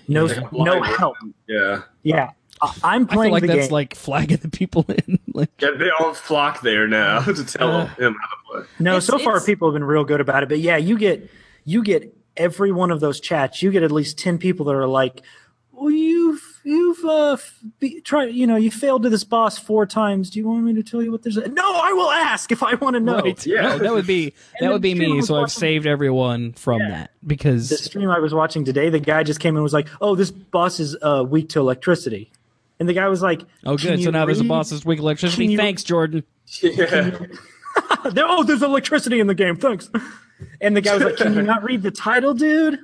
no, 0.09 0.27
Like 0.27 0.36
a 0.36 0.40
no 0.43 0.48
blind- 0.78 0.97
help. 0.97 1.16
Yeah. 1.48 1.82
Yeah, 2.02 2.31
I- 2.62 2.74
I'm 2.85 3.05
I 3.05 3.06
feel 3.06 3.06
playing 3.16 3.32
like 3.32 3.40
the 3.43 3.47
that's 3.48 3.66
game. 3.66 3.73
like 3.73 3.94
flagging 3.97 4.36
the 4.39 4.48
people 4.48 4.85
in. 5.06 5.18
Like, 5.35 5.51
Yeah, 5.60 5.70
they 5.78 5.90
all 5.98 6.14
flock 6.14 6.60
there 6.60 6.86
now 6.86 7.20
to 7.23 7.44
tell 7.44 7.70
Uh, 7.70 7.86
him 7.97 8.14
how 8.14 8.28
to 8.28 8.62
play. 8.62 8.68
No, 8.78 8.90
It's- 8.93 9.06
so 9.06 9.18
far 9.18 9.40
people 9.40 9.68
have 9.68 9.74
been 9.74 9.85
real 9.85 10.05
good 10.05 10.20
about 10.20 10.43
it. 10.43 10.48
But 10.48 10.60
yeah, 10.60 10.77
you 10.77 10.97
get 10.98 11.28
you 11.64 11.82
get 11.82 12.16
every 12.36 12.70
one 12.70 12.90
of 12.90 13.01
those 13.01 13.18
chats. 13.18 13.62
You 13.62 13.70
get 13.73 13.82
at 13.82 13.90
least 13.90 14.18
ten 14.18 14.39
people 14.39 14.66
that 14.66 14.74
are 14.77 14.86
like, 14.86 15.23
"Well, 15.73 15.90
you've 15.90 16.56
you've 16.67 17.05
uh 17.05 17.33
f- 17.33 17.59
be, 17.79 18.01
tried. 18.03 18.35
You 18.35 18.47
know, 18.47 18.57
you 18.57 18.71
failed 18.71 19.05
to 19.05 19.09
this 19.09 19.25
boss 19.25 19.59
four 19.59 19.87
times. 19.87 20.29
Do 20.31 20.39
you 20.39 20.47
want 20.49 20.65
me 20.65 20.75
to 20.75 20.83
tell 20.83 21.03
you 21.03 21.11
what 21.13 21.23
there's?" 21.23 21.37
A-? 21.37 21.49
No, 21.49 21.63
I 21.65 21.93
will 21.93 22.11
ask 22.11 22.51
if 22.53 22.63
I 22.63 22.75
want 22.75 22.95
to 22.95 23.01
know. 23.01 23.21
right? 23.21 23.47
Yeah. 23.47 23.63
No, 23.63 23.79
that 23.79 23.93
would 23.93 24.07
be 24.07 24.35
that 24.61 24.71
would 24.73 24.83
be 24.83 24.95
me. 24.95 25.13
was 25.15 25.29
So 25.29 25.37
I've 25.43 25.51
saved 25.53 25.87
everyone 25.87 26.53
from 26.53 26.81
Yeah. 26.81 26.91
that 26.91 27.11
because 27.27 27.69
The 27.71 27.77
stream 27.79 28.11
I 28.11 28.19
was 28.19 28.35
watching 28.35 28.65
today, 28.65 28.91
the 28.91 29.01
guy 29.01 29.23
just 29.23 29.41
came 29.41 29.55
in 29.55 29.59
and 29.59 29.63
was 29.65 29.73
like, 29.73 29.89
"Oh, 30.01 30.15
this 30.15 30.31
boss 30.31 30.81
is 30.81 30.97
uh, 31.01 31.25
weak 31.27 31.49
to 31.51 31.61
electricity," 31.61 32.31
and 32.81 32.89
the 32.89 32.93
guy 32.95 33.09
was 33.09 33.23
like, 33.23 33.43
oh, 33.65 33.77
good. 33.77 33.83
So 33.83 33.95
you 33.95 34.11
now 34.11 34.27
there's 34.27 34.41
a 34.41 34.45
boss 34.45 34.71
that's 34.71 34.85
weak 34.85 34.99
to 34.99 35.03
electricity. 35.05 35.47
you- 35.47 35.57
Thanks, 35.57 35.83
Jordan. 35.85 36.25
Yeah. 36.63 37.19
There, 38.11 38.25
oh, 38.27 38.43
there's 38.43 38.63
electricity 38.63 39.21
in 39.21 39.27
the 39.27 39.35
game. 39.35 39.57
Thanks." 39.57 39.91
And 40.61 40.75
the 40.77 40.81
guy 40.81 40.95
was 40.95 41.03
like, 41.05 41.17
"Can 41.17 41.35
you 41.35 41.43
not 41.43 41.63
read 41.63 41.83
the 41.83 41.91
title, 41.91 42.33
dude?" 42.35 42.79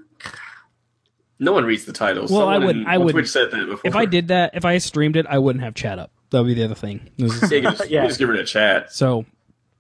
No 1.43 1.52
one 1.52 1.64
reads 1.64 1.85
the 1.85 1.93
titles. 1.93 2.31
Well, 2.31 2.48
I 2.48 2.59
wouldn't- 2.59 2.82
in- 2.82 2.86
I 2.86 2.98
wouldn't. 2.98 3.12
Twitch 3.14 3.28
said 3.31 3.51
that 3.51 3.66
before. 3.66 3.81
If 3.85 3.97
I 3.97 4.05
did 4.05 4.28
that, 4.28 4.52
if 4.55 4.64
I 4.64 4.78
streamed 4.78 5.16
it, 5.16 5.27
I 5.28 5.39
wouldn't 5.39 5.64
have 5.64 5.74
chat 5.74 5.98
up. 5.98 6.10
That 6.31 6.39
would 6.40 6.47
be 6.47 6.55
the 6.55 6.64
other 6.64 6.74
thing. 6.74 7.10
This 7.19 7.43
is- 7.43 7.51
Yeah, 7.52 7.56
you 7.59 7.62
just, 7.64 7.90
Yeah. 7.90 8.01
can 8.02 8.09
just 8.10 8.19
give 8.20 8.31
it 8.31 8.39
a 8.39 8.44
chat. 8.44 8.93
so 8.93 9.24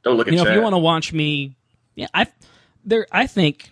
Don't 0.02 0.16
look 0.16 0.26
at 0.26 0.32
you 0.32 0.38
know, 0.38 0.44
chat. 0.44 0.52
if 0.54 0.56
you 0.56 0.62
want 0.62 0.72
to 0.74 0.78
watch 0.78 1.12
me, 1.12 1.54
yeah, 1.94 2.08
I 2.12 2.26
there, 2.84 3.06
I 3.12 3.26
think 3.28 3.70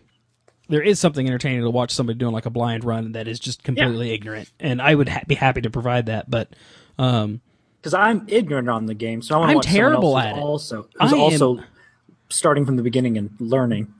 there 0.68 0.80
is 0.82 1.00
something 1.00 1.26
entertaining 1.26 1.62
to 1.62 1.70
watch 1.70 1.90
somebody 1.90 2.16
doing 2.18 2.32
like 2.32 2.46
a 2.46 2.50
blind 2.50 2.84
run 2.84 3.12
that 3.12 3.26
is 3.26 3.40
just 3.40 3.64
completely 3.64 4.12
ignorant, 4.12 4.48
and 4.60 4.80
I 4.80 4.94
would 4.94 5.08
ha- 5.08 5.22
be 5.26 5.34
happy 5.34 5.60
to 5.62 5.70
provide 5.70 6.06
that. 6.06 6.30
But 6.30 6.48
um, 6.96 7.40
because 7.82 7.92
I'm 7.94 8.24
ignorant 8.28 8.68
on 8.68 8.86
the 8.86 8.94
game, 8.94 9.20
so 9.20 9.34
I 9.34 9.38
want 9.38 9.48
to 9.48 9.50
I'm 9.50 9.56
watch 9.56 9.64
someone 9.66 9.76
terrible 9.80 10.16
else 10.18 10.26
at 10.26 10.34
who's 10.34 10.38
it. 10.38 10.44
Also, 10.44 10.88
I 11.00 11.04
who's 11.06 11.12
am- 11.14 11.20
also 11.20 11.60
starting 12.28 12.64
from 12.64 12.76
the 12.76 12.82
beginning 12.84 13.18
and 13.18 13.30
learning. 13.40 13.92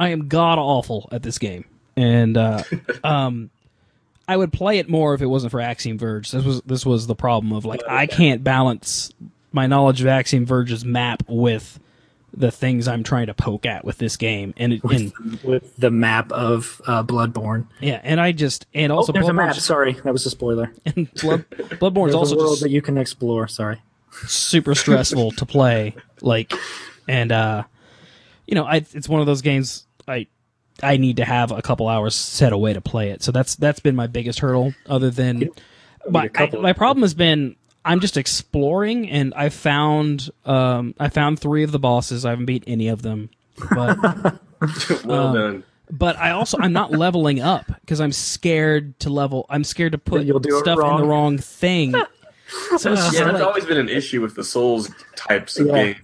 I 0.00 0.08
am 0.08 0.26
god 0.26 0.58
awful 0.58 1.08
at 1.12 1.22
this 1.22 1.38
game, 1.38 1.64
and 2.00 2.36
uh, 2.36 2.62
um, 3.04 3.50
I 4.26 4.36
would 4.36 4.52
play 4.52 4.78
it 4.78 4.88
more 4.88 5.14
if 5.14 5.22
it 5.22 5.26
wasn't 5.26 5.50
for 5.50 5.60
Axiom 5.60 5.98
Verge. 5.98 6.30
This 6.30 6.44
was 6.44 6.62
this 6.62 6.86
was 6.86 7.06
the 7.06 7.14
problem 7.14 7.52
of 7.52 7.64
like 7.64 7.82
I 7.88 8.06
can't 8.06 8.42
balance 8.42 9.12
my 9.52 9.66
knowledge 9.66 10.00
of 10.00 10.06
Axiom 10.06 10.46
Verge's 10.46 10.84
map 10.84 11.22
with 11.28 11.78
the 12.32 12.52
things 12.52 12.86
I'm 12.86 13.02
trying 13.02 13.26
to 13.26 13.34
poke 13.34 13.66
at 13.66 13.84
with 13.84 13.98
this 13.98 14.16
game, 14.16 14.54
and 14.56 14.74
it, 14.74 14.84
and 14.84 15.40
with 15.42 15.76
the 15.76 15.90
map 15.90 16.30
of 16.32 16.80
uh, 16.86 17.02
Bloodborne. 17.02 17.66
yeah, 17.80 18.00
and 18.02 18.20
I 18.20 18.32
just 18.32 18.66
and 18.72 18.92
also 18.92 19.12
oh, 19.12 19.14
there's 19.14 19.28
a 19.28 19.32
map. 19.32 19.56
Sorry, 19.56 19.92
that 19.92 20.12
was 20.12 20.24
a 20.26 20.30
spoiler. 20.30 20.72
and 20.86 21.12
Blood, 21.14 21.44
Bloodborne's 21.50 22.12
There's 22.12 22.14
also 22.14 22.36
a 22.36 22.38
world 22.38 22.60
that 22.60 22.70
you 22.70 22.82
can 22.82 22.96
explore. 22.96 23.48
Sorry. 23.48 23.82
super 24.26 24.74
stressful 24.74 25.32
to 25.32 25.46
play. 25.46 25.94
Like, 26.20 26.52
and 27.08 27.32
uh, 27.32 27.64
you 28.46 28.54
know, 28.54 28.64
I 28.64 28.76
it's 28.76 29.08
one 29.08 29.20
of 29.20 29.26
those 29.26 29.42
games 29.42 29.86
I 30.06 30.28
I 30.82 30.96
need 30.96 31.16
to 31.18 31.24
have 31.24 31.50
a 31.52 31.62
couple 31.62 31.88
hours 31.88 32.14
set 32.14 32.52
away 32.52 32.72
to 32.72 32.80
play 32.80 33.10
it. 33.10 33.22
So 33.22 33.32
that's 33.32 33.54
that's 33.56 33.80
been 33.80 33.96
my 33.96 34.06
biggest 34.06 34.38
hurdle. 34.40 34.74
Other 34.86 35.10
than 35.10 35.50
my 36.08 36.24
a 36.24 36.28
couple. 36.28 36.60
my 36.62 36.72
problem 36.72 37.02
has 37.02 37.14
been 37.14 37.56
I'm 37.84 38.00
just 38.00 38.16
exploring, 38.16 39.08
and 39.10 39.32
I 39.34 39.48
found 39.48 40.30
um 40.44 40.94
I 40.98 41.08
found 41.08 41.38
three 41.40 41.62
of 41.62 41.72
the 41.72 41.78
bosses. 41.78 42.24
I 42.24 42.30
haven't 42.30 42.46
beat 42.46 42.64
any 42.66 42.88
of 42.88 43.02
them, 43.02 43.30
but 43.74 43.98
well 45.04 45.28
um, 45.28 45.34
done. 45.34 45.64
but 45.90 46.16
I 46.16 46.30
also 46.32 46.58
I'm 46.60 46.72
not 46.72 46.92
leveling 46.92 47.40
up 47.40 47.66
because 47.80 48.00
I'm 48.00 48.12
scared 48.12 48.98
to 49.00 49.10
level. 49.10 49.46
I'm 49.48 49.64
scared 49.64 49.92
to 49.92 49.98
put 49.98 50.24
You'll 50.24 50.38
do 50.40 50.56
it 50.56 50.60
stuff 50.60 50.78
in 50.78 50.96
the 50.96 51.04
wrong 51.04 51.38
thing. 51.38 51.94
So 52.78 52.92
it's 52.92 53.02
just 53.04 53.12
Yeah, 53.14 53.24
that's 53.30 53.40
always 53.42 53.64
been 53.64 53.78
an 53.78 53.88
issue 53.88 54.20
with 54.20 54.34
the 54.34 54.42
Souls 54.42 54.90
types 55.14 55.56
of 55.60 55.68
Yeah. 55.68 55.84
games. 55.92 55.98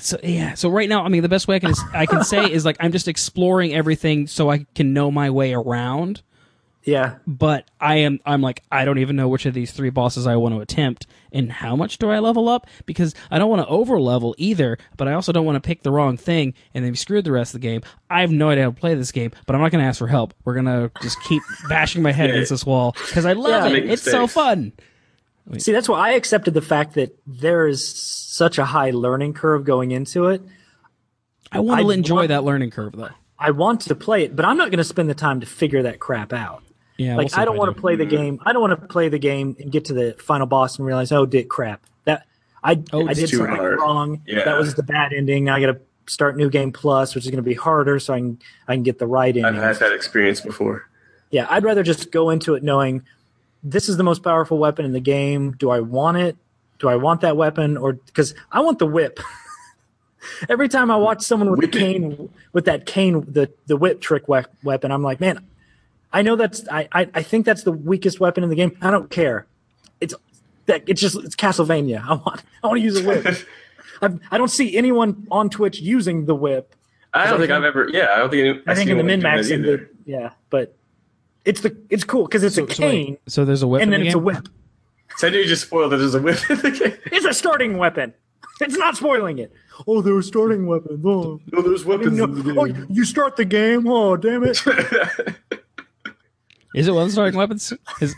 So 0.00 0.18
yeah. 0.22 0.54
So 0.54 0.68
right 0.68 0.88
now 0.88 1.04
i 1.04 1.08
mean 1.08 1.22
the 1.22 1.28
best 1.28 1.48
way 1.48 1.56
i 1.56 1.58
can 1.58 1.72
i 1.94 2.06
can 2.06 2.24
say 2.24 2.50
is 2.50 2.64
like 2.64 2.76
i'm 2.80 2.92
just 2.92 3.08
exploring 3.08 3.74
everything 3.74 4.26
so 4.26 4.50
i 4.50 4.66
can 4.74 4.92
know 4.92 5.10
my 5.10 5.30
way 5.30 5.52
around. 5.54 6.22
Yeah. 6.82 7.16
but 7.26 7.70
i 7.78 7.96
am 7.96 8.20
i'm 8.24 8.40
like 8.40 8.62
i 8.72 8.86
don't 8.86 8.96
even 8.98 9.14
know 9.14 9.28
which 9.28 9.44
of 9.44 9.52
these 9.52 9.70
three 9.70 9.90
bosses 9.90 10.26
i 10.26 10.36
want 10.36 10.54
to 10.54 10.62
attempt 10.62 11.06
and 11.30 11.52
how 11.52 11.76
much 11.76 11.98
do 11.98 12.10
i 12.10 12.18
level 12.20 12.48
up? 12.48 12.66
Because 12.86 13.14
i 13.30 13.38
don't 13.38 13.50
want 13.50 13.60
to 13.60 13.68
over 13.68 14.00
level 14.00 14.34
either 14.38 14.78
but 14.96 15.06
i 15.06 15.12
also 15.12 15.30
don't 15.30 15.44
want 15.44 15.56
to 15.56 15.66
pick 15.66 15.82
the 15.82 15.90
wrong 15.92 16.16
thing 16.16 16.54
and 16.72 16.82
then 16.82 16.92
be 16.92 16.96
screwed 16.96 17.24
the 17.24 17.32
rest 17.32 17.54
of 17.54 17.60
the 17.60 17.66
game. 17.68 17.82
I 18.08 18.22
have 18.22 18.30
no 18.32 18.48
idea 18.48 18.64
how 18.64 18.70
to 18.70 18.76
play 18.80 18.94
this 18.94 19.12
game 19.12 19.30
but 19.46 19.54
i'm 19.54 19.60
not 19.60 19.70
going 19.72 19.82
to 19.82 19.88
ask 19.88 19.98
for 19.98 20.08
help. 20.08 20.32
We're 20.44 20.54
going 20.54 20.64
to 20.66 20.90
just 21.02 21.20
keep 21.24 21.42
bashing 21.68 22.02
my 22.02 22.12
head 22.12 22.30
Yeah. 22.30 22.36
against 22.36 22.50
this 22.50 22.64
wall 22.64 22.92
because 23.08 23.26
i 23.26 23.34
love 23.34 23.70
Yeah. 23.72 23.76
it. 23.76 23.90
It's 23.90 24.02
so 24.02 24.26
fun 24.26 24.72
See, 25.58 25.72
that's 25.72 25.88
why 25.88 26.10
I 26.10 26.12
accepted 26.12 26.54
the 26.54 26.62
fact 26.62 26.94
that 26.94 27.16
there 27.26 27.66
is 27.66 27.86
such 27.92 28.58
a 28.58 28.64
high 28.64 28.90
learning 28.90 29.34
curve 29.34 29.64
going 29.64 29.90
into 29.90 30.26
it. 30.28 30.42
i 31.50 31.58
want 31.60 31.80
to 31.80 31.90
I 31.90 31.94
enjoy 31.94 32.14
want- 32.16 32.28
that 32.28 32.44
learning 32.44 32.70
curve 32.70 32.92
though 32.92 33.08
I 33.42 33.52
want 33.52 33.80
to 33.82 33.94
play 33.94 34.24
it, 34.24 34.36
but 34.36 34.44
I'm 34.44 34.58
not 34.58 34.70
going 34.70 34.78
to 34.78 34.84
spend 34.84 35.08
the 35.08 35.14
time 35.14 35.40
to 35.40 35.46
figure 35.46 35.82
that 35.84 35.98
crap 35.98 36.32
out. 36.34 36.62
yeah 36.98 37.16
we'll 37.16 37.24
Like 37.24 37.38
I 37.38 37.46
don't 37.46 37.56
want 37.56 37.70
do. 37.70 37.74
to 37.74 37.80
play 37.80 37.96
the 37.96 38.04
game. 38.04 38.38
I 38.44 38.52
don't 38.52 38.60
want 38.60 38.78
to 38.78 38.86
play 38.86 39.08
the 39.08 39.18
game 39.18 39.56
and 39.58 39.72
get 39.72 39.86
to 39.86 39.94
the 39.94 40.14
final 40.18 40.46
boss 40.46 40.76
and 40.78 40.86
realize, 40.86 41.10
oh, 41.10 41.24
dick 41.24 41.48
crap. 41.48 41.80
That 42.04 42.26
I 42.62 42.82
Oh, 42.92 43.08
I 43.08 43.14
did 43.14 43.30
something 43.30 43.56
hard. 43.56 43.78
wrong. 43.78 44.20
Yeah. 44.26 44.44
That 44.44 44.58
was 44.58 44.74
the 44.74 44.82
bad 44.82 45.14
ending. 45.14 45.44
Now 45.46 45.54
I 45.56 45.60
got 45.62 45.72
to 45.72 45.80
start 46.06 46.36
new 46.36 46.50
game 46.50 46.70
plus, 46.70 47.14
which 47.14 47.24
is 47.24 47.30
going 47.30 47.42
to 47.42 47.48
be 47.48 47.54
harder, 47.54 47.98
so 47.98 48.12
I 48.12 48.18
can 48.18 48.38
I 48.68 48.74
can 48.74 48.82
get 48.82 48.98
the 48.98 49.06
right 49.06 49.34
I've 49.42 49.54
had 49.54 49.76
that 49.76 49.92
experience 49.92 50.42
before. 50.42 50.86
Yeah, 51.30 51.46
I'd 51.48 51.64
rather 51.64 51.82
just 51.82 52.12
go 52.12 52.28
into 52.28 52.56
it 52.56 52.62
knowing 52.62 53.04
this 53.62 53.88
is 53.88 53.96
the 53.96 54.02
most 54.02 54.22
powerful 54.22 54.58
weapon 54.58 54.84
in 54.84 54.92
the 54.92 55.00
game. 55.00 55.52
Do 55.52 55.70
I 55.70 55.80
want 55.80 56.16
it? 56.18 56.36
Do 56.78 56.88
I 56.88 56.96
want 56.96 57.20
that 57.22 57.36
weapon 57.36 57.76
or 57.76 57.92
because 57.94 58.34
I 58.50 58.60
want 58.60 58.78
the 58.78 58.86
whip? 58.86 59.20
Every 60.48 60.68
time 60.68 60.90
I 60.90 60.96
watch 60.96 61.22
someone 61.22 61.50
with 61.50 61.60
Whip 61.60 61.72
the 61.72 61.78
it. 61.78 61.80
cane, 61.80 62.28
with 62.52 62.66
that 62.66 62.84
cane, 62.86 63.24
the 63.26 63.50
the 63.66 63.76
whip 63.76 64.00
trick 64.00 64.28
we- 64.28 64.42
weapon, 64.62 64.90
I'm 64.92 65.02
like, 65.02 65.18
man, 65.20 65.46
I 66.12 66.22
know 66.22 66.36
that's 66.36 66.66
I, 66.68 66.88
I 66.92 67.08
I 67.14 67.22
think 67.22 67.46
that's 67.46 67.62
the 67.62 67.72
weakest 67.72 68.20
weapon 68.20 68.44
in 68.44 68.50
the 68.50 68.56
game. 68.56 68.76
I 68.82 68.90
don't 68.90 69.10
care. 69.10 69.46
It's 70.00 70.14
that 70.66 70.82
it's 70.86 71.00
just 71.00 71.16
it's 71.16 71.36
Castlevania. 71.36 72.02
I 72.04 72.14
want 72.14 72.42
I 72.62 72.66
want 72.66 72.78
to 72.78 72.82
use 72.84 73.00
a 73.00 73.04
whip. 73.06 73.26
I, 74.02 74.10
I 74.30 74.38
don't 74.38 74.50
see 74.50 74.76
anyone 74.76 75.26
on 75.30 75.48
Twitch 75.50 75.80
using 75.80 76.26
the 76.26 76.34
whip. 76.34 76.74
I 77.14 77.24
don't 77.24 77.26
I 77.26 77.30
think 77.30 77.40
think- 77.40 77.52
I've 77.52 77.64
ever. 77.64 77.88
Yeah, 77.90 78.08
I 78.14 78.18
don't 78.18 78.30
think. 78.30 78.40
Any, 78.46 78.58
I 78.66 78.70
I've 78.70 78.76
think 78.76 78.90
in 78.90 78.98
the 78.98 79.04
min 79.04 79.20
max 79.22 79.50
yeah, 80.06 80.30
but 80.50 80.74
it's 81.44 81.60
the 81.62 81.76
it's 81.90 82.04
cool 82.04 82.24
because 82.24 82.42
it's 82.44 82.56
a 82.58 82.60
So 82.60 82.64
wait, 82.66 82.76
cane 82.76 83.18
so 83.26 83.44
there's 83.44 83.62
a 83.62 83.66
whip 83.68 83.82
and 83.82 83.88
in 83.88 83.92
then 83.92 84.00
the 84.00 84.06
it's 84.06 84.14
a 84.14 84.18
whip. 84.18 84.48
So 85.16 85.26
I 85.26 85.30
knew 85.30 85.38
you 85.38 85.46
just 85.46 85.62
spoiled 85.66 85.92
that 85.92 85.96
there's 85.98 86.14
a 86.14 86.20
whip 86.22 86.38
in 86.50 86.56
the 86.58 86.70
game. 86.70 86.98
It's 87.12 87.26
a 87.26 87.34
starting 87.34 87.76
weapon. 87.78 88.14
It's 88.62 88.76
not 88.76 88.94
spoiling 88.96 89.38
it. 89.38 89.52
Oh, 89.86 90.02
there 90.02 90.12
were 90.12 90.20
starting 90.22 90.66
weapons. 90.66 91.00
Oh, 91.04 91.40
No, 91.50 91.62
there's 91.62 91.84
weapons 91.86 92.18
No. 92.18 92.24
in 92.24 92.34
the 92.34 92.42
game. 92.42 92.58
oh, 92.58 92.64
you 92.90 93.06
start 93.06 93.36
the 93.36 93.46
game. 93.46 93.88
Oh, 93.88 94.16
damn 94.18 94.44
it. 94.44 94.62
Is 96.74 96.86
it 96.86 96.92
one 96.92 97.02
of 97.04 97.08
the 97.08 97.12
starting 97.12 97.36
weapons? 97.38 97.72
Is, 98.00 98.14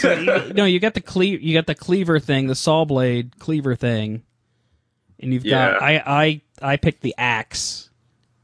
so 0.00 0.12
you, 0.14 0.52
no, 0.54 0.64
you 0.64 0.80
got 0.80 0.94
the 0.94 1.00
cle- 1.00 1.22
you 1.22 1.54
got 1.54 1.66
the 1.66 1.74
cleaver 1.74 2.18
thing, 2.18 2.46
the 2.48 2.54
saw 2.56 2.84
blade 2.84 3.38
cleaver 3.38 3.76
thing, 3.76 4.22
and 5.20 5.32
you've 5.32 5.44
got 5.44 5.80
I 5.80 6.02
I 6.04 6.40
I 6.60 6.76
picked 6.76 7.02
the 7.02 7.14
axe, 7.16 7.90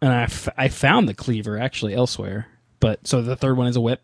and 0.01 0.13
I, 0.13 0.23
f- 0.25 0.49
I 0.57 0.69
found 0.69 1.09
the 1.09 1.15
cleaver 1.15 1.59
actually 1.59 1.95
elsewhere. 1.95 2.47
But 2.83 3.07
so 3.07 3.23
the 3.23 3.37
third 3.37 3.57
one 3.57 3.69
is 3.69 3.77
a 3.77 3.81
whip. 3.81 4.03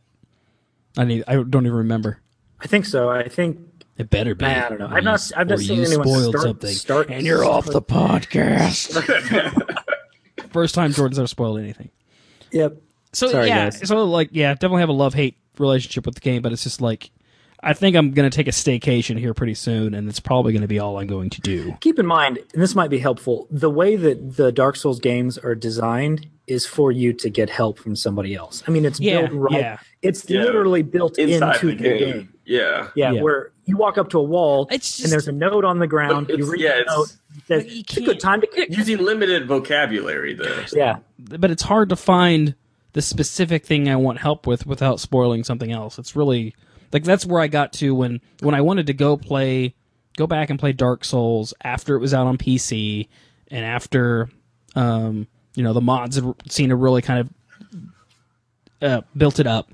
I 0.96 1.04
need 1.04 1.24
I 1.28 1.34
don't 1.34 1.66
even 1.66 1.72
remember. 1.72 2.20
I 2.60 2.66
think 2.68 2.86
so. 2.86 3.10
I 3.10 3.28
think 3.28 3.58
It 3.98 4.08
better 4.08 4.34
be. 4.36 4.46
I 4.46 4.68
don't 4.68 4.78
know. 4.78 4.88
I've 4.90 5.02
not- 5.04 5.30
I've 5.36 5.48
not 5.48 5.58
seen 5.58 5.78
you 5.80 5.84
anyone 5.84 6.06
spoiled 6.06 6.28
start- 6.34 6.42
something, 6.44 6.70
start- 6.74 7.10
and 7.10 7.26
you're 7.26 7.44
off 7.44 7.66
the 7.66 7.82
podcast. 7.82 9.02
First 10.52 10.74
time 10.76 10.92
Jordan's 10.92 11.18
ever 11.18 11.26
spoiled 11.26 11.58
anything. 11.58 11.90
Yep. 12.52 12.76
So 13.12 13.28
Sorry, 13.28 13.48
yeah, 13.48 13.70
guys. 13.70 13.86
so 13.88 14.04
like 14.04 14.30
yeah, 14.32 14.54
definitely 14.54 14.80
have 14.80 14.88
a 14.88 14.92
love 14.92 15.14
hate 15.14 15.36
relationship 15.58 16.06
with 16.06 16.14
the 16.14 16.20
game, 16.20 16.40
but 16.40 16.52
it's 16.52 16.62
just 16.62 16.80
like 16.80 17.10
I 17.60 17.72
think 17.72 17.96
I'm 17.96 18.12
gonna 18.12 18.30
take 18.30 18.46
a 18.46 18.52
staycation 18.52 19.18
here 19.18 19.34
pretty 19.34 19.54
soon, 19.54 19.92
and 19.94 20.08
it's 20.08 20.20
probably 20.20 20.52
gonna 20.52 20.68
be 20.68 20.78
all 20.78 20.98
I'm 21.00 21.08
going 21.08 21.30
to 21.30 21.40
do. 21.40 21.76
Keep 21.80 21.98
in 21.98 22.06
mind, 22.06 22.38
and 22.54 22.62
this 22.62 22.74
might 22.76 22.90
be 22.90 22.98
helpful, 22.98 23.48
the 23.50 23.70
way 23.70 23.96
that 23.96 24.36
the 24.36 24.52
Dark 24.52 24.76
Souls 24.76 25.00
games 25.00 25.36
are 25.36 25.54
designed 25.56 26.28
is 26.48 26.64
for 26.66 26.90
you 26.92 27.12
to 27.12 27.28
get 27.30 27.50
help 27.50 27.78
from 27.78 27.94
somebody 27.94 28.34
else. 28.34 28.62
I 28.66 28.70
mean, 28.70 28.84
it's 28.84 28.98
Yeah, 29.00 29.26
built 29.26 29.32
right. 29.32 29.60
yeah. 29.60 29.78
It's 30.02 30.28
Yeah. 30.28 30.42
literally 30.42 30.82
built 30.82 31.18
Inside 31.18 31.54
into 31.62 31.66
the 31.66 31.74
game. 31.76 32.32
Yeah. 32.44 32.88
Yeah, 32.94 33.12
Yeah. 33.12 33.22
where 33.22 33.52
you 33.66 33.76
walk 33.76 33.98
up 33.98 34.08
to 34.10 34.18
a 34.18 34.22
wall 34.22 34.66
It's 34.70 35.02
and 35.02 35.12
there's 35.12 35.28
a 35.28 35.32
note 35.32 35.64
on 35.64 35.78
the 35.78 35.86
ground. 35.86 36.28
But 36.28 36.38
You 36.38 36.50
read 36.50 36.60
yeah, 36.62 36.74
the 36.76 36.80
it's- 36.80 36.96
note. 36.96 37.12
It 37.36 37.46
says, 37.46 37.74
you 37.74 37.80
it's 37.80 37.96
a 37.96 38.00
good 38.00 38.20
time 38.20 38.40
to 38.40 38.46
kick. 38.46 38.74
Using 38.76 38.98
limited 38.98 39.46
vocabulary 39.46 40.34
though. 40.34 40.64
Yeah. 40.72 40.98
But 41.18 41.50
it's 41.50 41.62
hard 41.62 41.88
to 41.90 41.96
find 41.96 42.54
the 42.94 43.02
specific 43.02 43.66
thing 43.66 43.88
I 43.88 43.96
want 43.96 44.18
help 44.18 44.46
with 44.46 44.66
without 44.66 44.98
spoiling 45.00 45.44
something 45.44 45.70
else. 45.70 45.98
It's 45.98 46.16
really 46.16 46.54
like 46.92 47.04
that's 47.04 47.26
where 47.26 47.40
I 47.40 47.46
got 47.48 47.72
to 47.74 47.94
when 47.94 48.20
when 48.40 48.54
I 48.54 48.62
wanted 48.62 48.86
to 48.86 48.94
go 48.94 49.16
play, 49.18 49.74
go 50.16 50.26
back 50.26 50.48
and 50.50 50.58
play 50.58 50.72
Dark 50.72 51.04
Souls 51.04 51.52
after 51.62 51.94
it 51.96 52.00
was 52.00 52.14
out 52.14 52.26
on 52.26 52.38
PC 52.38 53.08
and 53.50 53.64
after, 53.64 54.28
um, 54.74 55.26
you 55.54 55.62
know, 55.62 55.72
the 55.72 55.80
mods 55.80 56.16
had 56.16 56.34
seen 56.50 56.70
a 56.70 56.76
really 56.76 57.02
kind 57.02 57.20
of 57.20 57.28
uh, 58.80 59.00
built 59.16 59.38
it 59.40 59.46
up. 59.46 59.70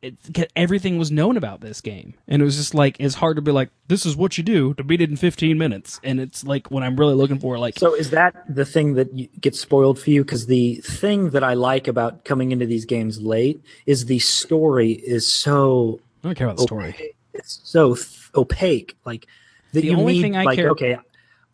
It, 0.00 0.50
everything 0.56 0.98
was 0.98 1.12
known 1.12 1.36
about 1.36 1.60
this 1.60 1.80
game, 1.80 2.14
and 2.26 2.42
it 2.42 2.44
was 2.44 2.56
just 2.56 2.74
like 2.74 2.96
it's 2.98 3.14
hard 3.14 3.36
to 3.36 3.42
be 3.42 3.52
like, 3.52 3.70
"This 3.86 4.04
is 4.04 4.16
what 4.16 4.36
you 4.36 4.42
do 4.42 4.74
to 4.74 4.82
beat 4.82 5.00
it 5.00 5.08
in 5.10 5.14
15 5.14 5.56
minutes." 5.56 6.00
And 6.02 6.18
it's 6.18 6.42
like 6.42 6.72
when 6.72 6.82
I'm 6.82 6.96
really 6.96 7.14
looking 7.14 7.38
for 7.38 7.56
like, 7.56 7.78
So 7.78 7.94
is 7.94 8.10
that 8.10 8.34
the 8.52 8.64
thing 8.64 8.94
that 8.94 9.16
you, 9.16 9.28
gets 9.40 9.60
spoiled 9.60 10.00
for 10.00 10.10
you? 10.10 10.24
Because 10.24 10.46
the 10.46 10.76
thing 10.84 11.30
that 11.30 11.44
I 11.44 11.54
like 11.54 11.86
about 11.86 12.24
coming 12.24 12.50
into 12.50 12.66
these 12.66 12.84
games 12.84 13.20
late 13.20 13.62
is 13.86 14.06
the 14.06 14.18
story 14.18 14.90
is 14.90 15.24
so 15.24 16.00
I 16.24 16.28
don't 16.28 16.34
care 16.36 16.48
about 16.48 16.56
the 16.56 16.64
story. 16.64 17.14
it's 17.32 17.60
so 17.62 17.94
th- 17.94 18.08
opaque. 18.34 18.96
Like 19.04 19.26
that 19.72 19.82
The 19.82 19.86
you 19.86 19.96
only 19.96 20.14
need 20.14 20.22
thing 20.22 20.36
I 20.36 20.42
like 20.42 20.56
care- 20.56 20.70
okay, 20.70 20.98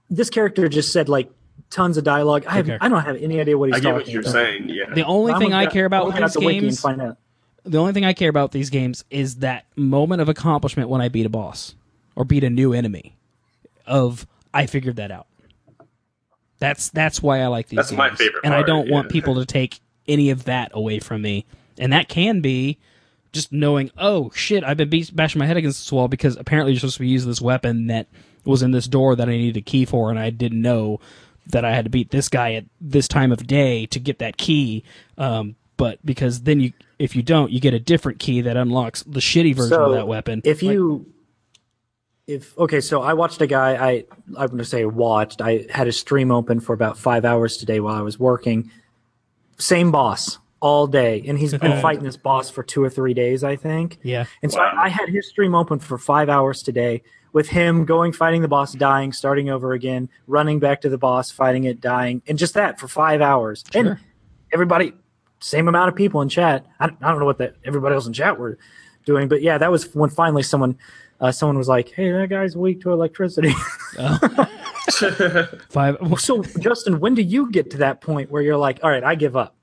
this 0.08 0.30
character 0.30 0.70
just 0.70 0.90
said 0.90 1.10
like 1.10 1.30
tons 1.70 1.96
of 1.96 2.04
dialogue. 2.04 2.44
I 2.46 2.54
have, 2.56 2.68
Okay. 2.68 2.78
I 2.80 2.88
don't 2.88 3.02
have 3.02 3.16
any 3.16 3.40
idea 3.40 3.56
what 3.58 3.68
he's 3.68 3.76
I 3.76 3.80
get 3.80 3.84
talking 3.90 3.96
what 3.96 4.08
you're 4.08 4.20
about. 4.22 4.32
saying. 4.32 4.68
Yeah. 4.68 4.92
The 4.94 5.04
only 5.04 5.32
I'm 5.32 5.38
thing 5.40 5.50
gonna- 5.50 5.62
I 5.62 5.66
care 5.66 5.84
about 5.86 6.02
I'm 6.02 6.06
with 6.06 6.14
gonna 6.14 6.26
these 6.26 6.34
have 6.34 6.42
and 6.42 6.60
games, 6.60 6.80
find 6.80 7.02
out. 7.02 7.18
the 7.64 7.78
only 7.78 7.92
thing 7.92 8.04
I 8.04 8.12
care 8.14 8.30
about 8.30 8.52
these 8.52 8.70
games 8.70 9.04
is 9.10 9.36
that 9.36 9.66
moment 9.76 10.22
of 10.22 10.28
accomplishment 10.28 10.88
when 10.88 11.00
I 11.00 11.08
beat 11.08 11.26
a 11.26 11.28
boss 11.30 11.74
or 12.16 12.24
beat 12.24 12.44
a 12.44 12.50
new 12.50 12.72
enemy. 12.72 13.16
Of 13.86 14.26
I 14.52 14.66
figured 14.66 14.96
that 14.96 15.10
out. 15.10 15.26
That's 16.58 16.88
that's 16.90 17.22
why 17.22 17.40
I 17.40 17.46
like 17.46 17.68
these. 17.68 17.76
That's 17.76 17.92
my 17.92 18.08
games. 18.08 18.18
favorite 18.18 18.40
and 18.44 18.52
I 18.54 18.62
don't 18.62 18.90
want 18.90 19.10
people 19.10 19.36
to 19.36 19.46
take 19.46 19.80
any 20.08 20.30
of 20.30 20.44
that 20.44 20.70
away 20.74 20.98
from 20.98 21.22
me. 21.22 21.46
And 21.78 21.92
that 21.92 22.08
can 22.08 22.40
be 22.40 22.78
just 23.32 23.52
knowing, 23.52 23.90
oh 23.96 24.30
shit, 24.34 24.64
I've 24.64 24.76
been 24.76 24.88
beat, 24.88 25.14
bashing 25.14 25.38
my 25.38 25.46
head 25.46 25.56
against 25.56 25.78
this 25.84 25.92
wall 25.92 26.08
because 26.08 26.36
apparently 26.36 26.72
you're 26.72 26.80
supposed 26.80 26.96
to 26.96 27.00
be 27.02 27.08
using 27.08 27.30
this 27.30 27.40
weapon 27.40 27.86
that 27.88 28.08
was 28.44 28.62
in 28.62 28.72
this 28.72 28.88
door 28.88 29.14
that 29.16 29.28
I 29.28 29.32
needed 29.32 29.56
a 29.58 29.60
key 29.60 29.84
for, 29.84 30.10
and 30.10 30.18
I 30.18 30.30
didn't 30.30 30.60
know 30.62 30.98
that 31.48 31.64
I 31.64 31.74
had 31.74 31.84
to 31.84 31.90
beat 31.90 32.10
this 32.10 32.28
guy 32.28 32.54
at 32.54 32.64
this 32.80 33.08
time 33.08 33.32
of 33.32 33.46
day 33.46 33.86
to 33.86 33.98
get 33.98 34.18
that 34.18 34.36
key. 34.36 34.84
Um, 35.16 35.56
but 35.76 36.04
because 36.04 36.42
then 36.42 36.60
you, 36.60 36.72
if 36.98 37.14
you 37.16 37.22
don't, 37.22 37.50
you 37.50 37.60
get 37.60 37.74
a 37.74 37.78
different 37.78 38.18
key 38.18 38.40
that 38.42 38.56
unlocks 38.56 39.02
the 39.04 39.20
shitty 39.20 39.54
version 39.54 39.70
So 39.70 39.84
of 39.86 39.92
that 39.92 40.08
weapon. 40.08 40.42
If 40.44 40.62
you, 40.62 41.12
if 42.26 42.56
okay, 42.58 42.80
so 42.80 43.00
I 43.02 43.14
watched 43.14 43.40
a 43.40 43.46
guy. 43.46 43.74
I 43.74 44.04
I'm 44.36 44.48
going 44.48 44.58
to 44.58 44.64
say 44.64 44.84
watched. 44.84 45.40
I 45.40 45.66
had 45.70 45.88
a 45.88 45.92
stream 45.92 46.30
open 46.30 46.60
for 46.60 46.72
about 46.74 46.98
five 46.98 47.24
hours 47.24 47.56
today 47.56 47.80
while 47.80 47.94
I 47.94 48.02
was 48.02 48.18
working. 48.18 48.70
Same 49.56 49.90
boss 49.90 50.38
all 50.60 50.86
day, 50.86 51.24
and 51.26 51.38
he's 51.38 51.54
been 51.54 51.80
fighting 51.82 52.04
this 52.04 52.16
boss 52.16 52.50
for 52.50 52.62
two 52.62 52.82
or 52.82 52.90
three 52.90 53.14
days, 53.14 53.44
I 53.44 53.56
think. 53.56 53.98
yeah, 54.02 54.26
And 54.42 54.52
so 54.52 54.58
Wow. 54.58 54.72
I, 54.76 54.86
I 54.86 54.88
had 54.88 55.08
his 55.08 55.28
stream 55.28 55.54
open 55.54 55.78
for 55.78 55.98
five 55.98 56.28
hours 56.28 56.62
today 56.62 57.02
with 57.32 57.48
him 57.48 57.84
going, 57.84 58.12
fighting 58.12 58.42
the 58.42 58.48
boss, 58.48 58.72
dying, 58.72 59.12
starting 59.12 59.50
over 59.50 59.72
again, 59.72 60.08
running 60.26 60.58
back 60.58 60.80
to 60.82 60.88
the 60.88 60.98
boss, 60.98 61.30
fighting 61.30 61.64
it, 61.64 61.80
dying, 61.80 62.22
and 62.26 62.38
just 62.38 62.54
that 62.54 62.78
for 62.80 62.88
five 62.88 63.20
hours. 63.20 63.64
And 63.74 63.98
everybody, 64.52 64.92
same 65.40 65.68
amount 65.68 65.88
of 65.88 65.94
people 65.94 66.20
in 66.22 66.28
chat. 66.28 66.66
I, 66.80 66.86
I 66.86 67.10
don't 67.10 67.18
know 67.18 67.26
what 67.26 67.38
that 67.38 67.56
everybody 67.64 67.94
else 67.94 68.06
in 68.06 68.12
chat 68.12 68.38
were 68.38 68.58
doing, 69.04 69.28
but 69.28 69.42
yeah, 69.42 69.58
that 69.58 69.70
was 69.70 69.94
when 69.94 70.10
finally 70.10 70.42
someone, 70.42 70.78
uh, 71.20 71.32
someone 71.32 71.58
was 71.58 71.68
like, 71.68 71.90
"Hey, 71.90 72.10
that 72.12 72.28
guy's 72.28 72.56
weak 72.56 72.80
to 72.82 72.92
electricity." 72.92 73.52
five. 75.68 75.96
so, 76.18 76.42
Justin, 76.60 77.00
when 77.00 77.14
do 77.14 77.22
you 77.22 77.50
get 77.50 77.70
to 77.70 77.78
that 77.78 78.00
point 78.00 78.30
where 78.30 78.42
you're 78.42 78.56
like, 78.56 78.80
"All 78.82 78.90
right, 78.90 79.04
I 79.04 79.14
give 79.14 79.36
up"? 79.36 79.54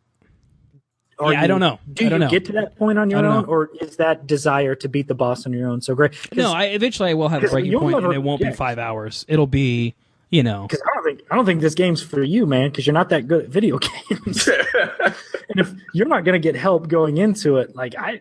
Are 1.18 1.32
Yeah, 1.32 1.42
I 1.42 1.48
don't 1.48 1.60
know. 1.62 1.80
Do 1.94 2.06
I 2.06 2.10
don't 2.10 2.20
you 2.22 2.26
know. 2.26 2.30
get 2.32 2.46
to 2.46 2.52
that 2.54 2.76
point 2.78 3.00
on 3.00 3.10
your 3.10 3.20
own, 3.26 3.44
know. 3.44 3.48
or 3.48 3.70
is 3.80 3.98
that 3.98 4.28
desire 4.28 4.76
to 4.76 4.90
beat 4.90 5.08
the 5.08 5.16
boss 5.16 5.46
on 5.46 5.54
your 5.54 5.70
own 5.70 5.82
so 5.82 5.96
great? 5.96 6.14
No, 6.36 6.52
I 6.52 6.66
eventually 6.66 7.10
I 7.12 7.14
will 7.14 7.30
have 7.30 7.44
a 7.44 7.48
breaking 7.48 7.72
point, 7.80 7.94
never- 7.96 8.08
and 8.08 8.14
it 8.16 8.20
won't 8.24 8.42
yeah. 8.42 8.50
be 8.50 8.56
five 8.56 8.78
hours. 8.80 9.26
It'll 9.30 9.48
be, 9.48 9.96
you 10.30 10.44
know, 10.44 10.64
because 10.68 10.82
I 10.82 10.94
don't 10.94 11.04
think 11.06 11.22
I 11.32 11.36
don't 11.36 11.46
think 11.46 11.62
this 11.62 11.74
game's 11.76 12.02
for 12.02 12.22
you, 12.22 12.46
man. 12.46 12.70
Because 12.70 12.86
you're 12.86 12.94
not 12.94 13.10
that 13.10 13.28
good 13.30 13.46
at 13.46 13.50
video 13.50 13.80
games, 14.10 14.48
and 15.50 15.60
if 15.60 15.74
you're 15.94 16.08
not 16.08 16.26
gonna 16.26 16.40
get 16.40 16.56
help 16.56 16.88
going 16.90 17.18
into 17.18 17.58
it, 17.58 17.76
like 17.76 17.96
I, 17.98 18.20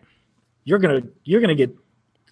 you're 0.63 0.79
gonna 0.79 1.01
you're 1.23 1.41
gonna 1.41 1.55
get. 1.55 1.75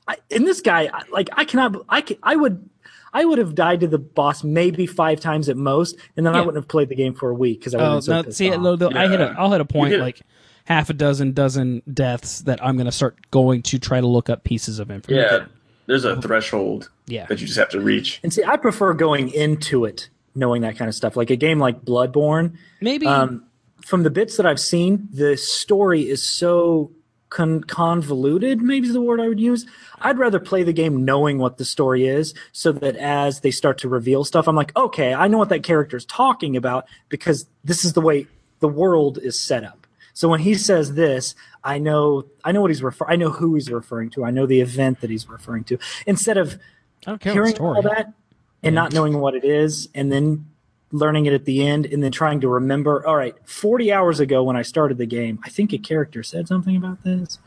I, 0.07 0.17
and 0.31 0.45
this 0.45 0.61
guy, 0.61 0.89
like 1.11 1.29
I 1.33 1.45
cannot, 1.45 1.75
I 1.89 2.01
can, 2.01 2.17
I 2.23 2.35
would. 2.35 2.69
I 3.15 3.23
would 3.25 3.37
have 3.37 3.53
died 3.53 3.81
to 3.81 3.87
the 3.87 3.99
boss 3.99 4.43
maybe 4.43 4.87
five 4.87 5.19
times 5.19 5.47
at 5.47 5.55
most, 5.55 5.95
and 6.17 6.25
then 6.25 6.35
I 6.35 6.39
wouldn't 6.39 6.55
have 6.55 6.67
played 6.67 6.89
the 6.89 6.95
game 6.95 7.13
for 7.13 7.29
a 7.29 7.33
week 7.35 7.59
because 7.59 7.75
I 7.75 7.77
would 7.77 7.83
have 7.83 7.91
Oh 7.91 7.95
been 7.97 8.01
so 8.01 8.11
no! 8.13 8.23
pissed 8.23 8.37
See, 8.39 8.51
off. 8.51 8.63
though, 8.63 8.75
though, 8.75 8.89
I 8.89 9.07
hit 9.07 9.21
a, 9.21 9.25
Yeah. 9.25 9.35
I'll 9.37 9.51
hit 9.51 9.61
a 9.61 9.65
point 9.65 9.91
hit- 9.91 9.99
like 9.99 10.21
half 10.65 10.89
a 10.89 10.93
dozen, 10.93 11.33
dozen 11.33 11.81
deaths 11.91 12.39
that 12.41 12.63
I'm 12.63 12.75
going 12.75 12.85
to 12.85 12.91
start 12.91 13.17
going 13.31 13.61
to 13.63 13.79
try 13.79 13.99
to 14.01 14.07
look 14.07 14.29
up 14.29 14.43
pieces 14.43 14.79
of 14.79 14.89
information. 14.91 15.25
yeah. 15.41 15.45
There's 15.85 16.05
a 16.05 16.21
threshold 16.21 16.89
Yeah. 17.07 17.25
that 17.25 17.41
you 17.41 17.47
just 17.47 17.59
have 17.59 17.69
to 17.71 17.81
reach. 17.81 18.21
And 18.23 18.31
see, 18.33 18.43
I 18.45 18.55
prefer 18.55 18.93
going 18.93 19.27
into 19.33 19.83
it 19.83 20.09
knowing 20.33 20.61
that 20.61 20.77
kind 20.77 20.87
of 20.87 20.95
stuff. 20.95 21.17
Like 21.17 21.29
a 21.29 21.35
game 21.35 21.59
like 21.59 21.81
Bloodborne, 21.83 22.53
Maybe. 22.79 23.05
um, 23.05 23.43
from 23.85 24.03
the 24.03 24.09
bits 24.09 24.37
that 24.37 24.45
I've 24.45 24.61
seen, 24.61 25.09
the 25.11 25.35
story 25.35 26.07
is 26.09 26.23
so 26.23 26.89
con- 27.29 27.65
convoluted. 27.65 28.61
Maybe 28.61 28.87
is 28.87 28.93
the 28.93 29.01
word 29.01 29.19
I 29.19 29.27
would 29.27 29.41
use. 29.41 29.65
I'd 29.99 30.17
rather 30.17 30.39
play 30.39 30.63
the 30.63 30.71
game 30.73 31.03
knowing 31.03 31.37
what 31.37 31.57
the 31.57 31.65
story 31.65 32.07
is, 32.07 32.33
so 32.53 32.71
that 32.71 32.95
as 32.95 33.41
they 33.41 33.51
start 33.51 33.77
to 33.79 33.89
reveal 33.89 34.23
stuff, 34.23 34.47
I'm 34.47 34.55
like, 34.55 34.73
okay, 34.77 35.13
I 35.13 35.27
know 35.27 35.37
what 35.37 35.49
that 35.49 35.63
character 35.63 35.97
is 35.97 36.05
talking 36.05 36.55
about 36.55 36.85
because 37.09 37.45
this 37.65 37.83
is 37.83 37.91
the 37.91 38.01
way 38.01 38.25
the 38.61 38.69
world 38.69 39.17
is 39.21 39.37
set 39.37 39.65
up. 39.65 39.82
So 40.13 40.27
when 40.29 40.39
he 40.41 40.53
says 40.55 40.93
this, 40.93 41.33
I 41.63 41.79
know 41.79 42.25
I 42.43 42.51
know 42.51 42.61
what 42.61 42.69
he's 42.69 42.83
refer- 42.83 43.07
I 43.07 43.15
know 43.15 43.29
who 43.29 43.55
he's 43.55 43.69
referring 43.71 44.09
to. 44.11 44.23
I 44.23 44.31
know 44.31 44.45
the 44.45 44.61
event 44.61 45.01
that 45.01 45.09
he's 45.09 45.27
referring 45.27 45.63
to. 45.65 45.77
Instead 46.05 46.37
of 46.37 46.59
I 47.07 47.11
don't 47.11 47.21
care 47.21 47.31
about 47.31 47.35
hearing 47.43 47.55
story. 47.55 47.75
all 47.77 47.81
that 47.81 48.13
and 48.61 48.75
not 48.75 48.93
knowing 48.93 49.19
what 49.19 49.35
it 49.35 49.43
is 49.43 49.89
and 49.93 50.11
then 50.11 50.45
learning 50.91 51.25
it 51.25 51.33
at 51.33 51.45
the 51.45 51.65
end 51.65 51.85
and 51.87 52.03
then 52.03 52.11
trying 52.11 52.39
to 52.41 52.47
remember 52.47 53.05
all 53.07 53.17
right 53.17 53.35
40 53.45 53.91
hours 53.91 54.19
ago 54.19 54.43
when 54.43 54.55
i 54.55 54.61
started 54.61 54.99
the 54.99 55.07
game 55.07 55.39
i 55.43 55.49
think 55.49 55.73
a 55.73 55.77
character 55.79 56.21
said 56.21 56.47
something 56.47 56.75
about 56.77 57.03
this 57.03 57.39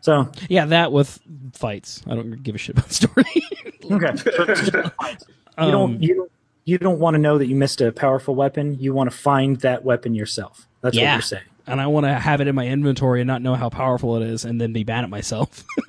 so 0.00 0.28
Yeah, 0.48 0.64
that 0.66 0.90
with 0.90 1.20
fights. 1.52 2.02
I 2.08 2.14
don't 2.16 2.42
give 2.42 2.56
a 2.56 2.58
shit 2.58 2.76
about 2.76 2.88
the 2.88 2.94
story. 3.06 3.44
okay 3.92 4.16
So 4.16 4.42
it's 4.42 4.60
just- 4.70 4.72
you 4.72 5.20
Um, 5.56 5.70
don't 5.70 6.02
you 6.02 6.14
don't 6.16 6.32
you 6.64 6.78
don't 6.78 6.98
want 6.98 7.14
to 7.14 7.18
know 7.18 7.38
that 7.38 7.46
you 7.46 7.54
missed 7.54 7.80
a 7.80 7.92
powerful 7.92 8.34
weapon 8.34 8.76
you 8.80 8.92
want 8.92 9.08
to 9.10 9.16
find 9.16 9.58
that 9.60 9.84
weapon 9.84 10.14
yourself 10.14 10.66
that's 10.82 10.96
what 10.96 11.02
you're 11.12 11.22
saying 11.22 11.42
and 11.70 11.80
I 11.80 11.86
want 11.86 12.06
to 12.06 12.12
have 12.14 12.40
it 12.40 12.48
in 12.48 12.54
my 12.54 12.66
inventory 12.66 13.20
and 13.20 13.28
not 13.28 13.42
know 13.42 13.54
how 13.54 13.68
powerful 13.68 14.16
it 14.16 14.22
is, 14.22 14.44
and 14.44 14.60
then 14.60 14.72
be 14.72 14.84
mad 14.84 15.04
at 15.04 15.10
myself. 15.10 15.64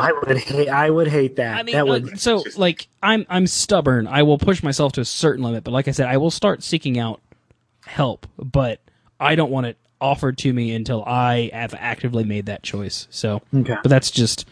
i 0.00 0.12
would 0.12 0.36
hate 0.36 0.68
i 0.68 0.90
would 0.90 1.08
hate 1.08 1.36
that 1.36 1.56
I 1.56 1.62
mean, 1.62 1.74
that 1.74 1.82
uh, 1.84 1.86
would 1.86 2.20
so 2.20 2.44
like 2.56 2.88
I'm 3.02 3.24
I'm 3.28 3.46
stubborn. 3.46 4.06
I 4.06 4.22
will 4.22 4.38
push 4.38 4.62
myself 4.62 4.92
to 4.92 5.00
a 5.00 5.04
certain 5.04 5.42
limit, 5.42 5.64
but 5.64 5.70
like 5.72 5.88
I 5.88 5.92
said, 5.92 6.08
I 6.08 6.18
will 6.18 6.30
start 6.30 6.62
seeking 6.62 6.98
out 6.98 7.20
help, 7.86 8.26
but 8.38 8.80
I 9.18 9.34
don't 9.34 9.50
want 9.50 9.66
it 9.66 9.78
offered 10.00 10.36
to 10.38 10.52
me 10.52 10.74
until 10.74 11.02
I 11.04 11.50
have 11.52 11.74
actively 11.78 12.24
made 12.24 12.46
that 12.46 12.62
choice. 12.62 13.06
So, 13.10 13.40
Okay. 13.54 13.76
but 13.82 13.88
that's 13.88 14.10
just 14.10 14.46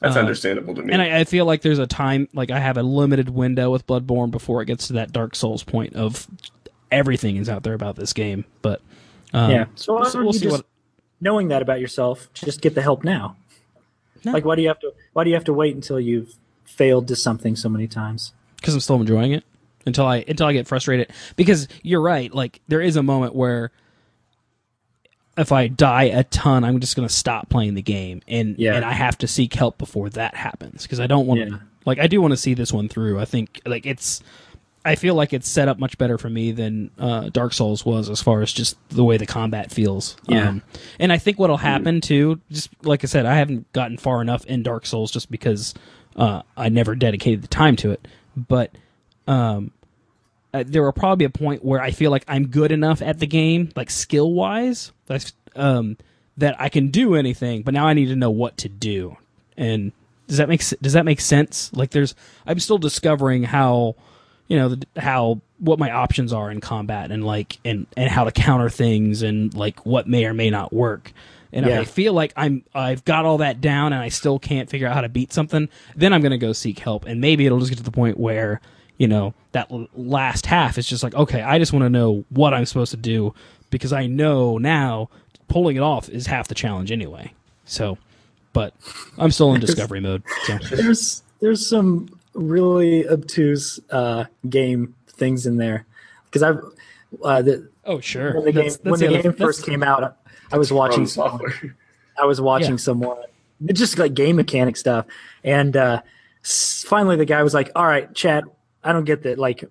That's 0.00 0.16
Uh, 0.16 0.20
understandable 0.20 0.74
to 0.76 0.82
me. 0.82 0.92
And 0.92 1.02
I, 1.02 1.20
I 1.20 1.24
feel 1.24 1.44
like 1.44 1.62
there's 1.62 1.78
a 1.78 1.86
time, 1.86 2.28
like 2.32 2.50
I 2.50 2.58
have 2.58 2.76
a 2.78 2.82
limited 2.82 3.28
window 3.28 3.70
with 3.70 3.86
Bloodborne 3.86 4.30
before 4.30 4.62
it 4.62 4.66
gets 4.66 4.86
to 4.88 4.94
that 4.94 5.12
Dark 5.12 5.34
Souls 5.34 5.62
point 5.62 5.94
of 5.94 6.26
everything 6.90 7.36
is 7.36 7.48
out 7.48 7.64
there 7.64 7.74
about 7.74 7.96
this 7.96 8.12
game. 8.12 8.44
But 8.62 8.80
um, 9.34 9.50
yeah. 9.50 9.66
So 9.74 9.94
why 9.94 10.00
we'll, 10.00 10.12
don't 10.12 10.24
we'll 10.24 10.32
you 10.32 10.38
see 10.38 10.44
just, 10.46 10.56
what. 10.58 10.66
knowing 11.20 11.48
that 11.48 11.60
about 11.62 11.80
yourself, 11.80 12.28
just 12.32 12.60
get 12.60 12.74
the 12.74 12.82
help 12.82 13.04
now. 13.04 13.36
No. 14.24 14.32
Like, 14.32 14.44
why 14.44 14.56
do 14.56 14.62
you 14.62 14.68
have 14.68 14.80
to? 14.80 14.92
Why 15.12 15.24
do 15.24 15.30
you 15.30 15.36
have 15.36 15.44
to 15.44 15.52
wait 15.52 15.74
until 15.74 16.00
you've 16.00 16.34
failed 16.64 17.08
to 17.08 17.16
something 17.16 17.56
so 17.56 17.68
many 17.68 17.86
times? 17.86 18.32
because 18.56 18.72
I'm 18.72 18.80
still 18.80 18.96
enjoying 18.96 19.32
it 19.32 19.44
until 19.84 20.06
I 20.06 20.24
until 20.26 20.46
I 20.46 20.54
get 20.54 20.66
frustrated. 20.66 21.10
Because 21.36 21.68
you're 21.82 22.00
right, 22.00 22.32
like 22.34 22.62
there 22.68 22.80
is 22.80 22.96
a 22.96 23.02
moment 23.02 23.34
where 23.34 23.70
if 25.36 25.52
I 25.52 25.66
die 25.68 26.04
a 26.04 26.24
ton, 26.24 26.64
I'm 26.64 26.80
just 26.80 26.96
going 26.96 27.06
to 27.06 27.12
stop 27.14 27.50
playing 27.50 27.74
the 27.74 27.82
game, 27.82 28.22
and 28.28 28.56
Yeah. 28.58 28.74
and 28.76 28.84
I 28.84 28.92
have 28.92 29.18
to 29.18 29.26
seek 29.26 29.52
help 29.54 29.76
before 29.78 30.08
that 30.10 30.34
happens 30.34 30.82
because 30.84 31.00
I 31.00 31.06
don't 31.06 31.26
want 31.26 31.40
to. 31.40 31.46
Yeah. 31.48 31.58
Like 31.84 31.98
I 31.98 32.06
do 32.06 32.22
want 32.22 32.32
to 32.32 32.36
see 32.38 32.54
this 32.54 32.72
one 32.72 32.88
through. 32.88 33.20
I 33.20 33.24
think 33.26 33.60
like 33.66 33.84
it's. 33.84 34.22
I 34.84 34.96
feel 34.96 35.14
like 35.14 35.32
it's 35.32 35.48
set 35.48 35.68
up 35.68 35.78
much 35.78 35.96
better 35.96 36.18
for 36.18 36.28
me 36.28 36.52
than 36.52 36.90
uh, 36.98 37.30
Dark 37.30 37.54
Souls 37.54 37.86
was 37.86 38.10
as 38.10 38.20
far 38.20 38.42
as 38.42 38.52
just 38.52 38.76
the 38.90 39.04
way 39.04 39.16
the 39.16 39.26
combat 39.26 39.70
feels. 39.70 40.16
Yeah. 40.28 40.48
Um, 40.48 40.62
and 40.98 41.10
I 41.10 41.18
think 41.18 41.38
what'll 41.38 41.56
happen 41.56 42.02
too, 42.02 42.40
just 42.50 42.68
like 42.82 43.02
I 43.02 43.06
said, 43.06 43.24
I 43.24 43.36
haven't 43.36 43.72
gotten 43.72 43.96
far 43.96 44.20
enough 44.20 44.44
in 44.44 44.62
Dark 44.62 44.84
Souls 44.84 45.10
just 45.10 45.30
because 45.30 45.74
uh, 46.16 46.42
I 46.56 46.68
never 46.68 46.94
dedicated 46.94 47.42
the 47.42 47.48
time 47.48 47.76
to 47.76 47.92
it. 47.92 48.06
But 48.36 48.72
um, 49.26 49.70
uh, 50.52 50.64
there 50.66 50.82
will 50.82 50.92
probably 50.92 51.24
be 51.24 51.24
a 51.24 51.30
point 51.30 51.64
where 51.64 51.80
I 51.80 51.90
feel 51.90 52.10
like 52.10 52.24
I'm 52.28 52.48
good 52.48 52.70
enough 52.70 53.00
at 53.00 53.18
the 53.18 53.26
game, 53.26 53.70
like 53.74 53.90
skill 53.90 54.32
wise, 54.32 54.92
um, 55.56 55.96
that 56.36 56.60
I 56.60 56.68
can 56.68 56.90
do 56.90 57.14
anything. 57.14 57.62
But 57.62 57.74
now 57.74 57.86
I 57.86 57.94
need 57.94 58.06
to 58.06 58.16
know 58.16 58.30
what 58.30 58.58
to 58.58 58.68
do. 58.68 59.16
And 59.56 59.92
does 60.26 60.36
that 60.38 60.48
make 60.48 60.62
does 60.80 60.92
that 60.92 61.04
make 61.04 61.20
sense? 61.20 61.72
Like, 61.72 61.90
there's 61.90 62.14
I'm 62.46 62.60
still 62.60 62.78
discovering 62.78 63.44
how 63.44 63.96
you 64.48 64.56
know 64.56 64.70
the, 64.70 65.00
how 65.00 65.40
what 65.58 65.78
my 65.78 65.90
options 65.90 66.32
are 66.32 66.50
in 66.50 66.60
combat 66.60 67.10
and 67.10 67.24
like 67.24 67.58
and 67.64 67.86
and 67.96 68.10
how 68.10 68.24
to 68.24 68.32
counter 68.32 68.68
things 68.68 69.22
and 69.22 69.54
like 69.54 69.84
what 69.86 70.06
may 70.06 70.26
or 70.26 70.34
may 70.34 70.50
not 70.50 70.72
work. 70.72 71.12
And 71.52 71.64
if 71.66 71.72
I 71.80 71.84
feel 71.84 72.12
like 72.12 72.32
I'm 72.36 72.64
I've 72.74 73.04
got 73.04 73.24
all 73.24 73.38
that 73.38 73.60
down 73.60 73.92
and 73.92 74.02
I 74.02 74.08
still 74.08 74.38
can't 74.38 74.68
figure 74.68 74.88
out 74.88 74.94
how 74.94 75.02
to 75.02 75.08
beat 75.08 75.32
something, 75.32 75.68
then 75.94 76.12
I'm 76.12 76.20
going 76.20 76.32
to 76.32 76.38
go 76.38 76.52
seek 76.52 76.80
help 76.80 77.06
and 77.06 77.20
maybe 77.20 77.46
it'll 77.46 77.60
just 77.60 77.70
get 77.70 77.78
to 77.78 77.84
the 77.84 77.92
point 77.92 78.18
where, 78.18 78.60
you 78.98 79.06
know, 79.06 79.34
that 79.52 79.70
l- 79.70 79.88
last 79.94 80.46
half 80.46 80.78
is 80.78 80.86
just 80.88 81.04
like, 81.04 81.14
okay, 81.14 81.42
I 81.42 81.58
just 81.58 81.72
want 81.72 81.84
to 81.84 81.90
know 81.90 82.24
what 82.30 82.52
I'm 82.54 82.66
supposed 82.66 82.90
to 82.90 82.96
do 82.96 83.34
because 83.70 83.92
I 83.92 84.06
know 84.08 84.58
now 84.58 85.08
pulling 85.46 85.76
it 85.76 85.80
off 85.82 86.08
is 86.08 86.26
half 86.26 86.48
the 86.48 86.56
challenge 86.56 86.90
anyway. 86.90 87.32
So, 87.64 87.98
but 88.52 88.74
I'm 89.16 89.30
still 89.30 89.54
in 89.54 89.60
discovery 89.62 90.00
mode. 90.00 90.24
So, 90.46 90.58
There's 90.58 91.22
there's 91.40 91.68
some 91.68 92.13
really 92.34 93.08
obtuse 93.08 93.80
uh, 93.90 94.24
game 94.48 94.94
things 95.08 95.46
in 95.46 95.56
there 95.56 95.86
because 96.26 96.42
I've 96.42 96.58
uh, 97.22 97.42
the, 97.42 97.68
oh 97.84 98.00
sure. 98.00 98.34
when 98.34 98.44
the 98.44 98.52
game 98.52 98.62
That's- 98.68 98.78
when 98.82 98.90
that's 98.92 99.00
the 99.00 99.06
other- 99.06 99.22
game 99.22 99.32
that's- 99.32 99.38
first 99.46 99.64
came 99.66 99.82
out, 99.82 100.16
I 100.52 100.58
was 100.58 100.72
watching 100.72 101.04
From 101.04 101.06
software. 101.06 101.76
I 102.20 102.24
was 102.26 102.40
watching 102.40 102.72
Yeah. 102.72 102.76
someone 102.76 103.16
just 103.72 103.98
like 103.98 104.14
game 104.14 104.36
mechanic 104.36 104.76
stuff, 104.76 105.06
and 105.42 105.76
uh, 105.76 106.02
finally 106.42 107.16
the 107.16 107.24
guy 107.24 107.42
was 107.42 107.54
like, 107.54 107.70
"All 107.76 107.86
right, 107.86 108.12
Chad, 108.14 108.44
I 108.82 108.92
don't 108.92 109.04
get 109.04 109.22
that. 109.22 109.38
Like, 109.38 109.64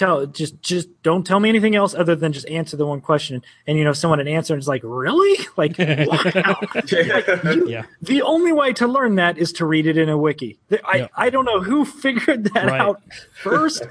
tell 0.00 0.26
just 0.26 0.60
just 0.62 0.88
don't 1.04 1.24
tell 1.24 1.38
me 1.38 1.48
anything 1.48 1.76
else 1.76 1.94
other 1.94 2.16
than 2.16 2.32
just 2.32 2.48
answer 2.48 2.76
the 2.76 2.86
one 2.86 3.00
question." 3.00 3.42
And 3.66 3.78
you 3.78 3.84
know, 3.84 3.92
someone 3.92 4.18
had 4.18 4.26
answered, 4.26 4.54
and 4.54 4.60
it's 4.60 4.68
like, 4.68 4.82
"Really? 4.84 5.38
Like, 5.56 5.78
wow." 5.78 6.58
Yeah. 7.66 7.84
The 8.02 8.22
only 8.22 8.52
way 8.52 8.72
to 8.74 8.86
learn 8.88 9.14
that 9.16 9.38
is 9.38 9.52
to 9.54 9.66
read 9.66 9.86
it 9.86 9.96
in 9.96 10.08
a 10.08 10.18
wiki. 10.18 10.58
I, 10.84 10.96
Yeah. 10.96 11.08
I 11.16 11.30
don't 11.30 11.44
know 11.44 11.60
who 11.60 11.84
figured 12.04 12.44
that 12.54 12.66
Right. 12.66 12.80
out 12.80 13.00
first, 13.42 13.82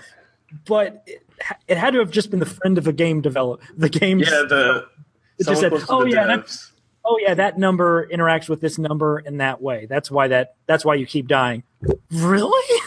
but 0.66 1.04
it, 1.08 1.24
it 1.68 1.78
had 1.78 1.94
to 1.94 2.00
have 2.00 2.12
just 2.12 2.30
been 2.32 2.40
the 2.40 2.46
friend 2.46 2.78
of 2.78 2.88
a 2.88 2.92
game 2.94 3.22
developer. 3.22 3.64
The 3.78 3.88
game, 3.90 4.20
yeah, 4.20 4.26
the 4.50 4.86
It 5.38 5.48
just 5.48 5.62
said, 5.62 5.72
"Oh, 5.88 6.04
the 6.04 6.12
yeah, 6.12 6.26
that- 6.28 6.54
oh 7.06 7.18
yeah, 7.22 7.34
that 7.34 7.58
number 7.58 8.08
interacts 8.12 8.50
with 8.50 8.60
this 8.62 8.78
number 8.78 9.20
in 9.20 9.38
that 9.38 9.62
way. 9.62 9.86
That's 9.88 10.12
why 10.12 10.28
that. 10.28 10.56
That's 10.66 10.84
why 10.84 10.96
you 10.96 11.06
keep 11.06 11.28
dying. 11.28 11.64
Really? 12.12 12.80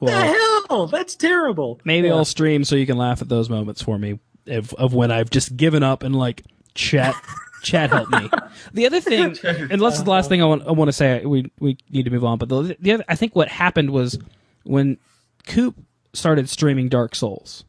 Well, 0.00 0.18
the 0.18 0.66
hell? 0.68 0.86
That's 0.86 1.14
terrible. 1.14 1.80
maybe 1.84 2.08
Yeah. 2.08 2.14
I'll 2.14 2.24
stream 2.24 2.64
so 2.64 2.76
you 2.76 2.86
can 2.86 2.96
laugh 2.96 3.20
at 3.22 3.28
those 3.28 3.48
moments 3.50 3.82
for 3.82 3.98
me 3.98 4.18
of, 4.46 4.72
of 4.74 4.94
when 4.94 5.10
I've 5.10 5.30
just 5.30 5.56
given 5.56 5.82
up 5.82 6.02
and 6.02 6.16
like 6.16 6.42
chat 6.74 7.14
chat 7.62 7.90
help 7.90 8.08
me. 8.10 8.30
The 8.72 8.86
other 8.86 9.00
thing, 9.00 9.36
and 9.44 9.80
that's 9.80 10.02
the 10.02 10.10
last 10.10 10.28
thing 10.28 10.42
I 10.42 10.46
want 10.46 10.66
I 10.66 10.72
want 10.72 10.88
to 10.88 10.92
say. 10.92 11.24
We 11.24 11.50
we 11.60 11.76
need 11.90 12.04
to 12.04 12.10
move 12.10 12.24
on. 12.24 12.38
But 12.38 12.48
the 12.48 12.76
the 12.80 12.92
other, 12.92 13.04
I 13.08 13.14
think 13.14 13.36
what 13.36 13.48
happened 13.48 13.90
was 13.90 14.18
when 14.64 14.98
Coop 15.46 15.76
started 16.12 16.48
streaming 16.48 16.88
Dark 16.88 17.14
Souls, 17.14 17.64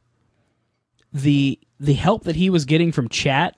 the 1.14 1.60
the 1.80 1.94
help 1.94 2.24
that 2.24 2.36
he 2.36 2.50
was 2.50 2.66
getting 2.66 2.92
from 2.92 3.10
chat 3.10 3.58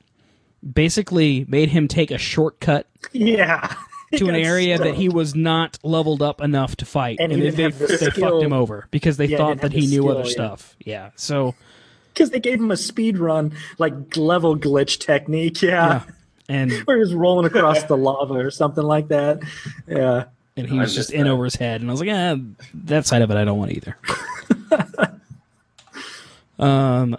basically 0.73 1.45
made 1.47 1.69
him 1.69 1.87
take 1.87 2.09
a 2.09 2.17
shortcut 2.17 2.87
Yeah. 3.11 3.75
to 4.19 4.29
an 4.29 4.35
area 4.35 4.77
so- 4.77 4.83
that 4.85 4.95
he 4.95 5.09
was 5.09 5.35
not 5.35 5.77
leveled 5.83 6.21
up 6.21 6.41
enough 6.41 6.75
to 6.77 6.85
fight, 6.85 7.17
And 7.19 7.31
and, 7.31 7.41
they, 7.41 7.49
they, 7.49 7.69
the 7.69 7.97
they 7.97 8.09
fucked 8.21 8.43
him 8.43 8.53
over 8.53 8.87
because 8.91 9.17
they 9.17 9.25
Yeah, 9.25 9.37
thought 9.37 9.61
that 9.61 9.71
he 9.73 9.81
the 9.81 9.87
knew 9.87 10.03
skill, 10.03 10.11
other 10.17 10.23
yeah. 10.27 10.31
stuff. 10.31 10.75
Yeah, 10.85 11.09
so 11.15 11.55
because 12.13 12.29
they 12.29 12.39
gave 12.39 12.59
him 12.59 12.71
a 12.71 12.77
speed 12.77 13.17
run 13.17 13.53
like 13.79 14.15
level 14.15 14.55
glitch 14.57 14.99
technique. 14.99 15.61
Yeah. 15.61 16.03
yeah, 16.07 16.13
and 16.47 16.71
Where 16.85 16.97
he 16.97 17.01
was 17.01 17.13
rolling 17.13 17.45
across 17.45 17.83
the 17.83 17.97
lava 17.97 18.35
or 18.35 18.51
something 18.51 18.83
like 18.83 19.07
that. 19.07 19.41
Yeah. 19.87 20.25
and 20.55 20.67
he 20.67 20.77
I 20.77 20.81
was 20.81 20.93
just 20.93 21.09
missed 21.09 21.19
in 21.19 21.27
over 21.27 21.43
his 21.45 21.55
head, 21.55 21.81
and 21.81 21.89
I 21.89 21.93
was 21.93 21.99
like, 22.01 22.09
eh, 22.09 22.35
that 22.85 23.05
side 23.07 23.21
of 23.23 23.31
it 23.31 23.37
I 23.37 23.43
don't 23.45 23.57
want 23.57 23.71
either. 23.71 23.97
um, 26.59 27.17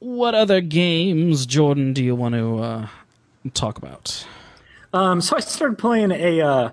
what 0.00 0.34
other 0.34 0.60
games, 0.60 1.46
Jordan, 1.46 1.92
do 1.92 2.02
you 2.02 2.14
want 2.16 2.34
to 2.34 2.58
uh, 2.58 2.86
talk 3.54 3.78
about? 3.78 4.26
Um, 4.92 5.20
so 5.20 5.36
I 5.36 5.40
started 5.40 5.78
playing 5.78 6.10
a 6.10 6.40
uh, 6.40 6.70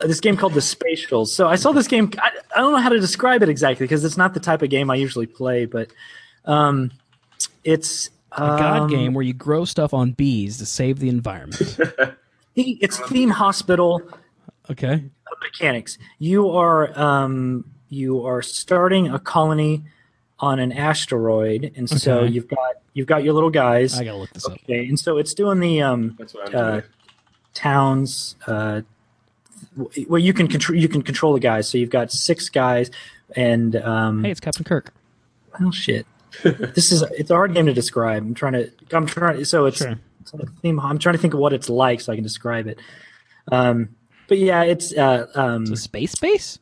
this 0.00 0.20
game 0.20 0.36
called 0.36 0.54
The 0.54 0.60
Spatials. 0.60 1.28
So 1.28 1.48
I 1.48 1.56
saw 1.56 1.72
this 1.72 1.88
game. 1.88 2.10
I, 2.18 2.30
I 2.54 2.60
don't 2.60 2.72
know 2.72 2.78
how 2.78 2.88
to 2.88 3.00
describe 3.00 3.42
it 3.42 3.48
exactly 3.48 3.84
because 3.84 4.04
it's 4.04 4.16
not 4.16 4.34
the 4.34 4.40
type 4.40 4.62
of 4.62 4.70
game 4.70 4.90
I 4.90 4.94
usually 4.96 5.26
play, 5.26 5.66
but 5.66 5.90
um, 6.44 6.90
it's 7.64 8.10
A 8.32 8.38
god 8.38 8.82
um, 8.82 8.90
game 8.90 9.14
where 9.14 9.24
you 9.24 9.34
grow 9.34 9.64
stuff 9.64 9.92
on 9.92 10.12
bees 10.12 10.58
to 10.58 10.66
save 10.66 10.98
the 10.98 11.08
environment. 11.08 11.78
It's 12.60 12.98
theme 12.98 13.30
hospital 13.30 14.02
Okay, 14.70 15.04
mechanics. 15.40 15.96
You 16.18 16.50
are 16.50 16.98
um, 16.98 17.64
you 17.88 18.26
are 18.26 18.42
starting 18.42 19.08
a 19.08 19.18
colony 19.18 19.84
on 20.40 20.58
an 20.60 20.72
asteroid, 20.72 21.72
and 21.76 21.88
so 21.88 22.22
you've 22.24 22.48
got 22.48 22.76
you've 22.94 23.06
got 23.06 23.24
your 23.24 23.34
little 23.34 23.50
guys. 23.50 23.98
I 23.98 24.04
gotta 24.04 24.18
look 24.18 24.30
this 24.32 24.46
up. 24.46 24.52
Okay, 24.64 24.86
and 24.86 24.98
so 24.98 25.18
it's 25.18 25.34
doing 25.34 25.60
the 25.60 25.82
um, 25.82 26.14
That's 26.18 26.34
uh, 26.34 26.82
towns 27.54 28.36
uh, 28.46 28.82
w- 29.76 30.06
where 30.06 30.20
you 30.20 30.32
can 30.32 30.48
control 30.48 30.78
you 30.78 30.88
can 30.88 31.02
control 31.02 31.32
the 31.32 31.40
guys. 31.40 31.68
So 31.68 31.78
you've 31.78 31.90
got 31.90 32.12
six 32.12 32.48
guys, 32.48 32.90
and 33.34 33.76
um, 33.76 34.24
Hey, 34.24 34.30
it's 34.30 34.40
Captain 34.40 34.64
Kirk. 34.64 34.92
well, 35.58 35.72
shit. 35.72 36.06
this 36.42 36.92
is 36.92 37.02
it's 37.18 37.30
a 37.30 37.34
hard 37.34 37.54
game 37.54 37.66
to 37.66 37.72
describe. 37.72 38.22
I'm 38.22 38.34
trying 38.34 38.52
to 38.52 38.70
I'm 38.92 39.06
trying 39.06 39.44
so 39.44 39.64
it's, 39.64 39.78
Sure. 39.78 39.98
it's 40.20 40.32
a 40.34 40.46
theme. 40.62 40.78
I'm 40.78 40.98
trying 40.98 41.14
to 41.14 41.18
think 41.20 41.34
of 41.34 41.40
what 41.40 41.52
it's 41.52 41.68
like 41.70 42.00
so 42.00 42.12
I 42.12 42.16
can 42.16 42.22
describe 42.22 42.66
it. 42.68 42.78
Um, 43.50 43.88
but 44.28 44.36
yeah, 44.38 44.62
it's 44.62 44.92
uh, 44.92 45.26
um, 45.34 45.64
The 45.66 45.76
space 45.76 46.14
base. 46.14 46.58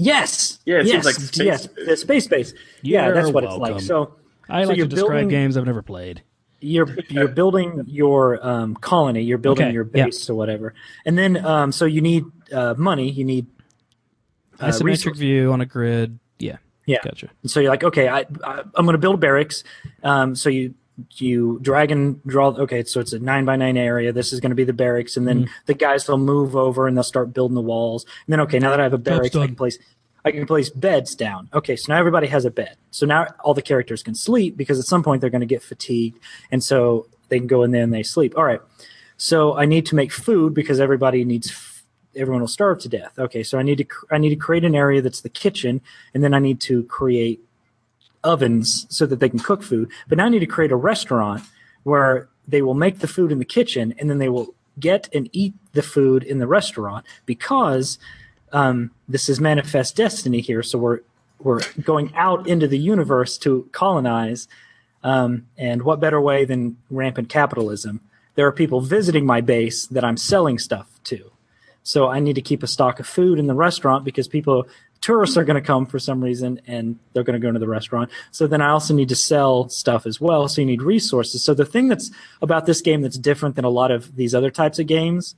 Yes, 0.00 0.58
Yeah, 0.64 0.80
it 0.80 0.86
yes, 0.86 0.92
seems 0.92 1.04
like 1.04 1.14
space 1.16 1.46
yes, 1.46 1.66
base. 1.66 1.86
the 1.86 1.96
space 1.96 2.26
base. 2.26 2.54
yeah, 2.82 3.06
You're 3.06 3.14
that's 3.14 3.30
what 3.30 3.44
it's 3.44 3.54
like. 3.56 3.80
So 3.80 4.14
I 4.48 4.62
So 4.62 4.68
like 4.68 4.74
to 4.74 4.76
you're 4.78 4.86
describe 4.86 5.10
building- 5.10 5.28
games 5.28 5.56
I've 5.56 5.66
never 5.66 5.82
played. 5.82 6.22
you're 6.60 6.88
you're 7.08 7.28
building 7.28 7.84
your 7.86 8.44
um, 8.46 8.74
colony, 8.76 9.22
you're 9.22 9.38
building 9.38 9.66
Okay, 9.66 9.74
your 9.74 9.88
yeah. 9.94 10.06
base 10.06 10.28
or 10.28 10.34
whatever, 10.34 10.74
and 11.06 11.16
then 11.16 11.44
um, 11.44 11.72
so 11.72 11.84
you 11.84 12.00
need 12.00 12.24
uh, 12.52 12.74
money, 12.76 13.10
you 13.10 13.24
need 13.24 13.46
uh, 14.58 14.66
Isometric 14.68 14.84
resource- 14.84 15.18
view 15.18 15.52
on 15.52 15.60
a 15.60 15.66
grid. 15.66 16.18
Yeah, 16.38 16.56
Yeah. 16.86 16.98
gotcha. 17.04 17.28
And 17.42 17.50
so 17.50 17.60
you're 17.60 17.70
like, 17.70 17.84
okay, 17.84 18.08
I, 18.08 18.20
I 18.44 18.62
I'm 18.74 18.84
going 18.84 18.92
to 18.94 18.98
build 18.98 19.20
barracks. 19.20 19.62
Um, 20.02 20.34
so 20.34 20.48
you 20.50 20.74
you 21.16 21.58
drag 21.62 21.90
and 21.90 22.22
draw. 22.24 22.48
Okay, 22.48 22.84
so 22.84 23.00
it's 23.00 23.12
a 23.12 23.18
nine 23.18 23.44
by 23.44 23.56
nine 23.56 23.76
area. 23.76 24.12
This 24.12 24.32
is 24.32 24.40
going 24.40 24.50
to 24.50 24.56
be 24.56 24.64
the 24.64 24.72
barracks, 24.72 25.16
and 25.16 25.26
then 25.26 25.40
Mm-hmm. 25.40 25.52
the 25.66 25.74
guys 25.74 26.08
will 26.08 26.18
move 26.18 26.56
over 26.56 26.86
and 26.86 26.96
they'll 26.96 27.04
start 27.04 27.32
building 27.32 27.54
the 27.54 27.60
walls. 27.60 28.04
And 28.26 28.32
then 28.32 28.40
okay, 28.40 28.58
now 28.58 28.70
that 28.70 28.80
I 28.80 28.82
have 28.84 28.92
a 28.94 28.98
barracks, 28.98 29.34
I 29.36 29.46
can 29.46 29.56
place 29.56 29.78
I 30.24 30.30
can 30.32 30.46
place 30.46 30.68
beds 30.70 31.14
down. 31.14 31.48
Okay, 31.54 31.76
so 31.76 31.92
now 31.92 31.98
everybody 31.98 32.26
has 32.26 32.44
a 32.44 32.50
bed. 32.50 32.76
So 32.90 33.06
now 33.06 33.26
all 33.42 33.54
the 33.54 33.62
characters 33.62 34.02
can 34.02 34.14
sleep 34.14 34.56
because 34.56 34.78
at 34.78 34.84
some 34.84 35.02
point 35.02 35.20
they're 35.20 35.30
going 35.30 35.40
to 35.40 35.46
get 35.46 35.62
fatigued, 35.62 36.18
and 36.50 36.62
so 36.62 37.06
they 37.28 37.38
can 37.38 37.46
go 37.46 37.62
in 37.62 37.70
there 37.70 37.82
and 37.82 37.92
they 37.94 38.02
sleep. 38.02 38.36
All 38.36 38.44
right. 38.44 38.60
So 39.16 39.56
I 39.56 39.66
need 39.66 39.86
to 39.86 39.94
make 39.94 40.12
food 40.12 40.54
because 40.54 40.80
everybody 40.80 41.24
needs. 41.24 41.82
Everyone 42.16 42.40
will 42.40 42.48
starve 42.48 42.80
to 42.80 42.88
death. 42.88 43.18
Okay, 43.18 43.42
so 43.42 43.58
I 43.58 43.62
need 43.62 43.78
to 43.78 43.86
I 44.10 44.18
need 44.18 44.30
to 44.30 44.36
create 44.36 44.64
an 44.64 44.74
area 44.74 45.00
that's 45.00 45.20
the 45.20 45.28
kitchen, 45.28 45.80
and 46.12 46.24
then 46.24 46.34
I 46.34 46.38
need 46.38 46.60
to 46.62 46.82
create 46.84 47.40
ovens 48.22 48.86
so 48.88 49.06
that 49.06 49.20
they 49.20 49.28
can 49.28 49.38
cook 49.38 49.62
food. 49.62 49.90
But 50.08 50.18
now 50.18 50.26
I 50.26 50.28
need 50.28 50.40
to 50.40 50.46
create 50.46 50.72
a 50.72 50.76
restaurant 50.76 51.44
where 51.82 52.28
they 52.46 52.62
will 52.62 52.74
make 52.74 52.98
the 52.98 53.08
food 53.08 53.32
in 53.32 53.38
the 53.38 53.44
kitchen 53.44 53.94
and 53.98 54.10
then 54.10 54.18
they 54.18 54.28
will 54.28 54.54
get 54.78 55.08
and 55.14 55.28
eat 55.32 55.54
the 55.72 55.82
food 55.82 56.22
in 56.22 56.38
the 56.38 56.46
restaurant 56.46 57.06
because 57.26 57.98
um, 58.52 58.90
this 59.08 59.28
is 59.28 59.40
manifest 59.40 59.96
destiny 59.96 60.40
here. 60.40 60.62
So 60.62 60.78
we're 60.78 61.00
we're 61.42 61.60
going 61.82 62.12
out 62.14 62.46
into 62.46 62.68
the 62.68 62.78
universe 62.78 63.38
to 63.38 63.68
colonize. 63.72 64.46
Um, 65.02 65.46
and 65.56 65.82
what 65.82 66.00
better 66.00 66.20
way 66.20 66.44
than 66.44 66.76
rampant 66.90 67.30
capitalism? 67.30 68.00
There 68.34 68.46
are 68.46 68.52
people 68.52 68.80
visiting 68.82 69.24
my 69.24 69.40
base 69.40 69.86
that 69.86 70.04
I'm 70.04 70.18
selling 70.18 70.58
stuff 70.58 71.00
to. 71.04 71.32
So 71.82 72.08
I 72.08 72.20
need 72.20 72.34
to 72.34 72.42
keep 72.42 72.62
a 72.62 72.66
stock 72.66 73.00
of 73.00 73.06
food 73.06 73.38
in 73.38 73.46
the 73.46 73.54
restaurant 73.54 74.04
because 74.04 74.28
people, 74.28 74.66
tourists 75.00 75.36
are 75.36 75.44
going 75.44 75.60
to 75.60 75.66
come 75.66 75.86
for 75.86 75.98
some 75.98 76.22
reason 76.22 76.60
and 76.66 76.98
they're 77.12 77.22
going 77.22 77.38
to 77.38 77.40
go 77.40 77.48
into 77.48 77.60
the 77.60 77.68
restaurant. 77.68 78.10
So 78.30 78.46
then 78.46 78.60
I 78.60 78.70
also 78.70 78.94
need 78.94 79.08
to 79.08 79.16
sell 79.16 79.68
stuff 79.68 80.06
as 80.06 80.20
well. 80.20 80.46
So 80.48 80.60
you 80.60 80.66
need 80.66 80.82
resources. 80.82 81.42
So 81.42 81.54
the 81.54 81.64
thing 81.64 81.88
that's 81.88 82.10
about 82.42 82.66
this 82.66 82.80
game 82.80 83.02
that's 83.02 83.18
different 83.18 83.56
than 83.56 83.64
a 83.64 83.70
lot 83.70 83.90
of 83.90 84.14
these 84.16 84.34
other 84.34 84.50
types 84.50 84.78
of 84.78 84.86
games 84.86 85.36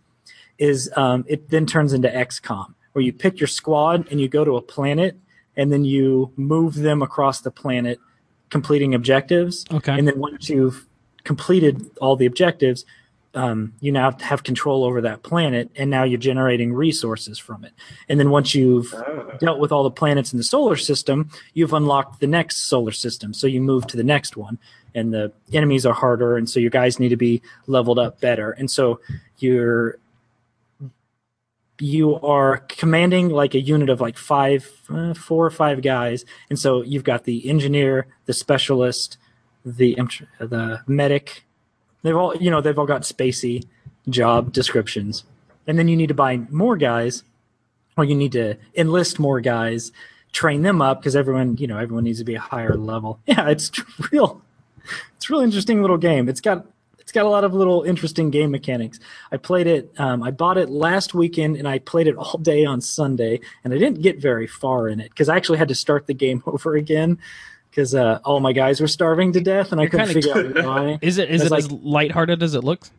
is 0.59 0.91
um, 0.97 1.25
it 1.29 1.49
then 1.51 1.67
turns 1.67 1.93
into 1.93 2.09
XCOM, 2.09 2.75
where 2.93 3.05
you 3.05 3.13
pick 3.13 3.41
your 3.41 3.47
squad 3.47 4.09
and 4.11 4.21
you 4.21 4.29
go 4.29 4.45
to 4.45 4.57
a 4.57 4.63
planet 4.63 5.17
and 5.57 5.73
then 5.73 5.85
you 5.85 6.33
move 6.37 6.75
them 6.75 7.03
across 7.03 7.41
the 7.41 7.51
planet, 7.51 8.01
completing 8.51 8.95
objectives. 8.95 9.65
Okay. 9.73 9.97
And 9.97 10.09
then 10.09 10.19
once 10.19 10.49
you've 10.49 10.87
completed 11.25 11.89
all 12.01 12.17
the 12.17 12.27
objectives, 12.27 12.85
um, 13.35 13.73
you 13.81 13.93
now 13.93 14.13
have 14.21 14.43
control 14.43 14.85
over 14.85 15.01
that 15.01 15.23
planet, 15.23 15.71
and 15.77 15.89
now 15.91 16.05
you're 16.05 16.19
generating 16.19 16.73
resources 16.73 17.39
from 17.39 17.65
it. 17.65 17.73
And 18.09 18.21
then 18.21 18.31
once 18.31 18.55
you've 18.55 18.93
Oh. 18.95 19.33
dealt 19.41 19.59
with 19.59 19.73
all 19.73 19.85
the 19.85 19.91
planets 19.91 20.33
in 20.33 20.37
the 20.37 20.45
solar 20.45 20.77
system, 20.77 21.31
you've 21.55 21.73
unlocked 21.73 22.21
the 22.21 22.27
next 22.27 22.69
solar 22.69 22.93
system. 22.93 23.33
So 23.33 23.47
you 23.47 23.61
move 23.61 23.87
to 23.87 23.97
the 23.97 24.05
next 24.05 24.37
one, 24.37 24.59
and 24.95 25.15
the 25.15 25.33
enemies 25.53 25.87
are 25.87 25.95
harder, 25.95 26.37
and 26.37 26.49
so 26.49 26.61
your 26.61 26.71
guys 26.71 27.01
need 27.01 27.09
to 27.09 27.17
be 27.17 27.41
leveled 27.67 27.99
up 27.99 28.21
better. 28.21 28.51
And 28.53 28.71
so 28.71 29.01
you're 29.39 29.99
you 31.79 32.15
are 32.21 32.59
commanding 32.69 33.29
like 33.29 33.55
a 33.55 33.61
unit 33.61 33.89
of 33.89 34.01
like 34.01 34.17
five, 34.17 34.71
uh, 34.89 35.15
four 35.15 35.45
or 35.45 35.51
five 35.51 35.83
guys, 35.83 36.25
and 36.49 36.59
so 36.59 36.83
you've 36.83 37.03
got 37.03 37.25
the 37.25 37.49
engineer, 37.49 38.07
the 38.27 38.33
specialist, 38.33 39.17
the 39.65 39.97
the 40.39 40.81
medic. 40.87 41.45
They've 42.03 42.17
all 42.17 42.37
you 42.37 42.51
know 42.51 42.61
they've 42.61 42.79
all 42.79 42.87
got 42.87 43.03
spacey 43.03 43.65
job 44.09 44.53
descriptions, 44.53 45.25
and 45.67 45.79
then 45.79 45.89
you 45.89 45.97
need 45.97 46.09
to 46.09 46.15
buy 46.15 46.39
more 46.51 46.77
guys, 46.77 47.23
or 47.97 48.05
you 48.05 48.15
need 48.15 48.33
to 48.33 48.57
enlist 48.77 49.19
more 49.19 49.41
guys, 49.41 49.93
train 50.33 50.63
them 50.63 50.83
up 50.83 51.01
because 51.01 51.15
everyone 51.15 51.57
you 51.57 51.67
know 51.67 51.79
everyone 51.79 52.05
needs 52.05 52.19
to 52.19 52.25
be 52.25 52.35
a 52.35 52.41
higher 52.41 52.75
level. 52.75 53.21
Yeah, 53.27 53.49
it's 53.49 53.71
real. 54.13 54.43
It's 55.17 55.31
a 55.31 55.33
really 55.33 55.45
interesting 55.45 55.81
little 55.81 55.99
game. 55.99 56.29
It's 56.29 56.41
got 56.41 56.67
it's 56.99 57.13
got 57.13 57.25
a 57.25 57.29
lot 57.29 57.45
of 57.45 57.55
little 57.55 57.83
interesting 57.83 58.31
game 58.31 58.51
mechanics. 58.51 58.99
I 59.31 59.37
played 59.37 59.67
it. 59.67 59.93
Um, 59.99 60.23
I 60.23 60.33
bought 60.33 60.59
it 60.59 60.71
last 60.71 61.15
weekend, 61.15 61.57
and 61.57 61.69
I 61.69 61.79
played 61.79 62.09
it 62.09 62.17
all 62.17 62.39
day 62.39 62.65
on 62.65 62.81
Sunday, 62.81 63.41
and 63.63 63.73
I 63.73 63.79
didn't 63.79 64.03
get 64.03 64.19
very 64.19 64.49
far 64.49 64.89
in 64.89 64.99
it 64.99 65.11
because 65.11 65.29
I 65.29 65.37
actually 65.37 65.59
had 65.59 65.69
to 65.69 65.75
start 65.77 66.07
the 66.09 66.15
game 66.25 66.43
over 66.47 66.75
again 66.75 67.19
because 67.73 67.95
uh, 67.95 68.21
all 68.25 68.39
my 68.39 68.53
guys 68.53 68.81
were 68.81 68.87
starving 68.87 69.33
to 69.33 69.41
death, 69.41 69.73
and 69.73 69.81
I 69.81 69.87
couldn't 69.87 70.09
kinda- 70.09 70.23
figure 70.23 70.59
out 70.61 70.67
why. 70.67 70.99
Is 71.03 71.17
it 71.19 71.31
is 71.31 71.43
it 71.43 71.51
like- 71.51 71.65
as 71.65 71.73
lighthearted 71.73 72.43
as 72.43 72.55
it 72.55 72.63
looks? 72.63 72.91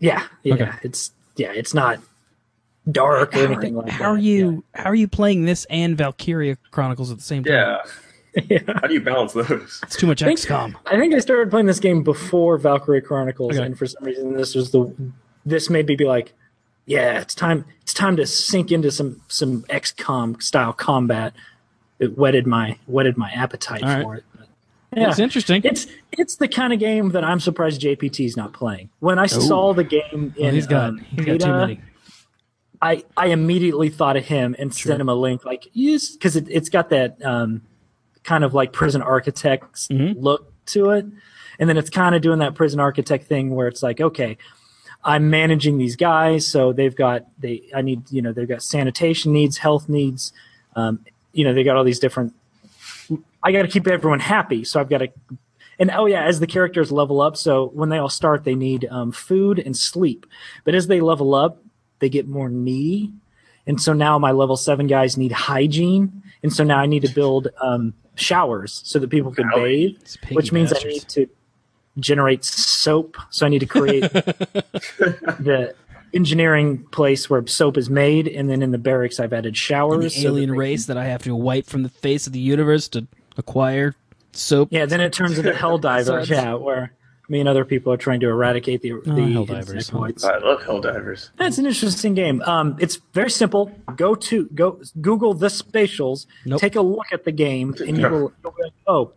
Yeah, 0.00 0.24
yeah, 0.42 0.54
Okay. 0.54 0.70
it's 0.82 1.12
yeah, 1.36 1.52
it's 1.52 1.72
not 1.72 2.00
dark 2.90 3.34
or 3.34 3.38
How 3.46 3.52
anything 3.52 3.76
are, 3.76 3.82
like 3.82 3.90
how 3.90 3.98
that. 3.98 4.04
are 4.04 4.18
you 4.18 4.64
how 4.74 4.84
are 4.90 4.94
you 4.94 5.08
playing 5.08 5.44
this 5.44 5.66
and 5.70 5.96
Valkyria 5.96 6.56
Chronicles 6.70 7.10
at 7.10 7.18
the 7.18 7.24
same 7.24 7.44
time? 7.44 7.52
Yeah. 7.54 7.78
Yeah. 8.48 8.58
How 8.68 8.86
do 8.86 8.94
you 8.94 9.00
balance 9.00 9.32
those? 9.32 9.80
It's 9.82 9.96
too 9.96 10.06
much 10.06 10.20
think- 10.22 10.38
XCOM. 10.38 10.74
I 10.86 10.96
think 10.96 11.12
I 11.12 11.18
started 11.18 11.50
playing 11.50 11.66
this 11.66 11.80
game 11.80 12.04
before 12.04 12.56
Valkyria 12.58 13.00
Chronicles, 13.00 13.56
Okay. 13.56 13.64
and 13.66 13.76
for 13.76 13.86
some 13.86 14.04
reason, 14.04 14.34
this 14.36 14.54
was 14.54 14.70
the 14.70 14.94
this 15.44 15.68
made 15.68 15.86
me 15.88 15.96
be 15.96 16.04
like, 16.04 16.34
yeah, 16.86 17.18
it's 17.20 17.34
time. 17.34 17.64
It's 17.82 17.94
time 17.94 18.16
to 18.16 18.26
sink 18.26 18.70
into 18.70 18.92
some 18.92 19.22
some 19.26 19.62
XCOM 19.64 20.40
style 20.40 20.72
combat. 20.72 21.32
It 21.98 22.16
whetted 22.16 22.46
my 22.46 22.78
whetted 22.86 23.16
my 23.16 23.30
appetite 23.30 23.82
right. 23.82 24.02
for 24.02 24.14
it. 24.16 24.24
But, 24.34 24.46
yeah, 24.96 25.10
It's 25.10 25.18
interesting. 25.18 25.62
it's 25.64 25.86
it's 26.12 26.36
the 26.36 26.48
kind 26.48 26.72
of 26.72 26.78
game 26.78 27.10
that 27.10 27.24
I'm 27.24 27.40
surprised 27.40 27.80
JPT's 27.82 28.36
not 28.36 28.52
playing. 28.52 28.88
When 29.00 29.18
I 29.18 29.26
saw 29.26 29.74
the 29.74 29.84
game 29.84 30.32
in 30.36 30.44
Well, 30.44 30.52
he's 30.52 30.66
got 30.66 30.98
he's 31.00 31.24
got 31.26 31.40
too 31.40 31.52
many. 31.52 31.80
I, 32.80 33.02
I 33.16 33.26
immediately 33.28 33.88
thought 33.88 34.16
of 34.16 34.24
him 34.24 34.54
and 34.58 34.72
sent 34.72 35.00
him 35.00 35.08
a 35.08 35.14
link 35.14 35.44
like 35.44 35.66
yes 35.72 36.10
because 36.12 36.36
it, 36.36 36.46
it's 36.48 36.68
got 36.68 36.90
that 36.90 37.20
um, 37.24 37.62
kind 38.22 38.44
of 38.44 38.54
like 38.54 38.72
prison 38.72 39.02
architects 39.02 39.88
Mhm. 39.88 40.14
look 40.16 40.52
to 40.66 40.90
it 40.90 41.04
and 41.58 41.68
then 41.68 41.76
it's 41.76 41.90
kind 41.90 42.14
of 42.14 42.22
doing 42.22 42.38
that 42.38 42.54
prison 42.54 42.78
architect 42.78 43.26
thing 43.26 43.50
where 43.50 43.66
it's 43.66 43.82
like 43.82 44.00
okay 44.00 44.36
i'm 45.02 45.28
managing 45.30 45.78
these 45.78 45.96
guys 45.96 46.46
so 46.46 46.72
they've 46.72 46.94
got 46.94 47.26
they 47.40 47.62
i 47.74 47.80
need 47.82 48.02
you 48.12 48.22
know 48.22 48.32
they've 48.32 48.46
got 48.48 48.62
sanitation 48.62 49.32
needs 49.32 49.56
health 49.58 49.88
needs 49.88 50.32
um, 50.76 51.00
you 51.32 51.44
know 51.44 51.52
they 51.52 51.64
got 51.64 51.76
all 51.76 51.84
these 51.84 51.98
different 51.98 52.34
i 53.42 53.52
got 53.52 53.62
to 53.62 53.68
keep 53.68 53.86
everyone 53.86 54.20
happy 54.20 54.64
so 54.64 54.80
i've 54.80 54.88
got 54.88 54.98
to 54.98 55.08
and 55.78 55.90
oh 55.92 56.06
yeah 56.06 56.24
as 56.24 56.40
the 56.40 56.46
characters 56.46 56.90
level 56.90 57.20
up 57.20 57.36
so 57.36 57.66
when 57.74 57.88
they 57.88 57.98
all 57.98 58.08
start 58.08 58.44
they 58.44 58.54
need 58.54 58.86
um, 58.90 59.12
food 59.12 59.58
and 59.58 59.76
sleep 59.76 60.26
but 60.64 60.74
as 60.74 60.86
they 60.86 61.00
level 61.00 61.34
up 61.34 61.62
they 62.00 62.08
get 62.08 62.26
more 62.26 62.48
needy 62.48 63.12
and 63.66 63.80
so 63.80 63.92
now 63.92 64.18
my 64.18 64.32
level 64.32 64.56
seven 64.56 64.86
guys 64.86 65.16
need 65.16 65.32
hygiene 65.32 66.22
and 66.42 66.52
so 66.52 66.64
now 66.64 66.78
i 66.78 66.86
need 66.86 67.02
to 67.02 67.14
build 67.14 67.48
um, 67.60 67.94
showers 68.14 68.80
so 68.84 68.98
that 68.98 69.10
people 69.10 69.32
can 69.32 69.48
Golly. 69.50 69.98
bathe 69.98 70.36
which 70.36 70.52
means 70.52 70.72
i 70.72 70.78
need 70.80 71.06
to 71.08 71.28
generate 71.98 72.44
soap 72.44 73.16
so 73.30 73.46
i 73.46 73.48
need 73.48 73.60
to 73.60 73.66
create 73.66 74.02
the 74.12 75.74
engineering 76.14 76.84
place 76.90 77.28
where 77.28 77.46
soap 77.46 77.76
is 77.76 77.88
made 77.90 78.26
and 78.28 78.48
then 78.48 78.62
in 78.62 78.70
the 78.70 78.78
barracks 78.78 79.20
i've 79.20 79.32
added 79.32 79.46
And 79.48 79.56
showers 79.56 80.04
the 80.04 80.10
so 80.10 80.20
that 80.22 80.28
alien 80.28 80.50
can- 80.50 80.58
race 80.58 80.86
that 80.86 80.96
I 80.96 81.04
have 81.06 81.22
to 81.24 81.34
wipe 81.34 81.66
from 81.66 81.82
the 81.82 81.88
face 81.88 82.26
of 82.26 82.32
the 82.32 82.40
universe 82.40 82.88
to 82.88 83.06
acquire 83.36 83.94
soap. 84.32 84.68
yeah 84.70 84.86
then 84.86 85.00
it 85.00 85.12
turns 85.12 85.38
into 85.38 85.52
hell 85.62 85.76
So 85.78 85.82
divers 85.82 86.30
it's- 86.30 86.44
yeah 86.44 86.54
where 86.54 86.92
me 87.30 87.40
and 87.40 87.48
other 87.48 87.66
people 87.66 87.92
are 87.92 87.98
trying 87.98 88.20
to 88.20 88.26
eradicate 88.26 88.80
the, 88.80 88.92
the 89.04 89.10
Helldivers. 89.10 89.90
insectoids. 89.90 90.24
I 90.24 90.38
love 90.38 90.60
Helldivers. 90.62 91.28
It's 91.38 91.58
an 91.58 91.66
interesting 91.66 92.14
game. 92.14 92.40
Um, 92.40 92.74
it's 92.80 92.96
very 93.12 93.28
simple. 93.28 93.70
Go 93.96 94.14
to 94.14 94.46
go 94.54 94.80
Google 95.02 95.34
the 95.34 95.48
Spatials. 95.48 96.24
Nope. 96.46 96.58
Take 96.58 96.74
a 96.74 96.80
look 96.80 97.04
at 97.12 97.24
the 97.26 97.32
game, 97.32 97.74
and 97.86 97.98
you 97.98 98.08
will. 98.08 98.32
You'll 98.42 98.52
be 98.56 98.62
like, 98.62 98.72
oh, 98.86 99.12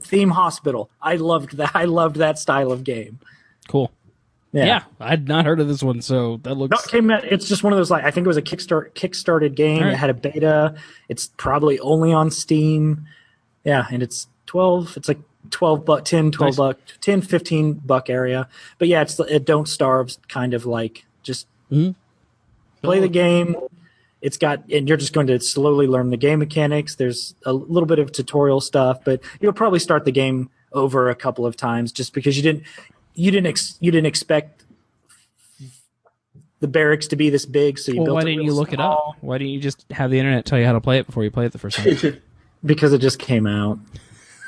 theme 0.00 0.30
hospital. 0.30 0.88
I 1.02 1.16
loved 1.16 1.58
that. 1.58 1.72
I 1.74 1.84
loved 1.84 2.16
that 2.16 2.38
style 2.38 2.72
of 2.72 2.84
game. 2.84 3.18
Cool. 3.68 3.90
Yeah. 4.52 4.64
Yeah. 4.66 4.82
I'd 5.00 5.28
not 5.28 5.46
heard 5.46 5.60
of 5.60 5.68
this 5.68 5.82
one, 5.82 6.02
so 6.02 6.36
that 6.42 6.50
No, 6.50 6.54
looks 6.54 6.84
it 6.86 6.90
came 6.90 7.10
out- 7.10 7.24
it's 7.24 7.48
just 7.48 7.62
one 7.64 7.72
of 7.72 7.78
those 7.78 7.90
like 7.90 8.04
I 8.04 8.10
think 8.10 8.26
it 8.26 8.28
was 8.28 8.36
a 8.36 8.42
kickstart 8.42 8.92
kickstarted 8.92 9.54
game. 9.54 9.82
Right. 9.82 9.92
It 9.92 9.96
had 9.96 10.10
a 10.10 10.14
beta. 10.14 10.74
It's 11.08 11.30
probably 11.38 11.78
only 11.80 12.12
on 12.12 12.30
Steam. 12.30 13.06
Yeah, 13.64 13.86
and 13.90 14.02
it's 14.02 14.28
12 14.46 14.96
it's 14.96 15.08
like 15.08 15.20
12 15.50 15.84
buck 15.84 16.04
10 16.04 16.30
12 16.32 16.50
Nice. 16.50 16.56
buck 16.56 16.78
10 17.00 17.22
15 17.22 17.74
buck 17.84 18.10
area. 18.10 18.46
But 18.78 18.88
yeah, 18.88 19.00
it's 19.02 19.18
it 19.20 19.44
don't 19.46 19.66
starve 19.68 20.16
kind 20.28 20.52
of 20.54 20.66
like 20.66 21.06
just 21.22 21.46
Mhm. 21.70 21.94
play 22.82 23.00
the 23.00 23.08
game. 23.08 23.56
It's 24.20 24.36
got 24.36 24.62
and 24.70 24.86
you're 24.86 24.98
just 24.98 25.12
going 25.14 25.26
to 25.28 25.40
slowly 25.40 25.86
learn 25.86 26.10
the 26.10 26.16
game 26.18 26.40
mechanics. 26.40 26.94
There's 26.94 27.34
a 27.46 27.52
little 27.52 27.86
bit 27.86 27.98
of 27.98 28.12
tutorial 28.12 28.60
stuff, 28.60 28.98
but 29.04 29.20
you'll 29.40 29.52
probably 29.52 29.78
start 29.78 30.04
the 30.04 30.12
game 30.12 30.50
over 30.74 31.10
a 31.10 31.14
couple 31.14 31.44
of 31.44 31.56
times 31.56 31.90
just 31.92 32.14
because 32.14 32.36
you 32.36 32.42
didn't 32.42 32.62
you 33.14 33.30
didn't 33.30 33.46
ex, 33.46 33.76
you 33.80 33.90
didn't 33.90 34.06
expect 34.06 34.64
the 36.60 36.68
barracks 36.68 37.08
to 37.08 37.16
be 37.16 37.28
this 37.28 37.44
big, 37.44 37.78
so 37.78 37.90
you 37.92 37.98
Well, 37.98 38.06
built 38.06 38.14
why 38.16 38.20
it 38.22 38.24
didn't 38.26 38.44
you 38.44 38.54
look 38.54 38.72
it 38.72 38.80
up? 38.80 39.16
Why 39.20 39.38
didn't 39.38 39.52
you 39.52 39.60
just 39.60 39.84
have 39.90 40.10
the 40.10 40.18
internet 40.18 40.44
tell 40.46 40.58
you 40.58 40.64
how 40.64 40.72
to 40.72 40.80
play 40.80 40.98
it 40.98 41.06
before 41.06 41.24
you 41.24 41.30
play 41.30 41.44
it 41.46 41.52
the 41.52 41.58
first 41.58 41.76
time? 41.78 42.20
Because 42.64 42.92
it 42.92 42.98
just 43.00 43.18
came 43.18 43.48
out. 43.48 43.80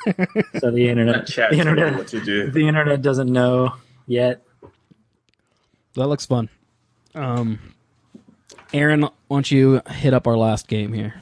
so 0.59 0.71
the 0.71 0.87
internet, 0.87 1.27
the 1.27 1.49
internet, 1.51 1.95
what 1.95 2.07
to 2.07 2.23
do. 2.23 2.49
the 2.49 2.65
internet 2.65 3.01
doesn't 3.01 3.29
know 3.29 3.73
yet. 4.07 4.41
that 5.95 6.07
looks 6.07 6.25
fun. 6.25 6.47
Um, 7.13 7.59
Aaron, 8.73 9.01
why 9.01 9.09
don't 9.29 9.51
you 9.51 9.81
hit 9.89 10.13
up 10.13 10.27
our 10.27 10.37
last 10.37 10.69
game 10.69 10.93
here? 10.93 11.15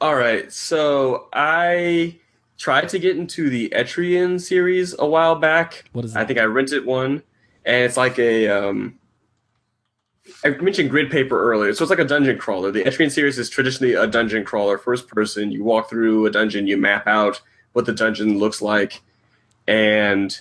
All 0.00 0.16
right, 0.16 0.52
so 0.52 1.28
I 1.32 2.18
tried 2.62 2.88
to 2.90 2.98
get 3.00 3.16
into 3.16 3.50
the 3.50 3.68
Etrian 3.70 4.40
series 4.40 4.94
a 4.98 5.04
while 5.06 5.34
back. 5.34 5.84
What 5.92 6.04
is 6.04 6.12
that? 6.14 6.20
I 6.20 6.24
think 6.24 6.38
I 6.38 6.44
rented 6.44 6.86
one, 6.86 7.22
and 7.64 7.84
it's 7.84 7.96
like 7.96 8.18
a. 8.20 8.48
Um, 8.48 8.98
I 10.44 10.50
mentioned 10.50 10.90
grid 10.90 11.10
paper 11.10 11.42
earlier, 11.52 11.72
so 11.74 11.82
it's 11.82 11.90
like 11.90 11.98
a 11.98 12.04
dungeon 12.04 12.38
crawler. 12.38 12.70
The 12.70 12.84
Etrian 12.84 13.10
series 13.10 13.38
is 13.38 13.50
traditionally 13.50 13.94
a 13.94 14.06
dungeon 14.06 14.44
crawler, 14.44 14.78
first 14.78 15.08
person. 15.08 15.50
You 15.50 15.64
walk 15.64 15.90
through 15.90 16.26
a 16.26 16.30
dungeon, 16.30 16.66
you 16.68 16.76
map 16.76 17.06
out 17.08 17.40
what 17.72 17.86
the 17.86 17.92
dungeon 17.92 18.38
looks 18.38 18.62
like, 18.62 19.00
and 19.66 20.38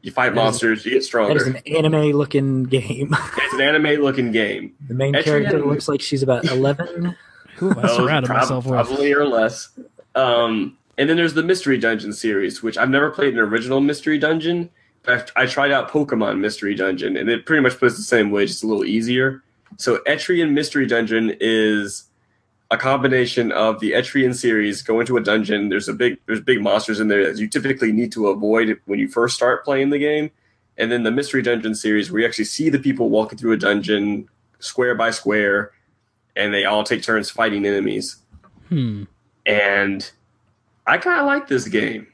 you 0.00 0.10
fight 0.12 0.30
That 0.34 0.40
is- 0.40 0.44
monsters. 0.44 0.84
You 0.86 0.92
get 0.92 0.98
That 1.00 1.04
stronger. 1.04 1.36
is 1.36 1.46
an 1.46 1.56
anime-looking 1.66 2.64
game. 2.64 3.14
it's 3.36 3.54
an 3.54 3.60
anime-looking 3.60 4.32
game. 4.32 4.72
the 4.88 4.94
main 4.94 5.12
Etrian- 5.12 5.24
character 5.24 5.64
looks 5.66 5.88
like 5.88 6.00
she's 6.00 6.22
about 6.22 6.46
eleven. 6.46 7.14
Who 7.56 7.68
have 7.68 7.78
I 7.84 7.88
surrounded 7.96 8.28
prob- 8.28 8.40
myself 8.40 8.64
with? 8.66 8.72
Probably 8.86 9.12
or 9.12 9.26
less. 9.26 9.68
Um, 10.14 10.78
and 10.98 11.08
then 11.08 11.16
there's 11.16 11.34
the 11.34 11.42
Mystery 11.42 11.78
Dungeon 11.78 12.12
series, 12.12 12.62
which 12.62 12.78
I've 12.78 12.90
never 12.90 13.10
played 13.10 13.34
an 13.34 13.40
original 13.40 13.80
Mystery 13.80 14.18
Dungeon, 14.18 14.70
I, 15.06 15.24
I 15.36 15.46
tried 15.46 15.70
out 15.70 15.90
Pokemon 15.90 16.38
Mystery 16.38 16.74
Dungeon, 16.74 17.16
and 17.16 17.28
it 17.28 17.46
pretty 17.46 17.62
much 17.62 17.78
plays 17.78 17.96
the 17.96 18.02
same 18.02 18.30
way, 18.30 18.46
just 18.46 18.64
a 18.64 18.66
little 18.66 18.84
easier. 18.84 19.42
So 19.78 19.98
Etrian 20.06 20.52
Mystery 20.52 20.86
Dungeon 20.86 21.36
is 21.40 22.04
a 22.70 22.76
combination 22.76 23.52
of 23.52 23.80
the 23.80 23.92
Etrian 23.92 24.34
series. 24.34 24.82
Go 24.82 25.00
into 25.00 25.16
a 25.16 25.22
dungeon. 25.22 25.68
There's 25.68 25.88
a 25.88 25.92
big 25.92 26.18
there's 26.26 26.40
big 26.40 26.60
monsters 26.60 27.00
in 27.00 27.08
there 27.08 27.26
that 27.26 27.40
you 27.40 27.48
typically 27.48 27.92
need 27.92 28.12
to 28.12 28.28
avoid 28.28 28.80
when 28.86 28.98
you 28.98 29.08
first 29.08 29.36
start 29.36 29.64
playing 29.64 29.90
the 29.90 29.98
game, 29.98 30.30
and 30.76 30.90
then 30.90 31.02
the 31.02 31.10
Mystery 31.10 31.42
Dungeon 31.42 31.74
series 31.74 32.10
where 32.10 32.20
you 32.20 32.26
actually 32.26 32.46
see 32.46 32.68
the 32.68 32.78
people 32.78 33.10
walking 33.10 33.38
through 33.38 33.52
a 33.52 33.58
dungeon 33.58 34.28
square 34.58 34.94
by 34.94 35.10
square, 35.10 35.72
and 36.34 36.52
they 36.52 36.64
all 36.64 36.84
take 36.84 37.02
turns 37.02 37.30
fighting 37.30 37.66
enemies. 37.66 38.16
Hmm. 38.68 39.04
And 39.44 40.10
I 40.86 40.98
kind 40.98 41.20
of 41.20 41.26
like 41.26 41.48
this 41.48 41.66
game. 41.68 42.06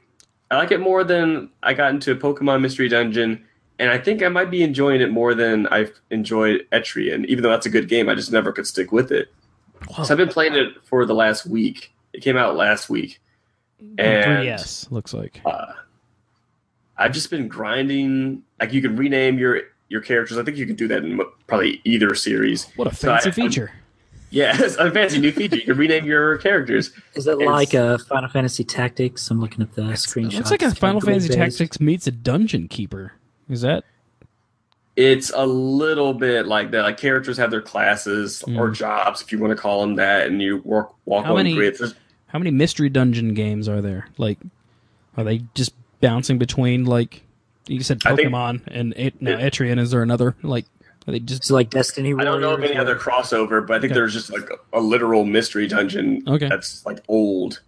I 0.51 0.57
like 0.57 0.71
it 0.71 0.81
more 0.81 1.05
than 1.05 1.51
I 1.63 1.75
got 1.75 1.91
into 1.91 2.15
Pokemon 2.17 2.61
Mystery 2.61 2.89
Dungeon, 2.89 3.45
and 3.79 3.91
I 3.91 3.99
think 3.99 4.23
I 4.23 4.29
might 4.29 4.51
be 4.51 4.63
enjoying 4.63 5.01
it 5.01 5.11
more 5.11 5.35
than 5.35 5.67
I've 5.69 5.93
enjoyed 6.11 6.67
Etrian. 6.73 7.25
Even 7.27 7.43
though 7.43 7.51
that's 7.51 7.67
a 7.67 7.71
good 7.71 7.89
game, 7.89 8.09
I 8.09 8.15
just 8.15 8.33
never 8.33 8.53
could 8.53 8.67
stick 8.67 8.93
with 8.93 9.11
it. 9.13 9.33
So 10.05 10.13
I've 10.13 10.17
been 10.19 10.29
playing 10.29 10.55
it 10.55 10.75
for 10.85 11.05
the 11.07 11.15
last 11.15 11.47
week. 11.47 11.93
It 12.13 12.21
came 12.23 12.37
out 12.37 12.55
last 12.57 12.89
week, 12.91 13.21
and 13.99 14.47
3DS 14.47 14.91
looks 14.93 15.13
like. 15.15 15.41
uh, 15.45 15.73
I've 16.97 17.13
just 17.13 17.31
been 17.31 17.49
grinding. 17.49 18.43
Like 18.61 18.73
you 18.73 18.83
can 18.83 18.95
rename 18.97 19.39
your 19.39 19.63
your 19.89 20.01
characters. 20.03 20.39
I 20.39 20.43
think 20.45 20.57
you 20.57 20.67
can 20.67 20.77
do 20.77 20.87
that 20.89 21.05
in 21.05 21.21
probably 21.47 21.81
either 21.85 22.15
series. 22.15 22.67
What 22.77 22.93
a 22.93 22.95
So 22.95 23.11
I- 23.13 23.21
fancy 23.21 23.43
feature. 23.43 23.73
Yeah, 24.33 24.57
it's 24.59 24.77
a 24.77 24.91
fancy 24.91 25.19
new 25.19 25.31
feature. 25.31 25.57
You 25.57 25.63
can 25.63 25.77
rename 25.77 26.05
your 26.07 26.39
characters. 26.39 26.91
Is 27.15 27.27
it 27.27 27.33
It's- 27.35 27.49
like 27.49 27.75
a 27.75 27.99
Final 27.99 28.31
Fantasy 28.31 28.65
Tactics? 28.65 29.31
I'm 29.31 29.41
looking 29.41 29.63
at 29.63 29.75
the 29.75 29.83
screenshot. 29.83 30.37
Looks 30.37 30.51
like 30.51 30.63
a 30.63 30.75
Final 30.75 31.01
Fantasy 31.01 31.29
Tactics 31.29 31.79
meets 31.81 32.07
a 32.07 32.11
Dungeon 32.11 32.67
Keeper. 32.67 33.13
Is 33.49 33.61
that? 33.61 33.85
It's 34.97 35.31
a 35.35 35.47
little 35.47 36.15
bit 36.15 36.47
like 36.47 36.71
that. 36.73 36.83
Like 36.83 36.97
characters 36.99 37.37
have 37.39 37.51
their 37.51 37.63
classes 37.63 38.43
hmm. 38.43 38.59
or 38.59 38.71
jobs, 38.71 39.23
if 39.23 39.33
you 39.33 39.39
want 39.39 39.51
to 39.51 39.57
call 39.57 39.81
them 39.83 39.97
that, 39.97 40.27
and 40.27 40.41
you 40.41 40.59
work 40.65 40.93
walk 41.05 41.25
How 41.25 41.33
on 41.33 41.37
many- 41.39 41.55
grids. 41.55 41.95
How 42.27 42.39
many 42.39 42.51
mystery 42.51 42.89
dungeon 42.89 43.35
games 43.35 43.69
are 43.69 43.83
there? 43.83 44.09
Like, 44.17 44.39
are 45.19 45.25
they 45.25 45.43
just 45.53 45.75
bouncing 46.01 46.39
between 46.39 46.87
like 46.87 47.23
you 47.67 47.83
said 47.83 48.01
I 48.07 48.17
think- 48.17 48.31
Pokemon 48.31 48.63
and 48.69 48.95
it, 48.97 49.21
now 49.21 49.37
Etrian? 49.37 49.79
Is 49.79 49.91
there 49.91 50.03
another 50.03 50.35
like? 50.43 50.65
Are 51.07 51.13
they 51.13 51.19
just 51.19 51.45
Is 51.45 51.51
it 51.51 51.55
like 51.55 51.71
Destiny 51.71 52.15
I 52.17 52.25
don't 52.25 52.41
know 52.41 52.55
of 52.55 52.63
any 52.63 52.77
or- 52.77 52.81
other 52.81 52.97
crossover, 52.97 53.67
but 53.67 53.77
I 53.77 53.81
think 53.81 53.91
Okay. 53.93 53.95
there's 54.01 54.13
just 54.13 54.31
like 54.33 54.49
a, 54.51 54.79
a 54.79 54.81
literal 54.81 55.25
mystery 55.25 55.67
dungeon 55.67 56.23
Okay. 56.29 56.49
that's 56.49 56.85
like 56.87 56.99
old. 57.09 57.61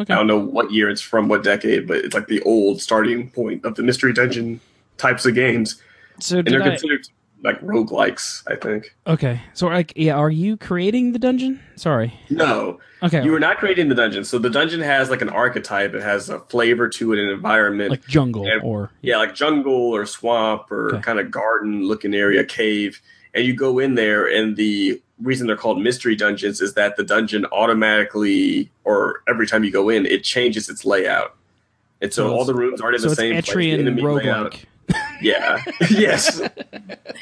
okay? 0.00 0.12
I 0.12 0.16
don't 0.16 0.26
know 0.26 0.38
what 0.38 0.70
year 0.72 0.88
it's 0.88 1.02
from, 1.02 1.28
what 1.28 1.42
decade, 1.44 1.86
but 1.86 1.98
it's 1.98 2.14
like 2.14 2.28
the 2.28 2.40
old 2.42 2.80
starting 2.80 3.30
point 3.30 3.64
of 3.64 3.74
the 3.74 3.82
mystery 3.82 4.12
dungeon 4.12 4.60
types 4.96 5.26
of 5.26 5.34
games. 5.34 5.80
So 6.20 6.38
And 6.38 6.46
they're 6.48 6.62
I, 6.62 6.70
considered 6.70 7.06
like 7.42 7.60
roguelikes, 7.60 8.42
I 8.46 8.54
think. 8.56 8.94
okay. 9.06 9.40
So 9.52 9.66
like, 9.66 9.92
yeah, 9.96 10.14
are 10.14 10.30
you 10.30 10.56
creating 10.56 11.12
the 11.12 11.18
dungeon? 11.18 11.60
Sorry. 11.76 12.14
No, 12.30 12.78
Okay. 13.02 13.24
you 13.24 13.34
are 13.34 13.40
not 13.40 13.58
creating 13.58 13.88
the 13.88 13.94
dungeon. 13.96 14.24
So 14.24 14.38
the 14.38 14.48
dungeon 14.50 14.80
has 14.80 15.10
like 15.10 15.22
an 15.22 15.28
archetype. 15.28 15.92
It 15.94 16.02
has 16.02 16.28
a 16.28 16.38
flavor 16.38 16.88
to 16.88 17.12
it, 17.12 17.18
an 17.18 17.28
environment. 17.30 17.90
like 17.90 18.06
jungle 18.06 18.46
Yeah. 18.46 18.60
or 18.62 18.90
yeah, 19.02 19.16
like 19.16 19.34
jungle 19.34 19.72
or 19.74 20.06
swamp 20.06 20.70
or 20.70 20.94
Okay. 20.94 21.02
kind 21.02 21.18
of 21.18 21.30
garden 21.30 21.84
looking 21.88 22.14
area, 22.14 22.44
cave. 22.44 23.00
And 23.34 23.44
you 23.44 23.54
go 23.54 23.78
in 23.78 23.94
there, 23.94 24.26
and 24.26 24.56
the 24.56 25.00
reason 25.20 25.46
they're 25.46 25.56
called 25.56 25.80
mystery 25.82 26.14
dungeons 26.14 26.60
is 26.60 26.74
that 26.74 26.96
the 26.96 27.02
dungeon 27.02 27.46
automatically, 27.50 28.70
or 28.84 29.22
every 29.28 29.46
time 29.46 29.64
you 29.64 29.70
go 29.70 29.88
in, 29.88 30.06
it 30.06 30.22
changes 30.22 30.68
its 30.68 30.84
layout. 30.84 31.34
And 32.00 32.12
so 32.12 32.28
So 32.28 32.34
all 32.34 32.44
the 32.44 32.54
rooms 32.54 32.80
aren't 32.80 32.96
in 32.96 33.00
so 33.02 33.08
the 33.08 33.14
same 33.16 33.32
place. 33.32 33.46
The 33.46 33.52
Etrian 33.52 33.78
enemy 33.80 34.02
layout- 34.02 34.52
roguelike. 34.52 34.64
Yeah. 35.22 35.62
yes. 35.90 36.40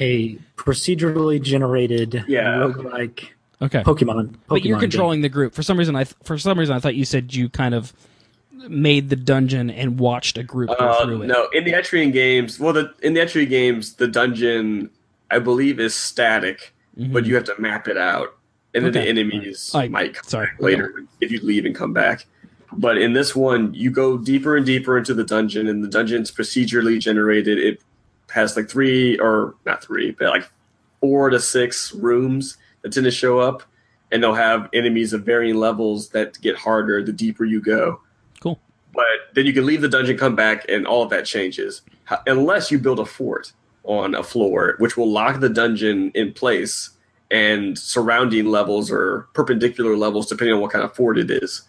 a 0.00 0.36
procedurally 0.56 1.40
generated 1.42 2.24
Yeah. 2.28 2.44
roguelike 2.58 3.28
Okay. 3.62 3.82
Pokemon. 3.82 4.36
but 4.48 4.64
you're 4.64 4.78
Pokemon 4.78 4.80
controlling 4.80 5.20
the 5.20 5.28
group. 5.28 5.52
For 5.54 5.62
some 5.62 5.78
reason, 5.78 5.94
I 5.96 6.04
th- 6.04 6.16
for 6.24 6.38
some 6.38 6.58
reason 6.58 6.74
I 6.74 6.80
thought 6.80 6.94
you 6.94 7.04
said 7.04 7.34
you 7.34 7.48
kind 7.50 7.74
of 7.74 7.92
made 8.68 9.10
the 9.10 9.16
dungeon 9.16 9.68
and 9.70 9.98
watched 9.98 10.38
a 10.38 10.42
group 10.42 10.68
go 10.70 10.74
Uh, 10.76 11.04
through 11.04 11.22
it. 11.22 11.26
no, 11.26 11.48
in 11.52 11.64
the 11.64 11.72
Etrian 11.72 12.12
games, 12.12 12.58
well, 12.58 12.72
the 12.72 12.92
in 13.02 13.12
the 13.14 13.20
Etrian 13.20 13.48
games, 13.50 13.94
the 13.94 14.08
dungeon, 14.08 14.88
I 15.30 15.38
believe, 15.40 15.78
is 15.80 15.94
static, 15.94 16.72
Mhm. 16.98 17.12
but 17.12 17.26
you 17.26 17.34
have 17.34 17.44
to 17.44 17.54
map 17.58 17.86
it 17.88 17.96
out, 17.98 18.34
and 18.74 18.84
then 18.84 18.92
the 18.92 19.00
enemies 19.02 19.70
I- 19.74 19.88
might 19.88 20.14
come 20.14 20.24
sorry. 20.26 20.46
back 20.46 20.60
later 20.62 21.04
if 21.20 21.30
you 21.30 21.40
leave 21.42 21.64
and 21.66 21.74
come 21.74 21.92
back. 21.92 22.26
But 22.72 22.98
in 22.98 23.12
this 23.12 23.34
one, 23.34 23.74
you 23.74 23.90
go 23.90 24.16
deeper 24.16 24.56
and 24.56 24.64
deeper 24.64 24.96
into 24.96 25.14
the 25.14 25.24
dungeon, 25.24 25.68
and 25.68 25.82
the 25.82 25.88
dungeon's 25.88 26.30
procedurally 26.30 27.00
generated. 27.00 27.58
It 27.58 27.82
has 28.30 28.56
like 28.56 28.68
three, 28.68 29.18
or 29.18 29.54
not 29.66 29.82
three, 29.82 30.12
but 30.12 30.28
like 30.28 30.50
four 31.00 31.30
to 31.30 31.40
six 31.40 31.92
rooms 31.94 32.58
that 32.82 32.92
tend 32.92 33.04
to 33.04 33.10
show 33.10 33.38
up, 33.40 33.62
and 34.12 34.22
they'll 34.22 34.34
have 34.34 34.68
enemies 34.72 35.12
of 35.12 35.24
varying 35.24 35.56
levels 35.56 36.10
that 36.10 36.40
get 36.40 36.56
harder 36.56 37.02
the 37.02 37.12
deeper 37.12 37.44
you 37.44 37.60
go 37.60 38.00
Cool. 38.40 38.58
but 38.92 39.04
then 39.34 39.46
you 39.46 39.52
can 39.52 39.66
leave 39.66 39.80
the 39.82 39.88
dungeon, 39.88 40.16
come 40.16 40.36
back, 40.36 40.64
and 40.68 40.86
all 40.86 41.02
of 41.02 41.10
that 41.10 41.24
changes. 41.26 41.82
Unless 42.26 42.70
you 42.70 42.78
build 42.78 42.98
a 43.00 43.04
fort 43.04 43.52
on 43.84 44.14
a 44.14 44.22
floor, 44.22 44.74
which 44.78 44.96
will 44.96 45.10
lock 45.10 45.40
the 45.40 45.48
dungeon 45.48 46.10
in 46.14 46.32
place, 46.32 46.90
and 47.30 47.78
surrounding 47.78 48.46
levels 48.46 48.90
or 48.90 49.28
perpendicular 49.34 49.96
levels, 49.96 50.26
depending 50.26 50.54
on 50.54 50.60
what 50.60 50.72
kind 50.72 50.84
of 50.84 50.94
fort 50.94 51.18
it 51.18 51.30
is. 51.30 51.62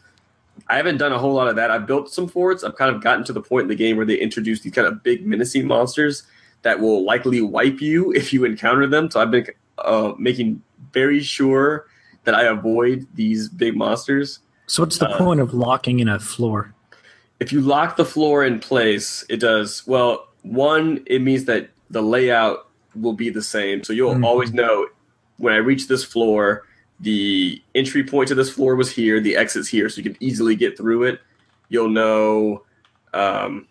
I 0.68 0.78
haven't 0.78 0.98
done 0.98 1.12
a 1.12 1.18
whole 1.20 1.34
lot 1.34 1.48
of 1.48 1.56
that. 1.58 1.72
I've 1.72 1.86
built 1.88 2.12
some 2.12 2.28
forts. 2.28 2.64
I've 2.64 2.76
kind 2.76 2.94
of 2.96 3.02
gotten 3.02 3.24
to 3.26 3.34
the 3.34 3.42
point 3.42 3.64
in 3.64 3.68
the 3.70 3.76
game 3.76 3.98
where 3.98 4.06
they 4.06 4.16
introduce 4.16 4.62
these 4.62 4.74
kind 4.74 4.88
of 4.88 5.04
big 5.04 5.26
menacing 5.26 5.68
monsters 5.68 6.24
that 6.62 6.80
will 6.80 7.04
likely 7.04 7.42
wipe 7.42 7.82
you 7.82 8.12
if 8.16 8.32
you 8.32 8.46
encounter 8.46 8.88
them. 8.88 9.10
So 9.12 9.20
I've 9.22 9.32
been 9.32 9.48
uh, 9.80 10.14
making 10.18 10.62
very 10.94 11.22
sure 11.22 11.88
that 12.24 12.36
I 12.36 12.44
avoid 12.44 13.08
these 13.16 13.50
big 13.50 13.76
monsters. 13.76 14.40
So 14.68 14.84
what's 14.84 14.98
the 15.00 15.10
Uh, 15.10 15.18
point 15.18 15.40
of 15.40 15.54
locking 15.54 16.00
in 16.00 16.08
a 16.08 16.20
floor? 16.20 16.74
if 17.40 17.52
you 17.52 17.60
lock 17.60 17.96
the 17.98 18.06
floor 18.06 18.46
in 18.46 18.60
place, 18.60 19.26
it 19.28 19.40
does 19.40 19.82
well. 19.88 20.28
One, 20.44 21.02
it 21.08 21.24
means 21.24 21.46
that 21.46 21.72
the 21.90 22.04
layout 22.04 22.68
will 22.96 23.14
be 23.14 23.32
the 23.32 23.42
same, 23.42 23.84
so 23.84 23.94
you'll 23.94 24.14
Mhm. 24.14 24.24
always 24.24 24.54
know 24.54 24.86
when 25.38 25.52
I 25.54 25.58
reach 25.58 25.88
this 25.88 26.04
floor, 26.04 26.68
the 27.02 27.62
entry 27.76 28.04
point 28.04 28.28
to 28.30 28.36
this 28.36 28.50
floor 28.52 28.76
was 28.76 28.92
here, 28.92 29.20
the 29.20 29.36
exit's 29.36 29.68
here, 29.68 29.90
so 29.90 29.98
you 30.02 30.04
can 30.10 30.18
easily 30.24 30.56
get 30.56 30.78
through 30.78 31.04
it. 31.04 31.20
You'll 31.70 31.90
know. 31.90 32.64
Um, 33.14 33.68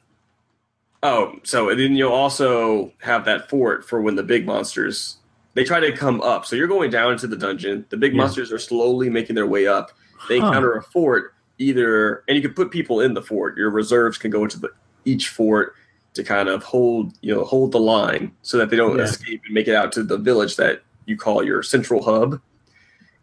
oh, 1.03 1.35
so 1.45 1.69
and 1.71 1.81
then 1.81 1.95
you'll 1.95 2.13
also 2.13 2.93
have 3.01 3.25
that 3.25 3.49
fort 3.49 3.89
for 3.89 4.01
when 4.01 4.17
the 4.17 4.23
big 4.23 4.47
monsters 4.47 5.17
they 5.55 5.65
try 5.65 5.81
to 5.81 5.91
come 5.93 6.21
up. 6.21 6.47
So 6.47 6.55
you're 6.55 6.69
going 6.69 6.91
down 6.91 7.13
into 7.13 7.27
the 7.27 7.37
dungeon. 7.37 7.85
The 7.91 7.97
big 7.97 8.13
Yeah. 8.13 8.19
monsters 8.19 8.53
are 8.53 8.59
slowly 8.59 9.11
making 9.11 9.35
their 9.35 9.47
way 9.49 9.67
up. 9.67 9.91
They 10.29 10.39
Huh. 10.39 10.47
encounter 10.47 10.75
a 10.75 10.83
fort 10.83 11.33
either, 11.59 12.23
and 12.29 12.37
you 12.37 12.43
can 12.43 12.55
put 12.55 12.71
people 12.71 13.01
in 13.01 13.15
the 13.15 13.23
fort. 13.23 13.57
Your 13.57 13.69
reserves 13.71 14.17
can 14.17 14.31
go 14.31 14.45
into 14.45 14.61
the 14.61 14.71
each 15.05 15.29
fort 15.29 15.75
to 16.15 16.23
kind 16.23 16.49
of 16.49 16.63
hold 16.63 17.13
you 17.23 17.35
know 17.35 17.45
hold 17.45 17.73
the 17.73 17.81
line 17.81 18.33
so 18.43 18.59
that 18.59 18.71
they 18.71 18.77
don't 18.77 18.97
Yeah. 18.99 19.05
escape 19.05 19.41
and 19.45 19.55
make 19.55 19.69
it 19.69 19.75
out 19.75 19.93
to 19.93 20.03
the 20.03 20.19
village 20.19 20.57
that 20.57 20.83
you 21.07 21.17
call 21.17 21.43
your 21.45 21.63
central 21.63 22.03
hub. 22.03 22.41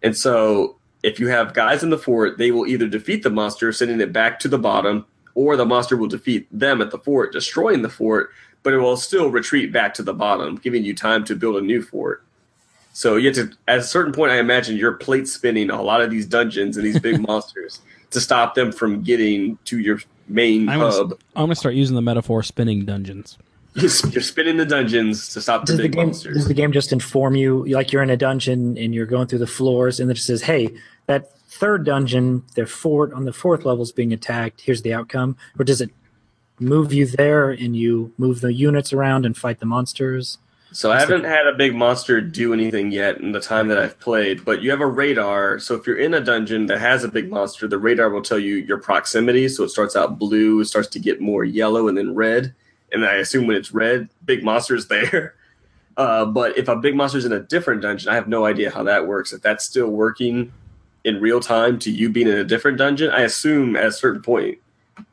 And 0.03 0.15
so 0.15 0.77
if 1.03 1.19
you 1.19 1.27
have 1.27 1.53
guys 1.53 1.83
in 1.83 1.89
the 1.89 1.97
fort, 1.97 2.37
they 2.37 2.51
will 2.51 2.67
either 2.67 2.87
defeat 2.87 3.23
the 3.23 3.29
monster, 3.29 3.71
sending 3.71 4.01
it 4.01 4.13
back 4.13 4.39
to 4.39 4.47
the 4.47 4.59
bottom, 4.59 5.05
or 5.35 5.55
the 5.55 5.65
monster 5.65 5.95
will 5.95 6.07
defeat 6.07 6.47
them 6.51 6.81
at 6.81 6.91
the 6.91 6.97
fort, 6.97 7.31
destroying 7.31 7.81
the 7.81 7.89
fort, 7.89 8.31
but 8.63 8.73
it 8.73 8.77
will 8.77 8.97
still 8.97 9.29
retreat 9.29 9.71
back 9.71 9.93
to 9.93 10.03
the 10.03 10.13
bottom, 10.13 10.55
giving 10.55 10.83
you 10.83 10.93
time 10.95 11.23
to 11.25 11.35
build 11.35 11.55
a 11.55 11.61
new 11.61 11.81
fort. 11.81 12.23
So 12.93 13.15
you 13.15 13.27
have 13.27 13.35
to, 13.35 13.51
at 13.67 13.77
a 13.77 13.83
certain 13.83 14.11
point, 14.11 14.31
I 14.31 14.39
imagine 14.39 14.75
you're 14.75 14.93
plate 14.93 15.27
spinning 15.27 15.69
a 15.69 15.81
lot 15.81 16.01
of 16.01 16.09
these 16.09 16.25
dungeons 16.25 16.77
and 16.77 16.85
these 16.85 16.99
big 16.99 17.21
monsters 17.27 17.79
to 18.09 18.19
stop 18.19 18.55
them 18.55 18.71
from 18.71 19.03
getting 19.03 19.57
to 19.65 19.79
your 19.79 19.99
main 20.27 20.67
I'm 20.67 20.79
gonna, 20.79 20.91
hub. 20.91 21.11
I'm 21.35 21.43
gonna 21.43 21.55
start 21.55 21.75
using 21.75 21.95
the 21.95 22.01
metaphor 22.01 22.41
spinning 22.41 22.85
dungeons. 22.85 23.37
You're 23.77 23.89
spinning 24.21 24.57
the 24.57 24.65
dungeons 24.65 25.29
to 25.29 25.41
stop 25.41 25.61
the 25.61 25.73
Does 25.73 25.77
the 25.77 25.83
big 25.83 25.93
game 25.93 26.05
monsters. 26.07 26.35
does 26.35 26.47
the 26.47 26.53
game 26.53 26.71
just 26.71 26.91
inform 26.91 27.35
you 27.35 27.65
like 27.65 27.91
you're 27.91 28.03
in 28.03 28.09
a 28.09 28.17
dungeon 28.17 28.77
and 28.77 28.93
you're 28.93 29.05
going 29.05 29.27
through 29.27 29.39
the 29.39 29.47
floors 29.47 29.99
and 29.99 30.09
it 30.09 30.15
just 30.15 30.27
says, 30.27 30.41
"Hey, 30.41 30.73
that 31.05 31.37
third 31.47 31.85
dungeon, 31.85 32.43
their 32.55 32.65
fort 32.67 33.13
on 33.13 33.25
the 33.25 33.33
fourth 33.33 33.65
level 33.65 33.83
is 33.83 33.91
being 33.91 34.13
attacked. 34.13 34.61
Here's 34.61 34.81
the 34.81 34.93
outcome." 34.93 35.37
Or 35.59 35.63
does 35.63 35.79
it 35.81 35.91
move 36.59 36.91
you 36.91 37.05
there 37.05 37.51
and 37.51 37.75
you 37.77 38.11
move 38.17 38.41
the 38.41 38.53
units 38.53 38.91
around 38.93 39.25
and 39.25 39.37
fight 39.37 39.59
the 39.59 39.65
monsters? 39.67 40.39
So 40.71 40.91
I 40.91 40.99
haven't 40.99 41.23
had 41.23 41.47
a 41.47 41.53
big 41.53 41.75
monster 41.75 42.19
do 42.19 42.53
anything 42.53 42.91
yet 42.91 43.19
in 43.21 43.31
the 43.31 43.39
time 43.39 43.69
that 43.69 43.77
I've 43.77 43.99
played, 43.99 44.43
but 44.43 44.61
you 44.61 44.69
have 44.69 44.81
a 44.81 44.85
radar. 44.85 45.59
So 45.59 45.75
if 45.75 45.87
you're 45.87 45.97
in 45.97 46.13
a 46.13 46.19
dungeon 46.19 46.65
that 46.65 46.79
has 46.79 47.03
a 47.03 47.07
big 47.07 47.29
monster, 47.29 47.67
the 47.67 47.77
radar 47.77 48.09
will 48.09 48.21
tell 48.21 48.37
you 48.37 48.55
your 48.55 48.77
proximity. 48.77 49.47
So 49.47 49.63
it 49.63 49.69
starts 49.69 49.95
out 49.95 50.19
blue, 50.19 50.59
it 50.59 50.65
starts 50.65 50.89
to 50.89 50.99
get 50.99 51.21
more 51.21 51.45
yellow, 51.45 51.87
and 51.87 51.97
then 51.97 52.13
red. 52.15 52.53
And 52.91 53.05
I 53.05 53.15
assume 53.15 53.47
when 53.47 53.57
it's 53.57 53.71
red, 53.71 54.09
big 54.25 54.43
monster's 54.43 54.87
there. 54.87 55.35
Uh, 55.97 56.23
but 56.23 56.55
if 56.55 56.67
a 56.67 56.75
big 56.75 56.95
monster's 56.95 57.25
in 57.25 57.33
a 57.33 57.39
different 57.39 57.81
dungeon, 57.81 58.07
I 58.11 58.13
have 58.13 58.27
no 58.27 58.45
idea 58.45 58.69
how 58.69 58.83
that 58.83 59.07
works. 59.07 59.33
If 59.33 59.41
that's 59.41 59.65
still 59.65 59.87
working 59.87 60.53
in 61.03 61.19
real 61.19 61.39
time 61.39 61.79
to 61.79 61.89
you 61.89 62.11
being 62.11 62.27
in 62.27 62.37
a 62.37 62.43
different 62.43 62.77
dungeon, 62.77 63.09
I 63.09 63.21
assume 63.21 63.75
at 63.75 63.87
a 63.87 63.91
certain 63.91 64.21
point 64.21 64.59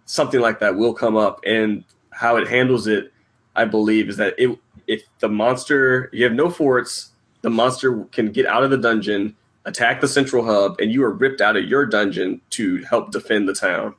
something 0.05 0.40
like 0.40 0.60
that 0.60 0.76
will 0.76 0.92
come 0.92 1.16
up, 1.16 1.40
and 1.46 1.84
how 2.10 2.36
it 2.36 2.48
handles 2.48 2.86
it 2.86 3.14
I 3.56 3.64
believe, 3.64 4.09
is 4.09 4.16
that 4.16 4.34
it, 4.38 4.59
if 4.86 5.02
the 5.20 5.28
monster 5.28 6.10
you 6.12 6.24
have 6.24 6.32
no 6.32 6.51
forts, 6.51 7.10
the 7.42 7.51
monster 7.51 8.05
can 8.12 8.32
get 8.32 8.46
out 8.46 8.64
of 8.64 8.70
the 8.70 8.76
dungeon, 8.76 9.36
attack 9.64 10.01
the 10.01 10.09
central 10.09 10.44
hub, 10.44 10.80
and 10.80 10.90
you 10.90 11.05
are 11.05 11.12
ripped 11.12 11.40
out 11.40 11.56
of 11.56 11.64
your 11.64 11.86
dungeon 11.86 12.40
to 12.51 12.82
help 12.84 13.12
defend 13.12 13.48
the 13.48 13.55
town. 13.55 13.94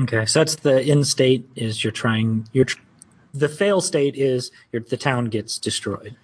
Okay, 0.00 0.26
so 0.26 0.40
that's 0.40 0.56
the 0.56 0.82
end 0.82 1.06
state. 1.06 1.48
Is 1.56 1.82
you're 1.82 1.92
trying. 1.92 2.46
You're 2.52 2.66
the 3.34 3.48
fail 3.48 3.80
state 3.80 4.16
is 4.16 4.50
your, 4.72 4.82
the 4.82 4.96
town 4.96 5.26
gets 5.26 5.58
destroyed. 5.58 6.16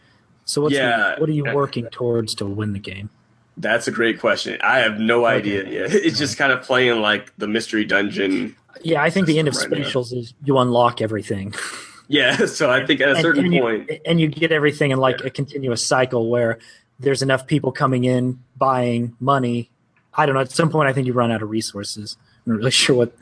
So 0.45 0.63
what's 0.63 0.75
Yeah. 0.75 1.15
the, 1.15 1.21
what 1.21 1.29
are 1.29 1.33
you 1.33 1.45
working 1.55 1.87
towards 1.91 2.35
to 2.37 2.47
win 2.47 2.73
the 2.73 2.79
game? 2.79 3.11
That's 3.57 3.89
a 3.89 3.91
great 3.91 4.21
question. 4.21 4.59
I 4.63 4.79
have 4.81 4.99
no 5.01 5.25
idea 5.25 5.65
yet. 5.65 5.95
It's 5.95 6.19
just 6.19 6.37
kind 6.37 6.53
of 6.53 6.63
playing 6.63 7.01
like 7.01 7.33
the 7.39 7.49
mystery 7.49 7.85
dungeon. 7.85 8.55
Yeah, 8.83 9.03
I 9.03 9.09
think 9.11 9.27
the 9.27 9.39
end 9.39 9.49
of 9.49 9.57
Right 9.57 9.71
now. 9.71 10.01
is 10.01 10.35
you 10.45 10.59
unlock 10.59 11.01
everything. 11.01 11.55
Yeah, 12.09 12.47
so 12.47 12.71
I 12.71 12.87
think 12.87 13.01
at 13.01 13.09
a 13.09 13.21
certain 13.21 13.47
and, 13.47 13.53
you, 13.55 13.61
point, 13.61 13.91
and 14.07 14.21
you 14.21 14.29
get 14.29 14.53
everything 14.53 14.93
in 14.93 14.99
like 14.99 15.25
a 15.25 15.29
continuous 15.31 15.85
cycle 15.85 16.31
where 16.31 16.61
there's 17.01 17.21
enough 17.21 17.49
people 17.49 17.73
coming 17.73 18.05
in 18.05 18.39
buying 18.57 19.17
money. 19.19 19.71
I 20.15 20.25
don't 20.25 20.37
know. 20.37 20.41
At 20.41 20.53
some 20.53 20.71
point, 20.71 20.89
I 20.89 20.93
think 20.93 21.09
you 21.09 21.13
run 21.15 21.33
out 21.33 21.43
of 21.43 21.51
resources. 21.51 22.17
I'm 22.47 22.53
not 22.53 22.59
really 22.59 22.71
sure 22.85 22.95
what 22.95 23.13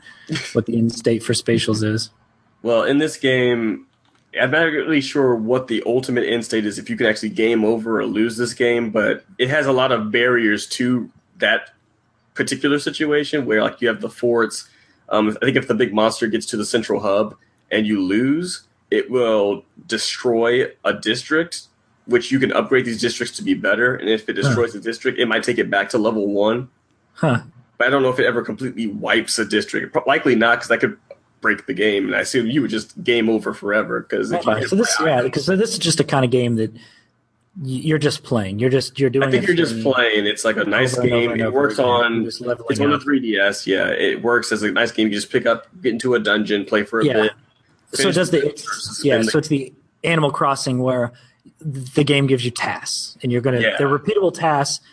what 0.53 0.67
the 0.67 0.77
end 0.77 0.93
state 0.93 1.23
for 1.23 1.33
spatials 1.33 1.83
is. 1.83 2.11
Well, 2.65 2.81
in 2.81 2.97
this 2.97 3.15
game, 3.15 3.85
I'm 4.41 4.49
not 4.49 4.63
really 4.63 4.99
sure 4.99 5.35
what 5.35 5.67
the 5.67 5.83
ultimate 5.85 6.23
end 6.23 6.43
state 6.43 6.65
is 6.65 6.79
if 6.79 6.89
you 6.89 6.97
can 6.97 7.05
actually 7.05 7.29
game 7.29 7.63
over 7.63 7.99
or 7.99 8.07
lose 8.07 8.37
this 8.37 8.55
game, 8.55 8.89
but 8.89 9.23
it 9.37 9.51
has 9.51 9.67
a 9.67 9.71
lot 9.71 9.91
of 9.91 10.11
barriers 10.11 10.65
to 10.69 11.11
that 11.37 11.75
particular 12.33 12.79
situation 12.79 13.45
where 13.45 13.61
like 13.61 13.81
you 13.81 13.87
have 13.87 14.01
the 14.01 14.09
forts. 14.09 14.67
Um, 15.09 15.37
I 15.43 15.45
think 15.45 15.57
if 15.57 15.67
the 15.67 15.75
big 15.75 15.93
monster 15.93 16.25
gets 16.25 16.47
to 16.47 16.57
the 16.57 16.65
central 16.65 17.01
hub 17.01 17.35
and 17.69 17.85
you 17.85 18.01
lose, 18.01 18.63
it 18.89 19.11
will 19.11 19.63
destroy 19.85 20.65
a 20.83 20.91
district, 20.91 21.67
which 22.07 22.31
you 22.31 22.39
can 22.39 22.51
upgrade 22.51 22.85
these 22.85 22.99
districts 22.99 23.37
to 23.37 23.43
be 23.43 23.53
better. 23.53 23.93
And 23.93 24.09
if 24.09 24.27
it 24.27 24.33
destroys 24.33 24.73
the 24.73 24.79
district, 24.79 25.19
it 25.19 25.27
might 25.27 25.43
take 25.43 25.59
it 25.59 25.69
back 25.69 25.89
to 25.89 25.99
level 25.99 26.29
one. 26.29 26.69
Huh. 27.13 27.41
But 27.77 27.87
I 27.87 27.89
don't 27.91 28.01
know 28.01 28.09
if 28.09 28.17
it 28.17 28.25
ever 28.25 28.41
completely 28.41 28.87
wipes 28.87 29.37
a 29.37 29.45
district. 29.45 29.95
Likely 30.07 30.33
not, 30.33 30.55
because 30.55 30.69
that 30.69 30.79
could 30.79 30.97
break 31.41 31.65
the 31.67 31.73
game. 31.73 32.07
And 32.07 32.15
I 32.15 32.21
assume 32.21 32.47
you 32.47 32.61
would 32.61 32.71
just 32.71 33.03
game 33.03 33.29
over 33.29 33.53
forever. 33.53 34.01
Because 34.01 34.33
Okay, 34.33 34.65
so 34.65 34.75
this 34.75 34.95
yeah, 35.01 35.21
because 35.21 35.45
so 35.45 35.55
this 35.55 35.71
is 35.73 35.79
just 35.79 35.99
a 35.99 36.03
kind 36.03 36.25
of 36.25 36.31
game 36.31 36.55
that 36.55 36.71
you're 37.63 37.97
just 37.99 38.23
playing. 38.23 38.59
You're 38.59 38.69
just 38.69 38.99
you're 38.99 39.09
doing. 39.09 39.27
I 39.27 39.31
think 39.31 39.47
you're 39.47 39.55
just 39.55 39.81
playing. 39.81 40.25
It's 40.25 40.43
like 40.43 40.57
a 40.57 40.65
nice 40.65 40.97
over 40.97 41.03
and 41.07 41.13
over 41.13 41.35
game. 41.37 41.45
It 41.45 41.53
works 41.53 41.79
on. 41.79 42.15
You're 42.15 42.23
just 42.25 42.41
leveling 42.41 42.67
It's 42.71 42.79
on 42.79 42.89
the 42.89 42.97
3DS. 42.97 43.65
Yeah, 43.65 43.87
it 43.89 44.21
works 44.21 44.51
as 44.51 44.63
a 44.63 44.71
nice 44.71 44.91
game. 44.91 45.07
You 45.07 45.13
just 45.13 45.31
pick 45.31 45.45
up, 45.45 45.67
get 45.81 45.93
into 45.93 46.15
a 46.15 46.19
dungeon, 46.19 46.65
play 46.65 46.83
for 46.83 46.99
a 46.99 47.05
Yeah. 47.05 47.13
bit. 47.13 47.31
So 47.93 48.11
does 48.11 48.31
the 48.31 48.45
it's, 48.45 49.01
yeah. 49.05 49.19
the- 49.19 49.23
So 49.25 49.37
it's 49.37 49.47
the 49.47 49.71
Animal 50.03 50.31
Crossing 50.31 50.79
where 50.79 51.13
the 51.61 52.03
game 52.03 52.27
gives 52.27 52.43
you 52.43 52.51
tasks, 52.51 53.17
and 53.23 53.31
you're 53.31 53.41
gonna 53.41 53.61
Yeah. 53.61 53.75
they're 53.77 53.87
repeatable 53.87 54.33
tasks, 54.33 54.83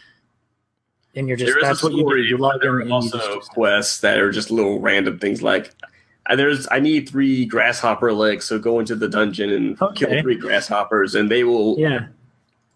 and 1.17 1.27
you're 1.27 1.37
just 1.37 1.53
There 1.53 1.61
that's 1.63 1.83
a 1.83 1.87
what 1.87 1.95
you 1.95 2.09
do. 2.09 2.23
You 2.23 2.37
log 2.39 2.55
in 2.57 2.61
there 2.61 2.79
and 2.79 2.91
are 2.93 2.95
also 2.95 3.41
quests 3.41 4.01
that 4.03 4.19
are 4.21 4.31
just 4.31 4.51
little 4.53 4.79
random 4.79 5.19
things 5.19 5.43
like. 5.43 5.73
Uh, 6.27 6.37
There's 6.37 6.67
I 6.71 6.79
need 6.81 7.09
three 7.09 7.45
grasshopper 7.45 8.13
legs, 8.13 8.45
so 8.45 8.59
go 8.59 8.79
into 8.81 8.95
the 8.95 9.09
dungeon 9.09 9.51
and 9.51 9.81
Okay. 9.83 10.07
kill 10.07 10.23
three 10.23 10.37
grasshoppers, 10.37 11.15
and 11.15 11.31
they 11.31 11.45
will 11.45 11.77
Yeah. 11.79 12.07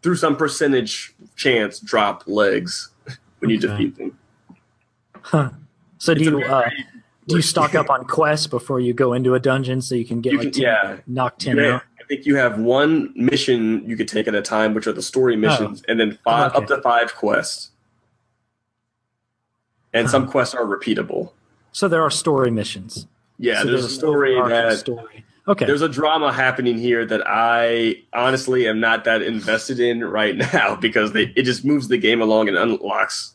through 0.03 0.17
some 0.17 0.37
percentage 0.37 1.15
chance 1.37 1.79
drop 1.81 2.25
legs 2.27 2.91
when 3.39 3.51
you 3.51 3.59
Okay. 3.59 3.67
defeat 3.69 3.97
them. 3.99 4.19
Huh. 5.23 5.51
So 5.99 6.15
do 6.15 6.21
It's 6.21 6.29
a 6.29 6.31
you 6.31 6.45
uh, 6.45 6.71
do 7.29 7.37
you 7.37 7.43
stock 7.43 7.75
up 7.75 7.91
on 7.91 8.05
quests 8.05 8.47
before 8.47 8.79
you 8.81 8.93
go 8.95 9.13
into 9.13 9.35
a 9.35 9.41
dungeon 9.41 9.81
so 9.81 9.95
you 9.97 10.05
can 10.05 10.21
get 10.21 10.33
You 10.33 10.39
like 10.39 10.53
can- 10.53 10.63
10, 10.63 10.63
yeah. 10.63 10.97
knock 11.07 11.39
ten 11.39 11.57
Yeah, 11.57 11.75
out? 11.77 11.83
I 12.01 12.05
think 12.05 12.25
you 12.27 12.37
have 12.37 12.61
one 12.61 13.13
mission 13.17 13.83
you 13.89 13.97
could 13.97 14.07
take 14.07 14.29
at 14.29 14.35
a 14.37 14.43
time, 14.43 14.75
which 14.75 14.87
are 14.87 14.93
the 14.93 15.03
story 15.03 15.35
missions, 15.37 15.83
and 15.89 15.99
then 15.99 16.19
five 16.23 16.53
Oh, 16.55 16.59
okay. 16.59 16.65
up 16.65 16.69
to 16.69 16.83
five 16.83 17.15
quests. 17.17 17.71
And 19.93 20.09
some 20.11 20.29
quests 20.29 20.55
are 20.55 20.65
repeatable. 20.65 21.33
So 21.73 21.89
there 21.89 22.03
are 22.03 22.11
story 22.11 22.51
missions. 22.51 23.07
Yeah, 23.39 23.63
So 23.63 23.69
there's 23.69 23.85
a 23.85 23.89
story 23.91 24.35
that 24.49 24.79
story. 24.79 25.25
Okay. 25.49 25.65
there's 25.65 25.83
a 25.83 25.89
drama 25.89 26.33
happening 26.33 26.77
here 26.77 27.05
that 27.07 27.23
I 27.25 28.03
honestly 28.13 28.67
am 28.67 28.81
not 28.81 29.05
that 29.05 29.23
invested 29.23 29.79
in 29.79 30.03
right 30.05 30.37
now 30.53 30.75
because 30.77 31.13
they 31.13 31.33
it 31.37 31.43
just 31.43 31.65
moves 31.65 31.89
the 31.89 31.99
game 31.99 32.21
along 32.21 32.49
and 32.49 32.57
unlocks 32.57 33.35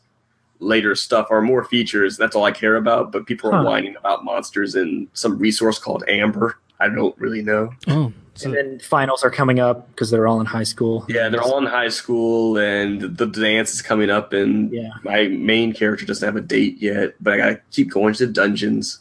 later 0.59 0.93
stuff 0.95 1.27
or 1.29 1.41
more 1.41 1.63
features. 1.63 2.17
That's 2.17 2.35
all 2.35 2.43
I 2.43 2.51
care 2.51 2.75
about. 2.75 3.11
But 3.11 3.25
people 3.25 3.49
are 3.51 3.57
Huh. 3.59 3.63
whining 3.63 3.95
about 3.95 4.23
monsters 4.25 4.75
and 4.75 5.07
some 5.13 5.37
resource 5.37 5.79
called 5.79 6.03
Amber. 6.07 6.57
I 6.79 6.89
don't 6.89 7.15
really 7.19 7.43
know. 7.43 7.69
Oh, 7.87 8.11
so 8.33 8.47
and 8.47 8.55
then 8.57 8.79
finals 8.79 9.23
are 9.23 9.29
coming 9.29 9.59
up 9.59 9.87
because 9.89 10.09
they're 10.09 10.27
all 10.27 10.39
in 10.39 10.47
high 10.47 10.63
school. 10.63 11.05
Yeah, 11.07 11.29
they're 11.29 11.41
all 11.43 11.59
in 11.59 11.65
high 11.67 11.89
school, 11.89 12.57
and 12.57 13.01
the 13.01 13.27
dance 13.27 13.71
is 13.73 13.81
coming 13.83 14.09
up, 14.09 14.33
and 14.33 14.71
Yeah. 14.71 14.89
my 15.03 15.27
main 15.27 15.73
character 15.73 16.05
doesn't 16.07 16.25
have 16.25 16.35
a 16.35 16.41
date 16.41 16.77
yet, 16.81 17.13
but 17.21 17.33
I 17.33 17.37
gotta 17.37 17.59
keep 17.69 17.91
going 17.91 18.15
to 18.15 18.25
the 18.25 18.33
dungeons. 18.33 19.00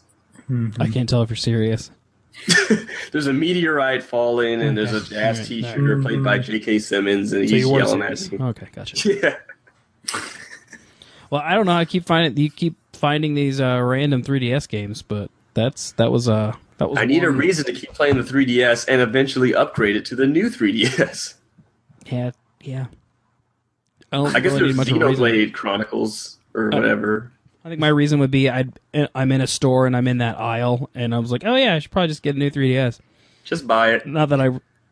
Mhm. 0.51 0.75
I 0.81 0.89
can't 0.89 1.09
tell 1.09 1.23
if 1.23 1.31
you're 1.31 1.37
serious. 1.37 1.91
There's 3.13 3.27
a 3.27 3.33
meteorite 3.33 4.03
falling, 4.03 4.63
and 4.63 4.77
there's 4.77 4.93
a 4.93 4.97
Okay. 4.97 5.07
jazz 5.11 5.39
Alright, 5.39 5.49
teacher 5.49 6.01
played 6.01 6.23
by 6.25 6.39
J.K. 6.39 6.79
Simmons, 6.79 7.33
and 7.33 7.49
So 7.49 7.55
he's 7.57 7.65
yelling 7.67 8.03
at 8.03 8.19
serious. 8.19 8.33
me. 8.33 8.39
Okay, 8.39 8.69
gotcha. 8.75 9.15
Yeah, 9.23 9.37
Well, 11.31 11.43
I 11.45 11.55
don't 11.55 11.67
know. 11.67 11.73
I 11.73 11.85
keep 11.85 12.05
finding 12.07 12.37
you 12.37 12.51
keep 12.51 12.77
finding 12.93 13.35
these 13.35 13.61
uh, 13.61 13.81
random 13.83 14.23
3DS 14.23 14.69
games, 14.69 15.03
but 15.03 15.31
that's 15.55 15.93
that 15.93 16.11
was 16.11 16.29
uh 16.29 16.55
that 16.79 16.89
was. 16.91 16.99
I 16.99 17.05
need 17.05 17.23
a 17.25 17.31
reason 17.31 17.65
to 17.67 17.73
keep 17.73 17.93
playing 17.93 18.17
the 18.17 18.23
3DS 18.23 18.87
and 18.89 19.01
eventually 19.01 19.55
upgrade 19.55 19.95
it 19.97 20.05
to 20.07 20.17
the 20.17 20.27
new 20.27 20.51
3DS. 20.51 21.35
Yeah, 22.07 22.31
yeah. 22.63 22.87
I, 24.13 24.17
don't 24.17 24.35
I 24.35 24.41
guess 24.41 24.53
really 24.53 24.73
there's 24.73 24.89
need 24.91 24.99
much 25.01 25.11
of. 25.11 25.19
Xenoblade 25.19 25.53
Chronicles 25.53 26.39
or 26.55 26.73
Uh, 26.75 26.79
whatever. 26.79 27.31
I 27.65 27.69
think 27.69 27.81
my 27.81 27.89
reason 27.89 28.21
would 28.21 28.31
be 28.31 28.49
I'd, 28.49 28.79
I'm 29.15 29.33
in 29.33 29.41
a 29.41 29.47
store 29.47 29.87
and 29.87 29.95
I'm 29.97 30.09
in 30.09 30.19
that 30.19 30.39
aisle 30.41 30.89
and 30.95 31.15
I 31.15 31.19
was 31.19 31.31
like, 31.31 31.45
oh 31.45 31.55
yeah, 31.57 31.75
I 31.75 31.79
should 31.79 31.91
probably 31.91 32.09
just 32.09 32.23
get 32.23 32.35
a 32.35 32.39
new 32.39 32.51
3DS. 32.51 33.01
Just 33.45 33.67
buy 33.67 33.93
it. 33.93 34.07
Not 34.07 34.31
that 34.31 34.41
I 34.41 34.47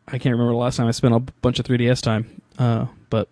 I 0.07 0.17
can't 0.17 0.33
remember 0.33 0.51
the 0.53 0.57
last 0.57 0.77
time 0.77 0.87
I 0.87 0.91
spent 0.91 1.13
a 1.13 1.19
bunch 1.19 1.59
of 1.59 1.65
3DS 1.65 2.01
time, 2.01 2.41
uh, 2.57 2.85
but 3.09 3.27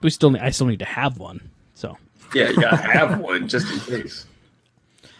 we 0.00 0.10
still 0.10 0.30
need, 0.30 0.42
I 0.42 0.50
still 0.50 0.66
need 0.66 0.78
to 0.80 0.84
have 0.84 1.18
one. 1.18 1.50
So 1.74 1.96
Yeah, 2.34 2.50
you 2.50 2.60
gotta 2.60 2.76
have 2.76 3.20
one 3.20 3.48
just 3.48 3.70
in 3.72 4.02
case. 4.02 4.26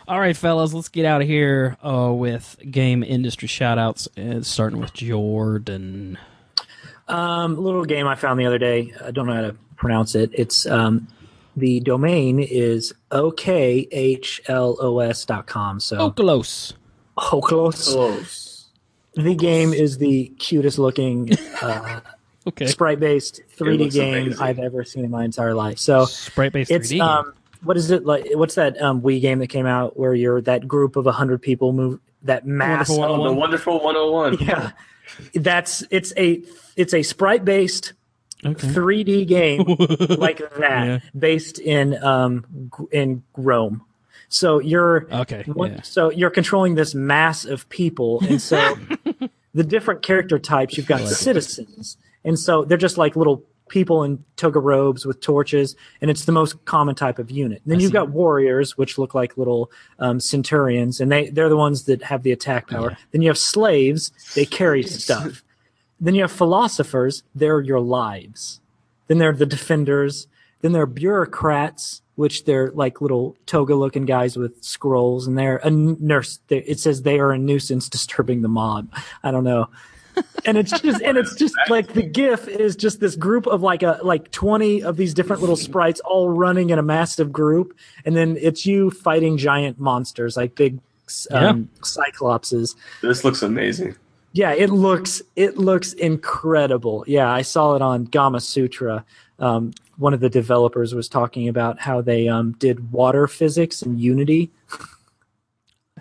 all 0.07 0.21
right, 0.21 0.37
fellas, 0.37 0.73
let's 0.73 0.89
get 0.89 1.05
out 1.05 1.21
of 1.21 1.27
here 1.27 1.77
uh, 1.83 2.13
with 2.13 2.57
game 2.71 3.03
industry 3.03 3.49
shoutouts, 3.49 4.07
uh, 4.19 4.43
starting 4.43 4.81
with 4.81 4.93
Jordan. 4.93 6.19
Um, 7.09 7.57
little 7.57 7.85
game 7.85 8.07
I 8.07 8.15
found 8.17 8.39
the 8.39 8.47
other 8.47 8.59
day. 8.59 8.93
I 9.05 9.11
don't 9.11 9.27
know 9.27 9.35
how 9.35 9.41
to 9.41 9.57
pronounce 9.77 10.15
it. 10.15 10.31
It's 10.35 10.67
um, 10.67 11.09
the 11.59 11.81
domain 11.81 12.39
is 12.41 12.93
okhlos.com. 14.79 15.81
So 15.81 15.99
Oculus. 15.99 16.73
Oculus. 17.17 17.93
Close. 17.93 18.67
The 19.15 19.35
game 19.35 19.73
is 19.73 19.99
the 19.99 20.29
cutest 20.39 20.79
looking 20.79 21.33
uh, 21.63 22.01
Okay. 22.47 22.67
sprite 22.67 22.99
based 23.01 23.43
3D 23.59 23.93
game 23.93 24.27
amazing. 24.29 24.43
I've 24.43 24.59
ever 24.59 24.83
seen 24.85 25.05
in 25.05 25.11
my 25.11 25.25
entire 25.25 25.53
life. 25.55 25.79
So 25.79 26.07
Sprite 26.07 26.53
based 26.53 26.71
3D. 26.71 26.99
um, 27.01 27.35
what 27.63 27.77
is 27.77 27.91
it 27.91 28.07
like? 28.07 28.27
What's 28.33 28.55
that 28.55 28.81
um, 28.81 29.03
Wii 29.03 29.21
game 29.21 29.41
that 29.41 29.49
came 29.49 29.67
out 29.67 29.99
where 29.99 30.15
you're 30.15 30.41
that 30.43 30.67
group 30.67 30.97
of 30.97 31.05
hundred 31.07 31.43
people 31.43 31.73
move 31.73 32.01
that 32.23 32.47
mass? 32.47 32.89
Wonderful 32.89 33.21
Oh, 33.23 33.29
the 33.29 33.35
wonderful 33.35 33.81
101. 33.85 34.39
Yeah, 34.49 34.71
that's 35.35 35.83
it's 35.91 36.13
a 36.17 36.43
it's 36.77 36.95
a 36.95 37.03
sprite 37.03 37.45
based 37.45 37.93
okay. 38.45 38.69
3D 38.69 39.27
game 39.27 39.63
like 40.19 40.39
that, 40.59 40.87
Yeah. 40.87 40.99
based 41.19 41.59
in 41.59 42.03
um 42.03 42.45
in 42.93 43.23
Rome. 43.37 43.83
So 44.29 44.59
you're 44.61 45.07
Okay. 45.13 45.43
what- 45.47 45.71
Yeah. 45.71 45.83
so 45.83 46.11
you're 46.11 46.31
controlling 46.31 46.75
this 46.75 46.95
mass 46.95 47.45
of 47.45 47.69
people, 47.69 48.21
and 48.29 48.41
so 48.41 48.77
the 49.55 49.65
different 49.65 50.03
character 50.03 50.39
types 50.39 50.77
you've 50.77 50.87
got 50.87 51.01
like 51.01 51.11
it. 51.13 51.15
citizens, 51.15 51.97
and 52.25 52.39
so 52.39 52.65
they're 52.65 52.77
just 52.79 52.99
like 52.99 53.17
little 53.17 53.43
people 53.71 54.03
in 54.03 54.23
toga 54.37 54.59
robes 54.59 55.05
with 55.05 55.21
torches, 55.21 55.77
and 56.01 56.11
it's 56.11 56.25
the 56.25 56.33
most 56.33 56.63
common 56.65 56.95
type 56.95 57.19
of 57.19 57.31
unit. 57.31 57.61
And 57.65 57.71
then 57.73 57.79
I 57.79 57.83
you've 57.83 57.93
got 57.93 58.09
warriors, 58.11 58.79
which 58.79 58.97
look 58.97 59.15
like 59.15 59.37
little 59.37 59.71
um, 59.99 60.21
centurions, 60.21 61.01
and 61.01 61.11
they 61.13 61.29
they're 61.31 61.49
the 61.51 61.57
ones 61.57 61.85
that 61.85 62.03
have 62.03 62.23
the 62.23 62.33
attack 62.33 62.69
power. 62.69 62.91
Yeah. 62.93 62.97
Then 63.13 63.23
you 63.23 63.29
have 63.29 63.39
slaves; 63.39 64.11
they 64.35 64.45
carry 64.47 64.83
stuff. 64.83 65.43
Then 66.01 66.15
you 66.15 66.23
have 66.23 66.33
philosophers; 66.33 67.23
they're 67.35 67.61
your 67.61 67.81
lives. 67.81 68.61
Then 69.09 69.19
there 69.19 69.31
are 69.31 69.35
the 69.37 69.47
defenders. 69.47 70.27
Then 70.61 70.73
there 70.73 70.83
are 70.83 70.87
bureaucrats, 70.87 72.03
which 72.17 72.45
they're 72.45 72.71
like 72.73 73.01
little 73.01 73.37
toga-looking 73.47 74.07
guys 74.07 74.37
with 74.37 74.63
scrolls, 74.63 75.27
and 75.27 75.39
they're 75.39 75.59
a 75.59 75.71
nurse. 75.71 76.41
they- 76.49 76.59
It 76.65 76.81
says 76.81 77.03
they 77.03 77.19
are 77.21 77.33
a 77.33 77.39
nuisance 77.39 77.89
disturbing 77.89 78.43
the 78.43 78.49
mob. 78.49 78.93
I 79.23 79.31
don't 79.31 79.45
know. 79.45 79.69
And 80.45 80.59
it's 80.59 80.73
just, 80.81 81.01
and 81.01 81.17
it's 81.17 81.37
just 81.37 81.55
like 81.69 81.93
the 81.93 82.03
GIF 82.03 82.49
is 82.49 82.75
just 82.75 82.99
this 82.99 83.15
group 83.15 83.47
of 83.47 83.63
like 83.63 83.85
a 83.85 84.01
like 84.03 84.33
twenty 84.33 84.83
of 84.83 84.97
these 84.97 85.15
different 85.15 85.43
little 85.43 85.55
sprites 85.55 86.01
all 86.01 86.29
running 86.29 86.71
in 86.71 86.79
a 86.81 86.83
massive 86.83 87.31
group, 87.33 87.77
and 88.05 88.17
then 88.17 88.37
it's 88.41 88.67
you 88.67 88.91
fighting 88.91 89.37
giant 89.37 89.79
monsters 89.79 90.37
like 90.37 90.57
big 90.57 90.81
um, 91.31 91.69
cyclopses. 91.83 92.75
This 93.01 93.23
looks 93.23 93.43
amazing. 93.43 93.95
Yeah, 94.39 94.53
it 94.53 94.71
looks 94.71 95.21
it 95.35 95.59
looks 95.59 95.95
incredible. 95.95 97.03
Yeah, 97.09 97.29
I 97.29 97.43
saw 97.43 97.75
it 97.75 97.83
on 97.83 98.07
Gamasutra. 98.07 99.03
Um, 99.41 99.73
one 99.97 100.15
of 100.15 100.21
the 100.21 100.31
developers 100.31 100.95
was 100.95 101.09
talking 101.09 101.49
about 101.49 101.81
how 101.81 102.03
they 102.03 102.29
um, 102.29 102.53
did 102.53 102.93
water 102.93 103.27
physics 103.27 103.83
in 103.83 103.99
Unity. 103.99 104.53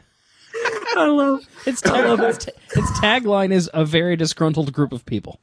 I 0.96 1.08
love 1.08 1.48
Its, 1.66 1.82
tag, 1.82 2.20
its, 2.20 2.46
its 2.48 3.00
tagline 3.00 3.52
is 3.52 3.72
a 3.74 3.84
very 3.84 4.16
disgruntled 4.16 4.72
group 4.72 4.94
of 4.94 5.04
people. 5.08 5.40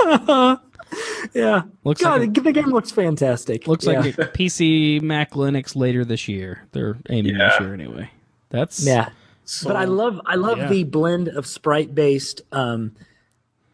yeah. 0.04 0.56
Looks 1.84 2.02
God, 2.02 2.20
like 2.20 2.34
the, 2.34 2.40
the 2.40 2.52
game 2.52 2.70
looks 2.70 2.90
fantastic. 2.90 3.68
Looks 3.68 3.86
yeah. 3.86 4.00
like 4.00 4.18
a 4.18 4.22
PC, 4.22 5.00
Mac, 5.02 5.34
Linux 5.34 5.76
later 5.76 6.04
this 6.04 6.26
year. 6.26 6.66
They're 6.72 6.96
aiming 7.10 7.38
this 7.38 7.60
year 7.60 7.74
anyway. 7.74 8.10
That's 8.50 8.84
yeah. 8.84 9.10
So, 9.50 9.68
But 9.68 9.76
I 9.76 9.84
love 9.84 10.20
I 10.26 10.34
love 10.34 10.58
Yeah. 10.58 10.68
the 10.68 10.84
blend 10.84 11.28
of 11.28 11.46
sprite 11.46 11.94
based 11.94 12.42
um, 12.52 12.92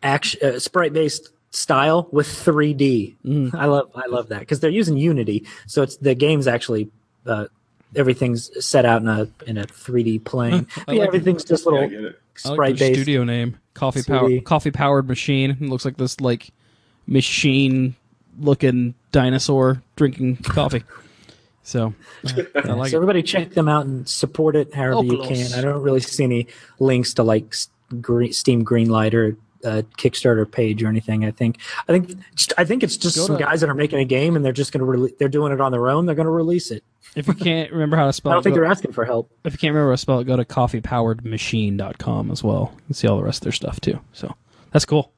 action 0.04 0.40
uh, 0.46 0.58
sprite 0.60 0.92
based 0.92 1.30
style 1.50 2.06
with 2.12 2.28
3D. 2.28 3.14
Mm. 3.26 3.52
I 3.54 3.66
love 3.66 3.90
I 3.96 4.06
love 4.06 4.28
that 4.28 4.38
because 4.40 4.60
they're 4.60 4.70
using 4.70 4.96
Unity, 4.96 5.44
so 5.66 5.82
it's 5.82 5.96
the 5.96 6.14
game's 6.14 6.46
actually 6.46 6.90
uh, 7.26 7.46
everything's 7.96 8.50
set 8.64 8.84
out 8.84 9.02
in 9.02 9.08
a 9.08 9.28
in 9.48 9.58
a 9.58 9.64
3D 9.64 10.22
plane. 10.24 10.68
I 10.86 10.92
yeah, 10.92 10.98
like- 11.00 11.08
everything's 11.08 11.44
just 11.44 11.64
yeah, 11.66 11.72
little 11.72 11.88
get 11.88 12.04
it. 12.04 12.20
I 12.44 12.48
like 12.50 12.54
sprite 12.54 12.78
based. 12.78 13.00
studio 13.00 13.24
name. 13.24 13.58
coffee 13.74 14.02
power 14.04 14.40
coffee 14.42 14.70
powered 14.70 15.08
machine. 15.08 15.50
It 15.50 15.60
looks 15.62 15.84
like 15.84 15.96
this 15.96 16.20
like 16.20 16.50
machine 17.08 17.96
looking 18.38 18.94
dinosaur 19.10 19.82
drinking 19.96 20.36
coffee. 20.36 20.84
So 21.66 21.94
I 22.54 22.60
like 22.74 22.90
so 22.90 22.94
it. 22.94 22.98
everybody 22.98 23.22
check 23.22 23.50
them 23.54 23.68
out 23.68 23.86
and 23.86 24.06
support 24.08 24.54
it 24.54 24.74
however 24.74 25.02
you 25.04 25.22
can. 25.22 25.52
I 25.54 25.62
don't 25.62 25.82
really 25.82 26.00
see 26.00 26.22
any 26.24 26.46
links 26.78 27.14
to 27.14 27.22
like 27.22 27.54
green, 28.00 28.32
Steam 28.34 28.64
Greenlight 28.64 29.14
or 29.14 29.36
uh, 29.64 29.80
Kickstarter 29.96 30.50
page 30.50 30.82
or 30.82 30.88
anything. 30.88 31.24
I 31.24 31.30
think 31.30 31.56
I 31.88 31.92
think 31.98 32.18
I 32.58 32.64
think 32.66 32.82
it's 32.82 32.98
just 32.98 33.16
Go 33.16 33.26
some 33.26 33.38
to- 33.38 33.44
guys 33.44 33.62
that 33.62 33.70
are 33.70 33.74
making 33.74 33.98
a 33.98 34.04
game 34.04 34.36
and 34.36 34.44
they're 34.44 34.52
just 34.52 34.72
going 34.72 34.84
to 34.84 34.98
rele- 34.98 35.16
they're 35.18 35.28
doing 35.30 35.52
it 35.52 35.60
on 35.62 35.72
their 35.72 35.88
own. 35.88 36.04
They're 36.04 36.14
going 36.14 36.26
to 36.26 36.30
release 36.32 36.70
it. 36.70 36.84
If 37.16 37.28
you 37.28 37.34
can't 37.34 37.72
remember 37.72 37.96
how 37.96 38.06
to 38.06 38.12
spell, 38.12 38.32
I 38.32 38.34
don't 38.34 38.40
it, 38.40 38.44
think 38.44 38.54
go- 38.56 38.60
they're 38.62 38.70
asking 38.70 38.92
for 38.92 39.04
help. 39.06 39.30
if 39.44 39.52
you 39.54 39.58
can't 39.58 39.72
remember 39.72 39.90
how 39.92 39.94
to 39.94 39.98
spell 39.98 40.18
it, 40.20 40.24
go 40.24 40.36
to 40.36 40.44
coffeepoweredmachine.com 40.44 42.30
as 42.30 42.44
well. 42.44 42.74
and 42.88 42.94
see 42.96 43.08
all 43.08 43.16
the 43.16 43.22
rest 43.24 43.38
of 43.38 43.44
their 43.44 43.52
stuff 43.52 43.80
too. 43.80 43.98
So 44.12 44.34
that's 44.70 44.84
cool. 44.84 45.12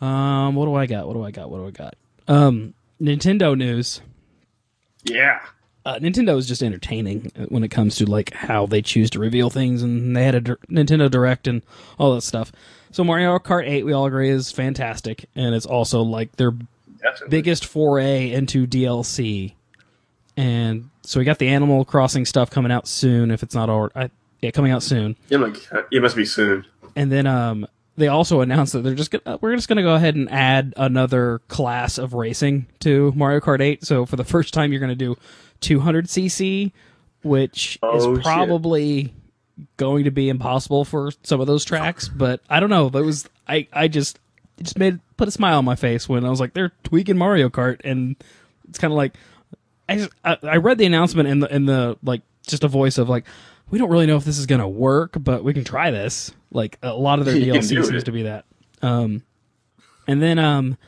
Um, 0.00 0.54
what 0.54 0.64
do 0.66 0.74
I 0.74 0.86
got? 0.86 1.06
What 1.06 1.14
do 1.14 1.22
I 1.24 1.30
got? 1.32 1.50
What 1.50 1.58
do 1.58 1.66
I 1.66 1.70
got? 1.70 1.96
Um, 2.28 2.72
Nintendo 3.02 3.56
news. 3.58 4.00
Yeah. 5.10 5.40
uh, 5.86 5.98
Nintendo 5.98 6.36
is 6.36 6.46
just 6.46 6.62
entertaining 6.62 7.30
when 7.48 7.64
it 7.64 7.68
comes 7.68 7.96
to 7.96 8.06
like 8.06 8.32
how 8.34 8.66
they 8.66 8.82
choose 8.82 9.10
to 9.10 9.18
reveal 9.18 9.50
things, 9.50 9.82
and 9.82 10.14
they 10.16 10.24
had 10.24 10.34
a 10.34 10.40
dir- 10.40 10.58
Nintendo 10.70 11.10
Direct 11.10 11.46
and 11.46 11.62
all 11.98 12.14
that 12.14 12.22
stuff. 12.22 12.52
So 12.90 13.04
Mario 13.04 13.38
Kart 13.38 13.68
8, 13.68 13.84
we 13.84 13.92
all 13.92 14.06
agree, 14.06 14.30
is 14.30 14.50
fantastic, 14.52 15.26
and 15.34 15.54
it's 15.54 15.66
also 15.66 16.00
like 16.02 16.36
their 16.36 16.52
Definitely. 16.52 17.28
biggest 17.28 17.64
foray 17.66 18.32
into 18.32 18.66
DLC. 18.66 19.54
And 20.36 20.90
so 21.02 21.18
we 21.18 21.24
got 21.24 21.38
the 21.38 21.48
Animal 21.48 21.84
Crossing 21.84 22.24
stuff 22.24 22.50
coming 22.50 22.70
out 22.72 22.86
soon, 22.86 23.30
if 23.30 23.42
it's 23.42 23.54
not 23.54 23.68
already, 23.68 24.10
yeah, 24.40 24.50
coming 24.52 24.72
out 24.72 24.82
soon. 24.82 25.16
It 25.30 26.00
must 26.00 26.16
be 26.16 26.24
soon. 26.24 26.64
And 26.96 27.10
then 27.12 27.26
um, 27.26 27.66
they 27.98 28.08
also 28.08 28.40
announced 28.40 28.72
that 28.72 28.80
they're 28.80 28.94
just 28.94 29.10
gonna, 29.10 29.38
we're 29.40 29.54
just 29.56 29.68
going 29.68 29.76
to 29.76 29.82
go 29.82 29.94
ahead 29.94 30.14
and 30.14 30.30
add 30.30 30.72
another 30.76 31.40
class 31.48 31.98
of 31.98 32.14
racing 32.14 32.66
to 32.80 33.12
Mario 33.16 33.40
Kart 33.40 33.60
8. 33.60 33.84
So 33.84 34.06
for 34.06 34.16
the 34.16 34.24
first 34.24 34.54
time, 34.54 34.72
you're 34.72 34.80
going 34.80 34.88
to 34.88 34.94
do 34.96 35.16
200cc, 35.60 36.72
which 37.22 37.78
Oh, 37.82 37.96
is 37.96 38.04
shit. 38.18 38.24
probably 38.24 39.12
going 39.76 40.04
to 40.04 40.10
be 40.10 40.28
impossible 40.28 40.84
for 40.84 41.10
some 41.22 41.40
of 41.40 41.46
those 41.46 41.64
tracks. 41.64 42.08
But 42.08 42.40
I 42.48 42.60
don't 42.60 42.70
know. 42.70 42.88
That 42.88 43.02
was 43.04 43.28
I 43.46 43.66
I 43.72 43.88
just 43.88 44.18
it 44.58 44.64
just 44.64 44.78
made 44.78 45.00
put 45.16 45.28
a 45.28 45.32
smile 45.32 45.58
on 45.58 45.64
my 45.64 45.76
face 45.76 46.08
when 46.08 46.24
I 46.24 46.30
was 46.30 46.40
like 46.40 46.54
they're 46.54 46.72
tweaking 46.84 47.18
Mario 47.18 47.48
Kart, 47.48 47.80
and 47.84 48.16
it's 48.68 48.78
kind 48.78 48.92
of 48.92 48.96
like 48.96 49.14
I, 49.88 49.96
just, 49.96 50.10
I 50.24 50.36
I 50.42 50.56
read 50.56 50.78
the 50.78 50.86
announcement 50.86 51.28
in 51.28 51.40
the 51.40 51.54
in 51.54 51.66
the 51.66 51.96
like 52.02 52.22
just 52.46 52.64
a 52.64 52.68
voice 52.68 52.98
of 52.98 53.08
like 53.08 53.24
we 53.70 53.78
don't 53.78 53.90
really 53.90 54.06
know 54.06 54.16
if 54.16 54.24
this 54.24 54.38
is 54.38 54.46
gonna 54.46 54.68
work, 54.68 55.16
but 55.18 55.44
we 55.44 55.54
can 55.54 55.64
try 55.64 55.90
this. 55.90 56.32
Like 56.50 56.78
a 56.82 56.92
lot 56.92 57.18
of 57.18 57.24
their 57.24 57.34
DLC 57.36 57.84
seems 57.84 58.04
to 58.04 58.12
be 58.12 58.22
that. 58.24 58.44
Um, 58.82 59.22
and 60.06 60.22
then 60.22 60.38
um, 60.38 60.78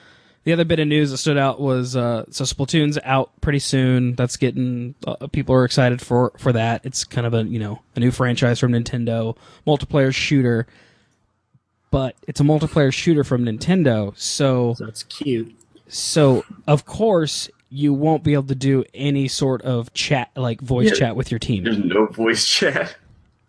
the 0.44 0.52
other 0.52 0.64
bit 0.64 0.80
of 0.80 0.88
news 0.88 1.10
that 1.10 1.18
stood 1.18 1.36
out 1.36 1.60
was 1.60 1.94
uh, 1.94 2.24
so 2.30 2.44
Splatoon's 2.44 2.98
out 3.04 3.38
pretty 3.40 3.58
soon. 3.58 4.14
That's 4.14 4.36
getting 4.36 4.94
uh, 5.06 5.26
people 5.28 5.54
are 5.54 5.64
excited 5.64 6.00
for 6.00 6.32
for 6.38 6.52
that. 6.52 6.84
It's 6.84 7.04
kind 7.04 7.26
of 7.26 7.34
a 7.34 7.44
you 7.44 7.58
know 7.58 7.82
a 7.96 8.00
new 8.00 8.10
franchise 8.10 8.58
from 8.58 8.72
Nintendo, 8.72 9.36
multiplayer 9.66 10.14
shooter, 10.14 10.66
but 11.90 12.16
it's 12.26 12.40
a 12.40 12.44
multiplayer 12.44 12.92
shooter 12.92 13.24
from 13.24 13.44
Nintendo. 13.44 14.16
So 14.18 14.74
that's 14.78 15.02
cute. 15.02 15.54
so 15.88 16.44
of 16.66 16.86
course 16.86 17.50
you 17.70 17.94
won't 17.94 18.22
be 18.24 18.32
able 18.34 18.44
to 18.44 18.54
do 18.54 18.84
any 18.94 19.28
sort 19.28 19.62
of 19.62 19.92
chat 19.94 20.30
like 20.36 20.60
voice 20.60 20.88
Yeah. 20.88 20.94
chat 20.94 21.16
with 21.16 21.30
your 21.30 21.38
team. 21.38 21.64
There's 21.64 21.78
no 21.78 22.06
voice 22.06 22.44
chat. 22.46 22.96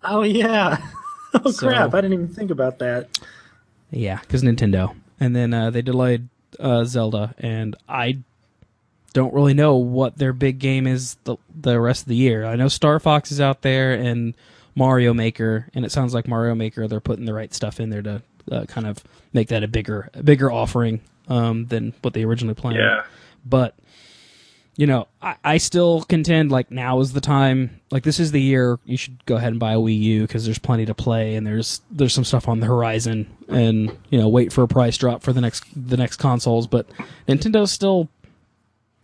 Oh 0.04 0.22
yeah. 0.24 0.78
oh 1.34 1.52
So- 1.52 1.68
crap! 1.68 1.94
I 1.94 2.02
didn't 2.02 2.14
even 2.14 2.28
think 2.28 2.52
about 2.52 2.80
that. 2.80 3.08
Yeah, 3.92 4.20
because 4.22 4.44
Nintendo. 4.44 4.96
And 5.20 5.36
then 5.36 5.54
uh, 5.54 5.70
they 5.70 5.82
delayed 5.82 6.30
uh, 6.60 6.84
Zelda, 6.86 7.36
and 7.38 7.76
I 7.88 8.20
don't 9.14 9.34
really 9.34 9.54
know 9.54 9.76
what 9.76 10.18
their 10.18 10.34
big 10.34 10.60
game 10.60 10.88
is 10.88 11.16
the 11.26 11.36
the 11.60 11.80
rest 11.80 12.04
of 12.04 12.08
the 12.08 12.16
year. 12.16 12.46
I 12.46 12.56
know 12.56 12.68
Star 12.68 13.00
Fox 13.00 13.32
is 13.32 13.42
out 13.42 13.62
there 13.62 13.94
and 13.94 14.34
Mario 14.76 15.14
Maker, 15.14 15.68
and 15.76 15.84
it 15.86 15.92
sounds 15.92 16.14
like 16.14 16.28
Mario 16.28 16.56
Maker 16.56 16.88
they're 16.88 17.00
putting 17.02 17.26
the 17.26 17.34
right 17.34 17.54
stuff 17.54 17.80
in 17.80 17.90
there 17.90 18.02
to 18.02 18.22
uh, 18.52 18.66
kind 18.66 18.88
of 18.88 19.04
make 19.34 19.50
that 19.50 19.64
a 19.64 19.68
bigger 19.68 20.10
a 20.14 20.24
bigger 20.24 20.52
offering 20.52 21.02
um, 21.28 21.66
than 21.68 21.94
what 22.02 22.14
they 22.14 22.24
originally 22.24 22.56
planned. 22.56 22.78
Yeah. 22.78 23.04
But 23.46 23.76
you 24.82 24.88
know, 24.88 25.08
I, 25.22 25.36
I 25.44 25.58
still 25.60 26.02
contend 26.02 26.52
like 26.52 26.72
now 26.72 27.02
is 27.02 27.14
the 27.14 27.22
time. 27.22 27.82
Like 27.92 28.02
this 28.02 28.20
is 28.20 28.32
the 28.32 28.42
year 28.42 28.80
you 28.84 28.98
should 28.98 29.24
go 29.28 29.36
ahead 29.36 29.52
and 29.52 29.60
buy 29.60 29.74
a 29.74 29.78
Wii 29.78 30.00
U 30.00 30.22
because 30.24 30.44
there's 30.44 30.58
plenty 30.58 30.88
to 30.88 30.96
play 30.96 31.36
and 31.36 31.46
there's 31.46 31.82
there's 31.92 32.16
some 32.16 32.24
stuff 32.24 32.48
on 32.48 32.62
the 32.62 32.66
horizon. 32.66 33.30
And 33.48 33.96
you 34.10 34.18
know, 34.18 34.28
wait 34.28 34.52
for 34.52 34.64
a 34.64 34.68
price 34.68 34.98
drop 34.98 35.22
for 35.22 35.34
the 35.34 35.42
next 35.42 35.66
the 35.76 35.98
next 35.98 36.16
consoles. 36.16 36.66
But 36.66 36.88
Nintendo's 37.28 37.72
still 37.72 38.10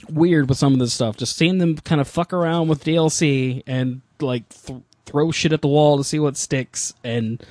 weird 0.10 0.50
with 0.50 0.58
some 0.58 0.74
of 0.74 0.80
this 0.80 0.94
stuff. 0.96 1.16
Just 1.16 1.38
seeing 1.38 1.60
them 1.60 1.78
kind 1.78 2.02
of 2.02 2.08
fuck 2.08 2.34
around 2.34 2.70
with 2.70 2.84
DLC 2.84 3.62
and 3.68 4.02
like 4.20 4.50
th- 4.50 4.80
throw 5.06 5.30
shit 5.32 5.54
at 5.54 5.62
the 5.62 5.68
wall 5.68 5.98
to 5.98 6.04
see 6.04 6.18
what 6.18 6.38
sticks. 6.38 6.96
And 7.04 7.44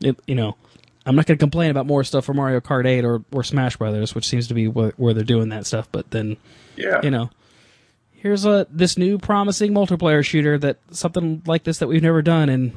it, 0.00 0.20
you 0.28 0.36
know, 0.36 0.56
I'm 1.04 1.16
not 1.16 1.26
going 1.26 1.36
to 1.36 1.42
complain 1.42 1.70
about 1.72 1.86
more 1.86 2.04
stuff 2.04 2.26
for 2.26 2.34
Mario 2.34 2.60
Kart 2.60 2.86
8 2.86 3.04
or, 3.04 3.24
or 3.32 3.42
Smash 3.42 3.76
Brothers, 3.76 4.14
which 4.14 4.28
seems 4.28 4.46
to 4.48 4.54
be 4.54 4.66
wh- 4.66 4.98
where 5.00 5.14
they're 5.14 5.24
doing 5.24 5.48
that 5.48 5.66
stuff. 5.66 5.88
But 5.90 6.12
then 6.12 6.36
Yeah. 6.76 7.00
you 7.02 7.10
know, 7.10 7.30
here's 8.22 8.44
a 8.46 8.66
this 8.70 8.96
new 8.96 9.18
promising 9.18 9.72
multiplayer 9.72 10.24
shooter 10.24 10.56
that 10.58 10.78
something 10.92 11.42
like 11.44 11.64
this 11.64 11.78
that 11.78 11.88
we've 11.88 12.02
never 12.02 12.22
done, 12.22 12.48
and 12.48 12.72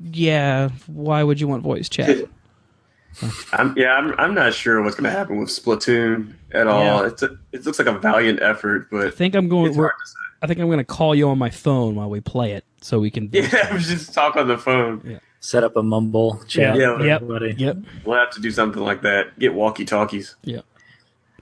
yeah, 0.00 0.68
why 0.86 1.22
would 1.22 1.40
you 1.40 1.48
want 1.48 1.62
voice 1.62 1.88
chat? 1.88 2.16
I'm, 3.52 3.74
yeah, 3.76 3.92
I'm, 3.92 4.14
I'm 4.18 4.34
not 4.34 4.54
sure 4.54 4.80
what's 4.82 4.96
going 4.96 5.04
to 5.04 5.10
happen 5.10 5.36
with 5.38 5.50
Splatoon 5.50 6.32
at 6.52 6.66
all. 6.66 6.82
Yeah. 7.02 7.06
It's 7.08 7.22
a, 7.22 7.38
it 7.52 7.66
looks 7.66 7.78
like 7.78 7.86
a 7.88 7.98
valiant 7.98 8.40
effort, 8.40 8.88
but 8.90 9.06
I 9.06 9.10
think 9.10 9.34
I'm 9.34 9.48
going. 9.50 9.66
it's 9.66 9.76
hard 9.76 9.90
to 10.02 10.08
say. 10.08 10.14
I 10.40 10.46
think 10.46 10.58
I'm 10.60 10.66
going 10.66 10.78
to 10.78 10.84
call 10.84 11.14
you 11.14 11.28
on 11.28 11.36
my 11.38 11.50
phone 11.50 11.94
while 11.94 12.08
we 12.08 12.20
play 12.20 12.52
it, 12.52 12.64
so 12.80 12.98
we 13.00 13.10
can. 13.10 13.28
Yeah, 13.32 13.76
just 13.78 14.14
talk 14.14 14.36
on 14.36 14.48
the 14.48 14.56
phone. 14.56 15.02
yeah. 15.04 15.18
Set 15.40 15.62
up 15.62 15.76
a 15.76 15.82
mumble 15.82 16.40
chat. 16.48 16.76
Yeah. 16.76 16.96
with 16.96 17.06
Yep. 17.06 17.22
everybody. 17.22 17.54
Yep. 17.58 17.76
We'll 18.06 18.18
have 18.18 18.30
to 18.30 18.40
do 18.40 18.50
something 18.50 18.82
like 18.82 19.02
that. 19.02 19.38
Get 19.38 19.52
walkie 19.54 19.84
talkies. 19.84 20.36
Yep. 20.44 20.64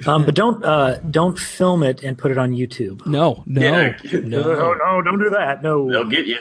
Um, 0.06 0.24
but 0.24 0.35
don't 0.35 0.64
uh, 0.64 0.98
don't 1.10 1.39
film 1.39 1.82
it 1.82 2.02
and 2.02 2.16
put 2.16 2.31
it 2.31 2.39
on 2.39 2.52
YouTube. 2.52 3.05
No. 3.06 3.43
No. 3.47 3.60
Yeah. 3.60 3.97
No. 4.12 4.74
no, 4.74 5.02
don't 5.02 5.18
do 5.18 5.31
that. 5.31 5.62
No. 5.62 5.90
They'll 5.90 6.05
get 6.05 6.27
you. 6.27 6.39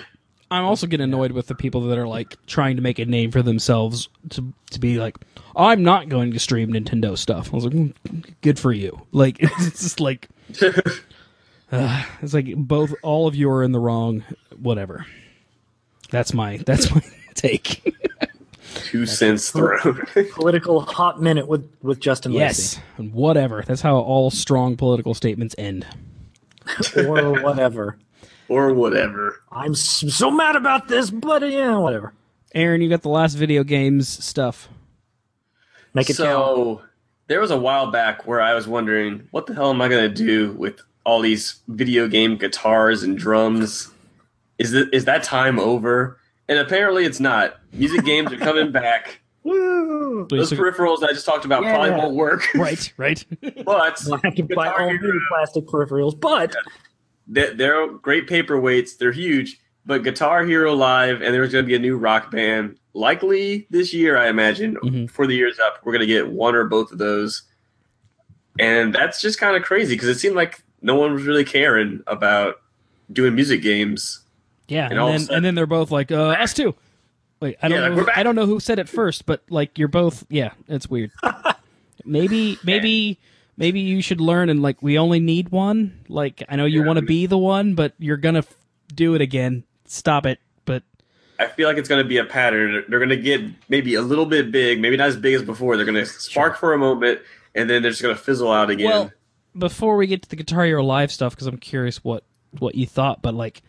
I'm 0.52 0.64
also 0.64 0.88
getting 0.88 1.04
annoyed 1.04 1.32
with 1.32 1.48
the 1.48 1.56
people 1.56 1.82
that 1.82 1.98
are 1.98 2.08
like 2.08 2.36
trying 2.48 2.76
to 2.78 2.82
make 2.82 2.98
a 2.98 3.06
name 3.06 3.32
for 3.32 3.42
themselves 3.42 4.10
to 4.30 4.54
to 4.72 4.80
be 4.80 4.98
like, 4.98 5.18
I'm 5.56 5.84
not 5.84 6.10
going 6.10 6.32
to 6.32 6.40
stream 6.40 6.74
Nintendo 6.74 7.18
stuff. 7.18 7.54
I 7.54 7.56
was 7.56 7.66
like, 7.66 7.74
"Mm, 7.74 7.94
good 8.42 8.58
for 8.58 8.72
you. 8.72 9.06
Like 9.12 9.38
it's 9.42 9.82
just 9.82 10.00
like 10.00 10.30
uh, 11.72 12.06
it's 12.22 12.34
like 12.34 12.56
both 12.56 12.94
all 13.04 13.28
of 13.28 13.36
you 13.36 13.50
are 13.52 13.64
in 13.64 13.72
the 13.72 13.80
wrong. 13.80 14.24
Whatever. 14.58 15.06
That's 16.10 16.34
my 16.34 16.58
that's 16.58 16.94
my 16.94 17.02
take. 17.36 17.96
Two 18.80 19.06
cents 19.06 19.52
thrown. 19.52 20.06
Political 20.34 20.82
hot 20.82 21.22
minute 21.22 21.48
with 21.48 21.70
with 21.82 22.00
Justin 22.00 22.32
yes, 22.32 22.80
and 22.98 23.14
whatever. 23.14 23.64
That's 23.66 23.82
how 23.82 23.98
all 23.98 24.32
strong 24.32 24.78
political 24.78 25.14
statements 25.14 25.56
end. 25.58 25.86
Or 26.96 27.42
whatever. 27.42 27.98
or 28.48 28.74
whatever. 28.74 29.42
I'm 29.52 29.74
so 29.74 30.30
mad 30.30 30.56
about 30.56 30.88
this, 30.88 31.10
but 31.10 31.42
yeah, 31.50 31.78
whatever. 31.78 32.14
Aaron, 32.54 32.82
you 32.82 32.90
got 32.90 33.02
the 33.02 33.10
last 33.10 33.34
video 33.36 33.64
games 33.64 34.08
stuff. 34.08 34.70
Make 35.96 36.10
it 36.12 36.18
count. 36.18 36.28
so 36.28 36.82
there 37.28 37.40
was 37.40 37.50
a 37.50 37.58
while 37.58 37.90
back 37.90 38.28
where 38.28 38.40
I 38.42 38.54
was 38.54 38.68
wondering, 38.68 39.28
what 39.32 39.48
the 39.48 39.56
hell 39.56 39.72
am 39.72 39.82
I 39.82 39.88
going 39.88 40.14
to 40.14 40.24
do 40.24 40.52
with 40.54 40.80
all 41.06 41.22
these 41.22 41.60
video 41.68 42.08
game 42.08 42.38
guitars 42.38 43.02
and 43.02 43.18
drums? 43.18 43.90
Is 44.60 44.74
it, 44.74 44.90
is 44.94 45.06
that 45.06 45.24
time 45.24 45.60
over? 45.60 46.19
And 46.50 46.60
apparently 46.60 47.06
it's 47.06 47.22
not. 47.22 47.58
Music 47.72 48.04
games 48.04 48.34
are 48.34 48.38
coming 48.38 48.74
back. 48.74 49.22
Woo! 49.44 50.28
Those 50.30 50.52
peripherals 50.52 51.02
I 51.02 51.14
just 51.14 51.26
talked 51.26 51.46
about 51.46 51.64
probably 51.64 51.92
won't 51.92 52.16
work. 52.16 52.44
right, 52.56 52.92
right. 52.98 53.24
but 53.42 53.66
We'll 54.06 54.18
have 54.22 54.36
to 54.36 54.44
buy 54.44 54.68
all 54.70 54.92
new 54.94 55.22
plastic 55.30 55.66
peripherals, 55.66 56.20
but 56.20 56.54
they- 57.26 57.54
they're 57.54 57.88
great 57.88 58.28
paperweights. 58.28 58.98
They're 58.98 59.14
huge. 59.14 59.58
But 59.86 60.04
Guitar 60.04 60.44
Hero 60.46 60.74
Live, 60.76 61.22
and 61.22 61.34
there's 61.34 61.54
going 61.54 61.64
to 61.64 61.68
be 61.68 61.74
a 61.76 61.80
new 61.80 61.96
rock 61.98 62.30
band, 62.32 62.78
likely 62.94 63.66
this 63.72 63.94
year, 63.94 64.18
I 64.18 64.28
imagine, 64.28 64.76
Mhm. 64.76 65.10
for 65.10 65.26
the 65.26 65.34
years 65.36 65.58
up. 65.58 65.80
We're 65.84 65.94
going 65.94 66.02
to 66.02 66.06
get 66.06 66.28
one 66.28 66.54
or 66.54 66.66
both 66.66 66.92
of 66.92 66.98
those. 66.98 67.44
And 68.60 68.94
that's 68.94 69.22
just 69.22 69.40
kind 69.40 69.56
of 69.56 69.64
crazy 69.64 69.96
because 69.96 70.10
it 70.10 70.20
seemed 70.20 70.36
like 70.36 70.62
no 70.82 70.96
one 70.96 71.14
was 71.14 71.24
really 71.24 71.46
caring 71.46 72.04
about 72.08 72.56
doing 73.12 73.34
music 73.36 73.62
games. 73.62 74.20
Yeah, 74.70 74.84
and, 74.84 74.92
And 74.94 75.00
all 75.00 75.08
of 75.10 75.16
a 75.16 75.18
then 75.18 75.26
sudden- 75.26 75.36
and 75.38 75.46
then 75.46 75.56
they're 75.56 75.66
both 75.66 75.92
like, 75.92 76.12
uh, 76.12 76.30
us 76.30 76.54
too. 76.54 76.76
Wait, 77.42 77.58
I 77.62 77.68
don't 77.70 77.82
Yeah, 77.82 77.88
know. 77.90 77.96
we're. 77.96 78.08
I 78.16 78.24
don't 78.24 78.36
know 78.36 78.46
who 78.46 78.60
said 78.60 78.80
it 78.80 78.88
first, 78.90 79.26
but 79.26 79.42
like 79.50 79.78
you're 79.78 79.88
both. 79.88 80.26
Yeah, 80.30 80.52
it's 80.68 80.90
weird. 80.90 81.12
maybe, 82.06 82.58
maybe, 82.64 83.18
maybe 83.58 83.80
you 83.80 84.02
should 84.02 84.22
learn 84.22 84.50
and 84.50 84.62
like 84.62 84.82
we 84.82 84.98
only 84.98 85.20
need 85.20 85.50
one. 85.50 86.00
Like 86.08 86.44
I 86.50 86.56
know 86.56 86.66
you 86.66 86.82
Yeah. 86.82 86.88
want 86.88 87.00
to 87.00 87.06
be 87.06 87.26
the 87.26 87.38
one, 87.38 87.76
but 87.76 87.94
you're 87.98 88.18
gonna 88.18 88.40
f- 88.40 88.56
do 88.94 89.16
it 89.16 89.22
again. 89.22 89.64
Stop 89.86 90.26
it. 90.26 90.40
But 90.66 90.84
I 91.40 91.48
feel 91.48 91.68
like 91.68 91.78
it's 91.78 91.88
going 91.90 92.04
to 92.04 92.08
be 92.08 92.18
a 92.18 92.26
pattern. 92.26 92.84
They're 92.90 93.00
going 93.00 93.10
to 93.10 93.18
get 93.18 93.42
maybe 93.70 93.96
a 93.96 94.02
little 94.02 94.26
bit 94.26 94.52
big, 94.52 94.80
maybe 94.82 94.98
not 94.98 95.08
as 95.08 95.16
big 95.18 95.34
as 95.36 95.42
before. 95.42 95.78
They're 95.78 95.86
going 95.86 95.96
to 95.96 96.06
spark 96.06 96.58
for 96.58 96.74
a 96.74 96.78
moment, 96.78 97.22
and 97.56 97.70
then 97.70 97.82
they're 97.82 97.90
just 97.92 98.02
going 98.04 98.16
to 98.16 98.22
fizzle 98.22 98.52
out 98.52 98.70
again. 98.70 98.88
well, 98.88 99.12
before 99.58 99.96
we 99.98 100.06
get 100.06 100.22
to 100.24 100.30
the 100.30 100.36
Guitar 100.36 100.66
Hero 100.66 100.84
Live 100.84 101.12
stuff, 101.12 101.34
because 101.34 101.48
I'm 101.48 101.58
curious 101.58 102.04
what 102.04 102.24
what 102.60 102.76
you 102.76 102.86
thought, 102.86 103.22
but 103.22 103.34
like. 103.34 103.62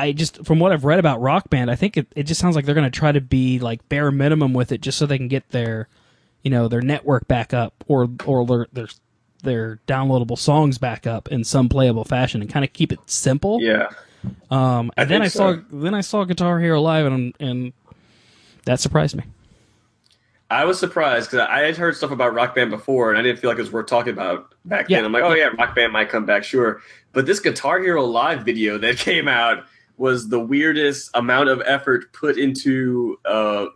I 0.00 0.12
just, 0.12 0.44
from 0.44 0.58
what 0.58 0.72
I've 0.72 0.84
read 0.84 0.98
about 0.98 1.20
Rock 1.20 1.50
Band, 1.50 1.70
I 1.70 1.76
think 1.76 1.96
it, 1.96 2.06
it 2.16 2.22
just 2.24 2.40
sounds 2.40 2.56
like 2.56 2.64
they're 2.64 2.74
going 2.74 2.90
to 2.90 2.98
try 2.98 3.12
to 3.12 3.20
be 3.20 3.58
like 3.58 3.88
bare 3.88 4.10
minimum 4.10 4.52
with 4.54 4.72
it, 4.72 4.80
just 4.80 4.98
so 4.98 5.06
they 5.06 5.18
can 5.18 5.28
get 5.28 5.48
their, 5.50 5.88
you 6.42 6.50
know, 6.50 6.68
their 6.68 6.82
network 6.82 7.28
back 7.28 7.54
up 7.54 7.84
or 7.86 8.08
or 8.26 8.44
their 8.46 8.66
their, 8.72 8.88
their 9.42 9.80
downloadable 9.86 10.38
songs 10.38 10.78
back 10.78 11.06
up 11.06 11.28
in 11.30 11.44
some 11.44 11.68
playable 11.68 12.04
fashion, 12.04 12.40
and 12.40 12.50
kind 12.50 12.64
of 12.64 12.72
keep 12.72 12.92
it 12.92 12.98
simple. 13.06 13.60
yeah. 13.60 13.88
Um, 14.50 14.90
I 14.96 15.02
and 15.02 15.10
then 15.10 15.20
think 15.20 15.24
I 15.24 15.28
saw 15.28 15.52
so. 15.54 15.62
then 15.70 15.94
I 15.94 16.00
saw 16.00 16.24
Guitar 16.24 16.58
Hero 16.58 16.80
Live, 16.80 17.06
and 17.06 17.34
and 17.40 17.72
that 18.64 18.80
surprised 18.80 19.16
me. 19.16 19.24
I 20.50 20.64
was 20.66 20.78
surprised 20.78 21.30
because 21.30 21.46
I 21.50 21.60
had 21.60 21.76
heard 21.76 21.96
stuff 21.96 22.10
about 22.10 22.34
Rock 22.34 22.54
Band 22.54 22.70
before, 22.70 23.10
and 23.10 23.18
I 23.18 23.22
didn't 23.22 23.38
feel 23.40 23.50
like 23.50 23.58
it 23.58 23.62
was 23.62 23.72
worth 23.72 23.86
talking 23.86 24.12
about 24.12 24.54
back 24.64 24.88
Yeah. 24.88 24.98
then. 24.98 25.06
I'm 25.06 25.12
like, 25.12 25.22
oh 25.24 25.34
yeah, 25.34 25.46
Rock 25.58 25.74
Band 25.74 25.92
might 25.92 26.08
come 26.10 26.26
back, 26.26 26.44
sure. 26.44 26.80
But 27.12 27.26
this 27.26 27.40
Guitar 27.40 27.80
Hero 27.80 28.04
Live 28.04 28.42
video 28.44 28.78
that 28.78 28.96
came 28.98 29.28
out 29.28 29.64
was 29.96 30.28
the 30.28 30.40
weirdest 30.40 31.10
amount 31.14 31.48
of 31.48 31.62
effort 31.66 32.12
put 32.12 32.36
into 32.38 33.18
a 33.24 33.66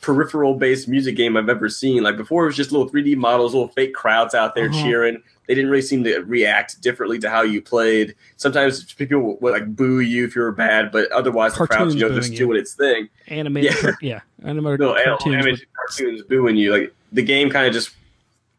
peripheral 0.00 0.54
based 0.54 0.88
music 0.88 1.16
game 1.16 1.36
I've 1.36 1.48
ever 1.48 1.68
seen. 1.68 2.02
Like 2.02 2.16
before, 2.16 2.44
it 2.44 2.46
was 2.46 2.56
just 2.56 2.72
little 2.72 2.88
3D 2.90 3.16
models, 3.16 3.54
little 3.54 3.68
fake 3.68 3.94
crowds 3.94 4.34
out 4.34 4.54
there 4.54 4.68
Uh-huh. 4.70 4.82
cheering. 4.82 5.22
They 5.46 5.54
didn't 5.54 5.70
really 5.70 5.82
seem 5.82 6.04
to 6.04 6.18
react 6.20 6.80
differently 6.80 7.18
to 7.18 7.28
how 7.28 7.42
you 7.42 7.60
played. 7.60 8.14
Sometimes 8.36 8.92
people 8.94 9.36
would 9.40 9.52
like 9.52 9.74
boo 9.76 9.98
you 10.00 10.24
if 10.24 10.36
you 10.36 10.42
were 10.42 10.52
bad, 10.52 10.90
but 10.92 11.10
otherwise 11.12 11.54
the 11.56 11.66
crowd's 11.66 11.94
you 11.96 12.00
know 12.08 12.14
just 12.14 12.30
you. 12.32 12.38
doing 12.38 12.58
its 12.58 12.74
thing 12.74 13.08
Animated, 13.28 13.72
Yeah. 13.74 13.80
car- 13.80 13.98
yeah, 14.00 14.20
animated 14.44 14.80
no 14.80 14.94
cartoons. 14.94 15.34
animated 15.34 15.66
cartoons 15.74 16.22
booing 16.22 16.56
you. 16.56 16.72
Like 16.72 16.94
the 17.12 17.22
game 17.22 17.50
kind 17.50 17.66
of 17.66 17.72
just 17.72 17.90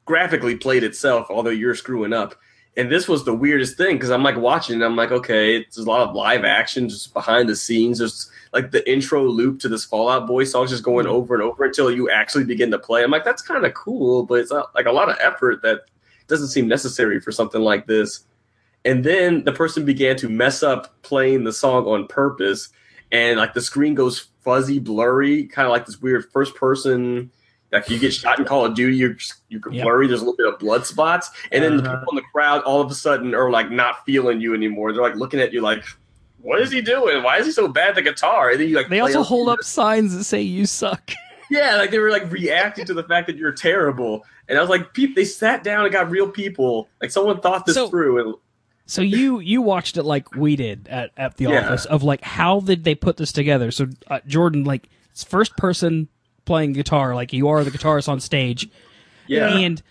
graphically 0.05 0.55
played 0.55 0.83
itself, 0.83 1.27
although 1.29 1.49
you're 1.49 1.75
screwing 1.75 2.13
up. 2.13 2.35
And 2.77 2.89
this 2.89 3.07
was 3.10 3.26
the 3.26 3.34
weirdest 3.34 3.76
thing 3.76 3.98
because 3.98 4.11
I'm 4.11 4.23
like 4.23 4.38
watching, 4.38 4.76
and 4.76 4.84
I'm 4.85 4.95
like, 4.95 5.11
okay, 5.11 5.57
it's 5.57 5.77
a 5.77 5.84
lot 5.84 6.07
of 6.07 6.15
live 6.15 6.45
action 6.45 6.88
just 6.88 7.14
behind 7.14 7.49
the 7.49 7.56
scenes. 7.56 7.99
There's 7.99 8.31
like 8.53 8.72
the 8.72 8.89
intro 8.89 9.23
loop 9.26 9.60
to 9.61 9.68
this 9.69 9.84
Fall 9.84 10.07
Out 10.10 10.26
Boy 10.26 10.45
song 10.45 10.68
just 10.68 10.84
going 10.84 11.06
Mhm. 11.06 11.10
over 11.10 11.34
and 11.34 11.43
over 11.43 11.65
until 11.65 11.91
you 11.91 12.10
actually 12.10 12.45
begin 12.45 12.72
to 12.72 12.80
play. 12.80 13.03
I'm 13.03 13.11
like, 13.11 13.26
that's 13.26 13.41
kind 13.41 13.65
of 13.65 13.73
cool, 13.73 14.23
but 14.23 14.35
it's 14.35 14.52
not, 14.52 14.73
like 14.73 14.85
a 14.85 14.91
lot 14.91 15.10
of 15.10 15.18
effort 15.19 15.61
that 15.64 15.81
doesn't 16.27 16.48
seem 16.48 16.68
necessary 16.68 17.19
for 17.19 17.31
something 17.34 17.61
like 17.61 17.88
this. 17.88 18.22
And 18.85 19.03
then 19.03 19.43
the 19.43 19.52
person 19.52 19.84
began 19.84 20.15
to 20.18 20.30
mess 20.30 20.64
up 20.64 20.93
playing 21.02 21.43
the 21.43 21.53
song 21.53 21.85
on 21.88 22.07
purpose, 22.07 22.69
and 23.11 23.38
like 23.38 23.53
the 23.53 23.60
screen 23.61 23.95
goes 23.95 24.27
fuzzy, 24.45 24.80
blurry, 24.80 25.43
kind 25.43 25.65
of 25.65 25.72
like 25.73 25.85
this 25.85 26.02
weird 26.02 26.31
first 26.31 26.56
person. 26.56 27.31
Like 27.72 27.89
you 27.89 27.98
get 27.99 28.14
shot 28.14 28.38
in 28.39 28.45
Call 28.45 28.65
of 28.65 28.76
Duty, 28.76 28.98
you're 28.98 29.15
you're 29.49 29.61
Yep. 29.72 29.84
blurry. 29.84 30.07
There's 30.07 30.22
a 30.22 30.26
little 30.26 30.35
bit 30.38 30.48
of 30.48 30.60
blood 30.60 30.85
spots, 30.85 31.30
and 31.52 31.64
then 31.64 31.77
the 31.77 31.84
Uh-huh. 31.84 31.99
people 31.99 32.11
in 32.11 32.15
the 32.18 32.30
crowd 32.34 32.61
all 32.64 32.81
of 32.81 32.91
a 32.91 32.93
sudden 32.95 33.34
are 33.34 33.49
like 33.49 33.72
not 33.72 34.06
feeling 34.06 34.41
you 34.41 34.53
anymore. 34.53 34.91
They're 34.91 35.02
like 35.02 35.15
looking 35.15 35.39
at 35.39 35.53
you 35.53 35.61
like, 35.61 35.84
"What 36.41 36.60
is 36.60 36.72
he 36.72 36.81
doing? 36.81 37.23
Why 37.23 37.38
is 37.38 37.45
he 37.45 37.52
so 37.53 37.68
bad 37.69 37.89
at 37.89 37.95
the 37.95 38.02
guitar?" 38.02 38.49
And 38.49 38.60
then 38.60 38.68
you 38.68 38.76
like 38.76 38.89
They 38.89 38.99
also 38.99 39.23
hold 39.23 39.48
up 39.49 39.64
signs 39.64 40.15
that 40.18 40.23
say 40.26 40.41
"You 40.41 40.65
suck." 40.65 41.11
yeah, 41.49 41.77
like 41.77 41.91
they 41.91 41.99
were 41.99 42.11
like 42.11 42.30
reacting 42.31 42.85
to 42.85 42.93
the 42.93 43.03
fact 43.03 43.27
that 43.27 43.38
you're 43.38 43.52
terrible. 43.53 44.26
And 44.49 44.57
I 44.57 44.61
was 44.61 44.69
like, 44.69 44.93
peep, 44.93 45.15
they 45.15 45.23
sat 45.23 45.64
down 45.64 45.85
and 45.85 45.93
got 45.93 46.10
real 46.11 46.27
people. 46.27 46.89
Like 47.02 47.10
someone 47.11 47.39
thought 47.39 47.65
this 47.65 47.76
So- 47.76 47.88
through. 47.88 48.19
And 48.26 48.35
So 48.85 49.02
you 49.02 49.39
you 49.39 49.61
watched 49.61 49.95
it 49.95 50.03
like 50.03 50.35
we 50.35 50.57
did 50.57 50.89
at, 50.89 51.11
at 51.15 51.38
the 51.38 51.45
Yeah. 51.45 51.65
office 51.68 51.85
of 51.85 52.03
like 52.03 52.22
how 52.22 52.60
did 52.60 52.84
they 52.84 52.95
put 52.95 53.15
this 53.15 53.31
together? 53.31 53.72
So 53.72 53.88
uh, 54.10 54.19
Jordan 54.27 54.65
like 54.65 54.89
first 55.15 55.56
person 55.56 56.10
playing 56.45 56.73
guitar 56.73 57.15
like 57.15 57.31
you 57.34 57.47
are 57.47 57.63
the 57.63 57.72
guitarist 57.72 58.07
on 58.09 58.19
stage 58.19 58.69
yeah, 59.27 59.55
and 59.57 59.81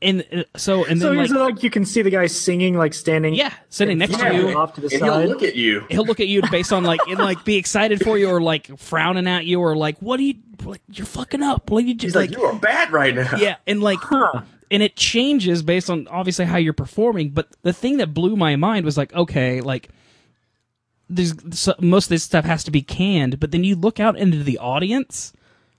and 0.00 0.24
uh, 0.32 0.42
so 0.56 0.84
and 0.84 1.00
so 1.00 1.10
then 1.12 1.18
is 1.24 1.30
like 1.30 1.38
it 1.50 1.54
like 1.54 1.62
you 1.62 1.70
can 1.70 1.84
see 1.84 2.02
the 2.02 2.10
guy 2.10 2.26
singing, 2.26 2.76
like 2.76 2.94
standing, 2.94 3.34
yeah 3.34 3.52
sitting 3.68 3.98
next 3.98 4.12
Yeah. 4.18 4.28
to 4.30 4.34
you 4.36 4.58
off 4.58 4.74
to 4.74 4.80
the 4.80 4.88
and 4.94 5.04
he'll 5.04 5.24
look 5.26 5.42
at 5.42 5.56
you. 5.56 5.84
he'll 5.90 6.04
look 6.04 6.20
at 6.20 6.28
you 6.28 6.42
based 6.50 6.72
on 6.72 6.84
like 6.84 7.00
and 7.08 7.18
like 7.18 7.44
be 7.44 7.56
excited 7.56 8.02
for 8.02 8.16
you 8.16 8.28
or 8.30 8.40
like 8.40 8.76
frowning 8.78 9.26
at 9.26 9.44
you 9.44 9.60
or 9.60 9.76
like 9.76 9.98
what 9.98 10.18
are 10.20 10.22
you 10.22 10.34
like 10.64 10.80
you're 10.90 11.06
fucking 11.06 11.42
up 11.42 11.70
what 11.70 11.84
are 11.84 11.86
you 11.86 11.96
He's 12.00 12.14
like, 12.14 12.30
like 12.30 12.38
you 12.38 12.44
are 12.44 12.54
bad 12.58 12.90
right 12.92 13.14
now. 13.14 13.36
yeah 13.36 13.56
and 13.66 13.80
like 13.82 13.98
Huh. 14.00 14.42
and 14.70 14.82
it 14.82 14.96
changes 14.96 15.62
based 15.62 15.90
on 15.90 16.06
obviously 16.08 16.44
how 16.44 16.56
you're 16.56 16.72
performing 16.72 17.30
but 17.30 17.48
the 17.62 17.72
thing 17.72 17.98
that 17.98 18.14
blew 18.14 18.36
my 18.36 18.56
mind 18.56 18.84
was 18.84 18.96
like 18.96 19.12
okay 19.14 19.60
like 19.60 19.88
there's 21.10 21.34
so, 21.58 21.74
most 21.80 22.06
of 22.06 22.10
this 22.10 22.22
stuff 22.24 22.44
has 22.44 22.64
to 22.64 22.70
be 22.70 22.82
canned 22.82 23.40
but 23.40 23.50
then 23.50 23.64
you 23.64 23.74
look 23.76 23.98
out 24.00 24.16
into 24.16 24.42
the 24.42 24.58
audience 24.58 25.32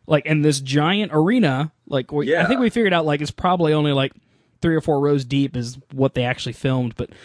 like 0.10 0.26
in 0.26 0.42
this 0.42 0.60
giant 0.60 1.12
arena 1.14 1.72
like 1.88 2.12
we, 2.12 2.36
i 2.36 2.46
think 2.46 2.60
we 2.60 2.70
figured 2.70 2.94
out 2.94 3.06
like 3.06 3.22
it's 3.22 3.32
probably 3.32 3.72
only 3.74 3.94
like 3.94 4.12
three 4.62 4.76
or 4.76 4.82
four 4.82 5.00
rows 5.00 5.24
deep 5.24 5.56
is 5.56 5.78
what 5.94 6.14
they 6.16 6.24
actually 6.24 6.54
filmed 6.54 6.96
but 6.98 7.10
um, 7.10 7.16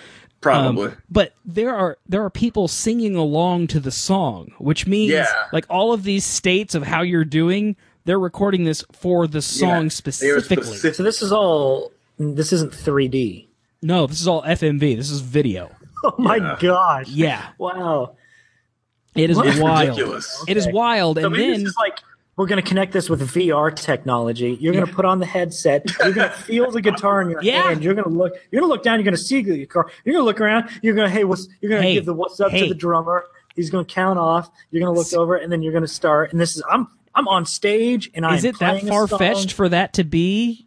Probably. 0.41 0.93
but 1.11 1.33
there 1.47 1.75
are 1.75 1.97
there 2.07 2.23
are 2.23 2.29
people 2.29 2.69
singing 2.69 3.17
along 3.17 3.69
to 3.69 3.81
the 3.81 3.91
song, 3.91 4.53
which 4.59 4.87
means 4.87 5.11
Yeah. 5.13 5.25
like 5.55 5.65
all 5.71 5.95
of 5.95 6.03
these 6.03 6.23
states 6.23 6.75
of 6.75 6.83
how 6.83 7.01
you're 7.01 7.25
doing, 7.25 7.77
they're 8.05 8.19
recording 8.21 8.65
this 8.65 8.85
for 8.93 9.27
the 9.27 9.41
song 9.41 9.85
Yeah, 9.85 9.89
specifically. 9.89 10.65
specific- 10.65 10.95
So 10.97 11.03
this 11.03 11.23
is 11.23 11.33
all. 11.33 11.93
This 12.19 12.53
isn't 12.53 12.73
3D. 12.75 13.47
No, 13.81 14.07
this 14.07 14.21
is 14.21 14.29
all 14.29 14.43
FMV. 14.43 14.95
This 14.95 15.11
is 15.11 15.21
video. 15.21 15.71
Oh 16.05 16.15
my 16.19 16.37
Yeah. 16.37 16.57
gosh! 16.61 17.09
Yeah, 17.09 17.43
Wow. 17.57 18.17
it 19.15 19.31
is 19.31 19.39
It's 19.39 19.59
wild. 19.59 19.89
ridiculous. 19.89 20.45
It 20.47 20.59
is 20.59 20.67
Okay. 20.67 20.73
wild, 20.75 21.17
So 21.17 21.25
and 21.25 21.33
maybe 21.33 21.45
then 21.47 21.55
it's 21.55 21.63
just 21.65 21.79
like 21.79 22.01
we're 22.37 22.47
going 22.47 22.63
to 22.63 22.69
connect 22.69 22.93
this 22.93 23.09
with 23.09 23.21
VR 23.33 23.75
technology. 23.75 24.57
You're 24.61 24.73
going 24.73 24.87
to 24.87 24.93
put 24.93 25.05
on 25.05 25.21
the 25.21 25.27
headset. 25.27 25.85
You're 26.01 26.13
going 26.13 26.29
to 26.31 26.35
feel 26.37 26.71
the 26.71 26.81
guitar 26.81 27.23
in 27.23 27.31
your 27.31 27.43
Yeah. 27.43 27.63
hand. 27.69 27.85
You're 27.85 27.95
going 27.95 28.05
to 28.11 28.11
look. 28.11 28.33
You're 28.51 28.61
going 28.61 28.71
to 28.71 28.75
look 28.75 28.83
down. 28.83 28.99
You're 28.99 29.05
going 29.05 29.17
to 29.17 29.23
see 29.23 29.43
the 29.43 29.59
guitar. 29.59 29.91
You're 30.05 30.15
going 30.15 30.23
to 30.23 30.27
look 30.27 30.41
around. 30.41 30.69
You're 30.83 30.95
going 30.95 31.09
to 31.09 31.13
hey, 31.15 31.25
what's? 31.25 31.47
You're 31.61 31.71
going 31.71 31.83
to 31.83 31.89
Hey, 31.89 31.95
give 31.95 32.07
the 32.07 32.15
what's 32.15 32.41
up 32.41 32.51
hey. 32.51 32.61
to 32.63 32.69
the 32.69 32.75
drummer. 32.75 33.25
He's 33.55 33.71
going 33.71 33.85
to 33.85 33.93
count 33.95 34.19
off. 34.19 34.51
You're 34.71 34.81
going 34.83 34.93
to 34.95 34.99
look 35.01 35.13
over, 35.13 35.37
and 35.37 35.53
then 35.53 35.63
you're 35.63 35.73
going 35.73 35.85
to 35.85 35.89
start. 35.89 36.33
And 36.33 36.41
this 36.41 36.57
is 36.57 36.63
I'm 36.69 36.89
I'm 37.15 37.29
on 37.29 37.47
stage, 37.47 38.11
and 38.15 38.27
I'm 38.27 38.35
is 38.35 38.45
it 38.45 38.59
that 38.59 38.83
far 38.83 39.07
fetched 39.07 39.53
for 39.53 39.69
that 39.69 39.93
to 39.95 40.03
be 40.05 40.67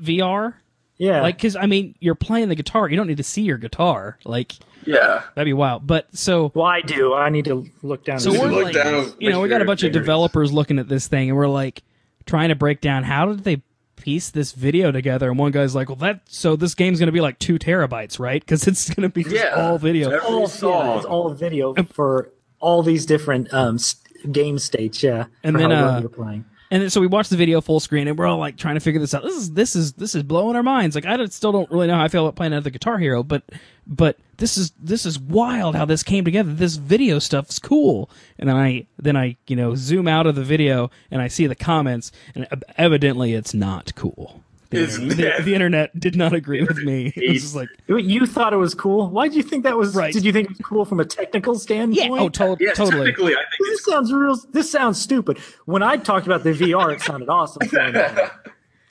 VR? 0.00 0.54
Yeah, 0.98 1.22
Like, 1.22 1.36
because 1.36 1.54
I 1.56 1.66
mean, 1.66 1.94
you're 2.00 2.14
playing 2.16 2.48
the 2.48 2.54
guitar. 2.56 2.88
You 2.88 2.96
don't 2.96 3.06
need 3.06 3.18
to 3.18 3.22
see 3.22 3.42
your 3.42 3.56
guitar. 3.58 4.18
Like 4.24 4.52
Yeah. 4.84 5.22
that'd 5.34 5.46
be 5.46 5.52
wild. 5.52 5.86
But 5.86 6.06
so 6.16 6.50
well, 6.54 6.66
I 6.66 6.80
do. 6.80 7.14
I 7.14 7.28
need 7.30 7.44
to 7.46 7.66
look 7.82 8.04
down. 8.04 8.18
So 8.20 8.32
we're 8.32 8.48
look 8.50 8.64
like, 8.64 8.74
down, 8.74 9.12
you 9.20 9.30
know, 9.30 9.40
we 9.40 9.48
got 9.48 9.56
a 9.56 9.58
sure 9.60 9.66
bunch 9.66 9.82
of 9.84 9.92
developers 9.92 10.52
looking 10.52 10.78
at 10.78 10.88
this 10.88 11.06
thing, 11.06 11.28
and 11.30 11.36
we're 11.36 11.46
like 11.48 11.82
trying 12.26 12.48
to 12.48 12.54
break 12.56 12.80
down 12.80 13.04
how 13.04 13.26
did 13.26 13.44
they 13.44 13.62
piece 13.96 14.30
this 14.30 14.52
video 14.52 14.90
together. 14.92 15.28
And 15.30 15.38
one 15.38 15.50
guy's 15.52 15.74
like, 15.74 15.88
"Well, 15.88 15.96
that 15.96 16.20
so 16.28 16.56
this 16.56 16.74
game's 16.74 16.98
going 16.98 17.06
to 17.08 17.12
be 17.12 17.20
like 17.20 17.38
two 17.38 17.58
terabytes, 17.58 18.18
right? 18.18 18.40
Because 18.40 18.66
it's 18.66 18.88
going 18.92 19.08
to 19.08 19.12
be 19.12 19.22
just 19.24 19.34
Yeah. 19.36 19.50
all 19.56 19.78
video." 19.78 20.08
Every 20.10 20.20
all, 20.20 20.46
song. 20.48 20.86
yeah, 20.86 20.96
it's 20.96 21.04
all 21.06 21.32
video 21.34 21.74
for 21.92 22.30
all 22.60 22.82
these 22.82 23.06
different 23.06 23.52
um, 23.54 23.76
s- 23.76 23.96
game 24.32 24.58
states. 24.58 25.02
Yeah, 25.02 25.26
And 25.44 25.54
for 25.54 25.58
then, 25.62 25.70
uh, 25.72 25.98
you're 26.00 26.08
playing. 26.08 26.44
And 26.70 26.92
so 26.92 27.00
we 27.00 27.06
watched 27.06 27.30
the 27.30 27.36
video 27.36 27.60
full 27.60 27.80
screen, 27.80 28.08
and 28.08 28.18
we're 28.18 28.26
all 28.26 28.38
like 28.38 28.56
trying 28.56 28.74
to 28.74 28.80
figure 28.80 29.00
this 29.00 29.14
out. 29.14 29.22
This 29.22 29.36
is 29.36 29.52
this 29.52 29.76
is 29.76 29.92
this 29.94 30.14
is 30.14 30.22
blowing 30.22 30.56
our 30.56 30.62
minds. 30.62 30.94
Like 30.94 31.06
I 31.06 31.16
don't, 31.16 31.32
still 31.32 31.52
don't 31.52 31.70
really 31.70 31.86
know 31.86 31.94
how 31.94 32.04
I 32.04 32.08
feel 32.08 32.24
about 32.24 32.36
playing 32.36 32.52
another 32.52 32.70
Guitar 32.70 32.98
Hero, 32.98 33.22
but 33.22 33.42
but 33.86 34.18
this 34.36 34.58
is 34.58 34.72
this 34.78 35.06
is 35.06 35.18
wild 35.18 35.76
how 35.76 35.84
this 35.84 36.02
came 36.02 36.24
together. 36.24 36.52
This 36.52 36.76
video 36.76 37.18
stuff's 37.18 37.58
cool. 37.58 38.10
And 38.38 38.48
then 38.48 38.56
I 38.56 38.86
then 38.98 39.16
I 39.16 39.36
you 39.46 39.56
know 39.56 39.74
zoom 39.74 40.06
out 40.06 40.26
of 40.26 40.34
the 40.34 40.44
video 40.44 40.90
and 41.10 41.22
I 41.22 41.28
see 41.28 41.46
the 41.46 41.54
comments, 41.54 42.12
and 42.34 42.46
evidently 42.76 43.32
it's 43.32 43.54
not 43.54 43.94
cool 43.94 44.42
The, 44.70 44.82
It's 44.84 44.98
internet, 44.98 45.36
the, 45.38 45.42
the 45.44 45.54
internet 45.54 45.98
did 46.00 46.14
not 46.16 46.34
agree 46.34 46.62
with 46.62 46.78
me. 46.78 47.12
It 47.16 47.32
was 47.32 47.42
just 47.42 47.54
like, 47.56 47.68
You 47.86 48.26
thought 48.26 48.52
it 48.52 48.56
was 48.58 48.74
cool. 48.74 49.08
Why 49.08 49.28
did 49.28 49.36
you 49.36 49.42
think 49.42 49.64
that 49.64 49.76
was? 49.76 49.94
Right. 49.94 50.12
Did 50.12 50.24
you 50.24 50.32
think 50.32 50.50
it 50.50 50.58
was 50.58 50.66
cool 50.66 50.84
from 50.84 51.00
a 51.00 51.04
technical 51.04 51.58
standpoint? 51.58 51.96
yeah, 51.98 52.08
oh, 52.10 52.28
to- 52.28 52.56
Yeah, 52.60 52.72
totally. 52.72 53.06
technically, 53.06 53.32
I 53.34 53.38
think 53.38 53.70
This 53.70 53.84
sounds 53.84 54.12
real. 54.12 54.36
This 54.52 54.70
sounds 54.70 55.00
stupid. 55.00 55.38
When 55.64 55.82
I 55.82 55.96
talked 55.96 56.26
about 56.26 56.44
the 56.44 56.50
VR, 56.52 56.94
it 56.94 57.00
sounded 57.00 57.28
awesome. 57.28 57.62
it's 57.62 57.72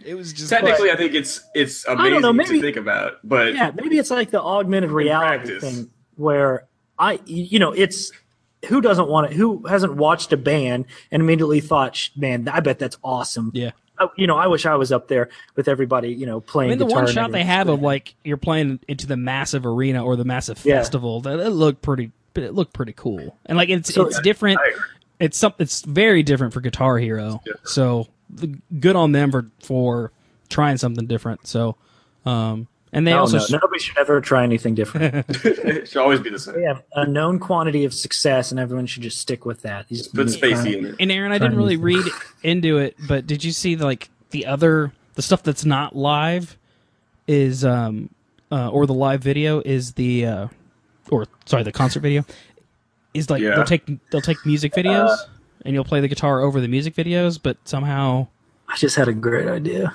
It 0.07 0.15
was 0.15 0.31
just 0.31 0.49
technically. 0.49 0.89
I 0.89 0.95
think 0.95 1.13
it's 1.13 1.41
it's 1.53 1.85
amazing 1.85 2.21
know, 2.21 2.31
maybe- 2.31 2.55
to 2.55 2.61
think 2.61 2.77
about, 2.77 3.15
but 3.23 3.53
yeah, 3.53 3.71
maybe 3.75 3.97
it's 3.97 4.09
like 4.09 4.31
the 4.31 4.41
augmented 4.41 4.89
reality 4.91 5.47
practice. 5.49 5.63
thing 5.63 5.89
where 6.15 6.65
I, 6.97 7.19
you 7.25 7.59
know, 7.59 7.73
it's 7.73 8.11
who 8.69 8.79
doesn't 8.79 9.09
want 9.09 9.31
it? 9.31 9.35
Who 9.35 9.65
hasn't 9.67 9.95
watched 9.95 10.31
a 10.31 10.37
band 10.37 10.85
and 11.11 11.21
immediately 11.21 11.59
thought, 11.59 12.09
"Man, 12.15 12.47
I 12.47 12.61
bet 12.61 12.79
that's 12.79 12.97
awesome." 13.03 13.51
yeah. 13.53 13.71
You 14.15 14.27
know, 14.27 14.37
I 14.37 14.47
wish 14.47 14.65
I 14.65 14.75
was 14.75 14.91
up 14.91 15.07
there 15.07 15.29
with 15.55 15.67
everybody, 15.67 16.09
you 16.09 16.25
know, 16.25 16.37
I 16.37 16.41
playing. 16.41 16.69
mean, 16.69 16.79
the 16.79 16.85
one 16.85 17.07
shot 17.07 17.31
they 17.31 17.43
have 17.43 17.67
of 17.69 17.81
like 17.81 18.13
you're 18.23 18.37
playing 18.37 18.79
into 18.87 19.07
the 19.07 19.17
massive 19.17 19.65
arena 19.65 20.03
or 20.03 20.15
the 20.15 20.25
massive 20.25 20.63
Yeah. 20.63 20.77
festival, 20.77 21.21
that 21.21 21.39
it 21.39 21.49
looked 21.49 21.81
pretty. 21.81 22.11
It 22.35 22.53
looked 22.53 22.73
pretty 22.73 22.93
cool, 22.93 23.35
and 23.47 23.57
like 23.57 23.69
it's 23.69 23.91
So- 23.93 24.05
it's 24.05 24.19
different. 24.21 24.59
It's 25.19 25.35
some. 25.37 25.53
It's 25.57 25.81
very 25.81 26.21
different 26.21 26.53
for 26.53 26.61
Guitar 26.61 26.99
Hero. 26.99 27.41
So 27.63 28.07
the, 28.29 28.59
good 28.79 28.95
on 28.95 29.11
them 29.13 29.31
for 29.31 29.47
for 29.59 30.11
trying 30.49 30.77
something 30.77 31.07
different. 31.07 31.47
So, 31.47 31.75
um, 32.25 32.67
and 32.97 33.07
they 33.07 33.13
Oh, 33.13 33.19
also 33.19 33.37
no, 33.37 33.59
nobody 33.61 33.79
should 33.79 33.97
ever 33.97 34.19
try 34.21 34.43
anything 34.43 34.75
different. 34.75 35.25
it 35.45 35.87
should 35.87 36.01
always 36.01 36.19
be 36.19 36.29
the 36.29 36.39
same. 36.39 36.55
they 36.55 36.63
have 36.63 36.83
a 36.95 37.05
known 37.07 37.39
quantity 37.39 37.85
of 37.85 37.93
success, 37.93 38.51
and 38.51 38.59
everyone 38.59 38.85
should 38.85 39.03
just 39.03 39.17
stick 39.19 39.45
with 39.45 39.61
that. 39.61 39.87
These- 39.87 40.07
Put 40.09 40.27
these- 40.27 40.37
Spacey 40.37 40.77
in 40.77 40.85
it. 40.85 40.95
And 40.99 41.11
Aaron, 41.11 41.31
I 41.31 41.37
didn't 41.37 41.57
really 41.57 41.77
read 41.77 42.05
into 42.43 42.77
it, 42.77 42.95
but 43.07 43.27
did 43.27 43.43
you 43.43 43.51
see 43.51 43.75
like 43.75 44.09
the 44.31 44.45
other 44.47 44.91
the 45.15 45.21
stuff 45.21 45.43
that's 45.43 45.65
not 45.65 45.95
live 45.95 46.57
is 47.27 47.63
um 47.65 48.09
uh, 48.51 48.69
or 48.69 48.85
the 48.85 48.93
live 48.93 49.21
video 49.21 49.61
is 49.65 49.93
the 49.93 50.25
uh 50.25 50.47
or 51.09 51.25
sorry 51.45 51.63
the 51.63 51.71
concert 51.71 51.99
video 52.01 52.23
is 53.13 53.29
like 53.29 53.41
Yeah. 53.41 53.55
they'll 53.55 53.63
take 53.65 53.85
they'll 54.11 54.21
take 54.21 54.45
music 54.45 54.73
videos 54.73 55.15
and 55.65 55.73
you'll 55.73 55.83
play 55.83 55.99
the 56.01 56.07
guitar 56.07 56.41
over 56.41 56.61
the 56.61 56.67
music 56.67 56.93
videos, 56.95 57.39
but 57.41 57.57
somehow 57.65 58.27
I 58.69 58.75
just 58.77 58.95
had 58.95 59.07
a 59.07 59.13
great 59.13 59.47
idea. 59.47 59.93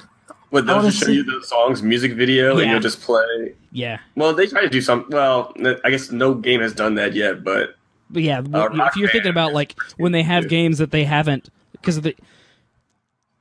What 0.52 0.66
they'll 0.66 0.82
just 0.82 0.98
show 0.98 1.08
you 1.10 1.24
the 1.24 1.42
song's 1.46 1.82
music 1.82 2.12
video, 2.12 2.56
Yeah. 2.56 2.62
and 2.62 2.70
you'll 2.72 2.80
just 2.80 3.00
play. 3.00 3.54
yeah. 3.72 3.98
Well, 4.16 4.34
they 4.34 4.46
try 4.46 4.60
to 4.60 4.68
do 4.68 4.82
some. 4.82 5.06
Well, 5.08 5.54
I 5.82 5.88
guess 5.88 6.10
no 6.12 6.34
game 6.34 6.60
has 6.60 6.74
done 6.74 6.94
that 6.96 7.14
yet, 7.14 7.42
but 7.42 7.74
But 8.10 8.22
yeah, 8.22 8.42
Rock 8.46 8.72
uh, 8.78 8.84
if 8.84 8.96
you're 8.96 9.08
thinking 9.08 9.30
about 9.30 9.54
like 9.54 9.74
when 9.96 10.12
they 10.12 10.22
have 10.22 10.48
games 10.50 10.76
that 10.76 10.90
they 10.90 11.04
haven't 11.04 11.48
because 11.72 11.98
the 12.02 12.14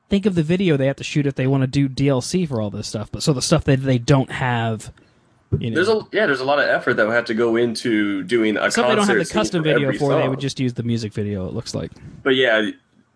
think 0.10 0.26
of 0.26 0.36
the 0.36 0.44
video 0.44 0.78
they 0.78 0.88
have 0.88 0.96
to 0.98 1.04
shoot 1.04 1.26
if 1.26 1.36
they 1.36 1.48
want 1.48 1.62
to 1.64 1.68
do 1.68 1.90
DLC 1.90 2.48
for 2.48 2.62
all 2.62 2.70
this 2.70 2.88
stuff. 2.88 3.12
But 3.12 3.24
so 3.24 3.34
the 3.34 3.42
stuff 3.42 3.66
that 3.66 3.82
they 3.84 3.98
don't 3.98 4.32
have, 4.32 4.94
you 5.60 5.70
know, 5.70 5.76
there's 5.76 5.90
a 5.90 6.08
yeah, 6.14 6.26
there's 6.28 6.40
a 6.40 6.46
lot 6.46 6.60
of 6.60 6.66
effort 6.70 6.94
that 6.94 7.06
would 7.06 7.14
have 7.14 7.26
to 7.26 7.34
go 7.34 7.58
into 7.58 8.24
doing 8.24 8.56
a 8.56 8.72
Some 8.72 8.88
they 8.88 8.96
don't 8.96 9.06
have 9.06 9.18
the 9.18 9.26
custom 9.26 9.64
video 9.64 9.92
for. 9.98 10.16
They 10.18 10.30
would 10.30 10.40
just 10.40 10.62
use 10.62 10.76
the 10.76 10.84
music 10.84 11.12
video. 11.12 11.46
It 11.48 11.54
looks 11.54 11.76
like. 11.76 11.92
But 12.24 12.36
yeah, 12.36 12.70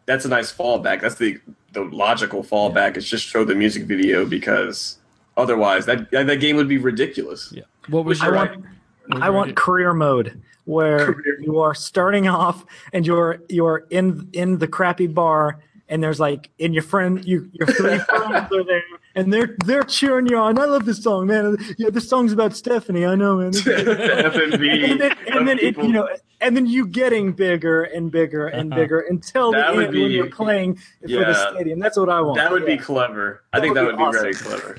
that's 0.06 0.26
a 0.26 0.30
nice 0.30 0.54
fallback. 0.54 1.00
That's 1.00 1.16
the 1.16 1.40
the 1.76 1.84
logical 1.84 2.44
fallback. 2.44 2.98
Is 2.98 3.08
just 3.08 3.28
show 3.28 3.44
the 3.44 3.54
music 3.54 3.84
video 3.84 4.26
because 4.26 4.98
otherwise 5.38 5.86
that 5.86 6.10
that, 6.12 6.26
that 6.28 6.38
game 6.38 6.56
would 6.56 6.68
be 6.68 6.78
ridiculous. 6.78 7.52
Yeah. 7.56 7.64
What 7.90 8.06
was 8.06 8.22
I 8.22 8.26
your? 8.26 8.36
want, 8.36 8.66
I 9.12 9.30
want 9.30 9.56
career 9.56 9.94
mode 9.94 10.42
where 10.66 11.14
Career 11.14 11.40
you 11.42 11.60
are 11.60 11.76
starting 11.76 12.28
off 12.28 12.66
and 12.92 13.06
you're 13.06 13.40
you're 13.50 13.86
in 13.92 14.28
in 14.34 14.58
the 14.58 14.68
crappy 14.68 15.08
bar 15.08 15.62
and 15.88 16.04
there's 16.04 16.20
like 16.20 16.50
in 16.58 16.74
your 16.74 16.84
friend 16.84 17.24
you 17.24 17.50
your 17.54 17.68
three 17.68 18.00
friends 18.10 18.52
are 18.52 18.64
there 18.64 18.82
and 19.16 19.32
they're 19.34 19.56
they're 19.66 19.84
cheering 19.84 20.28
you 20.28 20.38
on. 20.38 20.60
I 20.60 20.66
love 20.66 20.86
this 20.86 21.02
song, 21.04 21.28
man. 21.28 21.58
Yeah, 21.78 21.90
this 21.90 22.08
song's 22.10 22.32
about 22.34 22.56
Stephanie. 22.56 23.06
I 23.06 23.16
know, 23.16 23.38
man. 23.38 23.52
FMV. 23.54 24.92
and 24.92 25.02
then, 25.02 25.16
and 25.34 25.48
then 25.48 25.60
it, 25.60 25.78
you 25.78 25.90
know, 25.92 26.08
and 26.42 26.56
then 26.56 26.66
you 26.66 26.86
getting 26.88 27.32
bigger 27.34 27.84
and 27.84 28.12
bigger 28.12 28.48
and 28.48 28.72
Uh-huh. 28.72 28.82
bigger 28.82 29.00
until 29.00 29.52
the 29.52 29.58
That 29.58 29.76
would 29.76 29.86
end 29.88 29.96
when 29.96 30.12
you're 30.12 30.30
playing 30.30 30.76
for 30.76 31.08
the 31.08 31.52
stadium. 31.54 31.80
That's 31.80 31.98
what 31.98 32.10
I 32.10 32.22
want. 32.22 32.38
that 32.38 32.52
would 32.52 32.66
be 32.66 32.74
Yeah. 32.74 32.82
clever. 32.82 33.44
I 33.54 33.58
That 33.58 33.62
think 33.62 33.76
would 33.76 33.86
that 33.88 33.98
be 33.98 34.04
would 34.04 34.12
be 34.12 34.18
very 34.18 34.34
clever. 34.34 34.78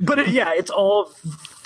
But 0.00 0.18
it, 0.20 0.28
yeah, 0.28 0.52
it's 0.54 0.70
all 0.70 1.10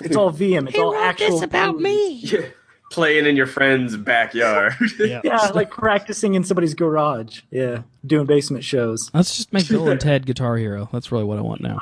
it's 0.03 0.17
all 0.17 0.33
VM. 0.33 0.67
It's 0.69 0.77
Hey, 0.77 0.83
all 0.83 0.95
wrote 0.95 1.03
actual. 1.03 1.31
this 1.31 1.43
about 1.43 1.77
me. 1.79 2.21
Yeah. 2.21 2.41
Playing 2.91 3.27
in 3.27 3.37
your 3.37 3.47
friend's 3.47 3.97
backyard. 3.97 4.75
Yeah. 4.99 5.21
Yeah, 5.23 5.51
like 5.55 5.71
practicing 5.71 6.35
in 6.35 6.45
somebody's 6.45 6.75
garage. 6.75 7.43
Yeah, 7.51 7.83
doing 8.07 8.27
basement 8.27 8.65
shows. 8.65 9.11
Let's 9.15 9.37
just 9.37 9.53
make 9.53 9.69
Bill 9.69 9.89
and 9.89 10.01
Ted 10.01 10.27
Guitar 10.27 10.57
Hero. 10.57 10.89
That's 10.93 11.13
really 11.13 11.25
what 11.25 11.39
I 11.39 11.43
want 11.43 11.61
now. 11.61 11.79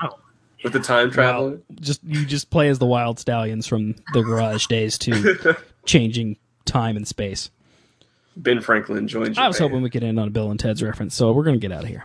With 0.64 0.72
the 0.72 0.80
time 0.80 1.10
traveler. 1.10 1.60
Just 1.80 2.02
you 2.04 2.26
just 2.26 2.50
play 2.50 2.68
as 2.68 2.78
the 2.78 2.86
Wyld 2.86 3.16
Stallyns 3.24 3.68
from 3.68 3.94
the 4.12 4.22
garage 4.22 4.66
days 4.66 4.98
to 4.98 5.56
changing 5.86 6.36
time 6.64 6.96
and 6.96 7.06
space. 7.06 7.50
Ben 8.36 8.60
Franklin 8.60 9.06
joins 9.08 9.36
you. 9.36 9.42
I 9.42 9.46
was 9.46 9.58
hoping 9.58 9.82
we 9.82 9.90
could 9.90 10.02
end 10.04 10.18
on 10.20 10.28
a 10.28 10.30
Bill 10.30 10.50
and 10.50 10.58
Ted's 10.60 10.82
reference, 10.82 11.14
so 11.14 11.32
we're 11.32 11.44
gonna 11.44 11.58
get 11.58 11.72
out 11.72 11.84
of 11.84 11.88
here. 11.88 12.04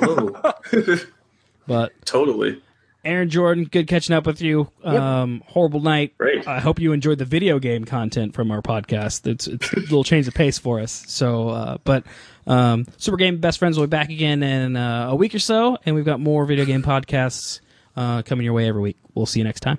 Whoa. 0.00 0.54
But 1.66 1.92
totally. 2.04 2.60
Aaron 3.04 3.28
Jordan, 3.28 3.64
good 3.64 3.86
catching 3.86 4.14
up 4.14 4.26
with 4.26 4.40
you. 4.40 4.68
Um, 4.82 5.42
horrible 5.46 5.80
night. 5.80 6.16
Great. 6.18 6.46
I 6.46 6.60
hope 6.60 6.78
you 6.80 6.92
enjoyed 6.92 7.18
the 7.18 7.24
video 7.24 7.58
game 7.58 7.84
content 7.84 8.34
from 8.34 8.50
our 8.50 8.62
podcast. 8.62 9.26
It's 9.26 9.46
it's 9.46 9.72
a 9.72 9.80
little 9.80 10.04
change 10.04 10.26
of 10.28 10.34
pace 10.34 10.58
for 10.58 10.80
us. 10.80 11.04
So, 11.06 11.48
uh, 11.50 11.78
but 11.84 12.04
um, 12.46 12.86
Super 12.96 13.16
Game 13.16 13.38
Best 13.38 13.58
Friends 13.58 13.78
will 13.78 13.86
be 13.86 13.90
back 13.90 14.10
again 14.10 14.42
in 14.42 14.76
uh, 14.76 15.08
a 15.10 15.14
week 15.14 15.34
or 15.34 15.38
so, 15.38 15.78
and 15.84 15.94
we've 15.94 16.04
got 16.04 16.20
more 16.20 16.44
video 16.46 16.64
game 16.64 16.82
podcasts 16.82 17.60
uh, 17.96 18.22
coming 18.22 18.44
your 18.44 18.54
way 18.54 18.68
every 18.68 18.82
week. 18.82 18.96
We'll 19.14 19.26
see 19.26 19.40
you 19.40 19.44
next 19.44 19.60
time. 19.60 19.78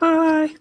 Bye. 0.00 0.54